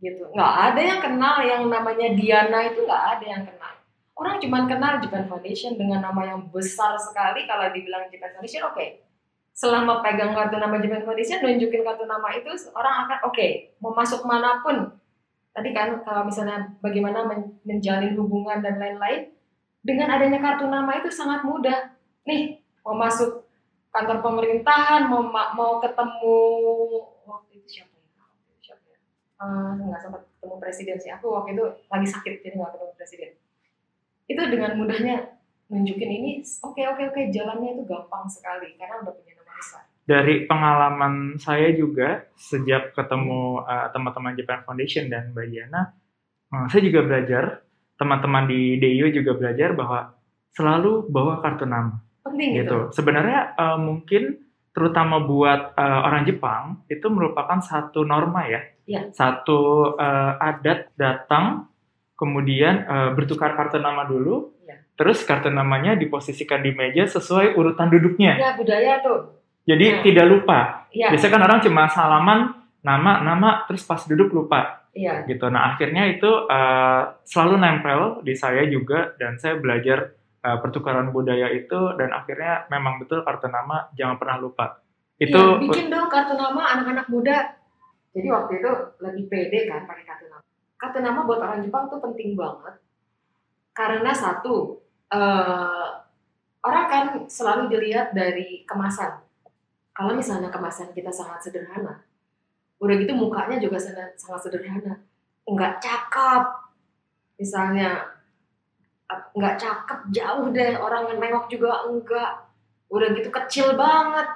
Gitu. 0.00 0.28
Nggak 0.32 0.54
ada 0.72 0.80
yang 0.80 1.00
kenal 1.00 1.36
yang 1.40 1.62
namanya 1.68 2.08
Diana 2.12 2.58
itu 2.68 2.84
nggak 2.84 3.04
ada 3.16 3.24
yang 3.24 3.42
kenal. 3.48 3.72
Orang 4.16 4.40
cuma 4.40 4.64
kenal 4.64 4.96
Japan 5.00 5.28
Foundation 5.28 5.76
dengan 5.76 6.00
nama 6.00 6.24
yang 6.24 6.40
besar 6.48 6.96
sekali. 6.96 7.44
Kalau 7.44 7.68
dibilang 7.72 8.08
Japan 8.08 8.36
Foundation 8.36 8.64
oke. 8.68 8.76
Okay. 8.76 8.90
selama 9.56 10.04
pegang 10.04 10.36
kartu 10.36 10.60
nama 10.60 10.76
Japan 10.76 11.00
Foundation 11.08 11.40
nunjukin 11.40 11.80
kartu 11.80 12.04
nama 12.04 12.28
itu 12.36 12.52
orang 12.76 13.08
akan 13.08 13.18
oke 13.24 13.40
okay, 13.40 13.72
mau 13.80 13.96
masuk 13.96 14.20
mana 14.28 14.60
pun. 14.60 14.92
Tadi 15.56 15.72
kan 15.72 16.04
kalau 16.04 16.28
misalnya 16.28 16.76
bagaimana 16.84 17.24
men 17.24 17.56
menjalin 17.64 18.12
hubungan 18.20 18.60
dan 18.60 18.76
lain-lain 18.76 19.32
dengan 19.80 20.12
adanya 20.12 20.44
kartu 20.44 20.68
nama 20.68 21.00
itu 21.00 21.08
sangat 21.08 21.40
mudah. 21.40 21.88
Nih 22.28 22.60
mau 22.84 23.00
masuk 23.00 23.48
kantor 23.96 24.20
pemerintahan 24.20 25.08
mau 25.08 25.24
mau 25.32 25.80
ketemu 25.80 26.36
waktu 27.24 27.56
itu 27.56 27.80
siapa 27.80 27.96
Eh, 27.96 29.22
nggak 29.36 30.00
uh, 30.00 30.02
sempat 30.02 30.22
ketemu 30.24 30.56
presiden 30.56 30.96
sih. 30.96 31.10
Aku 31.12 31.32
waktu 31.32 31.52
itu 31.56 31.64
lagi 31.92 32.06
sakit 32.08 32.32
jadi 32.40 32.54
nggak 32.56 32.72
ketemu 32.76 32.92
presiden. 32.96 33.30
Itu 34.26 34.42
dengan 34.48 34.70
mudahnya 34.80 35.16
nunjukin 35.66 36.10
ini 36.10 36.30
oke 36.62 36.78
okay, 36.78 36.84
oke 36.86 37.02
okay, 37.02 37.04
oke 37.10 37.18
okay, 37.18 37.24
jalannya 37.34 37.74
itu 37.74 37.82
gampang 37.90 38.24
sekali 38.30 38.78
karena 38.78 39.02
udah 39.02 39.12
punya 39.12 39.32
nama 39.34 39.52
besar. 39.58 39.82
Dari 40.06 40.34
pengalaman 40.46 41.14
saya 41.42 41.74
juga 41.74 42.30
sejak 42.38 42.94
ketemu 42.94 43.66
uh, 43.66 43.90
teman-teman 43.90 44.38
Japan 44.38 44.62
Foundation 44.62 45.10
dan 45.10 45.34
Mbak 45.34 45.46
Diana 45.50 45.90
uh, 46.54 46.66
saya 46.70 46.82
juga 46.86 47.02
belajar 47.02 47.66
teman-teman 47.96 48.46
di 48.46 48.78
DIO 48.78 49.10
juga 49.10 49.34
belajar 49.34 49.74
bahwa 49.74 50.14
selalu 50.54 51.10
bawa 51.10 51.42
kartu 51.42 51.66
nama. 51.66 51.98
Penting 52.22 52.58
gitu, 52.58 52.62
gitu. 52.62 52.78
sebenarnya 52.94 53.54
uh, 53.58 53.78
mungkin 53.78 54.45
terutama 54.76 55.24
buat 55.24 55.72
uh, 55.72 56.00
orang 56.04 56.28
Jepang 56.28 56.84
itu 56.92 57.08
merupakan 57.08 57.56
satu 57.64 58.04
norma 58.04 58.44
ya 58.44 58.60
Ya. 58.86 59.10
Satu 59.10 59.92
uh, 59.98 60.32
adat 60.38 60.94
datang, 60.94 61.66
kemudian 62.14 62.86
uh, 62.86 63.10
bertukar 63.18 63.58
kartu 63.58 63.82
nama 63.82 64.06
dulu, 64.06 64.54
ya. 64.62 64.78
terus 64.94 65.26
kartu 65.26 65.50
namanya 65.50 65.98
diposisikan 65.98 66.62
di 66.62 66.70
meja 66.70 67.02
sesuai 67.10 67.58
urutan 67.58 67.90
duduknya. 67.90 68.38
Ya 68.38 68.54
budaya 68.54 69.02
tuh. 69.02 69.42
Jadi 69.66 69.86
ya. 69.90 70.02
tidak 70.06 70.26
lupa. 70.30 70.86
Ya. 70.94 71.10
Biasanya 71.10 71.32
kan 71.34 71.42
orang 71.50 71.60
cuma 71.66 71.82
salaman 71.90 72.40
nama 72.86 73.12
nama 73.26 73.66
terus 73.66 73.82
pas 73.82 73.98
duduk 74.06 74.30
lupa. 74.30 74.86
Iya. 74.94 75.26
Gitu. 75.26 75.42
Nah 75.50 75.74
akhirnya 75.74 76.06
itu 76.06 76.30
uh, 76.46 77.02
selalu 77.26 77.58
nempel 77.58 78.22
di 78.22 78.38
saya 78.38 78.70
juga 78.70 79.18
dan 79.18 79.34
saya 79.42 79.58
belajar 79.58 80.14
uh, 80.46 80.62
pertukaran 80.62 81.10
budaya 81.10 81.50
itu 81.50 81.98
dan 81.98 82.14
akhirnya 82.14 82.70
memang 82.70 83.02
betul 83.02 83.26
kartu 83.26 83.50
nama 83.50 83.90
jangan 83.98 84.16
pernah 84.22 84.38
lupa. 84.38 84.78
Itu 85.18 85.34
ya, 85.34 85.58
bikin 85.58 85.90
dong 85.90 86.06
kartu 86.06 86.38
nama 86.38 86.78
anak-anak 86.78 87.10
muda 87.10 87.58
jadi 88.14 88.30
waktu 88.30 88.62
itu 88.62 88.72
lebih 89.02 89.24
pede 89.26 89.66
kan 89.66 89.90
pakai 89.90 90.06
kartu 90.06 90.30
nama. 90.30 90.46
Kartu 90.78 90.98
nama 91.02 91.26
buat 91.26 91.42
orang 91.42 91.66
Jepang 91.66 91.90
tuh 91.90 91.98
penting 91.98 92.38
banget 92.38 92.78
karena 93.76 94.08
satu 94.16 94.80
uh, 95.12 95.88
orang 96.64 96.86
kan 96.88 97.04
selalu 97.28 97.68
dilihat 97.68 98.16
dari 98.16 98.64
kemasan. 98.64 99.20
Kalau 99.92 100.16
misalnya 100.16 100.48
kemasan 100.48 100.96
kita 100.96 101.12
sangat 101.12 101.44
sederhana, 101.44 102.00
udah 102.80 102.94
gitu 102.96 103.12
mukanya 103.12 103.60
juga 103.60 103.76
sangat, 103.80 104.16
sangat 104.16 104.48
sederhana, 104.48 105.00
nggak 105.44 105.80
cakep, 105.80 106.44
misalnya 107.40 108.15
nggak 109.06 109.54
cakep 109.54 110.00
jauh 110.10 110.50
deh 110.50 110.74
orang 110.74 111.14
nengok 111.14 111.46
juga 111.46 111.86
enggak, 111.86 112.42
udah 112.90 113.08
gitu 113.14 113.30
kecil 113.30 113.78
banget, 113.78 114.26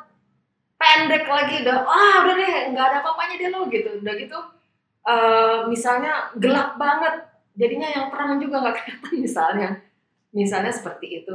pendek 0.78 1.26
lagi 1.26 1.66
udah 1.66 1.78
ah 1.84 2.14
udah 2.22 2.34
deh 2.38 2.54
nggak 2.70 2.86
ada 2.86 2.96
apa-apanya 3.02 3.34
deh 3.36 3.48
lo 3.50 3.66
gitu. 3.66 3.90
Udah 3.98 4.14
gitu 4.14 4.38
uh, 5.06 5.58
misalnya 5.66 6.30
gelap 6.38 6.78
banget. 6.78 7.26
Jadinya 7.58 7.88
yang 7.90 8.06
terang 8.08 8.38
juga 8.38 8.62
nggak 8.62 8.76
kelihatan 8.78 9.14
misalnya. 9.26 9.68
Misalnya 10.30 10.72
seperti 10.72 11.24
itu. 11.24 11.34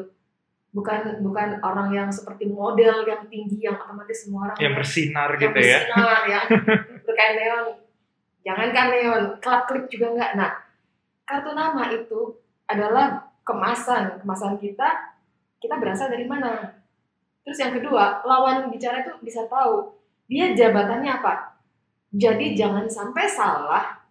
Bukan 0.76 1.24
bukan 1.24 1.64
orang 1.64 1.92
yang 1.96 2.10
seperti 2.12 2.52
model 2.52 3.08
yang 3.08 3.24
tinggi 3.32 3.64
yang 3.64 3.80
otomatis 3.80 4.28
semua 4.28 4.52
orang 4.52 4.60
yang 4.60 4.76
bersinar 4.76 5.32
yang 5.40 5.40
gitu 5.40 5.56
bersinar, 5.56 5.72
ya. 5.72 5.80
Bersinar 5.88 6.22
yang 6.28 6.46
berkain 7.08 7.34
neon. 7.40 7.66
Jangankan 8.44 8.88
neon 8.92 9.24
kelap 9.40 9.64
klip 9.72 9.86
juga 9.88 10.08
nggak. 10.20 10.32
Nah 10.36 10.52
kartu 11.24 11.52
nama 11.56 11.84
itu 11.90 12.22
adalah 12.68 13.25
kemasan 13.46 14.26
kemasan 14.26 14.58
kita 14.58 15.14
kita 15.62 15.78
berasal 15.78 16.10
dari 16.10 16.26
mana 16.26 16.84
Terus 17.46 17.62
yang 17.62 17.78
kedua, 17.78 18.26
lawan 18.26 18.74
bicara 18.74 19.06
itu 19.06 19.14
bisa 19.22 19.46
tahu 19.46 19.94
dia 20.26 20.58
jabatannya 20.58 21.22
apa. 21.22 21.62
Jadi 22.10 22.58
jangan 22.58 22.90
sampai 22.90 23.30
salah. 23.30 24.02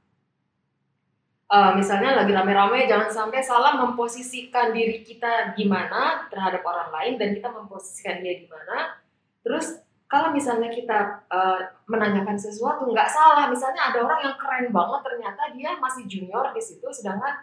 Uh, 1.50 1.74
misalnya 1.76 2.14
lagi 2.14 2.30
rame-rame, 2.30 2.86
jangan 2.86 3.10
sampai 3.10 3.42
salah 3.42 3.74
memposisikan 3.74 4.70
diri 4.70 5.02
kita 5.02 5.52
gimana 5.58 6.30
terhadap 6.30 6.62
orang 6.62 6.88
lain 6.94 7.14
dan 7.18 7.28
kita 7.34 7.50
memposisikan 7.50 8.22
dia 8.22 8.38
di 8.38 8.46
mana. 8.46 9.02
Terus 9.42 9.82
kalau 10.06 10.30
misalnya 10.30 10.70
kita 10.70 11.26
uh, 11.26 11.58
menanyakan 11.90 12.38
sesuatu 12.38 12.86
nggak 12.86 13.10
salah, 13.10 13.50
misalnya 13.50 13.90
ada 13.90 13.98
orang 14.06 14.30
yang 14.30 14.36
keren 14.38 14.70
banget 14.70 15.00
ternyata 15.02 15.42
dia 15.52 15.74
masih 15.82 16.06
junior 16.06 16.54
di 16.54 16.62
situ, 16.62 16.86
sedangkan 16.94 17.42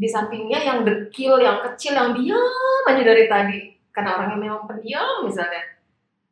di 0.00 0.08
sampingnya 0.08 0.64
yang 0.64 0.78
dekil, 0.80 1.36
yang 1.36 1.60
kecil, 1.60 1.92
yang 1.92 2.16
diam 2.16 2.84
aja 2.88 3.02
dari 3.04 3.28
tadi. 3.28 3.60
Karena 3.92 4.16
orangnya 4.16 4.38
memang 4.40 4.64
pendiam 4.64 5.28
misalnya. 5.28 5.76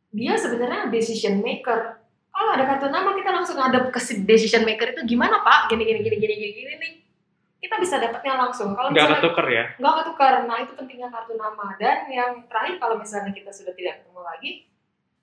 Dia 0.09 0.41
sebenarnya 0.41 0.89
decision 0.89 1.45
maker. 1.45 2.01
Kalau 2.33 2.51
ada 2.57 2.65
kartu 2.65 2.89
nama 2.89 3.13
kita 3.13 3.29
langsung 3.29 3.61
ada 3.61 3.93
ke 3.93 4.01
si 4.01 4.25
decision 4.25 4.65
maker 4.65 4.97
itu 4.97 5.05
gimana 5.05 5.45
pak? 5.45 5.69
Gini 5.69 5.85
gini 5.85 6.01
gini 6.01 6.17
gini 6.17 6.35
gini 6.41 6.53
gini 6.57 6.73
nih. 6.81 6.93
Kita 7.61 7.77
bisa 7.77 8.01
dapatnya 8.01 8.41
langsung. 8.41 8.73
Kalau 8.73 8.89
Nggak 8.89 9.21
ketuker 9.21 9.47
ya? 9.53 9.65
nggak 9.77 9.95
ketukar. 10.01 10.35
Nah 10.49 10.57
itu 10.65 10.73
pentingnya 10.73 11.13
kartu 11.13 11.37
nama. 11.37 11.77
Dan 11.77 12.09
yang 12.09 12.49
terakhir 12.49 12.81
kalau 12.81 12.97
misalnya 12.97 13.37
kita 13.37 13.53
sudah 13.53 13.77
tidak 13.77 14.01
ketemu 14.01 14.23
lagi 14.25 14.51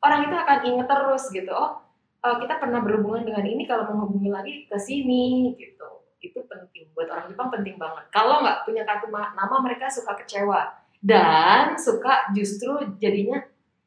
orang 0.05 0.21
itu 0.29 0.35
akan 0.37 0.59
inget 0.61 0.87
terus 0.87 1.23
gitu 1.33 1.51
oh 1.51 1.81
eh, 2.21 2.35
kita 2.45 2.61
pernah 2.61 2.79
berhubungan 2.85 3.25
dengan 3.25 3.45
ini 3.45 3.63
kalau 3.65 3.89
mau 3.89 4.05
hubungi 4.05 4.29
lagi 4.29 4.53
ke 4.69 4.77
sini 4.77 5.57
gitu 5.57 5.89
itu 6.25 6.39
penting 6.43 6.89
buat 6.91 7.05
orang 7.05 7.27
Jepang 7.27 7.49
penting 7.49 7.75
banget 7.75 8.03
kalau 8.09 8.41
nggak 8.41 8.63
punya 8.63 8.81
kartu 8.81 9.07
ma- 9.07 9.31
nama 9.31 9.55
mereka 9.59 9.85
suka 9.87 10.13
kecewa 10.15 10.73
dan 10.99 11.75
suka 11.75 12.31
justru 12.31 12.71
jadinya 12.95 13.37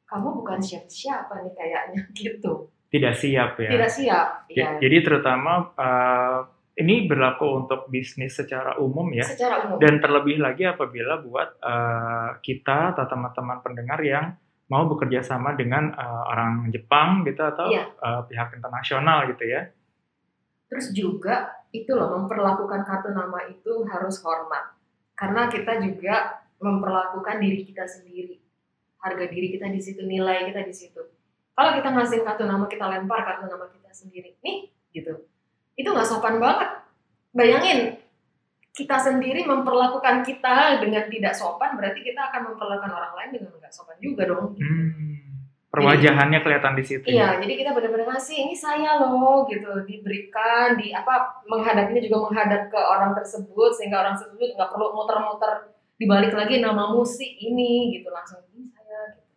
kamu 0.05 0.29
bukan 0.37 0.59
siapa-siapa 0.59 1.43
nih 1.43 1.53
kayaknya 1.53 2.01
gitu 2.17 2.71
Tidak 2.89 3.13
siap 3.13 3.59
ya? 3.59 3.69
tidak 3.71 3.91
siap 3.91 4.29
Ya, 4.49 4.79
Jadi 4.79 4.97
terutama 5.03 5.69
eh, 5.75 6.39
ini 6.79 7.05
berlaku 7.05 7.45
untuk 7.59 7.85
bisnis 7.87 8.33
secara 8.33 8.79
umum 8.79 9.11
ya. 9.11 9.21
secara 9.23 9.61
umum 9.63 9.77
Dan 9.77 9.99
terlebih 9.99 10.39
lagi 10.39 10.65
apabila 10.65 11.21
buat 11.21 11.59
eh, 11.59 12.31
kita 12.41 12.95
atau 12.95 13.05
teman-teman 13.05 13.61
pendengar 13.61 14.01
yang 14.01 14.33
mau 14.69 14.87
bekerja 14.87 15.21
sama 15.21 15.53
dengan 15.53 15.91
eh, 15.91 16.23
orang 16.29 16.71
Jepang 16.71 17.25
gitu 17.25 17.43
atau 17.43 17.69
Iya. 17.69 17.85
eh, 17.91 18.23
pihak 18.25 18.49
internasional 18.55 19.29
gitu 19.29 19.45
ya. 19.45 19.69
Terus 20.69 20.87
juga 20.91 21.58
itu 21.73 21.93
loh 21.93 22.17
memperlakukan 22.17 22.85
kartu 22.85 23.13
nama 23.13 23.45
itu 23.49 23.85
harus 23.85 24.21
hormat. 24.25 24.73
Karena 25.19 25.51
kita 25.51 25.83
juga 25.83 26.47
memperlakukan 26.63 27.37
diri 27.43 27.63
kita 27.67 27.85
sendiri. 27.85 28.39
Harga 28.99 29.25
diri 29.31 29.55
kita 29.55 29.71
di 29.71 29.81
situ, 29.83 30.03
nilai 30.03 30.51
kita 30.51 30.63
di 30.65 30.75
situ. 30.75 31.03
Kalau 31.55 31.71
kita 31.75 31.91
ngasih 31.91 32.23
kartu 32.23 32.47
nama 32.47 32.67
kita 32.71 32.87
lempar 32.87 33.27
kartu 33.27 33.51
nama 33.51 33.67
kita 33.67 33.91
sendiri, 33.91 34.39
nih 34.43 34.71
gitu. 34.95 35.27
Itu 35.75 35.91
nggak 35.91 36.07
sopan 36.07 36.39
banget. 36.39 36.87
Bayangin 37.35 37.99
kita 38.79 38.95
sendiri 38.95 39.43
memperlakukan 39.43 40.23
kita 40.23 40.79
dengan 40.79 41.11
tidak 41.11 41.35
sopan, 41.35 41.75
berarti 41.75 41.99
kita 42.07 42.31
akan 42.31 42.55
memperlakukan 42.55 42.95
orang 42.95 43.13
lain 43.19 43.31
dengan 43.35 43.53
nggak 43.59 43.75
sopan 43.75 43.99
juga 43.99 44.23
dong. 44.31 44.55
Gitu. 44.55 44.63
Hmm, 44.63 45.18
perwajahannya 45.69 46.41
kelihatan 46.41 46.73
di 46.81 46.85
situ. 46.85 47.05
ya. 47.09 47.13
Iya, 47.13 47.29
jadi 47.45 47.53
kita 47.61 47.71
benar-benar 47.77 48.17
ngasih 48.17 48.37
ini 48.49 48.55
saya 48.57 48.97
loh 48.99 49.45
gitu, 49.47 49.69
diberikan 49.85 50.81
di 50.81 50.97
apa 50.97 51.45
menghadapinya 51.45 52.01
juga 52.01 52.17
menghadap 52.29 52.73
ke 52.73 52.81
orang 52.81 53.13
tersebut 53.13 53.71
sehingga 53.77 54.01
orang 54.01 54.17
tersebut 54.17 54.57
nggak 54.57 54.71
perlu 54.73 54.97
muter-muter 54.97 55.73
dibalik 56.01 56.33
lagi 56.33 56.63
nama 56.65 56.89
musik 56.95 57.29
ini 57.37 57.93
gitu 58.01 58.09
langsung 58.09 58.41
ini 58.55 58.71
saya 58.73 59.13
gitu. 59.19 59.29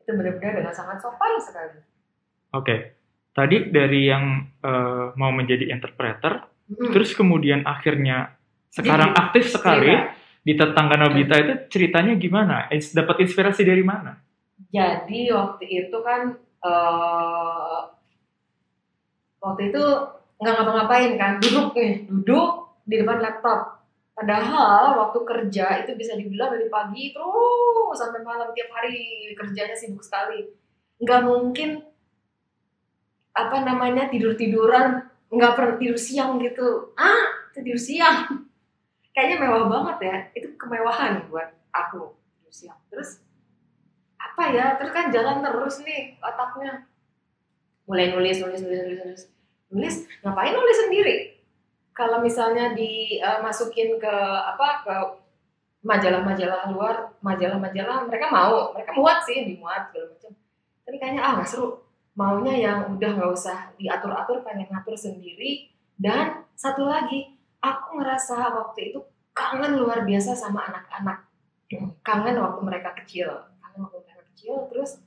Itu 0.00 0.10
benar-benar 0.16 0.52
dengan 0.64 0.74
sangat 0.74 0.98
sopan 0.98 1.36
sekali. 1.38 1.78
Oke. 2.56 2.76
Tadi 3.32 3.68
dari 3.72 4.08
yang 4.08 4.24
eh, 4.60 5.06
mau 5.16 5.32
menjadi 5.32 5.68
interpreter, 5.72 6.52
Hmm. 6.72 6.88
terus 6.94 7.12
kemudian 7.12 7.66
akhirnya 7.68 8.32
sekarang 8.72 9.12
Jadi, 9.12 9.20
aktif 9.20 9.44
sekali 9.52 9.92
cerita. 9.92 10.16
di 10.40 10.52
tetangga 10.56 10.96
Nobita 10.96 11.36
itu 11.36 11.52
ceritanya 11.68 12.14
gimana? 12.16 12.70
Dapat 12.72 13.28
inspirasi 13.28 13.60
dari 13.66 13.84
mana? 13.84 14.16
Jadi 14.72 15.20
waktu 15.32 15.64
itu 15.68 15.96
kan 16.00 16.36
eh 16.62 17.80
waktu 19.42 19.62
itu 19.74 19.84
nggak 20.42 20.54
ngapa-ngapain 20.58 21.12
kan, 21.18 21.32
duduk 21.38 21.74
nih, 21.78 22.06
duduk 22.06 22.48
di 22.86 22.98
depan 22.98 23.22
laptop. 23.22 23.82
Padahal 24.12 24.98
waktu 24.98 25.18
kerja 25.24 25.82
itu 25.82 25.96
bisa 25.96 26.12
dibilang 26.18 26.52
dari 26.52 26.68
pagi 26.68 27.10
terus 27.16 27.96
sampai 27.96 28.20
malam 28.20 28.52
tiap 28.52 28.70
hari 28.74 29.32
kerjanya 29.34 29.74
sibuk 29.74 30.04
sekali. 30.04 30.46
Nggak 31.00 31.20
mungkin 31.26 31.82
apa 33.32 33.56
namanya 33.64 34.12
tidur 34.12 34.36
tiduran 34.36 35.08
nggak 35.32 35.52
pernah 35.56 35.74
tidur 35.80 35.96
siang 35.96 36.36
gitu. 36.44 36.92
Ah 36.94 37.50
tidur 37.56 37.80
siang. 37.80 38.46
Kayaknya 39.16 39.36
mewah 39.42 39.64
banget 39.68 39.96
ya. 40.04 40.16
Itu 40.36 40.48
kemewahan 40.60 41.26
buat 41.32 41.48
aku 41.72 42.12
tidur 42.12 42.52
siang. 42.52 42.78
Terus 42.92 43.18
apa 44.32 44.44
ya? 44.48 44.66
Terus 44.80 44.92
kan 44.96 45.12
jalan 45.12 45.44
terus 45.44 45.84
nih 45.84 46.16
otaknya. 46.24 46.88
Mulai 47.84 48.16
nulis 48.16 48.40
nulis 48.40 48.64
nulis 48.64 48.80
nulis 48.80 49.00
nulis. 49.04 49.22
Nulis 49.68 49.94
ngapain 50.24 50.56
nulis 50.56 50.78
sendiri? 50.88 51.16
Kalau 51.92 52.24
misalnya 52.24 52.72
dimasukin 52.72 54.00
ke 54.00 54.14
apa 54.40 54.68
ke 54.80 54.94
majalah-majalah 55.84 56.72
luar 56.72 57.12
majalah-majalah 57.20 58.08
mereka 58.08 58.26
mau. 58.32 58.72
Mereka 58.72 58.96
muat 58.96 59.20
sih 59.28 59.44
dimuat 59.44 59.92
segala 59.92 60.16
macam. 60.16 60.32
Tapi 60.88 60.96
kayaknya 60.96 61.20
ah 61.20 61.32
nggak 61.36 61.48
seru. 61.52 61.84
Maunya 62.16 62.54
yang 62.56 62.78
udah 62.96 63.10
nggak 63.12 63.32
usah 63.32 63.76
diatur-atur 63.76 64.40
pengen 64.40 64.72
ngatur 64.72 64.96
sendiri. 64.96 65.68
Dan 66.00 66.48
satu 66.56 66.88
lagi 66.88 67.36
aku 67.60 68.00
ngerasa 68.00 68.56
waktu 68.56 68.96
itu 68.96 69.04
kangen 69.36 69.76
luar 69.76 70.08
biasa 70.08 70.32
sama 70.32 70.64
anak-anak. 70.72 71.28
Kangen 72.00 72.36
waktu 72.40 72.60
mereka 72.64 72.96
kecil 72.96 73.51
kecil 74.42 74.66
terus 74.74 74.98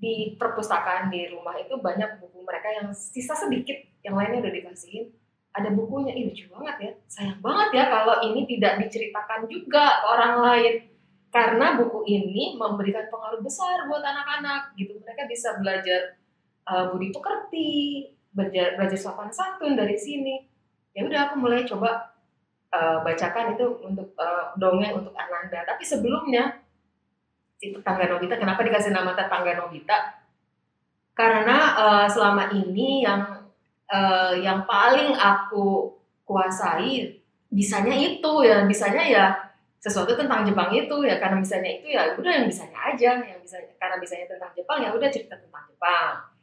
di 0.00 0.32
perpustakaan 0.40 1.12
di 1.12 1.28
rumah 1.28 1.52
itu 1.60 1.76
banyak 1.76 2.16
buku 2.16 2.40
mereka 2.40 2.72
yang 2.72 2.88
sisa 2.96 3.36
sedikit 3.36 3.76
yang 4.00 4.16
lainnya 4.16 4.40
udah 4.40 4.52
dikasihin. 4.56 5.12
Ada 5.54 5.70
bukunya 5.70 6.16
ih 6.16 6.32
lucu 6.32 6.48
banget 6.50 6.76
ya. 6.80 6.92
Sayang 7.06 7.38
banget 7.44 7.68
ya 7.76 7.84
kalau 7.92 8.24
ini 8.24 8.48
tidak 8.48 8.80
diceritakan 8.80 9.46
juga 9.46 10.00
ke 10.00 10.06
orang 10.08 10.34
lain. 10.40 10.74
Karena 11.28 11.76
buku 11.78 12.06
ini 12.08 12.56
memberikan 12.56 13.10
pengaruh 13.10 13.42
besar 13.44 13.86
buat 13.86 14.02
anak-anak 14.02 14.74
gitu. 14.78 14.98
Mereka 14.98 15.28
bisa 15.30 15.58
belajar 15.60 16.18
uh, 16.66 16.90
budi 16.90 17.12
pekerti 17.12 17.70
belajar 18.34 18.74
belajar 18.74 18.98
sopan 18.98 19.30
santun 19.30 19.78
dari 19.78 19.94
sini. 19.94 20.42
Ya 20.90 21.06
udah 21.06 21.30
aku 21.30 21.38
mulai 21.38 21.62
coba 21.62 22.18
uh, 22.74 23.02
bacakan 23.06 23.54
itu 23.54 23.66
untuk 23.82 24.10
uh, 24.18 24.54
dongeng 24.58 24.94
untuk 24.98 25.14
Ananda. 25.14 25.62
Tapi 25.62 25.82
sebelumnya 25.86 26.63
si 27.58 27.74
tetangga 27.74 28.10
Nobita 28.10 28.36
kenapa 28.36 28.60
dikasih 28.62 28.92
nama 28.92 29.14
tetangga 29.14 29.56
Nobita? 29.58 30.24
Karena 31.14 31.58
uh, 31.78 32.06
selama 32.10 32.50
ini 32.50 33.06
yang 33.06 33.22
uh, 33.88 34.34
yang 34.34 34.66
paling 34.66 35.14
aku 35.14 35.94
kuasai 36.26 37.22
bisanya 37.54 37.94
itu 37.94 38.32
ya 38.42 38.66
bisanya 38.66 39.04
ya 39.06 39.24
sesuatu 39.78 40.16
tentang 40.16 40.42
Jepang 40.42 40.72
itu 40.72 40.96
ya 41.04 41.20
karena 41.20 41.38
bisanya 41.38 41.70
itu 41.70 41.92
ya 41.92 42.16
udah 42.16 42.32
yang 42.40 42.46
bisanya 42.48 42.78
aja 42.88 43.10
yang 43.20 43.38
bisa 43.44 43.60
karena 43.76 44.00
bisanya 44.00 44.26
tentang 44.26 44.50
Jepang 44.56 44.78
ya 44.80 44.90
udah 44.90 45.08
cerita 45.12 45.36
tentang 45.36 45.64
Jepang. 45.68 46.34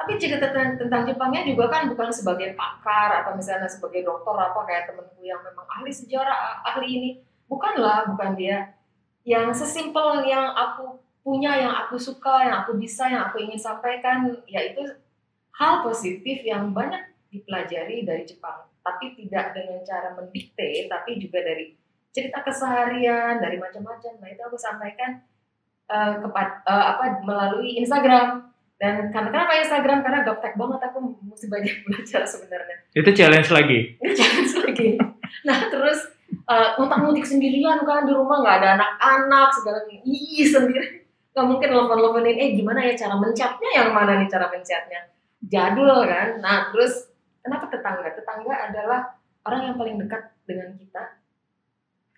Tapi 0.00 0.16
cerita 0.16 0.48
tentang, 0.48 1.04
Jepangnya 1.04 1.44
juga 1.44 1.68
kan 1.68 1.84
bukan 1.84 2.08
sebagai 2.08 2.56
pakar 2.56 3.20
atau 3.20 3.36
misalnya 3.36 3.68
sebagai 3.68 4.00
dokter 4.00 4.32
apa 4.32 4.64
kayak 4.64 4.88
temenku 4.88 5.20
yang 5.20 5.36
memang 5.44 5.68
ahli 5.68 5.92
sejarah 5.92 6.64
ahli 6.64 6.88
ini. 6.88 7.10
Bukanlah 7.44 8.08
bukan 8.08 8.32
dia 8.32 8.79
yang 9.24 9.52
sesimpel 9.52 10.24
yang 10.24 10.52
aku 10.56 10.96
punya 11.20 11.52
yang 11.52 11.72
aku 11.86 12.00
suka 12.00 12.48
yang 12.48 12.64
aku 12.64 12.80
bisa 12.80 13.04
yang 13.06 13.28
aku 13.28 13.44
ingin 13.44 13.60
sampaikan 13.60 14.32
yaitu 14.48 14.80
hal 15.52 15.84
positif 15.84 16.40
yang 16.40 16.72
banyak 16.72 17.12
dipelajari 17.28 18.02
dari 18.02 18.24
Jepang. 18.24 18.64
Tapi 18.80 19.12
tidak 19.14 19.52
dengan 19.52 19.84
cara 19.84 20.16
mendikte 20.16 20.88
tapi 20.88 21.20
juga 21.20 21.44
dari 21.44 21.76
cerita 22.10 22.42
keseharian 22.42 23.38
dari 23.38 23.60
macam-macam. 23.60 24.12
Nah 24.18 24.28
itu 24.32 24.42
aku 24.42 24.58
sampaikan 24.58 25.22
uh, 25.86 26.18
kepada 26.18 26.64
uh, 26.66 26.84
apa 26.96 27.22
melalui 27.22 27.78
Instagram. 27.78 28.50
Dan 28.80 29.12
karena 29.12 29.28
kenapa 29.28 29.60
Instagram? 29.60 30.00
Karena 30.00 30.24
gaptek 30.24 30.56
banget 30.56 30.80
aku 30.88 30.98
mesti 31.20 31.46
banyak 31.52 31.74
belajar 31.86 32.24
sebenarnya. 32.24 32.76
Itu 32.96 33.10
challenge 33.12 33.52
lagi. 33.52 34.00
challenge 34.00 34.54
lagi. 34.64 34.90
Nah 35.44 35.68
terus 35.68 36.08
uh, 36.50 36.68
ngutak-ngutik 36.76 37.22
sendirian 37.22 37.86
kan 37.86 38.02
di 38.02 38.12
rumah 38.12 38.42
nggak 38.42 38.56
ada 38.62 38.68
anak-anak 38.74 39.48
segala 39.54 39.78
ih 39.86 40.42
sendiri. 40.42 41.06
Nggak 41.30 41.46
mungkin 41.46 41.68
telepon-teleponin 41.70 42.36
eh 42.36 42.50
gimana 42.58 42.80
ya 42.82 42.94
cara 42.98 43.14
mencatnya? 43.14 43.70
Yang 43.70 43.90
mana 43.94 44.12
nih 44.18 44.28
cara 44.28 44.46
mencatnya? 44.50 45.00
Jadul 45.46 45.98
kan. 46.10 46.28
Nah 46.42 46.74
terus 46.74 47.14
kenapa 47.40 47.70
tetangga? 47.70 48.10
Tetangga 48.10 48.54
adalah 48.66 49.00
orang 49.46 49.70
yang 49.70 49.76
paling 49.78 49.96
dekat 50.02 50.34
dengan 50.42 50.74
kita. 50.74 51.04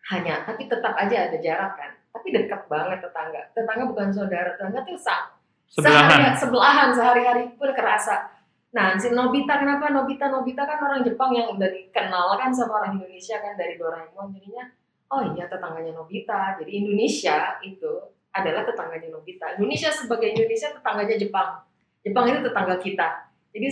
Hanya 0.09 0.48
tapi 0.48 0.64
tetap 0.66 0.96
aja 0.96 1.28
ada 1.28 1.36
jarak 1.36 1.72
kan. 1.76 1.92
Tapi 2.12 2.28
dekat 2.32 2.64
banget 2.72 3.04
tetangga. 3.04 3.40
Tetangga 3.52 3.84
bukan 3.84 4.09
saudara 4.09 4.56
tetangga 4.56 4.80
tuh 4.88 4.96
sa 4.96 5.36
Sebelahan. 5.72 6.04
sehari, 6.04 6.36
sebelahan 6.36 6.88
sehari-hari 6.92 7.44
pun 7.56 7.72
kerasa 7.72 8.28
nah 8.73 8.97
si 8.97 9.12
Nobita 9.12 9.61
kenapa? 9.61 9.93
Nobita 9.93 10.32
Nobita 10.32 10.65
kan 10.65 10.81
orang 10.81 11.05
Jepang 11.05 11.36
yang 11.36 11.53
udah 11.53 11.69
dikenal 11.69 12.40
kan 12.40 12.49
sama 12.49 12.81
orang 12.81 12.97
Indonesia 12.97 13.36
kan 13.39 13.53
dari 13.55 13.77
Doraemon. 13.77 14.32
Jadinya 14.32 14.65
oh 15.12 15.23
iya 15.36 15.44
tetangganya 15.47 15.93
Nobita. 15.93 16.57
Jadi 16.57 16.70
Indonesia 16.73 17.61
itu 17.61 17.93
adalah 18.32 18.65
tetangganya 18.65 19.12
Nobita. 19.12 19.61
Indonesia 19.61 19.93
sebagai 19.93 20.32
Indonesia 20.32 20.73
tetangganya 20.73 21.16
Jepang. 21.20 21.51
Jepang 22.01 22.24
itu 22.32 22.40
tetangga 22.40 22.77
kita. 22.81 23.09
Jadi 23.53 23.69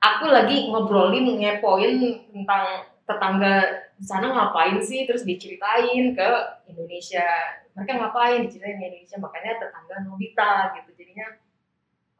aku 0.00 0.24
lagi 0.32 0.72
ngobrolin 0.72 1.28
ngepoin 1.38 1.92
tentang 2.32 2.64
tetangga 3.04 3.54
di 4.00 4.04
sana 4.08 4.32
ngapain 4.32 4.80
sih 4.80 5.04
terus 5.04 5.28
diceritain 5.28 6.16
ke 6.16 6.28
Indonesia. 6.66 7.28
Mereka 7.76 7.92
ngapain 8.00 8.40
diceritain 8.48 8.80
ke 8.80 8.84
Indonesia? 8.88 9.16
Makanya 9.20 9.52
tetangga 9.60 9.96
Nobita 10.08 10.72
gitu. 10.80 10.90
Jadinya 10.96 11.26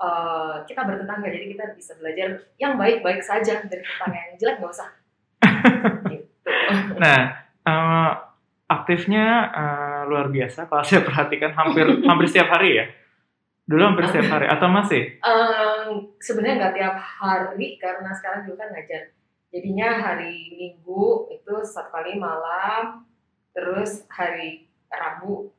eh, 0.00 0.56
kita 0.64 0.80
bertetangga 0.86 1.28
jadi 1.28 1.46
kita 1.52 1.64
bisa 1.76 1.92
belajar 1.98 2.28
yang 2.56 2.78
baik-baik 2.78 3.20
saja 3.20 3.60
dari 3.66 3.82
tetangga 3.82 4.18
yang 4.18 4.34
jelek 4.38 4.56
nggak 4.62 4.72
usah 4.72 4.90
gitu. 6.12 6.26
Nah, 7.02 7.20
eh, 7.66 8.10
aktifnya 8.70 9.26
eh, 9.52 10.00
luar 10.08 10.32
biasa. 10.32 10.70
Kalau 10.70 10.84
saya 10.86 11.02
perhatikan 11.04 11.52
hampir 11.52 11.86
hampir 12.08 12.26
setiap 12.30 12.48
hari 12.54 12.80
ya. 12.80 12.86
Dulu 13.62 13.82
hampir 13.94 14.10
setiap 14.10 14.26
hari 14.38 14.46
atau 14.50 14.66
masih? 14.66 15.22
Em, 15.22 16.10
sebenarnya 16.18 16.56
nggak 16.66 16.74
tiap 16.76 16.96
hari 16.98 17.78
karena 17.78 18.10
sekarang 18.10 18.42
juga 18.42 18.66
kan 18.66 18.74
ngajar 18.74 19.14
jadinya 19.52 20.00
hari 20.00 20.56
minggu 20.56 21.28
itu 21.28 21.54
satu 21.60 21.92
kali 21.92 22.16
malam 22.16 23.04
terus 23.52 24.08
hari 24.08 24.64
rabu 24.88 25.52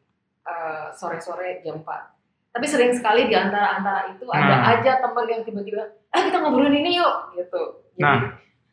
eh, 0.50 0.90
sore-sore 0.98 1.62
jam 1.62 1.86
4 1.86 2.13
tapi 2.54 2.66
sering 2.66 2.94
sekali 2.94 3.26
di 3.26 3.34
antara-antara 3.34 4.14
itu 4.14 4.30
ada 4.30 4.54
Nah. 4.54 4.72
aja 4.72 5.02
teman 5.02 5.26
yang 5.26 5.42
tiba-tiba 5.42 5.82
ah 6.08 6.22
kita 6.22 6.38
ngobrolin 6.38 6.78
ini 6.78 6.96
yuk 6.96 7.34
gitu 7.34 7.62
jadi 7.94 8.00
Nah. 8.00 8.20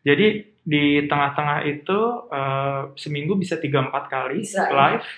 Jadi 0.00 0.26
di 0.62 0.84
tengah-tengah 1.04 1.60
itu 1.66 1.98
eh, 2.28 2.80
seminggu 2.94 3.34
bisa 3.34 3.56
3-4 3.56 3.92
kali 4.06 4.40
Bisa, 4.40 4.64
ya. 4.64 4.72
live 4.72 5.08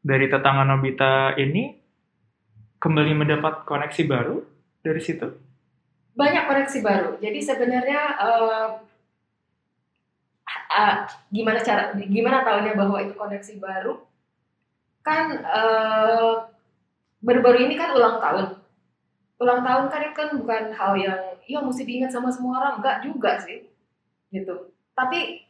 dari 0.00 0.26
tetangga 0.26 0.62
Nobita 0.64 1.34
ini 1.36 1.74
kembali 2.76 3.12
mendapat 3.12 3.62
koneksi 3.64 4.02
baru 4.06 4.42
dari 4.80 4.98
situ. 4.98 5.28
banyak 6.14 6.46
koneksi 6.46 6.78
baru 6.80 7.10
jadi 7.16 7.38
sebenarnya 7.38 8.02
eh, 8.16 8.68
ah, 10.68 11.06
gimana 11.28 11.58
cara 11.60 11.94
gimana 11.96 12.42
tahunya 12.42 12.74
bahwa 12.74 12.98
itu 12.98 13.14
koneksi 13.14 13.54
baru 13.58 13.94
kan 15.00 15.24
eh, 15.38 16.34
baru-baru 17.22 17.66
ini 17.66 17.74
kan 17.74 17.94
ulang 17.94 18.22
tahun. 18.22 18.46
Ulang 19.38 19.60
tahun 19.62 19.84
kan 19.90 20.00
itu 20.02 20.14
kan 20.14 20.28
bukan 20.34 20.62
hal 20.74 20.92
yang 20.98 21.20
ya 21.46 21.58
mesti 21.62 21.82
diingat 21.86 22.10
sama 22.10 22.30
semua 22.30 22.62
orang. 22.62 22.74
Enggak 22.82 22.96
juga 23.06 23.38
sih 23.38 23.66
gitu. 24.34 24.74
Tapi 24.94 25.46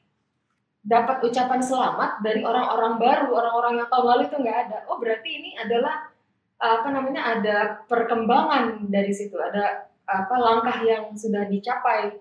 dapat 0.84 1.20
ucapan 1.20 1.60
selamat 1.60 2.24
dari 2.24 2.40
orang-orang 2.40 2.96
baru 2.96 3.28
orang-orang 3.34 3.82
yang 3.82 3.88
tahun 3.90 4.06
lalu 4.06 4.22
itu 4.28 4.36
nggak 4.40 4.58
ada. 4.68 4.78
Oh 4.88 4.96
berarti 4.96 5.28
ini 5.28 5.50
adalah 5.58 6.08
apa 6.58 6.88
namanya 6.90 7.38
ada 7.38 7.56
perkembangan 7.86 8.90
dari 8.90 9.14
situ 9.14 9.38
ada 9.38 9.86
apa 10.08 10.34
langkah 10.40 10.82
yang 10.82 11.14
sudah 11.14 11.46
dicapai 11.46 12.16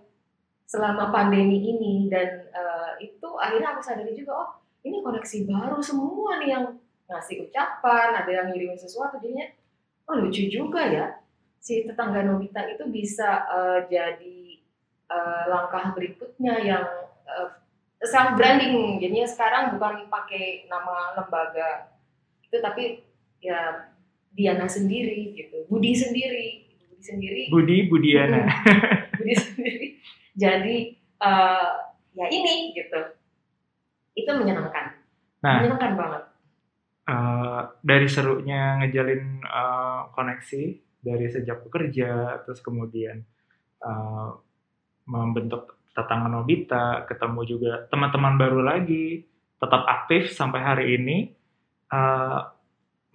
selama 0.68 1.12
pandemi 1.12 1.64
ini. 1.64 2.12
Dan 2.12 2.48
eh, 2.52 2.92
itu 3.08 3.30
akhirnya 3.40 3.76
aku 3.76 3.82
sadari 3.84 4.12
juga 4.16 4.32
oh 4.36 4.50
ini 4.84 5.04
koneksi 5.04 5.38
baru 5.48 5.80
semua 5.84 6.40
nih 6.40 6.50
yang 6.56 6.66
ngasih 7.08 7.48
ucapan 7.48 8.10
ada 8.20 8.32
yang 8.32 8.48
ngirimin 8.52 8.80
sesuatu 8.80 9.20
jadinya 9.24 9.48
oh 10.12 10.16
lucu 10.20 10.52
juga 10.52 10.84
ya 10.88 11.08
si 11.58 11.88
tetangga 11.88 12.24
Nobita 12.24 12.68
itu 12.68 12.84
bisa 12.92 13.48
eh, 13.48 13.80
jadi 13.88 14.40
eh, 15.08 15.44
langkah 15.48 15.96
berikutnya 15.96 16.60
yang 16.64 16.86
self 18.04 18.38
branding 18.38 19.02
jadinya 19.02 19.26
sekarang 19.26 19.64
bukan 19.76 20.06
pakai 20.12 20.70
nama 20.70 21.18
lembaga 21.18 21.90
itu 22.46 22.58
tapi 22.62 23.02
ya 23.42 23.90
Diana 24.38 24.70
sendiri 24.70 25.34
gitu 25.34 25.66
Budi 25.66 25.98
sendiri 25.98 26.68
Budi 26.78 27.02
sendiri 27.02 27.44
Budi 27.50 27.78
Budiana. 27.90 28.46
Hmm, 28.46 29.18
Budi 29.18 29.34
sendiri 29.34 29.88
jadi 30.38 30.76
eh, 31.24 31.70
ya 32.14 32.26
ini 32.30 32.76
gitu 32.76 33.02
itu 34.18 34.32
menyenangkan 34.34 34.98
Nah. 35.38 35.62
menyenangkan 35.62 35.94
banget 35.94 36.24
Eh, 37.08 37.62
dari 37.88 38.08
serunya 38.12 38.84
ngejalin 38.84 39.40
eh, 39.40 40.02
koneksi 40.12 40.64
dari 41.00 41.32
sejak 41.32 41.64
bekerja 41.64 42.44
terus 42.44 42.60
kemudian 42.60 43.24
eh, 43.80 44.30
membentuk 45.08 45.88
tetangga 45.96 46.28
Nobita 46.28 47.08
ketemu 47.08 47.42
juga 47.48 47.88
teman-teman 47.88 48.36
baru 48.36 48.60
lagi 48.60 49.24
tetap 49.56 49.88
aktif 49.88 50.36
sampai 50.36 50.60
hari 50.60 50.86
ini. 51.00 51.18
Eh, 51.88 52.42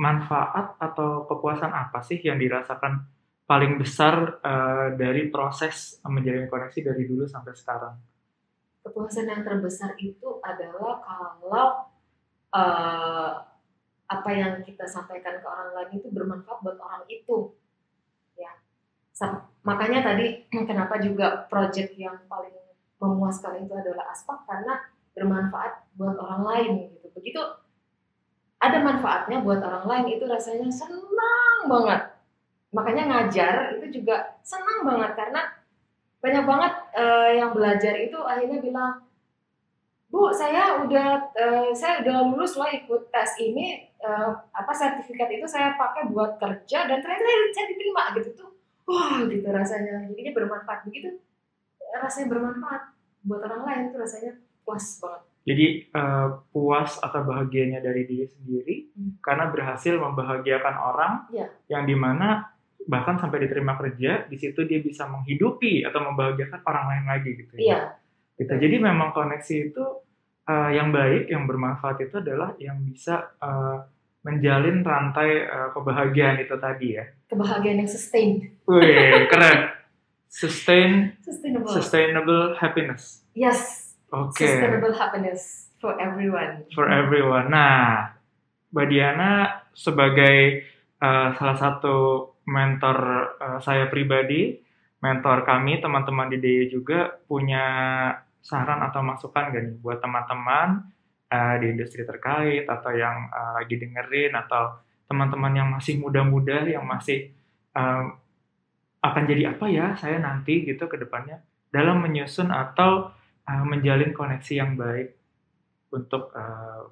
manfaat 0.01 0.81
atau 0.81 1.29
kepuasan 1.29 1.69
apa 1.69 2.01
sih 2.01 2.17
yang 2.25 2.41
dirasakan 2.41 3.05
paling 3.45 3.77
besar 3.77 4.41
eh, 4.41 4.97
dari 4.97 5.29
proses 5.29 6.01
menjalin 6.09 6.49
koneksi 6.49 6.81
dari 6.81 7.05
dulu 7.05 7.29
sampai 7.29 7.53
sekarang? 7.53 7.95
Kepuasan 8.89 9.29
yang 9.29 9.45
terbesar 9.45 9.93
itu 10.01 10.41
adalah 10.41 10.97
kalau 11.05 11.67
eh, 12.57 13.52
apa 14.19 14.31
yang 14.33 14.53
kita 14.61 14.85
sampaikan 14.85 15.41
ke 15.41 15.47
orang 15.47 15.73
lain 15.73 15.91
itu 16.01 16.09
bermanfaat 16.13 16.59
buat 16.61 16.79
orang 16.81 17.05
itu. 17.09 17.57
Ya. 18.37 18.53
Makanya 19.65 20.05
tadi 20.05 20.45
kenapa 20.69 21.01
juga 21.01 21.49
project 21.49 21.97
yang 21.97 22.21
paling 22.29 22.55
memuaskan 23.03 23.67
itu 23.67 23.75
adalah 23.75 24.15
aspek 24.15 24.39
karena 24.47 24.79
bermanfaat 25.17 25.89
buat 25.97 26.17
orang 26.17 26.43
lain 26.45 26.71
gitu. 26.97 27.09
Begitu 27.17 27.43
ada 28.63 28.79
manfaatnya 28.79 29.43
buat 29.43 29.59
orang 29.59 29.85
lain 29.91 30.07
itu 30.17 30.25
rasanya 30.29 30.71
senang 30.71 31.67
banget. 31.67 32.15
Makanya 32.71 33.05
ngajar 33.11 33.77
itu 33.77 34.01
juga 34.01 34.39
senang 34.47 34.87
banget 34.87 35.19
karena 35.19 35.43
banyak 36.23 36.45
banget 36.47 36.73
eh, 36.95 37.31
yang 37.43 37.51
belajar 37.51 37.95
itu 37.99 38.15
akhirnya 38.23 38.63
bilang 38.63 39.03
bu 40.13 40.31
saya 40.31 40.79
udah 40.87 41.35
eh, 41.35 41.69
saya 41.75 42.07
udah 42.07 42.31
lulus 42.31 42.55
loh 42.55 42.71
ikut 42.71 43.11
tes 43.11 43.43
ini 43.43 43.91
eh, 44.03 44.31
apa 44.51 44.73
sertifikat 44.73 45.31
itu 45.31 45.47
saya 45.47 45.73
pakai 45.75 46.07
buat 46.07 46.37
kerja 46.37 46.85
dan 46.85 46.99
ternyata 46.99 47.23
saya, 47.53 47.67
diterima 47.71 48.03
gitu 48.19 48.31
tuh 48.35 48.51
wah 48.85 49.23
gitu 49.25 49.47
rasanya 49.47 50.11
jadinya 50.11 50.33
bermanfaat 50.35 50.85
begitu 50.85 51.23
rasanya 51.95 52.27
bermanfaat 52.29 52.83
buat 53.23 53.41
orang 53.41 53.63
lain 53.63 53.83
tuh 53.91 54.01
rasanya 54.01 54.33
puas 54.63 54.99
banget 54.99 55.23
Jadi 55.43 55.67
eh, 55.91 56.29
puas 56.51 56.91
atau 56.99 57.21
bahagianya 57.23 57.79
dari 57.79 58.07
diri 58.07 58.27
sendiri 58.27 58.77
Hmm. 58.93 59.19
karena 59.19 59.49
berhasil 59.49 59.97
membahagiakan 59.97 60.75
orang 60.77 61.13
Iya. 61.31 61.47
yang 61.67 61.83
di 61.83 61.97
mana 61.97 62.47
bahkan 62.83 63.17
sampai 63.17 63.41
diterima 63.41 63.75
kerja 63.75 64.27
di 64.27 64.37
situ 64.37 64.63
dia 64.63 64.79
bisa 64.79 65.07
menghidupi 65.07 65.83
atau 65.83 66.03
membahagiakan 66.03 66.61
orang 66.63 66.85
lain 66.91 67.05
lagi 67.09 67.31
gitu 67.37 67.55
ya. 67.57 67.63
iya 67.63 67.81
Gitu. 68.33 68.49
Jadi 68.51 68.77
memang 68.79 69.11
koneksi 69.13 69.55
itu 69.71 69.85
eh, 70.45 70.71
yang 70.73 70.91
baik 70.91 71.27
yang 71.27 71.47
bermanfaat 71.47 72.03
itu 72.03 72.19
adalah 72.19 72.55
yang 72.59 72.79
bisa 72.83 73.35
eh, 73.39 73.79
menjalin 74.23 74.87
rantai 74.87 75.47
eh, 75.47 75.69
kebahagiaan 75.75 76.39
itu 76.39 76.55
tadi 76.59 76.99
ya. 76.99 77.05
kebahagiaan 77.27 77.83
yang 77.83 77.91
sustain 77.91 78.55
Wih 78.67 79.27
keren. 79.27 79.75
Sustain 80.33 81.13
sustainable 81.21 81.69
sustainable 81.69 82.43
happiness. 82.57 83.21
yes 83.37 83.93
Oke. 84.09 84.49
sustainable 84.49 84.95
happiness 84.97 85.69
for 85.77 85.99
everyone 86.01 86.65
for 86.73 86.89
everyone. 86.89 87.53
Nah, 87.53 88.17
Mbak 88.73 88.87
Diana 88.89 89.33
sebagai 89.77 90.65
uh, 91.03 91.35
salah 91.37 91.59
satu 91.59 91.97
mentor 92.49 92.99
uh, 93.37 93.59
saya 93.61 93.91
pribadi, 93.93 94.57
mentor 95.03 95.45
kami, 95.45 95.83
teman-teman 95.83 96.31
di 96.33 96.39
DIY 96.41 96.73
juga 96.73 97.21
punya 97.27 97.67
saran 98.43 98.83
atau 98.83 99.03
masukan 99.07 99.55
gak 99.55 99.63
nih 99.63 99.77
buat 99.79 100.03
teman-teman 100.03 100.83
uh, 101.33 101.55
di 101.57 101.67
industri 101.73 102.05
terkait 102.05 102.69
atau 102.69 102.93
yang 102.93 103.33
uh, 103.33 103.57
lagi 103.57 103.81
dengerin 103.81 104.37
atau 104.37 104.77
teman-teman 105.09 105.53
yang 105.57 105.69
masih 105.73 105.97
muda-muda 105.97 106.69
yang 106.69 106.85
masih 106.85 107.33
um, 107.73 108.17
akan 109.03 109.25
jadi 109.27 109.57
apa 109.57 109.67
ya 109.73 109.97
saya 109.97 110.21
nanti 110.21 110.63
gitu 110.69 110.87
ke 110.87 111.01
depannya 111.01 111.41
dalam 111.73 112.05
menyusun 112.05 112.53
atau 112.53 113.11
uh, 113.49 113.65
menjalin 113.65 114.13
koneksi 114.13 114.53
yang 114.53 114.77
baik 114.77 115.17
untuk 115.93 116.33
uh, 116.37 116.89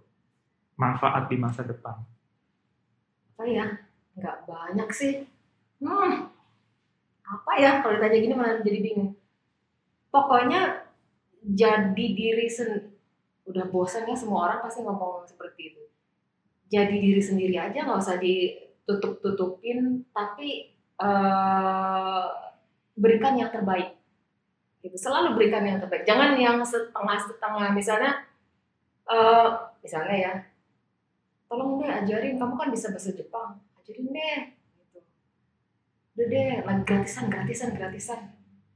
manfaat 0.76 1.28
di 1.28 1.36
masa 1.36 1.64
depan. 1.64 1.96
apa 3.36 3.44
ya? 3.48 3.66
Nggak 4.16 4.38
banyak 4.44 4.90
sih. 4.92 5.24
Hmm. 5.80 6.28
Apa 7.24 7.52
ya? 7.56 7.80
Kalau 7.80 7.96
ditanya 7.96 8.18
gini 8.20 8.34
malah 8.36 8.60
jadi 8.60 8.80
bingung. 8.84 9.16
Pokoknya 10.12 10.84
jadi 11.40 12.06
diri 12.12 12.48
sen 12.52 12.89
udah 13.50 13.66
bosan 13.66 14.06
ya 14.06 14.14
semua 14.14 14.46
orang 14.46 14.62
pasti 14.62 14.86
ngomong 14.86 15.26
seperti 15.26 15.74
itu. 15.74 15.82
Jadi 16.70 17.02
diri 17.02 17.18
sendiri 17.18 17.58
aja 17.58 17.82
nggak 17.82 17.98
usah 17.98 18.16
ditutup 18.22 19.18
tutupin 19.18 20.06
tapi 20.14 20.70
eh, 21.02 22.26
berikan 22.94 23.34
yang 23.34 23.50
terbaik. 23.50 23.98
Gitu 24.80 24.96
selalu 24.96 25.34
berikan 25.36 25.66
yang 25.66 25.82
terbaik. 25.82 26.06
Jangan 26.06 26.38
yang 26.38 26.62
setengah 26.62 27.18
setengah 27.18 27.74
misalnya 27.74 28.12
eh, 29.10 29.50
misalnya 29.82 30.16
ya 30.16 30.32
tolong 31.50 31.82
deh 31.82 31.90
ajarin. 31.90 32.38
Kamu 32.38 32.54
kan 32.54 32.70
bisa 32.70 32.94
bahasa 32.94 33.10
Jepang. 33.10 33.58
Ajarin 33.82 34.14
deh. 34.14 34.38
Gitu. 34.78 34.98
Udah 36.14 36.26
deh 36.30 36.50
lagi 36.62 36.82
gratisan 36.86 37.26
gratisan 37.26 37.74
gratisan. 37.74 38.20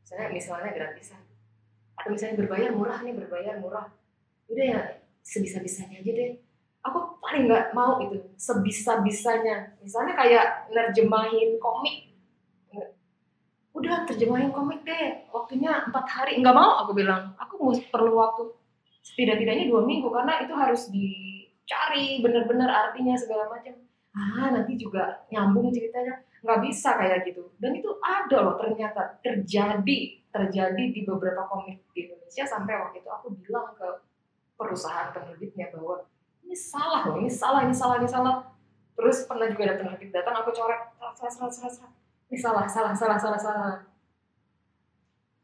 Misalnya 0.02 0.28
misalnya 0.34 0.70
gratisan. 0.74 1.22
Atau 1.94 2.10
misalnya 2.10 2.42
berbayar 2.42 2.74
murah 2.74 2.98
nih 3.06 3.14
berbayar 3.14 3.62
murah 3.62 3.86
udah 4.48 4.64
ya 4.64 4.80
sebisa 5.24 5.58
bisanya 5.60 6.00
aja 6.04 6.12
deh. 6.12 6.32
Aku 6.84 7.16
paling 7.24 7.48
nggak 7.48 7.72
mau 7.72 7.96
itu 8.04 8.20
sebisa 8.36 9.00
bisanya 9.00 9.72
misalnya 9.80 10.12
kayak 10.14 10.68
nerjemahin 10.68 11.56
komik. 11.56 12.12
Udah 13.74 14.06
terjemahin 14.06 14.52
komik 14.54 14.84
deh. 14.84 15.26
Waktunya 15.32 15.88
empat 15.88 16.06
hari. 16.06 16.38
Nggak 16.38 16.54
mau 16.54 16.84
aku 16.84 16.92
bilang. 16.94 17.32
Aku 17.40 17.58
mau 17.58 17.72
perlu 17.72 18.20
waktu. 18.20 18.52
Setidak-tidaknya 19.04 19.68
dua 19.68 19.82
minggu 19.84 20.08
karena 20.12 20.40
itu 20.44 20.54
harus 20.54 20.88
dicari 20.92 22.20
bener-bener 22.20 22.68
artinya 22.68 23.16
segala 23.16 23.48
macam. 23.50 23.74
Ah 24.14 24.52
nanti 24.52 24.76
juga 24.76 25.24
nyambung 25.32 25.72
ceritanya. 25.72 26.20
Nggak 26.44 26.60
bisa 26.68 26.94
kayak 27.00 27.24
gitu. 27.26 27.48
Dan 27.56 27.80
itu 27.80 27.90
ada 28.04 28.36
loh 28.44 28.54
ternyata 28.60 29.18
terjadi 29.24 30.22
terjadi 30.34 30.84
di 30.90 31.00
beberapa 31.06 31.46
komik 31.46 31.86
di 31.94 32.10
Indonesia 32.10 32.44
sampai 32.44 32.74
waktu 32.74 32.98
itu 33.00 33.10
aku 33.10 33.38
bilang 33.38 33.70
ke 33.78 33.86
perusahaan 34.54 35.10
penerbitnya 35.10 35.70
bahwa 35.74 36.06
ini 36.44 36.56
salah 36.56 37.08
loh 37.08 37.16
ini 37.18 37.30
salah 37.30 37.66
ini 37.66 37.74
salah 37.74 37.96
ini 37.98 38.08
salah. 38.08 38.36
Terus 38.94 39.26
pernah 39.26 39.50
juga 39.50 39.62
ada 39.66 39.74
penerbit 39.82 40.10
datang 40.14 40.34
aku 40.38 40.54
coret 40.54 40.80
salah 40.98 41.32
salah 41.32 41.50
salah 41.50 41.72
salah, 41.72 41.92
ini 42.30 42.38
salah 42.38 42.64
salah 42.66 42.92
salah 42.94 43.18
salah 43.18 43.40
salah. 43.40 43.76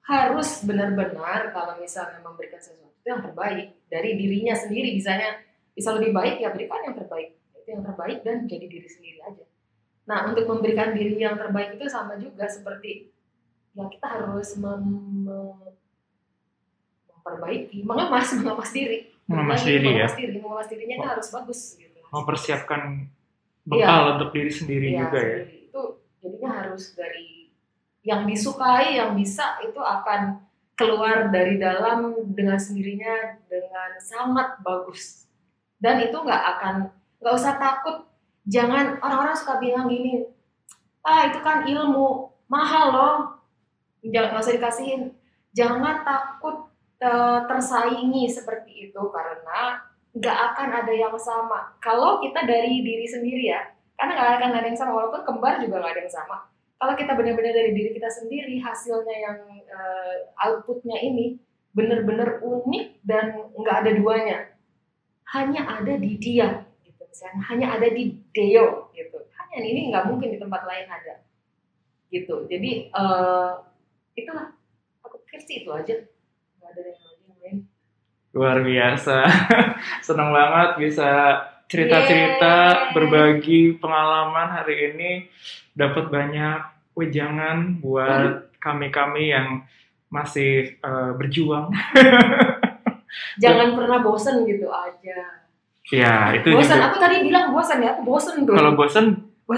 Harus 0.07 0.63
benar-benar 0.67 1.55
kalau 1.55 1.79
misalnya 1.79 2.19
memberikan 2.23 2.59
sesuatu 2.59 2.91
itu 2.95 3.09
yang 3.11 3.23
terbaik. 3.23 3.79
Dari 3.91 4.11
dirinya 4.19 4.55
sendiri 4.55 4.95
misalnya 4.95 5.39
bisa 5.75 5.95
lebih 5.95 6.15
baik 6.15 6.43
ya 6.43 6.51
berikan 6.55 6.83
yang 6.87 6.97
terbaik. 6.99 7.39
Itu 7.55 7.69
yang 7.75 7.83
terbaik 7.83 8.19
dan 8.23 8.47
jadi 8.47 8.67
diri 8.67 8.89
sendiri 8.91 9.19
aja. 9.23 9.45
Nah, 10.11 10.27
untuk 10.27 10.43
memberikan 10.51 10.91
diri 10.91 11.23
yang 11.23 11.39
terbaik 11.39 11.79
itu 11.79 11.87
sama 11.87 12.19
juga 12.19 12.51
seperti 12.51 13.15
ya 13.79 13.87
kita 13.87 14.07
harus 14.07 14.59
mem 14.59 14.85
memperbaiki, 17.31 17.87
mengemas, 17.87 18.27
mengemas 18.43 18.71
diri. 18.75 18.99
Mengemas 19.31 19.63
diri 19.63 19.87
ya. 19.87 20.11
Mengemas 20.11 20.15
diri, 20.19 20.35
mengemas 20.43 20.67
dirinya 20.67 20.97
itu 20.99 21.09
harus 21.09 21.29
bagus 21.31 21.61
gitu. 21.79 21.99
Mempersiapkan 22.11 22.83
bekal 23.63 24.03
ya. 24.03 24.11
untuk 24.19 24.31
diri 24.35 24.51
sendiri 24.51 24.89
ya, 24.91 25.07
juga 25.07 25.21
ya. 25.23 25.39
Itu 25.47 25.83
jadinya 26.19 26.51
harus 26.67 26.85
dari 26.99 27.55
yang 28.03 28.27
disukai, 28.27 28.99
yang 28.99 29.15
bisa 29.15 29.63
itu 29.63 29.79
akan 29.79 30.43
keluar 30.75 31.31
dari 31.31 31.61
dalam 31.61 32.19
dengan 32.35 32.59
sendirinya 32.59 33.39
dengan 33.47 33.95
sangat 34.03 34.59
bagus. 34.67 35.31
Dan 35.79 36.03
itu 36.03 36.17
nggak 36.19 36.45
akan 36.59 36.75
nggak 37.21 37.35
usah 37.37 37.55
takut 37.61 38.09
jangan 38.49 38.97
orang-orang 39.05 39.37
suka 39.37 39.61
bilang 39.61 39.87
gini 39.93 40.25
ah 41.05 41.29
itu 41.29 41.39
kan 41.45 41.69
ilmu 41.69 42.33
mahal 42.49 42.87
loh 42.91 43.17
jangan 44.01 44.33
nggak 44.33 44.43
usah 44.43 44.57
dikasihin 44.57 45.03
jangan 45.53 46.01
takut 46.03 46.70
uh, 47.01 47.41
tersaingi 47.49 48.29
seperti 48.29 48.91
itu 48.91 49.03
karena 49.11 49.81
nggak 50.11 50.39
akan 50.53 50.69
ada 50.85 50.93
yang 50.93 51.17
sama. 51.17 51.75
Kalau 51.81 52.21
kita 52.21 52.45
dari 52.45 52.83
diri 52.83 53.07
sendiri 53.07 53.45
ya 53.51 53.63
karena 53.97 54.17
nggak 54.17 54.31
akan 54.41 54.51
ada 54.57 54.67
yang 54.67 54.79
sama 54.81 54.93
walaupun 54.97 55.23
kembar 55.29 55.61
juga 55.61 55.81
nggak 55.81 55.93
ada 55.97 56.03
yang 56.05 56.15
sama. 56.15 56.37
Kalau 56.81 56.95
kita 56.97 57.13
benar-benar 57.13 57.53
dari 57.53 57.73
diri 57.77 57.91
kita 57.93 58.09
sendiri 58.09 58.57
hasilnya 58.57 59.17
yang 59.17 59.39
uh, 59.69 60.15
outputnya 60.49 60.97
ini 60.97 61.37
benar-benar 61.77 62.41
unik 62.41 63.05
dan 63.05 63.53
nggak 63.53 63.77
ada 63.85 63.91
duanya. 63.93 64.39
Hanya 65.31 65.63
ada 65.81 65.95
di 66.01 66.17
dia 66.17 66.65
misalnya. 67.11 67.43
Hanya 67.53 67.67
ada 67.77 67.89
di 67.91 68.17
Deo 68.33 68.89
gitu. 68.97 69.19
Hanya 69.37 69.59
ini 69.61 69.93
nggak 69.93 70.09
mungkin 70.09 70.33
di 70.33 70.39
tempat 70.41 70.65
lain 70.65 70.89
ada 70.89 71.15
gitu. 72.11 72.49
Jadi 72.51 72.91
uh, 72.91 73.61
itulah 74.19 74.51
aku 75.05 75.23
pikir 75.29 75.41
sih 75.47 75.57
itu 75.63 75.71
aja 75.71 75.95
ada 76.71 76.81
yang 76.87 77.03
lain 77.43 77.57
luar 78.31 78.63
biasa 78.63 79.17
senang 80.07 80.31
banget 80.31 80.71
bisa 80.79 81.11
cerita-cerita 81.71 82.91
berbagi 82.95 83.79
pengalaman 83.79 84.51
hari 84.51 84.95
ini 84.95 85.11
dapat 85.75 86.11
banyak 86.11 86.59
wejangan 86.95 87.79
buat 87.79 88.55
kami-kami 88.59 89.31
yang 89.35 89.67
masih 90.11 90.79
uh, 90.83 91.15
berjuang 91.15 91.71
jangan 93.43 93.79
pernah 93.79 93.99
bosen 94.03 94.43
gitu 94.47 94.71
aja 94.71 95.41
Iya, 95.91 96.39
itu 96.39 96.55
bosan. 96.55 96.79
Juga. 96.79 96.87
Aku 96.87 96.97
tadi 97.03 97.17
bilang 97.27 97.51
bosan 97.51 97.83
ya, 97.83 97.99
aku 97.99 98.07
bosan 98.07 98.47
tuh. 98.47 98.55
Kalau 98.55 98.79
bosan 98.79 99.07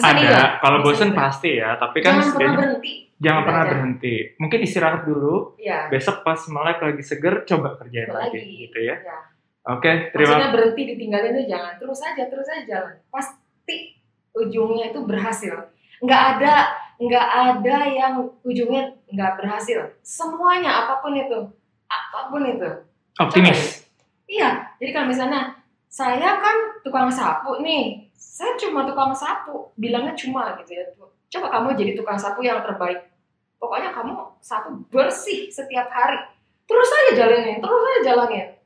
ada, 0.01 0.17
iya. 0.17 0.43
kalau 0.65 0.81
bosan 0.81 1.13
pasti 1.13 1.61
ya, 1.61 1.77
tapi 1.77 2.01
kan 2.01 2.17
jangan 2.17 2.33
pernah 2.33 2.55
berhenti. 2.57 2.93
Jangan 3.23 3.43
pernah 3.45 3.65
berhenti. 3.69 4.15
Mungkin 4.41 4.59
istirahat 4.65 5.03
dulu. 5.05 5.55
Ya. 5.61 5.93
Besok 5.93 6.25
pas 6.25 6.41
melek 6.49 6.81
lagi 6.81 7.03
seger, 7.05 7.45
coba 7.45 7.77
kerjain 7.77 8.09
lagi, 8.09 8.41
lagi 8.41 8.53
gitu 8.67 8.79
ya. 8.83 8.97
ya. 8.99 9.19
Oke, 9.63 10.11
terima 10.11 10.43
kasih. 10.43 10.51
berhenti 10.51 10.83
ditinggalin 10.91 11.39
itu 11.39 11.55
jangan, 11.55 11.79
terus 11.79 12.01
aja, 12.03 12.25
terus 12.27 12.47
aja 12.51 12.63
jalan. 12.67 12.95
Pasti 13.15 13.95
ujungnya 14.35 14.91
itu 14.91 15.01
berhasil. 15.07 15.55
Nggak 16.03 16.23
ada, 16.35 16.55
nggak 16.99 17.29
ada 17.31 17.77
yang 17.87 18.15
ujungnya 18.43 18.91
nggak 19.07 19.39
berhasil. 19.39 19.87
Semuanya 20.03 20.83
apa 20.83 20.99
pun 20.99 21.15
itu, 21.15 21.39
apa 21.87 22.33
pun 22.33 22.43
itu. 22.43 22.71
Optimis. 23.23 23.87
iya, 24.27 24.73
jadi 24.81 24.91
kalau 24.91 25.13
misalnya 25.13 25.63
saya 25.93 26.41
kan 26.41 26.57
tukang 26.81 27.13
sapu 27.13 27.61
nih 27.61 28.09
saya 28.23 28.55
cuma 28.55 28.87
tukang 28.87 29.11
sapu 29.11 29.75
bilangnya 29.75 30.15
cuma 30.15 30.55
gitu 30.63 30.79
ya. 30.79 30.87
Coba 31.33 31.51
kamu 31.51 31.75
jadi 31.75 31.99
tukang 31.99 32.15
sapu 32.15 32.47
yang 32.47 32.63
terbaik. 32.63 33.11
Pokoknya 33.59 33.91
kamu 33.91 34.15
sapu 34.39 34.87
bersih 34.95 35.51
setiap 35.51 35.91
hari. 35.91 36.23
Terus 36.71 36.89
aja 36.89 37.27
jalanin 37.27 37.59
terus 37.59 37.83
aja 37.83 38.01
jalanin 38.15 38.63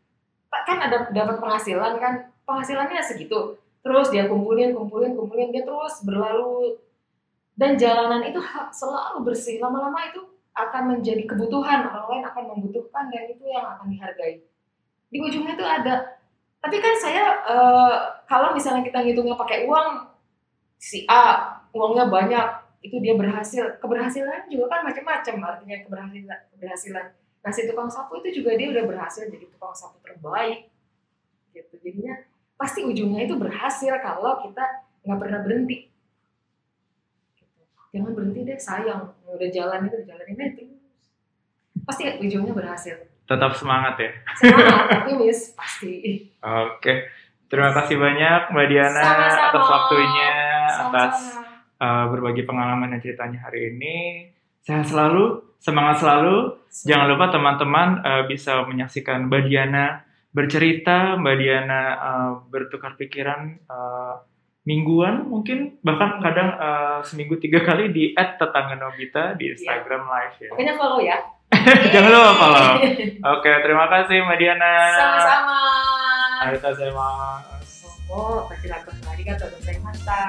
kan 0.66 0.78
ada 0.82 1.08
dapat 1.14 1.38
penghasilan 1.38 2.02
kan? 2.02 2.14
Penghasilannya 2.42 2.98
segitu. 3.02 3.54
Terus 3.86 4.10
dia 4.10 4.26
kumpulin 4.26 4.74
kumpulin 4.74 5.14
kumpulin 5.14 5.54
dia 5.54 5.62
terus 5.62 6.02
berlalu. 6.02 6.74
Dan 7.56 7.78
jalanan 7.78 8.26
itu 8.26 8.42
selalu 8.74 9.24
bersih. 9.24 9.62
Lama-lama 9.62 10.10
itu 10.10 10.20
akan 10.52 10.98
menjadi 10.98 11.24
kebutuhan. 11.24 11.88
Orang 11.88 12.06
lain 12.12 12.24
akan 12.26 12.44
membutuhkan 12.52 13.08
dan 13.08 13.30
itu 13.30 13.46
yang 13.46 13.64
akan 13.64 13.88
dihargai. 13.88 14.42
Di 15.08 15.18
ujungnya 15.22 15.54
itu 15.54 15.64
ada 15.64 16.18
tapi 16.66 16.82
kan 16.82 16.98
saya 16.98 17.46
uh, 17.46 18.26
kalau 18.26 18.50
misalnya 18.50 18.82
kita 18.82 18.98
ngitungnya 18.98 19.38
pakai 19.38 19.70
uang 19.70 20.02
si 20.82 21.06
A 21.06 21.54
uangnya 21.70 22.10
banyak 22.10 22.46
itu 22.82 22.98
dia 22.98 23.14
berhasil. 23.14 23.78
Keberhasilan 23.78 24.50
juga 24.50 24.74
kan 24.74 24.80
macam-macam 24.82 25.34
artinya 25.46 25.76
keberhasilan 25.86 26.40
keberhasilan. 26.50 27.06
Nah 27.14 27.50
tukang 27.54 27.86
sapu 27.86 28.18
itu 28.18 28.42
juga 28.42 28.58
dia 28.58 28.74
udah 28.74 28.82
berhasil 28.82 29.30
jadi 29.30 29.46
tukang 29.46 29.70
sapu 29.78 30.02
terbaik 30.02 30.66
gitu. 31.54 31.78
Jadinya 31.86 32.18
pasti 32.58 32.82
ujungnya 32.82 33.30
itu 33.30 33.38
berhasil 33.38 33.94
kalau 34.02 34.42
kita 34.42 34.90
nggak 35.06 35.18
pernah 35.22 35.40
berhenti. 35.46 35.86
Gitu. 37.38 37.62
jangan 37.94 38.10
berhenti 38.10 38.40
deh 38.42 38.58
sayang. 38.58 39.14
Udah 39.22 39.48
jalan 39.54 39.86
itu 39.86 40.02
jalan 40.02 40.26
ini 40.34 40.44
terus. 40.58 40.82
Pasti 41.86 42.10
ujungnya 42.18 42.50
berhasil 42.50 43.05
tetap 43.26 43.52
semangat 43.58 43.94
ya. 43.98 44.10
Semangat, 44.38 44.86
optimis 45.02 45.52
pasti. 45.58 45.94
Oke, 46.38 47.10
terima 47.50 47.74
kasih 47.74 47.98
banyak 47.98 48.54
Mbak 48.54 48.66
Diana 48.70 49.02
Sama-sama. 49.02 49.46
atas 49.50 49.66
waktunya, 49.66 50.34
Sama-sama. 50.70 50.86
atas 50.86 51.14
uh, 51.82 52.04
berbagi 52.14 52.42
pengalaman 52.46 52.94
dan 52.94 53.00
ceritanya 53.02 53.38
hari 53.50 53.74
ini. 53.74 53.96
Sehat 54.62 54.86
selalu, 54.86 55.42
semangat 55.58 56.02
selalu. 56.02 56.54
Semangat. 56.70 56.86
Jangan 56.86 57.06
lupa 57.10 57.26
teman-teman 57.34 57.88
uh, 58.02 58.22
bisa 58.30 58.62
menyaksikan 58.66 59.26
Mbak 59.26 59.42
Diana 59.50 60.06
bercerita, 60.30 61.18
Mbak 61.18 61.36
Diana 61.42 61.80
uh, 61.98 62.30
bertukar 62.46 62.94
pikiran 62.94 63.58
uh, 63.66 64.22
mingguan 64.66 65.30
mungkin 65.30 65.78
bahkan 65.78 66.18
kadang 66.18 66.58
uh, 66.58 66.98
seminggu 67.06 67.38
tiga 67.38 67.62
kali 67.62 67.94
di 67.94 68.10
tetangga 68.18 68.74
Nobita 68.74 69.38
di 69.38 69.46
iya. 69.46 69.50
Instagram 69.54 70.02
yeah. 70.02 70.10
live 70.10 70.36
ya. 70.42 70.50
Pokoknya 70.50 70.74
follow 70.74 71.00
ya. 71.00 71.18
Jangan 71.94 72.10
lupa 72.10 72.32
follow. 72.38 72.70
Oke, 73.38 73.50
terima 73.62 73.86
kasih 73.86 74.16
Mbak 74.26 74.38
Diana. 74.38 74.72
Sama-sama. 74.98 75.58
Arigatou 76.42 76.74
gozaimasu. 76.74 77.88
Oh, 78.10 78.46
pasti 78.50 78.66
lagu 78.70 78.90
arigatou 79.06 79.48
gozaimashita. 79.54 80.20